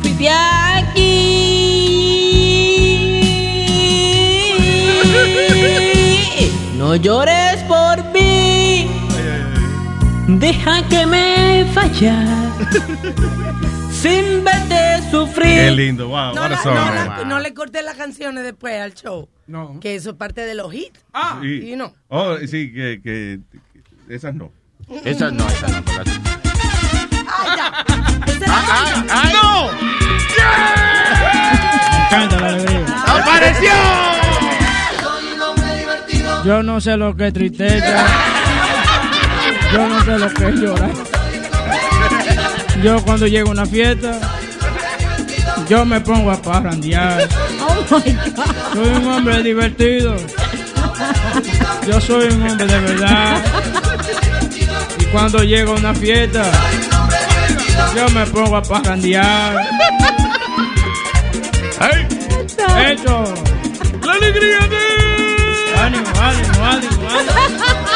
[0.00, 1.12] Fui de aquí.
[6.76, 7.55] No llores.
[10.28, 12.16] Deja que me falla
[13.92, 15.54] sin verte sufrir.
[15.54, 16.34] Qué lindo, wow.
[16.34, 19.28] No, la- song, no, la- no le corté las canciones después al show.
[19.46, 19.78] No.
[19.80, 20.98] Que eso es parte de los hits.
[21.14, 21.94] Ah, y no.
[22.08, 23.38] Oh, sí, que, que
[24.12, 24.50] esas no.
[25.04, 25.82] Esas no, esas no.
[25.84, 26.02] pero-
[28.48, 29.70] ¡Ay, no!
[32.10, 32.86] Canta la alegría.
[33.06, 33.70] ¡Apareció!
[36.44, 38.06] Yo no sé lo que es tristeza.
[39.72, 40.90] Yo no sé lo que es llorar.
[42.82, 44.18] Yo cuando llego a una fiesta,
[45.68, 47.28] yo me pongo a parrandear.
[47.88, 50.16] Soy un hombre divertido.
[51.86, 53.42] Yo soy un hombre de verdad.
[54.98, 56.44] Y cuando llego a una fiesta,
[57.96, 59.56] yo me pongo a parrandear.
[62.90, 63.34] Esto.
[64.04, 65.80] La alegría de.
[65.80, 67.95] Ánimo, ánimo, ánimo, ánimo.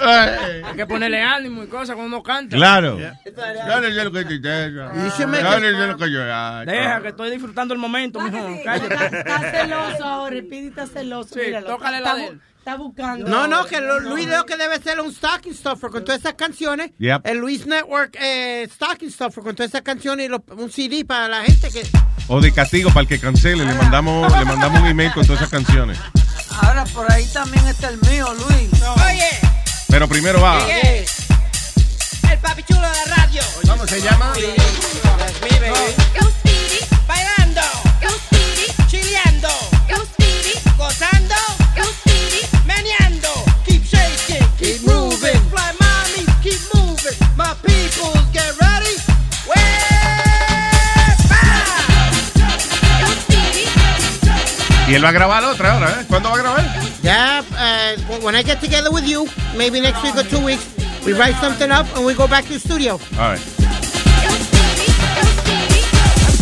[0.00, 2.56] Hay que ponerle ánimo y cosas cuando uno canta.
[2.56, 2.96] Claro.
[2.96, 7.74] Dale, lo que te make Dale, it- lo que yo- ah, Deja que estoy disfrutando
[7.74, 8.38] el momento, mijo.
[8.64, 9.18] Cállate.
[9.18, 11.34] Está celoso ahora, el Pidi está celoso.
[11.34, 11.66] Sí, míralo.
[11.66, 12.40] tócale está, la de él.
[12.58, 13.28] está buscando.
[13.28, 16.34] No, no, que lo- Luis lo que debe ser un stocking stuffer con todas esas
[16.34, 16.92] canciones.
[16.98, 17.26] Yep.
[17.26, 21.28] El Luis Network eh, stocking stuffer con todas esas canciones y lo- un CD para
[21.28, 21.82] la gente que...
[22.28, 23.64] O de castigo para el que cancele.
[23.64, 25.98] Le mandamos, le mandamos un email con todas esas canciones.
[26.62, 28.70] Ahora por ahí también está el mío, Luis.
[28.82, 29.28] Oye,
[29.94, 30.58] Pero primero va.
[30.68, 33.42] El papi chulo de la radio.
[33.64, 34.32] ¿Cómo se llama?
[37.06, 37.62] Bailando.
[38.88, 39.48] Chileando.
[40.76, 41.13] Gozando.
[54.86, 56.04] Y él va a grabar otra ahora, ¿eh?
[56.08, 56.64] ¿Cuándo va a grabar?
[57.02, 60.66] Yeah, uh, when I get together with you, maybe next week or two weeks,
[61.06, 63.00] we write something up and we go back to the studio.
[63.18, 63.40] All right.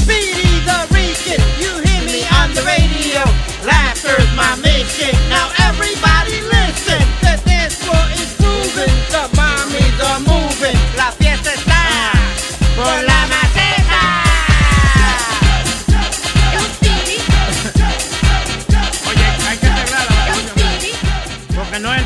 [0.02, 3.22] Speedy the Rican, you hear me on the radio.
[3.64, 5.14] Laughter's my mission.
[5.30, 6.98] Now everybody listen.
[7.22, 8.90] The dance floor is moving.
[9.14, 10.76] The mommies are moving.
[10.96, 12.10] La fiesta está
[12.74, 13.11] por la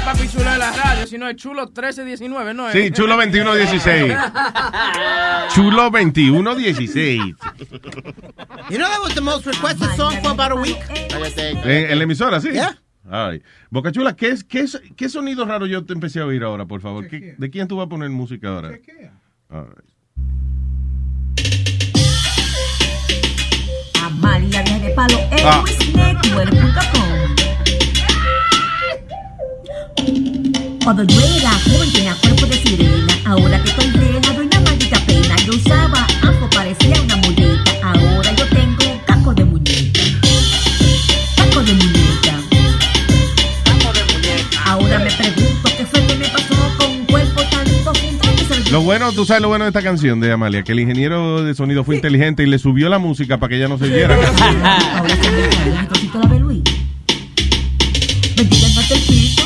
[0.07, 2.71] papi chulo de la radio, sino el chulo 1319, ¿no?
[2.71, 4.15] Sí, chulo 2116.
[5.55, 7.19] Chulo 2116.
[8.69, 10.77] You know that was the most requested song for about a week?
[11.65, 12.51] ¿En, en la emisora, sí?
[12.53, 12.77] Yeah.
[13.11, 13.43] Ay.
[13.71, 16.67] Boca Chula, ¿qué, es, qué, es, ¿qué sonido raro yo te empecé a oír ahora,
[16.67, 17.09] por favor?
[17.09, 18.71] ¿Qué- ¿De quién tú vas a poner música ahora?
[24.05, 25.65] Amalia de palo en Ah.
[30.87, 33.13] Cuando yo era joven tenía cuerpo de sirena.
[33.25, 35.35] Ahora que estoy vieja doy una maldita pena.
[35.45, 37.73] Yo usaba afro, parecía una muñeca.
[37.83, 40.01] Ahora yo tengo caco de muñeca.
[41.37, 42.41] Caco de muñeca.
[44.65, 48.83] Ahora me pregunto qué fue que me pasó con un cuerpo tan profundo que Lo
[48.83, 51.83] bueno, tú sabes lo bueno de esta canción de Amalia, que el ingeniero de sonido
[51.83, 54.15] fue inteligente y le subió la música para que ella no se oyera.
[54.99, 56.63] Ahora se me de la Luis.
[58.37, 59.46] Bendiga el piso.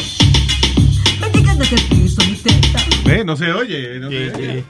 [3.31, 3.99] No se oye.
[4.01, 4.65] no se-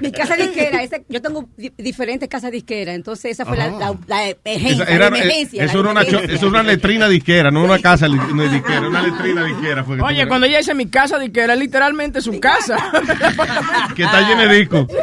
[0.00, 0.77] Mi casa disquera,
[1.08, 4.84] yo tengo di- diferentes casas disqueras, entonces esa fue la, la, la emergencia.
[4.84, 6.02] Esa era- la emergencia, eso, la era una,
[6.34, 9.84] eso letrina disquera, no una casa no disquera, una letrina disquera.
[9.84, 12.76] Fue Oye, cuando ella dice mi casa, di que era literalmente su casa.
[13.96, 14.86] que está llena de discos.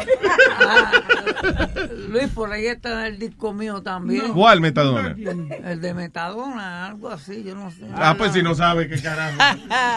[2.08, 4.32] Luis, por ahí está el disco mío también.
[4.32, 5.14] ¿Cuál Metadona?
[5.64, 7.82] El de Metadona, algo así, yo no sé.
[7.94, 9.36] Ah, pues si no sabe qué carajo.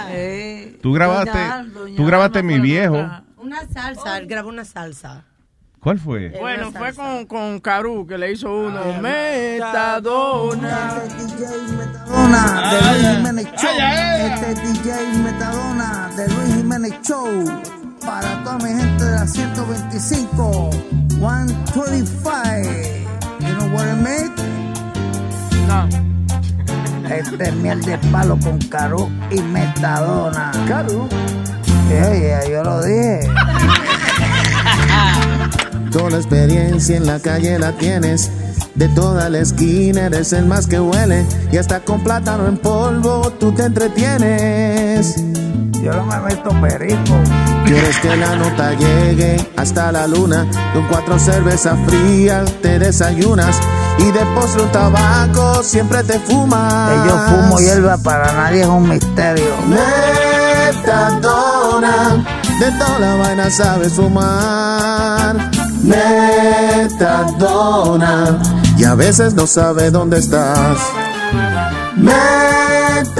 [0.09, 3.07] Eh, Tú grabaste, doña Al, doña tú grabaste mi viejo.
[3.37, 5.23] Una salsa, él grabó una salsa.
[5.81, 6.29] ¿Cuál fue?
[6.37, 8.81] Bueno, fue con, con Caru que le hizo uno.
[9.01, 11.03] Metadona.
[11.77, 13.71] Metadona de Luis Jiménez Show.
[14.19, 14.91] Este es DJ
[15.23, 17.29] Metadona de Luis Jiménez Show.
[18.05, 20.69] Para toda mi gente de la 125,
[21.19, 22.29] 125.
[23.39, 24.35] You know what I mean?
[25.67, 25.87] No.
[27.09, 30.51] Este es miel de palo con Caru y Metadona.
[30.67, 31.07] Caru.
[31.89, 33.21] Oye, yo lo dije.
[35.91, 38.29] Toda la experiencia en la calle la tienes.
[38.75, 41.25] De toda la esquina eres el más que huele.
[41.51, 45.15] Y hasta con plátano en polvo tú te entretienes.
[45.83, 47.15] Yo no me meto perico.
[47.65, 50.45] Quieres que la nota llegue hasta la luna.
[50.73, 53.59] Con cuatro cervezas frías te desayunas.
[53.97, 56.91] Y de postre un tabaco siempre te fumas.
[56.91, 59.55] Que yo fumo hierba para nadie es un misterio.
[60.67, 62.23] Metadona,
[62.59, 65.58] de toda la vaina sabes fumar.
[67.09, 68.39] Metadona,
[68.77, 70.77] y a veces no sabe dónde estás.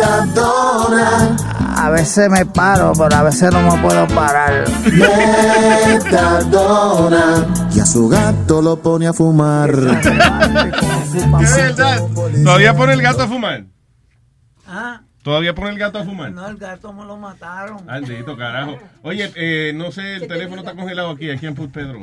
[0.10, 1.36] Metadona,
[1.76, 4.66] A veces me paro, pero a veces no me puedo parar.
[5.94, 9.70] Metadona, y a su gato lo pone a fumar.
[11.42, 12.02] Es verdad.
[12.44, 13.64] ¿Todavía pone el gato a fumar?
[14.68, 16.32] Ah, ¿Todavía pone el gato a fumar?
[16.32, 17.86] no, el gato me lo mataron.
[17.86, 18.78] Maldito carajo.
[19.04, 22.00] Oye, eh, no sé, el teléfono está congelado aquí, aquí en Put Pedro.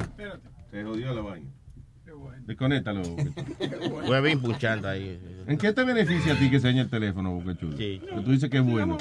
[0.00, 0.48] Espérate.
[0.70, 1.50] Se jodió la vaina.
[2.46, 3.02] Desconéctalo.
[4.08, 5.20] Huevín punchando ahí.
[5.46, 7.76] ¿En qué te beneficia a ti que se dañe el teléfono, Boca Chula?
[7.76, 8.00] Sí.
[8.08, 8.96] Que tú dices que es bueno.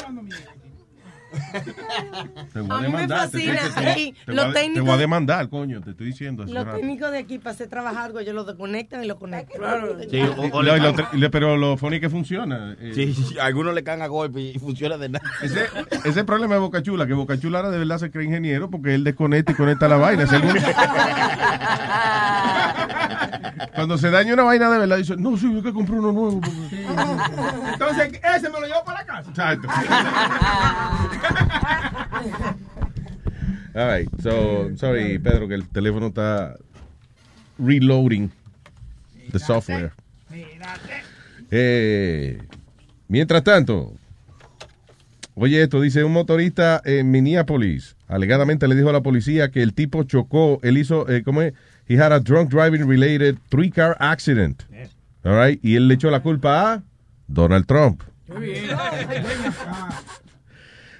[2.53, 3.19] Te voy A a mí me demandar.
[3.29, 6.07] fascina te- aquí, te los voy a- Te técnicos- voy a demandar, coño, te estoy
[6.07, 6.45] diciendo.
[6.45, 9.61] Los técnicos de aquí para hacer trabajar algo, ellos lo desconectan y lo conectan.
[10.09, 12.75] Sí, o- o No, le y lo caen- tre- le- pero lo funny que funciona.
[12.79, 15.25] eh, Sí, sí, algunos le caen a golpe y funciona de nada.
[15.41, 18.11] Ese, ese es el problema de Boca Chula, que Boca Chula ahora de verdad se
[18.11, 20.23] cree ingeniero porque él desconecta y conecta la vaina.
[20.23, 20.65] Es el único-
[23.73, 26.41] Cuando se daña una vaina de verdad, dice, no, sí, hay que comprar uno nuevo.
[27.73, 29.29] Entonces, ese me lo llevo para la casa.
[29.29, 29.67] Exacto.
[33.75, 36.55] All right, so, sorry, Pedro, que el teléfono está
[37.57, 38.31] reloading
[39.31, 39.91] the software.
[41.51, 42.37] Eh,
[43.09, 43.93] mientras tanto,
[45.35, 49.73] oye esto, dice un motorista en Minneapolis, alegadamente le dijo a la policía que el
[49.73, 51.53] tipo chocó, él hizo, eh, ¿cómo es?
[51.87, 54.65] He had a drunk driving related three car accident.
[55.23, 56.83] All right, y él le echó la culpa a
[57.31, 58.03] Donald Trump.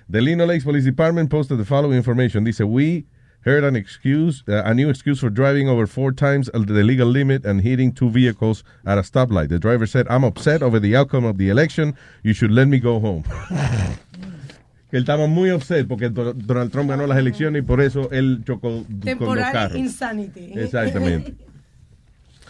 [0.07, 2.43] The Lino Lakes Police Department posted the following information.
[2.43, 3.05] Dice, we
[3.41, 7.45] heard an excuse, uh, a new excuse for driving over four times the legal limit
[7.45, 9.49] and hitting two vehicles at a stoplight.
[9.49, 11.95] The driver said, I'm upset over the outcome of the election.
[12.23, 13.23] You should let me go home.
[14.95, 18.09] que él estaba muy upset porque Do- Donald Trump ganó las elecciones y por eso
[18.11, 19.77] él chocó con los Temporal carros.
[19.77, 20.51] insanity.
[20.53, 21.35] Exactamente.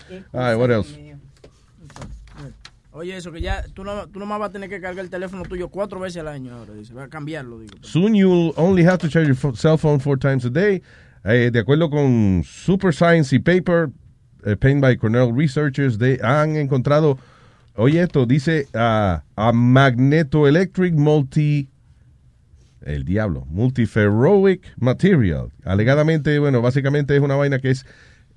[0.31, 0.95] All right, what else?
[2.91, 5.41] Oye, eso que ya tú no, tú nomás vas a tener que cargar el teléfono
[5.41, 6.93] tuyo cuatro veces al año ahora, dice.
[6.93, 7.73] Va a cambiarlo, digo.
[7.81, 10.83] Soon you'll only have to charge your cell phone four times a day.
[11.23, 13.89] Eh, de acuerdo con Super Science y Paper,
[14.45, 17.17] eh, penned by Cornell researchers, de, han encontrado,
[17.75, 21.67] oye esto, dice ah, a magnetoelectric multi,
[22.85, 25.51] el diablo, multiferroic material.
[25.63, 27.85] Alegadamente, bueno, básicamente es una vaina que es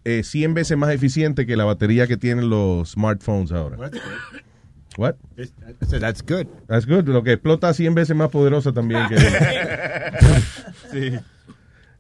[0.05, 3.77] eh, 100 veces más eficiente que la batería que tienen los smartphones ahora.
[4.97, 5.15] What?
[5.87, 6.47] So that's good.
[6.67, 7.07] That's good.
[7.09, 9.17] Lo que explota 100 veces más poderosa también que.
[10.91, 11.19] Sí.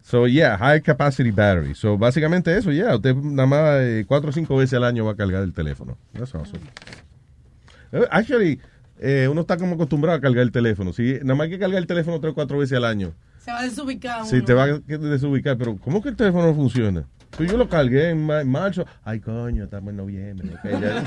[0.02, 1.74] So, yeah, high capacity battery.
[1.74, 2.96] So, básicamente eso, yeah.
[2.96, 5.98] Usted nada más eh, cuatro o cinco veces al año va a cargar el teléfono.
[6.14, 6.62] That's awesome.
[7.92, 8.58] Eh, Actually,
[9.00, 10.92] eh, uno está como acostumbrado a cargar el teléfono.
[10.92, 13.12] Si nada más hay que cargar el teléfono tres o cuatro veces al año,
[13.44, 14.44] Se va a desubicar uno.
[14.44, 15.56] te va a desubicar.
[15.56, 17.04] Pero, ¿cómo que el teléfono no funciona?
[17.36, 18.84] Pues yo lo cargué en ma- marzo.
[19.04, 20.48] Ay, coño, estamos en noviembre.
[20.54, 21.04] ok, ya.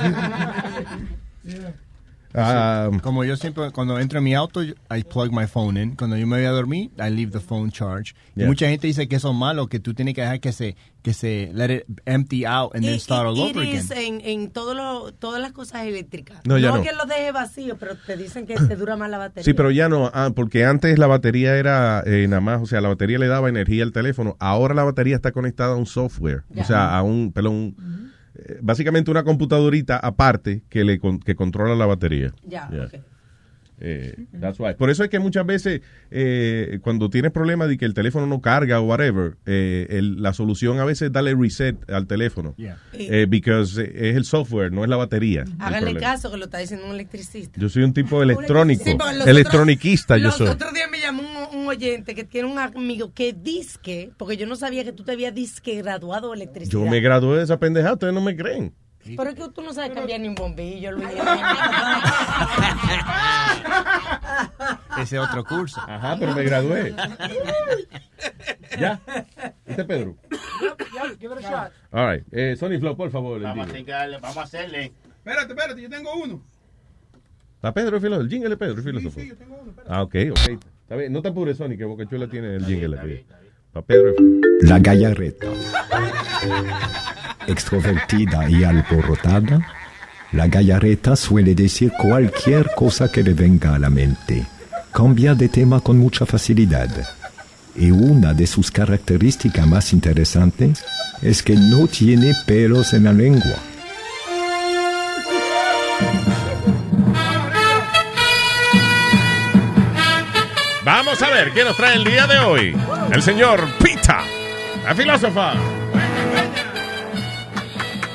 [2.33, 5.95] Ah, Como yo siempre, cuando entro en mi auto, yo- I plug my phone in.
[5.95, 8.13] Cuando yo me voy a dormir, I leave the phone charge.
[8.35, 10.75] Y mucha gente dice que eso es malo, que tú tienes que dejar que se,
[11.01, 13.85] que se let it empty out and then start all It over again.
[13.95, 16.39] en, en todo lo, todas las cosas eléctricas.
[16.45, 16.77] No, ya no.
[16.77, 19.43] es que lo deje vacío, pero te dicen que te dura más la batería.
[19.43, 22.79] Sí, pero ya no, ah, porque antes la batería era eh, nada más, o sea,
[22.81, 24.37] la batería le daba energía al teléfono.
[24.39, 28.10] Ahora la batería está conectada a un software, o sea, a un, perdón, eh,
[28.61, 32.33] básicamente una computadorita aparte que le con- que controla la batería.
[32.43, 32.85] Ya, Yeah.
[32.85, 32.93] ok.
[33.83, 34.75] Eh, that's why.
[34.75, 38.39] Por eso es que muchas veces eh, cuando tienes problemas de que el teléfono no
[38.39, 42.53] carga o whatever, eh, el- la solución a veces es darle reset al teléfono.
[42.57, 42.77] Yeah.
[42.93, 45.45] Eh, because es el software, no es la batería.
[45.57, 47.59] Háganle caso que lo está diciendo un electricista.
[47.59, 50.47] Yo soy un tipo electrónico, Sí, los electroniquista yo Los soy.
[50.49, 51.20] otros días me llamó
[51.51, 55.11] un, oyente que tiene un amigo que disque, porque yo no sabía que tú te
[55.13, 56.71] habías disque graduado de electricidad.
[56.71, 58.73] Yo me gradué de esa pendejada, ustedes no me creen.
[59.03, 61.07] Pero es que tú no sabes cambiar ni un bombillo, Luis.
[64.99, 65.81] Ese otro curso.
[65.87, 66.93] Ajá, pero me gradué.
[68.79, 69.01] ¿Ya?
[69.65, 70.15] ¿Este es Pedro?
[71.19, 71.71] Give it a shot.
[71.91, 72.23] All right.
[72.31, 73.41] Eh, Sony Flow, por favor.
[73.41, 74.93] Vamos a, hacerle, vamos a hacerle.
[75.17, 76.43] Espérate, espérate, yo tengo uno.
[77.55, 78.23] ¿Está Pedro el filósofo?
[78.23, 79.19] ¿El jingle Pedro el filósofo?
[79.87, 80.59] Ah, ok, ok.
[80.91, 81.13] Está bien.
[81.13, 83.25] No te apures, Sony, que Boca Chula tiene el jingle aquí.
[83.71, 84.13] Para Pedro.
[84.63, 85.47] La gallareta.
[87.47, 89.65] Extrovertida y alborotada,
[90.33, 94.45] la gallareta suele decir cualquier cosa que le venga a la mente.
[94.91, 96.89] Cambia de tema con mucha facilidad.
[97.73, 100.83] Y una de sus características más interesantes
[101.21, 103.55] es que no tiene pelos en la lengua.
[111.21, 112.75] Vamos a ver qué nos trae el día de hoy.
[113.11, 114.23] El señor Pita,
[114.83, 115.53] la filósofa.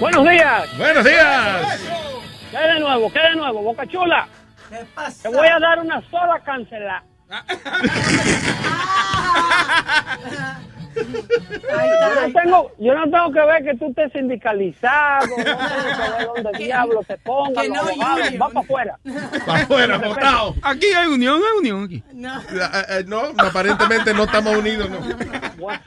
[0.00, 0.76] Buenos días.
[0.76, 1.84] Buenos días.
[2.50, 3.12] ¿Qué de nuevo?
[3.12, 3.62] ¿Qué de nuevo?
[3.62, 4.26] Boca Chula.
[5.22, 7.04] Te voy a dar una sola cancelada.
[10.96, 16.16] Yo no, tengo, yo no tengo que ver que tú estés sindicalizado, no tengo que
[16.18, 18.42] ver dónde diablo te pongan, no, Junior.
[18.42, 18.98] va para afuera.
[19.46, 20.54] Para afuera, botado.
[20.62, 22.02] Aquí hay unión, hay unión aquí.
[22.14, 22.40] No.
[22.40, 22.44] Eh,
[22.90, 24.88] eh, no, aparentemente no estamos unidos.
[24.90, 24.98] No.
[25.58, 25.80] Bueno,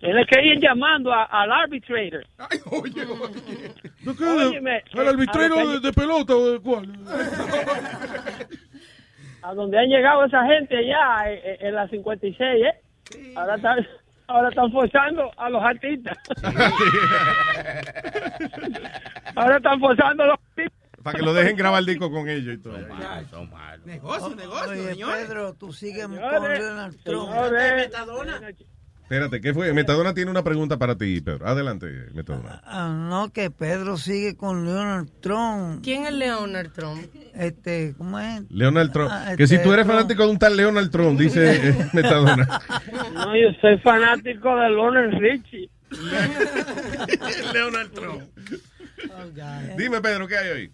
[0.00, 2.24] Tienes que ir llamando a- al arbitrator.
[2.36, 6.88] ¿No Óyeme, ¿El eh, arbitrero a lo que- de, de pelota o de cuál?
[9.42, 12.74] a donde han llegado esa gente allá eh, eh, en la 56, ¿eh?
[13.36, 13.86] Ahora están,
[14.32, 16.18] ahora están forzando a los artistas.
[19.36, 20.78] ahora están forzando a los artistas.
[21.02, 22.78] Para que lo dejen grabar el disco con ellos y todo.
[23.84, 25.26] Negocio, negocio, Oye, señores.
[25.26, 27.30] Pedro, tú sigues con Donald Trump.
[29.12, 29.70] Espérate, ¿qué fue?
[29.74, 31.46] Metadona tiene una pregunta para ti, Pedro.
[31.46, 32.62] Adelante, Metadona.
[32.64, 35.84] Ah, no, que Pedro sigue con Donald Trump.
[35.84, 37.04] ¿Quién es Leonard Trump?
[37.34, 38.50] Este, ¿cómo es?
[38.50, 39.10] Leonard Trump.
[39.12, 39.98] Ah, Que si este, tú eres Trump.
[39.98, 42.58] fanático de un tal Leonard Trump, dice eh, Metadona.
[43.12, 45.68] No, yo soy fanático de Lionel Richie.
[47.52, 48.22] Leonard Trump.
[49.76, 50.72] Dime, Pedro, ¿qué hay hoy?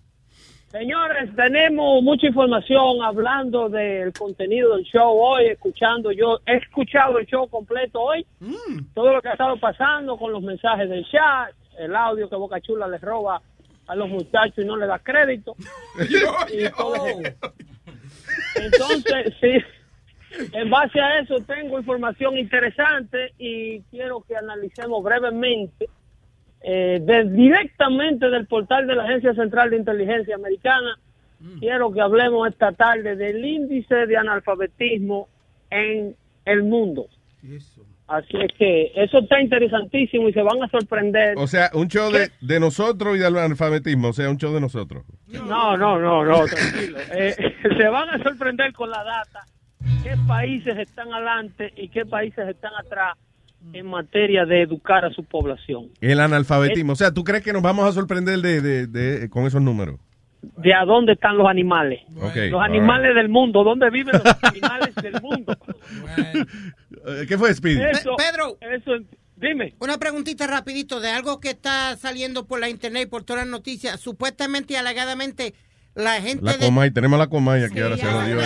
[0.70, 7.26] Señores, tenemos mucha información hablando del contenido del show hoy, escuchando yo, he escuchado el
[7.26, 8.26] show completo hoy,
[8.92, 12.60] todo lo que ha estado pasando con los mensajes del chat, el audio que Boca
[12.60, 13.40] Chula les roba
[13.86, 15.56] a los muchachos y no le da crédito.
[16.52, 17.06] Y todo.
[18.56, 19.58] Entonces, sí,
[20.52, 25.88] en base a eso tengo información interesante y quiero que analicemos brevemente
[26.62, 30.98] eh, de- directamente del portal de la Agencia Central de Inteligencia Americana.
[31.60, 35.28] Quiero que hablemos esta tarde del índice de analfabetismo
[35.70, 37.06] en el mundo.
[38.08, 41.34] Así es que eso está interesantísimo y se van a sorprender.
[41.36, 44.08] O sea, un show de, de nosotros y del analfabetismo.
[44.08, 45.04] O sea, un show de nosotros.
[45.28, 46.98] No, no, no, no, tranquilo.
[47.14, 47.36] Eh,
[47.76, 49.46] se van a sorprender con la data
[50.02, 53.16] qué países están adelante y qué países están atrás
[53.72, 55.88] en materia de educar a su población.
[56.00, 56.92] El analfabetismo.
[56.92, 59.98] O sea, ¿tú crees que nos vamos a sorprender de, de- de- con esos números?
[60.56, 62.00] De a dónde están los animales.
[62.10, 65.56] Los animales del mundo, ¿dónde viven los animales del mundo?
[67.28, 67.80] ¿Qué fue, Speedy?
[67.90, 68.56] Eso, Pedro.
[68.60, 68.92] Eso,
[69.36, 69.74] dime.
[69.80, 73.50] Una preguntita rapidito de algo que está saliendo por la internet y por todas las
[73.50, 74.00] noticias.
[74.00, 75.54] Supuestamente y alegadamente
[75.98, 76.66] la gente La de...
[76.66, 78.40] Comay, tenemos la Comay aquí, ahora se jodió.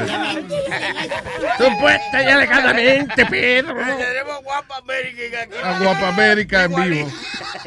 [1.59, 3.75] Supuesta y alegadamente, Pedro.
[3.77, 5.55] Tenemos Guapa América aquí.
[5.63, 7.13] A Guapa América en vivo.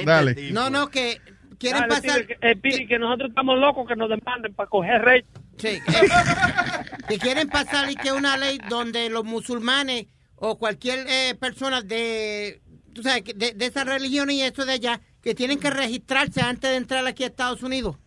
[0.04, 0.36] Dale.
[0.52, 1.22] No, no, que
[1.60, 2.26] quieren Dale, pasar...
[2.42, 5.26] Eh, que nosotros estamos locos que nos demanden para coger rey.
[5.58, 5.82] Sí, eh,
[7.08, 12.62] que quieren pasar y que una ley donde los musulmanes o cualquier eh, persona de,
[12.94, 16.42] tú sabes, que de, de esa religión y eso de allá, que tienen que registrarse
[16.42, 17.98] antes de entrar aquí a Estados Unidos.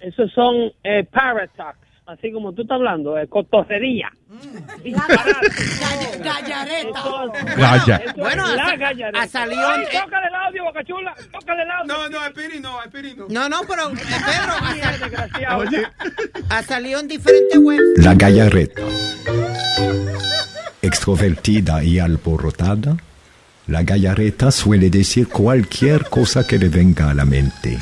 [0.00, 1.06] Esos son eh,
[2.06, 4.10] así como tú estás hablando, eh, cotorrería.
[6.22, 7.02] Gallareta.
[7.56, 7.96] Galla.
[7.96, 9.22] Eso es Bueno, la gallareta.
[9.22, 11.86] ha salido- Ay, eh, tócale el audio, Boca Chula, tócale el audio.
[11.94, 13.26] No, no, Espiri no, Espiri no.
[13.28, 15.56] No, no, pero eh, Pedro, ha.
[15.58, 15.82] Oye,
[16.48, 17.82] ha salido en diferentes webs.
[18.04, 18.82] La gallareta.
[20.82, 22.96] Extrovertida y alborotada,
[23.66, 27.78] la gallareta suele decir cualquier cosa que le venga a la mente.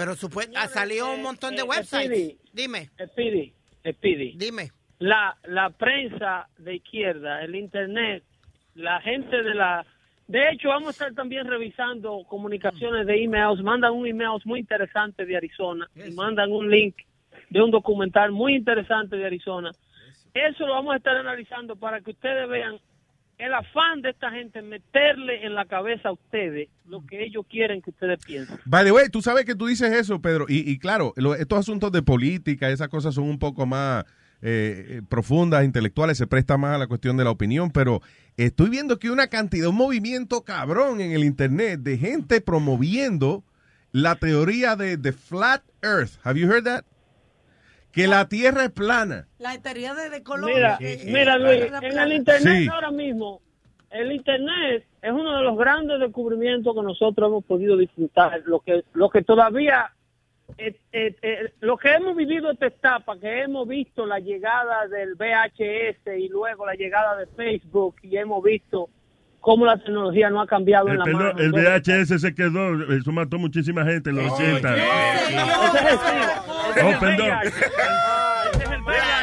[0.00, 2.36] Pero supue- ha salido un montón de eh, websites.
[2.54, 2.88] Dime,
[3.86, 4.32] Speedy.
[4.34, 4.70] dime.
[4.98, 8.24] La, la prensa de izquierda, el internet,
[8.76, 9.84] la gente de la...
[10.26, 13.62] De hecho, vamos a estar también revisando comunicaciones de emails.
[13.62, 16.96] Mandan un email muy interesante de Arizona y mandan un link
[17.50, 19.70] de un documental muy interesante de Arizona.
[20.32, 22.78] Eso lo vamos a estar analizando para que ustedes vean
[23.40, 27.46] el afán de esta gente en meterle en la cabeza a ustedes lo que ellos
[27.48, 28.58] quieren que ustedes piensen.
[28.66, 30.44] By the way, tú sabes que tú dices eso, Pedro.
[30.48, 34.04] Y, claro, estos asuntos de política, esas cosas son un poco más
[34.42, 37.70] eh, eh, profundas, intelectuales, se presta más a la cuestión de la opinión.
[37.70, 38.02] Pero
[38.36, 43.42] estoy viendo que una cantidad, un movimiento cabrón en el Internet de gente promoviendo
[43.92, 46.12] la teoría de, de Flat Earth.
[46.24, 46.84] Have you heard that?
[47.92, 49.26] Que la Tierra es plana.
[49.38, 50.76] La teoría de, de Colombia.
[50.80, 52.68] Mira, eh, mira Luis, en el internet Sí.
[52.68, 53.40] ahora mismo,
[53.90, 58.84] el internet es uno de los grandes descubrimientos que nosotros hemos podido disfrutar, lo que
[58.92, 59.90] lo que todavía
[60.58, 65.14] eh, eh, eh, lo que hemos vivido esta etapa, que hemos visto la llegada del
[65.14, 68.88] VHS y luego la llegada de Facebook y hemos visto
[69.40, 71.38] cómo la tecnología no ha cambiado El, en la pelo- mano.
[71.38, 74.76] el VHS se quedó, eso mató muchísima gente en los 80.
[74.76, 77.30] Ese es el SIDA, ese es Oh, el perdón.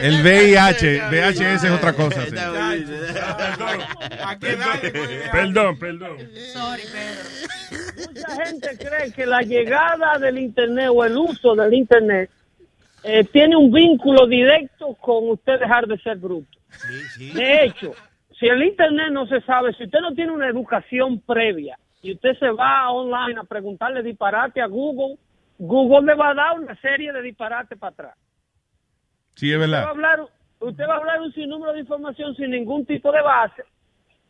[0.01, 1.01] El VIH.
[1.09, 2.23] VHS es otra cosa.
[2.25, 2.35] sí.
[5.31, 6.17] Perdón, perdón.
[7.97, 12.29] Mucha gente cree que la llegada del Internet o el uso del Internet
[13.03, 16.57] eh, tiene un vínculo directo con usted dejar de ser bruto.
[17.33, 17.93] De hecho,
[18.39, 22.37] si el Internet no se sabe, si usted no tiene una educación previa y usted
[22.39, 25.17] se va online a preguntarle disparate a Google,
[25.57, 28.15] Google le va a dar una serie de disparates para atrás.
[29.35, 29.89] Sí, es Usted va, a verdad.
[29.89, 30.19] hablar,
[30.59, 33.63] usted va a hablar un sinnúmero de información sin ningún tipo de base,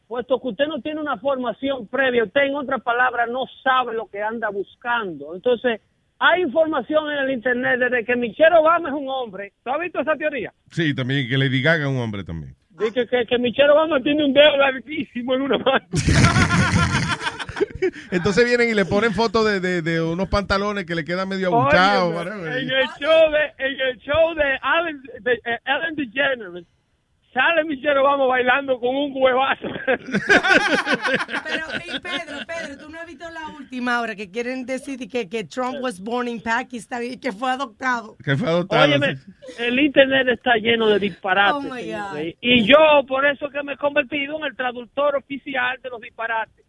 [0.08, 4.08] puesto que usted no tiene una formación previa, usted en otras palabras no sabe lo
[4.08, 5.36] que anda buscando.
[5.36, 5.82] Entonces,
[6.20, 9.54] hay información en el internet desde que Michelle Obama es un hombre.
[9.64, 10.54] ¿Tú has visto esa teoría?
[10.72, 12.56] Sí, también que Lady Gaga es un hombre también.
[12.80, 15.86] Dice que, que, que Michelle Obama tiene un dedo larguísimo en una mano.
[18.12, 21.48] Entonces vienen y le ponen fotos de, de, de unos pantalones que le quedan medio
[21.48, 22.26] abuchados.
[22.26, 26.66] en el show de, en el show de Ellen, de, eh, Ellen DeGeneres
[27.38, 29.68] sale Michelle Obama bailando con un huevazo.
[29.86, 35.30] Pero, y Pedro, Pedro, tú no has visto la última hora que quieren decir que,
[35.30, 38.18] que Trump was born in Pakistan y que fue adoptado.
[38.24, 38.84] Que fue adoptado.
[38.84, 39.18] Óyeme,
[39.60, 41.56] el internet está lleno de disparates.
[41.56, 41.92] Oh, my.
[41.92, 42.34] God.
[42.42, 46.66] Y yo, por eso que me he convertido en el traductor oficial de los disparates.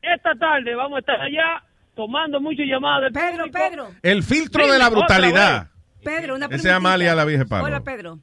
[0.00, 1.64] Esta tarde vamos a estar allá
[1.96, 3.58] tomando muchas llamadas Pedro, público.
[3.58, 3.88] Pedro.
[4.02, 5.70] El filtro de la brutalidad.
[6.04, 6.76] Pedro, una Ese es preguntita.
[6.76, 7.64] Amalia, la vieja palo.
[7.64, 8.20] Hola, Pedro.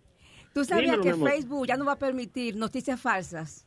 [0.56, 1.32] ¿Tú sabías Dímelo, que.
[1.32, 3.66] Facebook ya no va a permitir noticias falsas?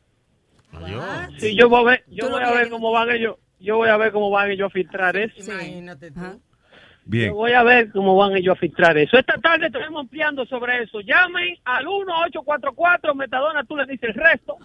[1.39, 3.99] Sí, yo voy a ver, yo voy a ver cómo van ellos, yo voy a
[3.99, 5.34] ver cómo van ellos a filtrar eso.
[5.52, 6.41] Imagínate tú.
[7.05, 7.28] Bien.
[7.28, 9.18] Yo voy a ver cómo van ellos a filtrar eso.
[9.18, 11.00] Esta tarde estaremos ampliando sobre eso.
[11.00, 14.57] Llamen al 1844, Metadona, tú le dices el resto.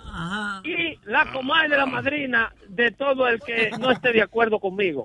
[0.64, 5.04] Y la comadre de la madrina de todo el que no esté de acuerdo conmigo.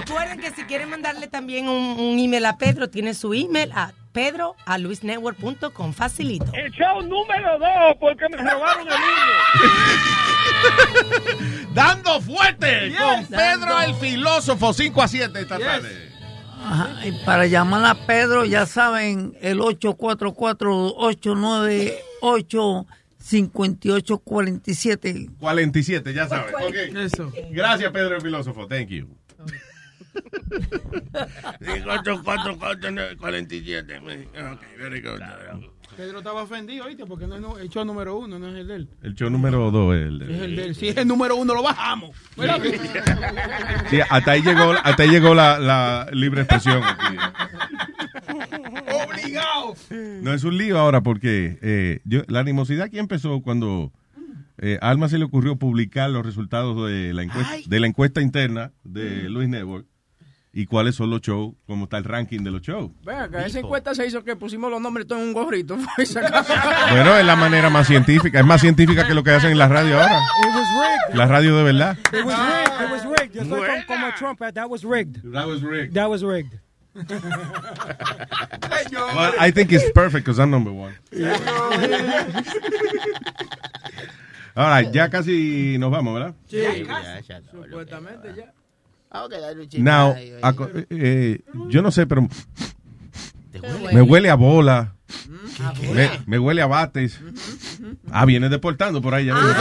[0.00, 3.92] Recuerden que si quieren mandarle también un, un email a Pedro, tiene su email a
[4.18, 5.92] pedro a luisnetwork.com.
[5.92, 6.46] Facilito.
[6.52, 8.94] El show número dos, porque me robaron el
[11.74, 12.98] Dando fuerte Yes.
[12.98, 13.80] con Pedro Dando.
[13.82, 16.08] el filósofo, 5 a 7 esta tarde.
[16.60, 19.60] Ajá, y para llamar a Pedro, ya saben, el
[24.00, 25.30] 844-898-5847.
[25.38, 26.54] 47, ya sabes.
[26.54, 26.74] Ok.
[26.96, 27.32] Eso.
[27.50, 28.66] Gracias, Pedro el filósofo.
[28.66, 29.06] Thank you.
[33.18, 33.98] 47.
[33.98, 35.20] Ok, very good.
[35.96, 37.06] Pedro estaba ofendido, ¿oíste?
[37.06, 38.88] Porque no es el show número uno, no es el de él.
[39.02, 40.74] El show número 2 es el de- Es el de él.
[40.76, 42.16] Si es el número uno, lo bajamos.
[43.90, 46.82] Sí, hasta ahí llegó, hasta ahí llegó la, la libre expresión.
[49.08, 49.74] Obligado.
[50.22, 53.92] No es un lío ahora porque eh, yo, la animosidad aquí empezó cuando
[54.58, 58.20] eh, a Alma se le ocurrió publicar los resultados de la encuesta, de la encuesta
[58.22, 59.86] interna de Luis Network
[60.52, 62.90] y cuáles son los shows, cómo está el ranking de los shows.
[63.04, 65.76] Ven acá, esa encuesta se hizo que pusimos los nombres todos en un gorrito.
[66.90, 69.68] Bueno, es la manera más científica, es más científica que lo que hacen en la
[69.68, 70.18] radio ahora.
[70.18, 71.16] It was rigged.
[71.16, 71.98] La radio de verdad.
[72.12, 72.80] It was rigged.
[72.80, 73.34] It was rigged.
[73.34, 75.22] Just like como, como Trump, that was rigged.
[75.32, 75.94] That was rigged.
[75.94, 76.58] That was rigged.
[78.90, 80.94] Well, I think it's perfect because I'm number one.
[84.56, 86.34] All right, ya casi nos vamos, ¿verdad?
[86.48, 88.52] Sí, ya, ya, Supuestamente ya.
[89.10, 90.14] Vamos a darle un chisme Now,
[90.90, 92.28] eh, yo no sé, pero
[93.92, 94.94] me huele a bola.
[95.94, 97.20] Me, me huele a bates.
[98.10, 99.26] Ah, viene deportando por ahí.
[99.26, 99.54] Ya tío, ¿eh?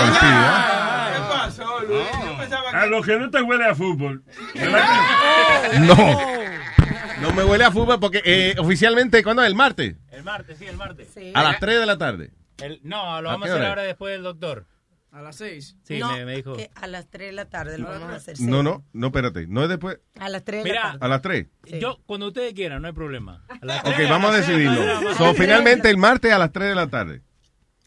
[1.14, 2.06] ¿Qué pasó, Luis?
[2.26, 4.24] Yo pensaba A lo que no te huele a fútbol.
[5.80, 6.38] No.
[7.22, 9.48] No me huele a fútbol porque eh, oficialmente, ¿cuándo es?
[9.48, 9.96] ¿El martes?
[10.12, 11.08] El martes, sí, el martes.
[11.34, 12.32] A las 3 de la tarde.
[12.60, 13.70] El- no, lo ¿A vamos a hacer hora?
[13.70, 14.66] ahora después del doctor.
[15.12, 15.76] A las seis.
[15.84, 16.54] Sí, No, me, me dijo.
[16.56, 18.40] que a las 3 de la tarde lo vamos a hacer.
[18.42, 19.48] No, no, no, espérate.
[19.48, 20.00] No es después.
[20.20, 20.98] A las 3 de la Mira, tarde.
[21.02, 21.48] A las 3.
[21.82, 23.44] Yo, cuando ustedes quieran, no hay problema.
[23.48, 25.14] A las Ok, tres, vamos a decidirlo.
[25.16, 27.22] So, finalmente, el martes a las 3 de la tarde.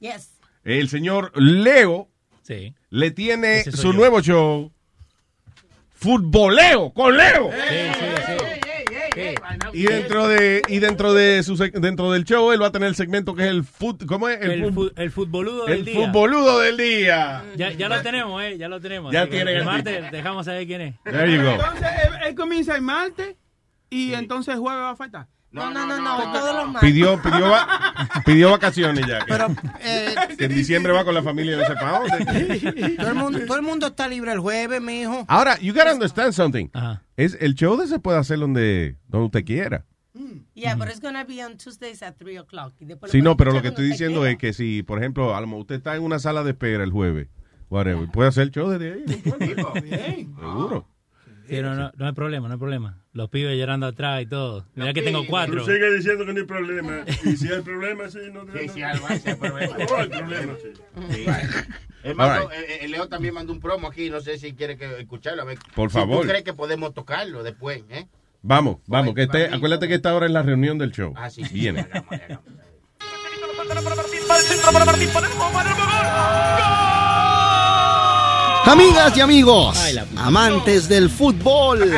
[0.01, 0.39] Yes.
[0.65, 2.09] El señor Leo
[2.43, 2.75] Sí.
[2.89, 3.93] le tiene su yo.
[3.93, 4.73] nuevo show.
[5.91, 7.51] Futboleo con Leo.
[9.73, 12.95] Y dentro de y dentro de su dentro del show él va a tener el
[12.95, 14.41] segmento que es el fut, ¿cómo es?
[14.41, 16.07] El, fut- el futboludo el del día.
[16.07, 17.45] futboludo del día.
[17.57, 18.57] Ya, ya lo tenemos, ¿eh?
[18.59, 19.13] Ya lo tenemos.
[19.13, 20.95] Ya tiene El el- martes dejamos saber quién es.
[21.05, 21.51] There you go.
[21.53, 23.37] Entonces, él, él comienza el martes
[23.89, 25.27] y entonces el juedes va a faltar.
[25.53, 26.91] No, no, no, no, todos los martes.
[26.91, 29.25] Pidió pidió va- pidió vacaciones ya.
[29.25, 29.35] Que,
[29.83, 32.95] Eh, que en diciembre va con la familia no sé para dónde.
[32.99, 35.25] todo, el mundo, todo el mundo está libre el jueves, mijo.
[35.29, 36.69] Ahora, you gotta understand something.
[37.17, 39.85] Es el show de se puede hacer donde donde usted quiera.
[40.55, 42.75] Yeah, but it's gonna be on Tuesdays at 3 o'clock.
[42.81, 45.41] Y después Sí, no, pero lo que estoy diciendo es que si, por ejemplo, a
[45.41, 47.29] lo mejor usted está en una sala de espera el jueves,
[47.71, 49.05] whatever, puede hacer el show desde ahí.
[50.39, 50.87] Seguro.
[51.49, 52.99] Sí, no, no, no hay problema, no hay problema.
[53.13, 54.67] Los pibes llorando atrás y todo.
[54.77, 55.65] Mira que tengo cuatro.
[55.65, 57.05] Tú sigues diciendo que no hay problema.
[57.25, 59.77] Y si hay problema, sí, no Sí, no- sí, algo hay, problema.
[59.91, 61.15] No hay problema, sí.
[61.15, 61.27] Sí.
[62.05, 64.77] Él mandó- All eh, eh, Leo también mandó un promo aquí, no sé si quiere
[64.77, 65.43] que escucharlo.
[65.43, 66.23] A ver, Por si favor.
[66.23, 67.83] ¿Tú crees que podemos tocarlo después?
[67.91, 68.07] ¿eh?
[68.43, 71.13] Vamos, vamos, que esté, acuérdate que esta hora es la reunión del show.
[71.17, 71.87] Ah, sí, sí, Viene.
[78.71, 79.77] Amigas y amigos,
[80.17, 81.93] amantes del fútbol,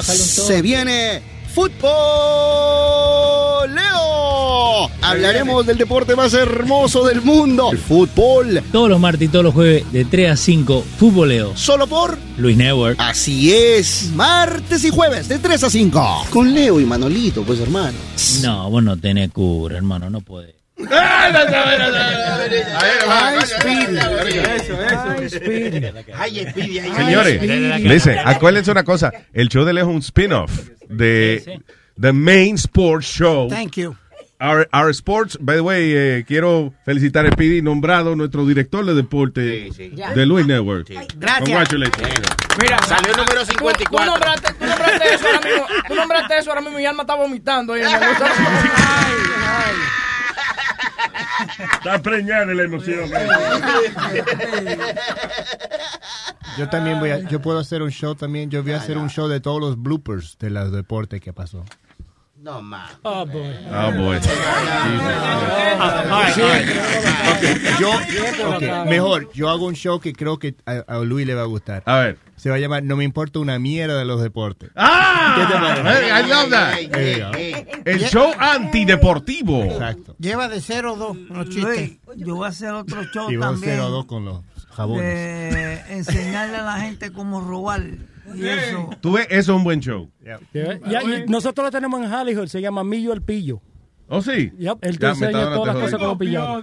[0.00, 1.20] se viene
[1.54, 1.84] fútbol
[3.74, 8.62] Leo hablaremos del deporte más hermoso del mundo, el fútbol.
[8.72, 11.54] Todos los martes y todos los jueves de 3 a 5, Futboleo.
[11.56, 12.96] Solo por Luis Network.
[12.98, 16.26] Así es, martes y jueves de 3 a 5.
[16.30, 17.98] Con Leo y Manolito, pues hermano.
[18.42, 20.63] No, vos no tenés cura, hermano, no podés.
[26.96, 27.42] Señores,
[27.82, 29.12] listen, acuérdense una cosa.
[29.32, 30.50] El show de Leo es un spin-off
[30.88, 31.60] de
[32.00, 33.48] The Main Sports Show.
[33.48, 33.96] Thank you.
[34.40, 38.92] Our, our Sports, by the way, eh, quiero felicitar a Speedy, nombrado nuestro director de
[38.94, 40.88] deporte de Luis Network.
[40.88, 41.38] Gracias.
[41.48, 41.96] Congratulations.
[42.60, 43.86] Mira, Salió el número tú- 54.
[43.88, 45.66] Tú, nombraste, tú nombraste eso ahora mismo.
[45.88, 47.72] Tú nombraste eso ahora mismo y Alma está vomitando.
[47.72, 47.92] ahí Ay,
[49.46, 49.74] ay.
[51.72, 53.10] Está preñada de la emoción.
[56.58, 59.10] Yo también voy a, yo puedo hacer un show también, yo voy a hacer un
[59.10, 61.64] show de todos los bloopers de los deportes que pasó.
[62.44, 62.92] No más.
[63.04, 63.56] Oh, boy.
[63.72, 64.18] Oh, boy.
[67.36, 71.40] Okay, yo, mejor, yo hago un show que creo que a, a Luis le va
[71.40, 71.82] a gustar.
[71.86, 72.18] A ver.
[72.36, 74.70] Se va a llamar No me importa una mierda de los deportes.
[74.76, 75.36] ¡Ah!
[75.38, 76.04] ¿Qué te parece?
[76.04, 76.74] Hey, I love that.
[76.90, 77.80] There you go.
[77.86, 79.64] El show antideportivo.
[79.64, 80.14] Exacto.
[80.18, 81.62] Lleva de 0 a 2 los chistes.
[81.64, 83.78] Luis, yo voy a hacer otro show Y vamos también.
[83.78, 85.02] 0 2 con los jabones.
[85.02, 87.84] de enseñarle a la gente cómo robar.
[88.34, 88.90] Y eso.
[89.00, 90.10] Tú ves, eso es un buen show.
[90.22, 93.60] Ya, y nosotros lo tenemos en Hollywood, se llama Millo el Pillo.
[94.06, 94.52] ¿Oh, sí?
[94.58, 96.62] Yep, él te Ya, enseña todas las cosas como pillado.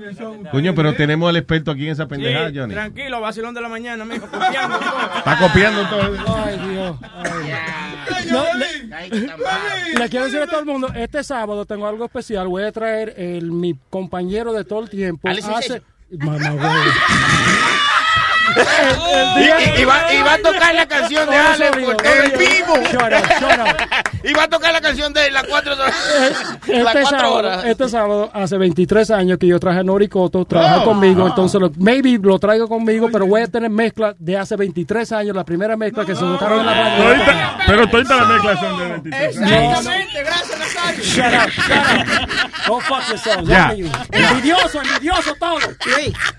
[0.51, 2.73] Coño, pero tenemos al experto aquí en esa pendejada, Sí, Johnny.
[2.73, 5.17] Tranquilo, vacilón de la mañana, mijo, copiando todo.
[5.17, 6.35] Está copiando todo.
[6.35, 6.97] Ay, Dios.
[7.01, 8.27] Ay.
[8.31, 12.47] No, le, le quiero decir a todo el mundo, este sábado tengo algo especial.
[12.47, 15.27] Voy a traer el, mi compañero de todo el tiempo.
[15.27, 15.81] Hace,
[16.11, 16.91] Mamá, güey.
[19.37, 22.73] Y, y- y va, y va a tocar la canción de Alex oye, vivo.
[24.23, 25.95] Y va a tocar la canción de las cuatro horas.
[26.67, 27.65] las Este cuatro sábado, horas.
[27.65, 30.83] este sábado, hace 23 años que yo traje a Noricoto, trabaja Oh.
[30.85, 31.29] conmigo, Ah.
[31.29, 35.35] entonces lo, maybe lo traigo conmigo, pero voy a tener mezcla de hace 23 años,
[35.35, 37.23] la primera mezcla que se tocaron en la radio.
[37.65, 39.51] Pero todas las mezclas son de 23 años.
[39.51, 41.03] Exactamente, gracias, Nazario.
[41.03, 42.29] Shut up, shut up.
[42.67, 43.49] Go fuck yourselves.
[44.11, 45.57] Envidioso, envidioso todo.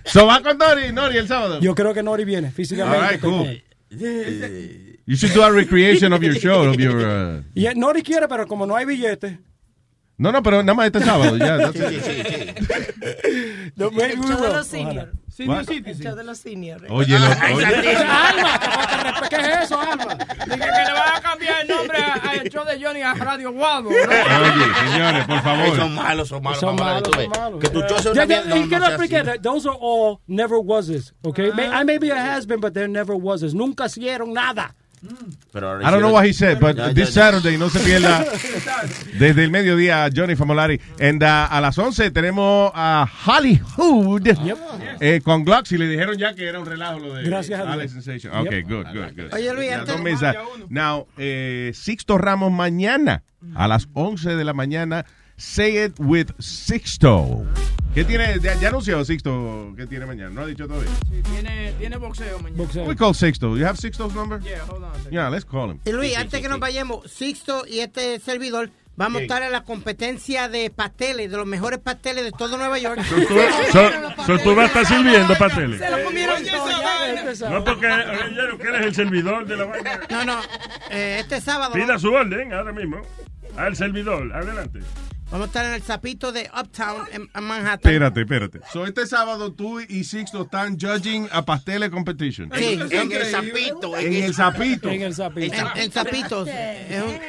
[0.04, 1.58] So va con Nori, Nori el sábado.
[1.60, 2.98] Yo creo que Nori viene físicamente.
[2.98, 3.62] All right, cool.
[5.04, 6.96] You should do a recreation of your show, of your.
[7.38, 9.38] uh, Y eh, Nori quiere, pero como no hay billetes.
[10.22, 11.36] No, no, pero nada más este sábado.
[11.36, 12.02] Ya, Sí, it.
[12.04, 15.08] sí, sí, No, El show de los seniors.
[15.46, 15.68] What?
[15.70, 16.84] El show de los seniors.
[16.90, 17.96] Oye, lo- oye.
[17.96, 19.28] Alma.
[19.28, 20.14] ¿qué es eso, Alma?
[20.14, 23.50] Dije que le van a cambiar el nombre a- al show de Johnny a Radio
[23.52, 23.90] Guado.
[23.90, 23.96] ¿no?
[23.96, 25.76] Oye, señores, por favor.
[25.76, 26.60] son malos, son malos.
[26.60, 27.60] Son malos, son malos.
[27.60, 28.56] Que tu show sea una mierda.
[28.56, 29.38] y No, que no no sea explique, así.
[29.42, 31.50] those are all never wases, okay?
[31.52, 33.54] May- I may be a has been, but they're never wases.
[33.54, 34.74] Nunca hicieron nada.
[35.52, 37.24] Pero ahora I don't know what he said, but Ya, this ya.
[37.24, 38.24] Saturday no se pierda
[39.18, 40.80] desde el mediodía Johnny Famolari.
[41.00, 44.22] And, uh, a las 11 tenemos a Hollywood
[45.00, 47.64] eh, con Glocks y le dijeron ya que era un relajo lo de Gracias a
[47.64, 47.74] Dios.
[47.74, 48.34] Alex Sensation.
[48.36, 48.68] Ok, Yep.
[48.68, 49.34] good, good, good.
[49.34, 50.20] Oye, Luis.
[50.68, 53.22] Now, eh, Sixto Ramos mañana
[53.54, 55.04] a las 11 de la mañana.
[55.36, 57.44] Say it with Sixto.
[57.94, 58.38] ¿Qué tiene?
[58.40, 60.30] Ya, ya anunció Sixto qué tiene mañana.
[60.30, 60.90] No ha dicho todavía.
[61.10, 62.62] Sí, tiene, tiene boxeo mañana.
[62.62, 62.84] Boxeo.
[62.84, 63.56] We call Sixto.
[63.56, 64.40] You have Sixto's number?
[64.40, 65.10] Yeah, hold on a.
[65.10, 65.80] Yeah, let's call him.
[65.84, 69.64] Y Luis, antes que nos vayamos, Sixto y este servidor vamos a estar en la
[69.64, 73.02] competencia de pasteles, de los mejores pasteles de todo Nueva York.
[73.72, 73.90] So,
[74.26, 75.78] so tú vas a estar sirviendo pasteles.
[75.78, 77.50] Se lo comieron ya.
[77.50, 80.00] No, porque oye, yo que eres el servidor de la vaina.
[80.10, 80.40] No, no,
[80.90, 83.02] eh, este sábado Pida su orden ahora mismo.
[83.56, 84.80] Al servidor, adelante.
[85.32, 87.90] Vamos a estar en el zapito de Uptown en, en Manhattan.
[87.92, 88.60] Espérate, espérate.
[88.72, 92.50] So, este sábado tú y Sixto están judging a pasteles competition.
[92.54, 93.96] Sí, En el zapito.
[93.96, 94.88] En el zapito.
[94.90, 95.14] En el
[95.92, 96.46] sapito.
[96.46, 97.20] en, un-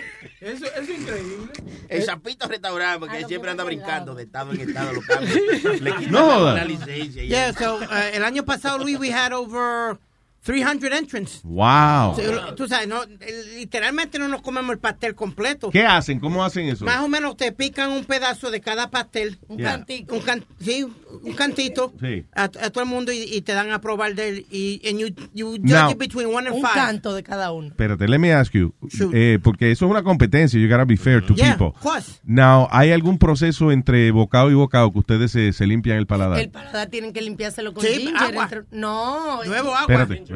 [0.42, 1.52] Eso es increíble.
[1.90, 4.94] El zapito restaurante, porque él siempre anda brincando de estado en estado.
[4.94, 5.34] Lo cambia.
[5.82, 7.24] Le No la licencia.
[7.24, 9.98] yeah, so, eh, el año pasado, Luis, we had over
[10.44, 11.42] 300 entrants.
[11.44, 12.16] Wow.
[12.56, 13.02] Tú sabes, no,
[13.58, 15.70] literalmente no nos comemos el pastel completo.
[15.70, 16.20] ¿Qué hacen?
[16.20, 16.86] ¿Cómo hacen eso?
[16.86, 19.40] Más o menos te pican un pedazo de cada pastel.
[19.48, 19.72] Un Yeah.
[19.72, 20.16] cantico.
[20.16, 20.84] Un, can- sí,
[21.24, 22.26] un cantito Sí.
[22.36, 24.46] a, a todo el mundo y, y te dan a probar de él.
[24.52, 26.74] Y and you, you judge Now- it between one and Un five.
[26.74, 27.68] canto de cada uno.
[27.70, 28.74] Espérate, let me ask you.
[29.14, 30.60] Eh, porque eso es una competencia.
[30.60, 31.68] You gotta be fair to Yeah, people.
[31.68, 32.20] of course.
[32.26, 36.40] Now, ¿hay algún proceso entre bocado y bocado que ustedes se, se limpian el paladar?
[36.40, 38.16] El paladar tienen que limpiárselo con Sí, ginger.
[38.18, 38.44] agua.
[38.44, 39.44] entre- No.
[39.46, 39.82] Nuevo agua.
[39.82, 40.33] Espérate.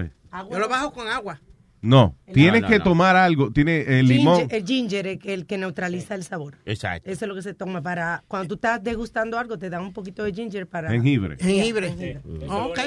[0.50, 1.40] Yo lo bajo con agua.
[1.80, 2.84] No, El tienes no, que no.
[2.84, 3.52] tomar algo.
[3.52, 4.50] Tiene el limón.
[4.50, 6.58] Ginger, el ginger es el que neutraliza el sabor.
[6.66, 7.10] Exacto.
[7.10, 9.94] Eso es lo que se toma para cuando tú estás degustando algo, te dan un
[9.94, 11.38] poquito de ginger para Jengibre.
[11.40, 12.20] Jengibre.
[12.48, 12.80] Ok.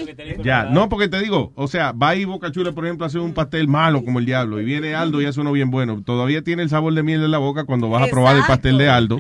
[0.43, 3.21] Ya, no, porque te digo, o sea, va ahí Boca Chula, por ejemplo, a hacer
[3.21, 6.03] un pastel malo como el diablo, y viene Aldo y hace uno bien bueno.
[6.05, 8.77] Todavía tiene el sabor de miel en la boca cuando vas a probar el pastel
[8.77, 9.19] de Aldo.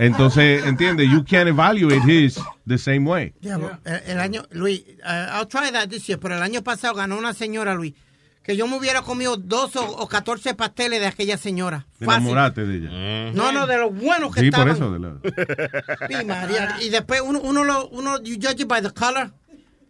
[0.00, 3.32] Entonces, entiende, you can't evaluate his the same way.
[3.40, 6.94] Diablo, el, el año, Luis, uh, I'll try that this year, pero el año pasado
[6.94, 7.94] ganó una señora, Luis,
[8.42, 11.86] que yo me hubiera comido dos o, o 14 pasteles de aquella señora.
[11.98, 12.22] Te Fácil.
[12.22, 13.32] enamoraste de ella.
[13.34, 14.76] No, no, de los buenos que Sí, por estaban.
[14.76, 14.92] eso.
[14.92, 16.08] De la...
[16.20, 16.76] Sí, María.
[16.80, 19.32] Y después uno, uno, lo, uno, you judge it by the color,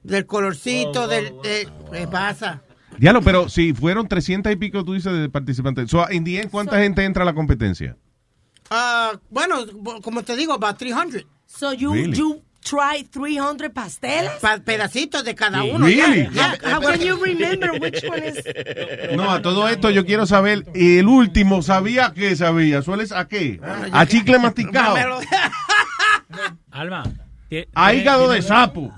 [0.02, 2.62] del colorcito, del, de, ¿qué pasa?
[2.98, 5.90] Diablo, pero si fueron 300 y pico, tú dices, de participantes.
[5.90, 7.96] So, in the end, ¿cuánta gente entra a la competencia?
[8.70, 9.56] Ah, bueno,
[10.02, 11.24] como te digo, about 300.
[11.46, 12.16] So you, Really?
[12.16, 14.30] you try 300 pasteles?
[14.40, 15.84] Pa- pedacitos de cada uno.
[15.86, 16.28] Really?
[16.32, 16.56] ya.
[16.64, 18.42] How can you remember which one is?
[19.16, 22.82] No, a todo esto yo quiero saber, el último, ¿sabía qué sabía?
[22.82, 23.60] ¿Sueles a qué?
[23.92, 24.96] A chicle masticado.
[26.70, 27.04] Alma.
[27.74, 28.90] A hígado de sapo.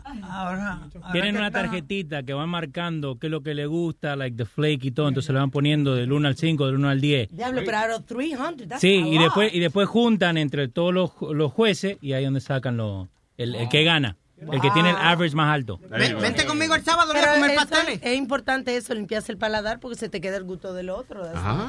[1.13, 4.85] Tienen una tarjetita que van marcando qué es lo que le gusta, like the flake
[4.85, 7.29] y todo, entonces le van poniendo del 1 al 5, del 1 al 10.
[7.31, 11.53] Diablo, pero of 300, that's Sí, y después, y después juntan entre todos los, los
[11.53, 14.17] jueces y ahí es donde sacan lo, el, el que gana,
[14.53, 15.79] el que tiene el average más alto.
[15.91, 18.01] Ven- vente conmigo el sábado, voy a comer eso- pasteles.
[18.03, 21.23] Es importante eso, limpiarse el paladar porque se te queda el gusto del otro.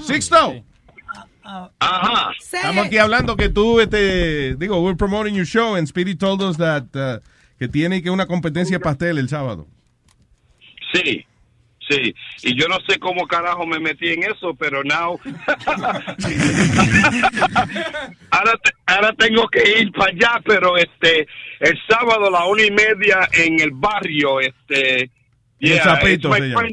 [0.05, 0.63] Sixto.
[1.79, 2.31] Ajá.
[2.39, 6.57] Estamos aquí hablando que tú, este, digo, we're promoting your show and Speedy told us
[6.57, 7.19] that uh,
[7.59, 9.67] que tiene que una competencia de pastel el sábado.
[10.93, 11.25] Sí,
[11.89, 12.13] sí.
[12.43, 15.19] Y yo no sé cómo carajo me metí en eso, pero now.
[18.31, 21.27] ahora, te- ahora tengo que ir para allá, pero este,
[21.65, 25.09] el sábado a la una y media en el barrio, este.
[25.59, 26.67] El Zapito se llama.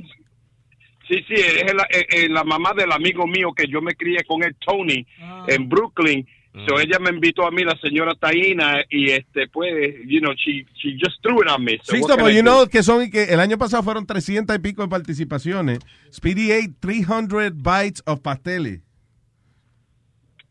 [1.08, 4.24] Sí, sí, es la, eh, eh, la mamá del amigo mío que yo me crié
[4.24, 5.06] con él, Tony,
[5.48, 6.26] en Brooklyn.
[6.66, 9.72] So ella me invitó a mí, la señora Taina, y este, pues,
[10.06, 11.78] you know, she, she just threw it on me.
[11.82, 12.42] So but I you do?
[12.42, 15.78] know que son y que el año pasado fueron 300 y pico de participaciones.
[16.12, 18.80] Speedy ate 300 bites of pasteles.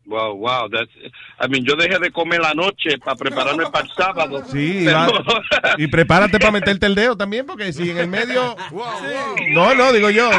[0.05, 0.89] Wow, wow, that's,
[1.39, 4.43] I mean, yo dejé de comer la noche para prepararme para el sábado.
[4.51, 8.55] Sí, pero- va- y prepárate para meterte el dedo también, porque si en el medio...
[9.53, 10.29] No, no, digo yo.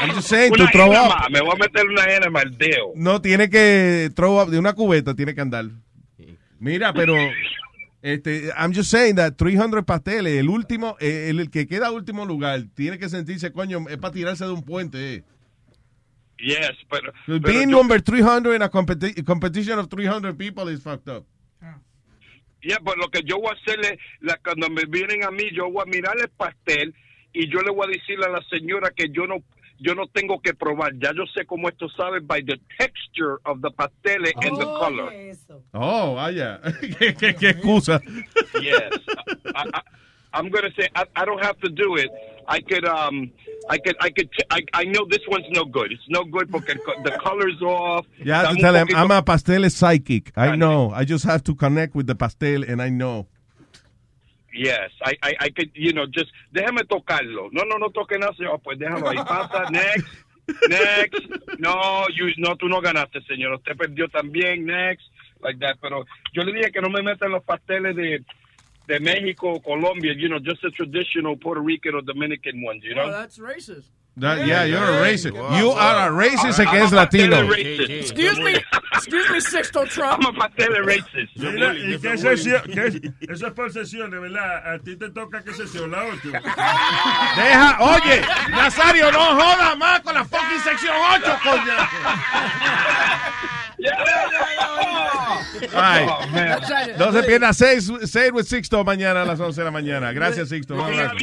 [0.00, 1.30] I'm just saying, to una throw enema, up.
[1.32, 2.92] me voy a meter una enema al dedo.
[2.94, 5.66] No, tiene que throw up de una cubeta, tiene que andar.
[6.58, 7.14] Mira, pero
[8.02, 12.24] este, I'm just saying that 300 pasteles, el último, eh, el, el que queda último
[12.24, 15.14] lugar, tiene que sentirse, coño, es para tirarse de un puente.
[15.14, 15.22] Eh.
[16.42, 20.82] Yes, pero, pero Being yo- number 300 in a competi- competition of 300 people is
[20.82, 21.24] fucked up.
[22.64, 25.68] Yeah, pues lo que yo voy a hacerle, la, cuando me vienen a mí, yo
[25.70, 26.94] voy a mirar el pastel
[27.32, 29.42] y yo le voy a decirle a la señora que yo no
[29.80, 30.92] yo no tengo que probar.
[31.00, 35.10] Ya yo sé cómo esto sabe by the texture of the pastel and the color.
[35.72, 36.60] Oh, vaya.
[36.98, 38.00] ¿Qué, qué, qué excusa.
[38.60, 38.92] Yes.
[39.46, 39.80] I, I,
[40.32, 42.10] I'm going to say I, I don't have to do it.
[42.48, 43.30] I could um
[43.70, 45.92] I could I could I, I know this one's no good.
[45.92, 48.06] It's no good co- the color's off.
[48.18, 50.32] Está un tell him, I'm a pastel psychic.
[50.36, 50.90] I know.
[50.90, 53.26] I just have to connect with the pastel and I know.
[54.54, 57.48] Yes, I, I, I could, you know, just déjame tocarlo.
[57.52, 58.60] No, no, no toque nada, señor.
[58.62, 59.16] Pues déjalo ahí.
[59.16, 60.06] Pasa, next,
[60.68, 61.22] next.
[61.58, 63.54] No, you, no, tú no ganaste, señor.
[63.54, 65.06] Usted perdió también, next,
[65.40, 65.76] like that.
[65.80, 66.04] Pero
[66.34, 68.22] yo le dije que no me metan los pasteles de,
[68.86, 72.92] de México o Colombia, you know, just the traditional Puerto Rican or Dominican ones, you
[72.92, 73.08] oh, know.
[73.08, 73.90] Oh, that's racist.
[74.14, 75.34] That- yeah, you're a racist.
[75.58, 77.50] You are a racist que es latino.
[77.54, 78.52] Excuse me,
[78.94, 80.22] excuse me, Sixto Trump.
[80.22, 81.34] I'm a pastel racist.
[81.36, 82.62] Mira, ¿Y qué sesión?
[82.72, 82.94] qué es?
[83.30, 84.74] Eso es por sesiones, ¿verdad?
[84.74, 86.30] A ti te toca qué sesión, la 8.
[86.30, 91.72] Deja, oye, Nazario, no joda más con la fucking sección 8, coño.
[95.74, 96.06] Ay,
[96.98, 97.90] no se pierda 6
[98.32, 100.12] with Sixto mañana a las 11 de la mañana.
[100.12, 100.74] Gracias, Sixto.
[100.82, 101.14] Abrazo.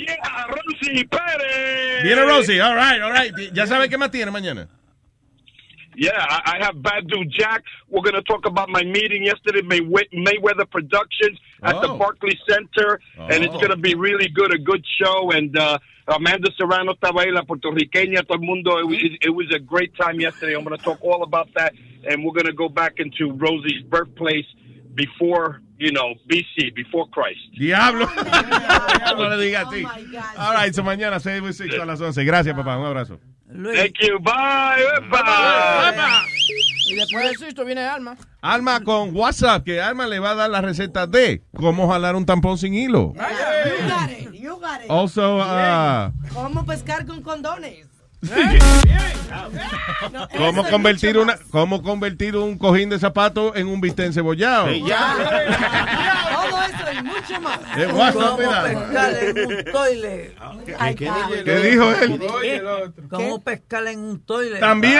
[0.81, 2.03] Rosy Pérez.
[2.03, 3.31] Viene Rosie, all right, all right.
[3.53, 4.67] Ya sabe qué más tiene mañana.
[5.95, 7.63] Yeah, I, I have Badu Jack.
[7.89, 11.97] We're going to talk about my meeting yesterday, May, Mayweather Productions at the Oh.
[11.97, 13.57] Barclays Center, and it's Oh.
[13.59, 15.31] going to be really good, a good show.
[15.31, 15.77] And uh,
[16.07, 18.77] Amanda Serrano estaba ahí, la puertorriqueña, todo el mundo.
[18.79, 20.55] It, was- it was a great time yesterday.
[20.55, 21.73] I'm going to talk all about that,
[22.09, 24.45] and we're going to go back into Rosie's birthplace
[24.95, 27.39] before, you know, BC, before Christ.
[27.57, 28.07] Diablo.
[29.17, 29.83] no le diga así.
[30.37, 32.23] All right, so mañana 6 with Sixto a las 11.
[32.25, 32.77] Gracias, papá.
[32.77, 33.19] Un abrazo.
[33.47, 34.19] Thank you.
[34.19, 34.83] Bye.
[35.09, 36.29] Bye.
[36.87, 38.15] Y después de Sixto viene Alma.
[38.41, 42.25] Alma con WhatsApp, que Alma le va a dar la receta de cómo jalar un
[42.25, 43.13] tampón sin hilo.
[43.15, 44.89] You got it, you got it.
[44.89, 47.88] Also, uh, ¿Cómo pescar con condones?
[50.37, 54.65] ¿Cómo convertir, una, ¿Cómo convertir un cojín de zapatos en un bistec encebollado?
[54.65, 54.73] Todo
[56.63, 57.59] eso y mucho más.
[58.13, 60.35] ¿Cómo pescar en un toile?
[60.79, 62.21] Ay, ¿Qué- qué- qué dijo él?
[63.09, 64.59] ¿Cómo pescar en un toile?
[64.59, 64.99] También.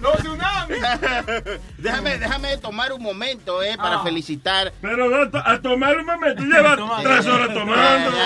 [0.00, 0.78] Los tsunamis.
[1.78, 4.02] déjame, déjame tomar un momento eh, para Ah.
[4.04, 4.72] felicitar.
[4.80, 8.10] Pero a to- a tomar un momento, lleva tres horas tomando.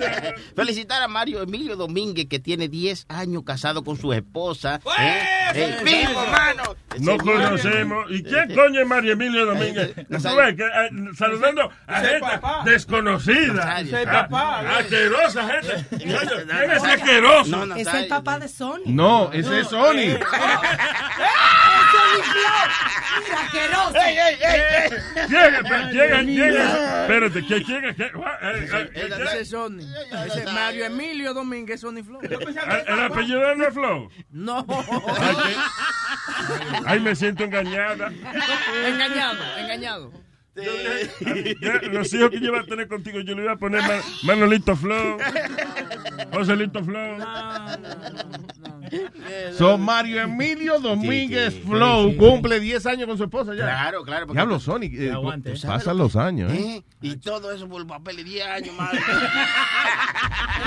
[0.56, 4.80] Felicitar a Mario Emilio Domínguez, que tiene 10 años casado con su esposa.
[5.00, 5.24] ¿eh?
[5.54, 6.76] Eh, ¡Vivo, mano!
[7.00, 8.06] No conocemos.
[8.10, 9.94] ¿Y quién coño es Mario Emilio Domínguez?
[9.96, 12.62] Tú ves que, eh, saludando a gente papá.
[12.66, 13.78] desconocida.
[13.78, 14.78] Ah, papá.
[14.80, 15.86] Asquerosa gente.
[15.98, 17.76] ¿Quién es asqueroso?
[17.76, 18.82] Es el papá de Sony.
[18.86, 19.94] No, ese es Sony.
[20.00, 20.20] ¡Eh!
[22.34, 23.94] Mira, asqueroso.
[25.30, 27.02] Llega, pero llega, llega.
[27.02, 27.90] Espérate, ¿quién llega?
[27.90, 29.80] Eh, Ese es Sony.
[30.28, 32.22] Ese es Mario Emilio Domínguez Sony Flow.
[32.22, 32.34] ¿El
[32.88, 34.10] el apellido no es Flow?
[34.32, 34.66] No.
[36.86, 38.12] Ay, me siento engañada.
[38.86, 40.12] engañado, engañado.
[41.62, 44.02] Ya, Los hijos que yo iba a tener contigo, yo le iba a poner Man-
[44.24, 45.18] Manolito Flow,
[46.34, 47.18] Joselito Flow.
[49.58, 52.06] Son Mario Emilio Domínguez Sí, sí, Flow.
[52.08, 52.18] sí, sí.
[52.18, 53.64] Cumple 10 años con su esposa ya.
[53.64, 54.28] Claro, claro.
[54.28, 54.84] porque- Diablo, Sony.
[54.94, 55.54] eh, aguante.
[55.66, 56.78] pasan los años, ¿eh?
[56.78, 56.84] ¿Eh?
[57.02, 58.92] Y todo eso por el papel de 10 años más.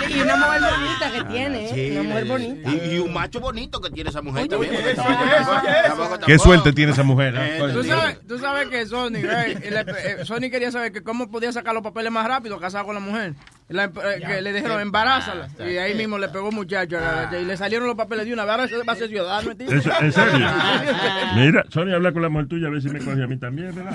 [0.08, 1.70] Y una mujer bonita que tiene, ¿eh?
[1.74, 2.70] Sí, una mujer bonita.
[2.70, 4.72] Y, y un macho bonito que tiene esa mujer también.
[4.74, 5.96] oye, eso, tampoco- eso, tampoco- eso.
[5.96, 7.34] tampoco- Qué suerte tiene esa mujer.
[7.36, 7.58] ¿eh?
[7.58, 8.86] Eh, Tú sabes, tú sabes que eh,
[9.62, 13.00] eh, Sony quería saber que cómo podía sacar los papeles más rápido casado con la
[13.00, 13.34] mujer.
[13.70, 13.90] La- eh,
[14.26, 15.48] que le dijeron embarázala.
[15.60, 18.42] Y ahí mismo le pegó muchacho a- y le salieron los papeles de una.
[18.42, 19.52] Ahora se va a ser ciudadano.
[19.52, 20.46] Eso- ¿En serio?
[21.36, 23.72] Mira, Sonia, habla con la mujer tuya a ver si me coge a mí también,
[23.74, 23.92] ¿verdad?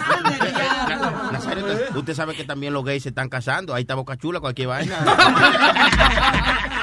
[1.31, 3.73] Nazario, usted sabe que también los gays se están casando.
[3.75, 4.95] Ahí está Boca Chula, cualquier vaina.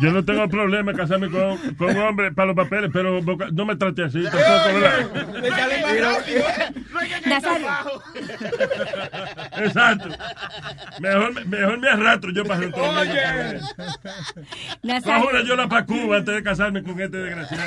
[0.00, 3.48] Yo no tengo problema en casarme con, con un hombre para los papeles, pero Boca-
[3.52, 6.72] no me trate así tampoco, ¿verdad?
[7.26, 7.68] Nazario.
[9.58, 10.08] Exacto.
[11.00, 13.60] Mejor, mejor me arrastro yo para otro Oye.
[14.82, 15.14] Nazario.
[15.24, 17.62] Ahora yo la pa' Cuba antes de casarme con este desgraciado.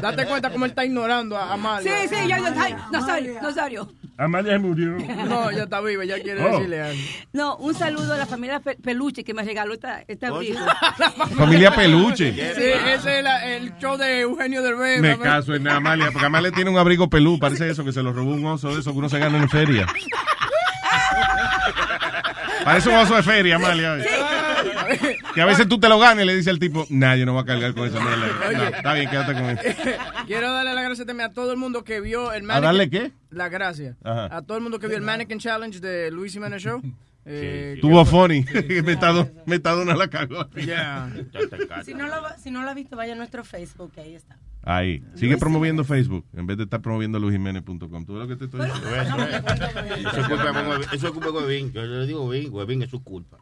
[0.00, 1.92] Date cuenta cómo él está ignorando a Amalia.
[2.02, 3.92] Sí, sí, yo, yo, ay, Nazario, Nazario.
[4.18, 4.96] Amalia se murió.
[5.26, 6.50] No, ella está viva, ya quiere Oh.
[6.56, 7.00] decirle algo.
[7.32, 10.26] No, un saludo a la familia Pe- Peluche que me regaló esta, este
[11.36, 12.32] Familia Peluche.
[12.32, 15.00] Sí, ese es la- el show de Eugenio Derbez.
[15.00, 15.22] Me mamá.
[15.24, 18.32] caso en Amalia, porque Amalia tiene un abrigo pelú, parece eso, que se lo robó
[18.32, 19.86] un oso de eso que uno se gana en feria.
[22.64, 23.96] Parece un oso de feria, Amalia.
[25.34, 27.40] Que a veces tú te lo ganas y le dice al tipo, nadie no va
[27.40, 28.26] a cargar con esa mierda.
[28.52, 29.62] No, está bien, quédate con eso.
[30.26, 32.90] Quiero darle las gracias también a todo el mundo que vio el ¿A darle Mannequin-
[32.90, 33.12] qué?
[33.30, 33.96] La gracia.
[34.04, 34.28] Ajá.
[34.36, 36.82] A todo el mundo que vio el Mannequin Challenge de Luis Jiménez Show.
[37.24, 38.44] Eh, Tuvo funny.
[38.84, 40.48] Metado- Metadona la cagó.
[40.50, 41.10] Yeah.
[41.84, 44.38] Si no, lo, si no lo ha visto, vaya a nuestro Facebook, que ahí está.
[44.64, 45.02] Ahí.
[45.16, 47.78] Sigue promoviendo Facebook en vez de estar promoviendo luisjiménez.com.
[48.06, 48.90] ¿Tú ves lo que te estoy diciendo?
[48.92, 50.88] Eso es culpa de Huevín.
[50.92, 51.72] Eso es culpa de Huevín.
[51.72, 52.52] Yo le digo Huevín.
[52.52, 53.38] Huevín es su culpa.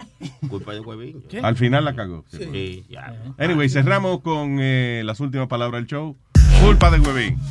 [0.49, 1.23] Culpa de Huevín.
[1.42, 2.25] Al final la cagó.
[2.31, 3.15] Sí, ya.
[3.39, 6.17] Anyway, cerramos con eh, las últimas palabras del show.
[6.62, 7.39] Culpa de Huevín.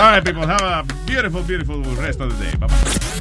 [0.00, 0.46] All right, people.
[0.46, 2.56] Have a beautiful, beautiful rest of the day.
[2.56, 3.17] Bye bye.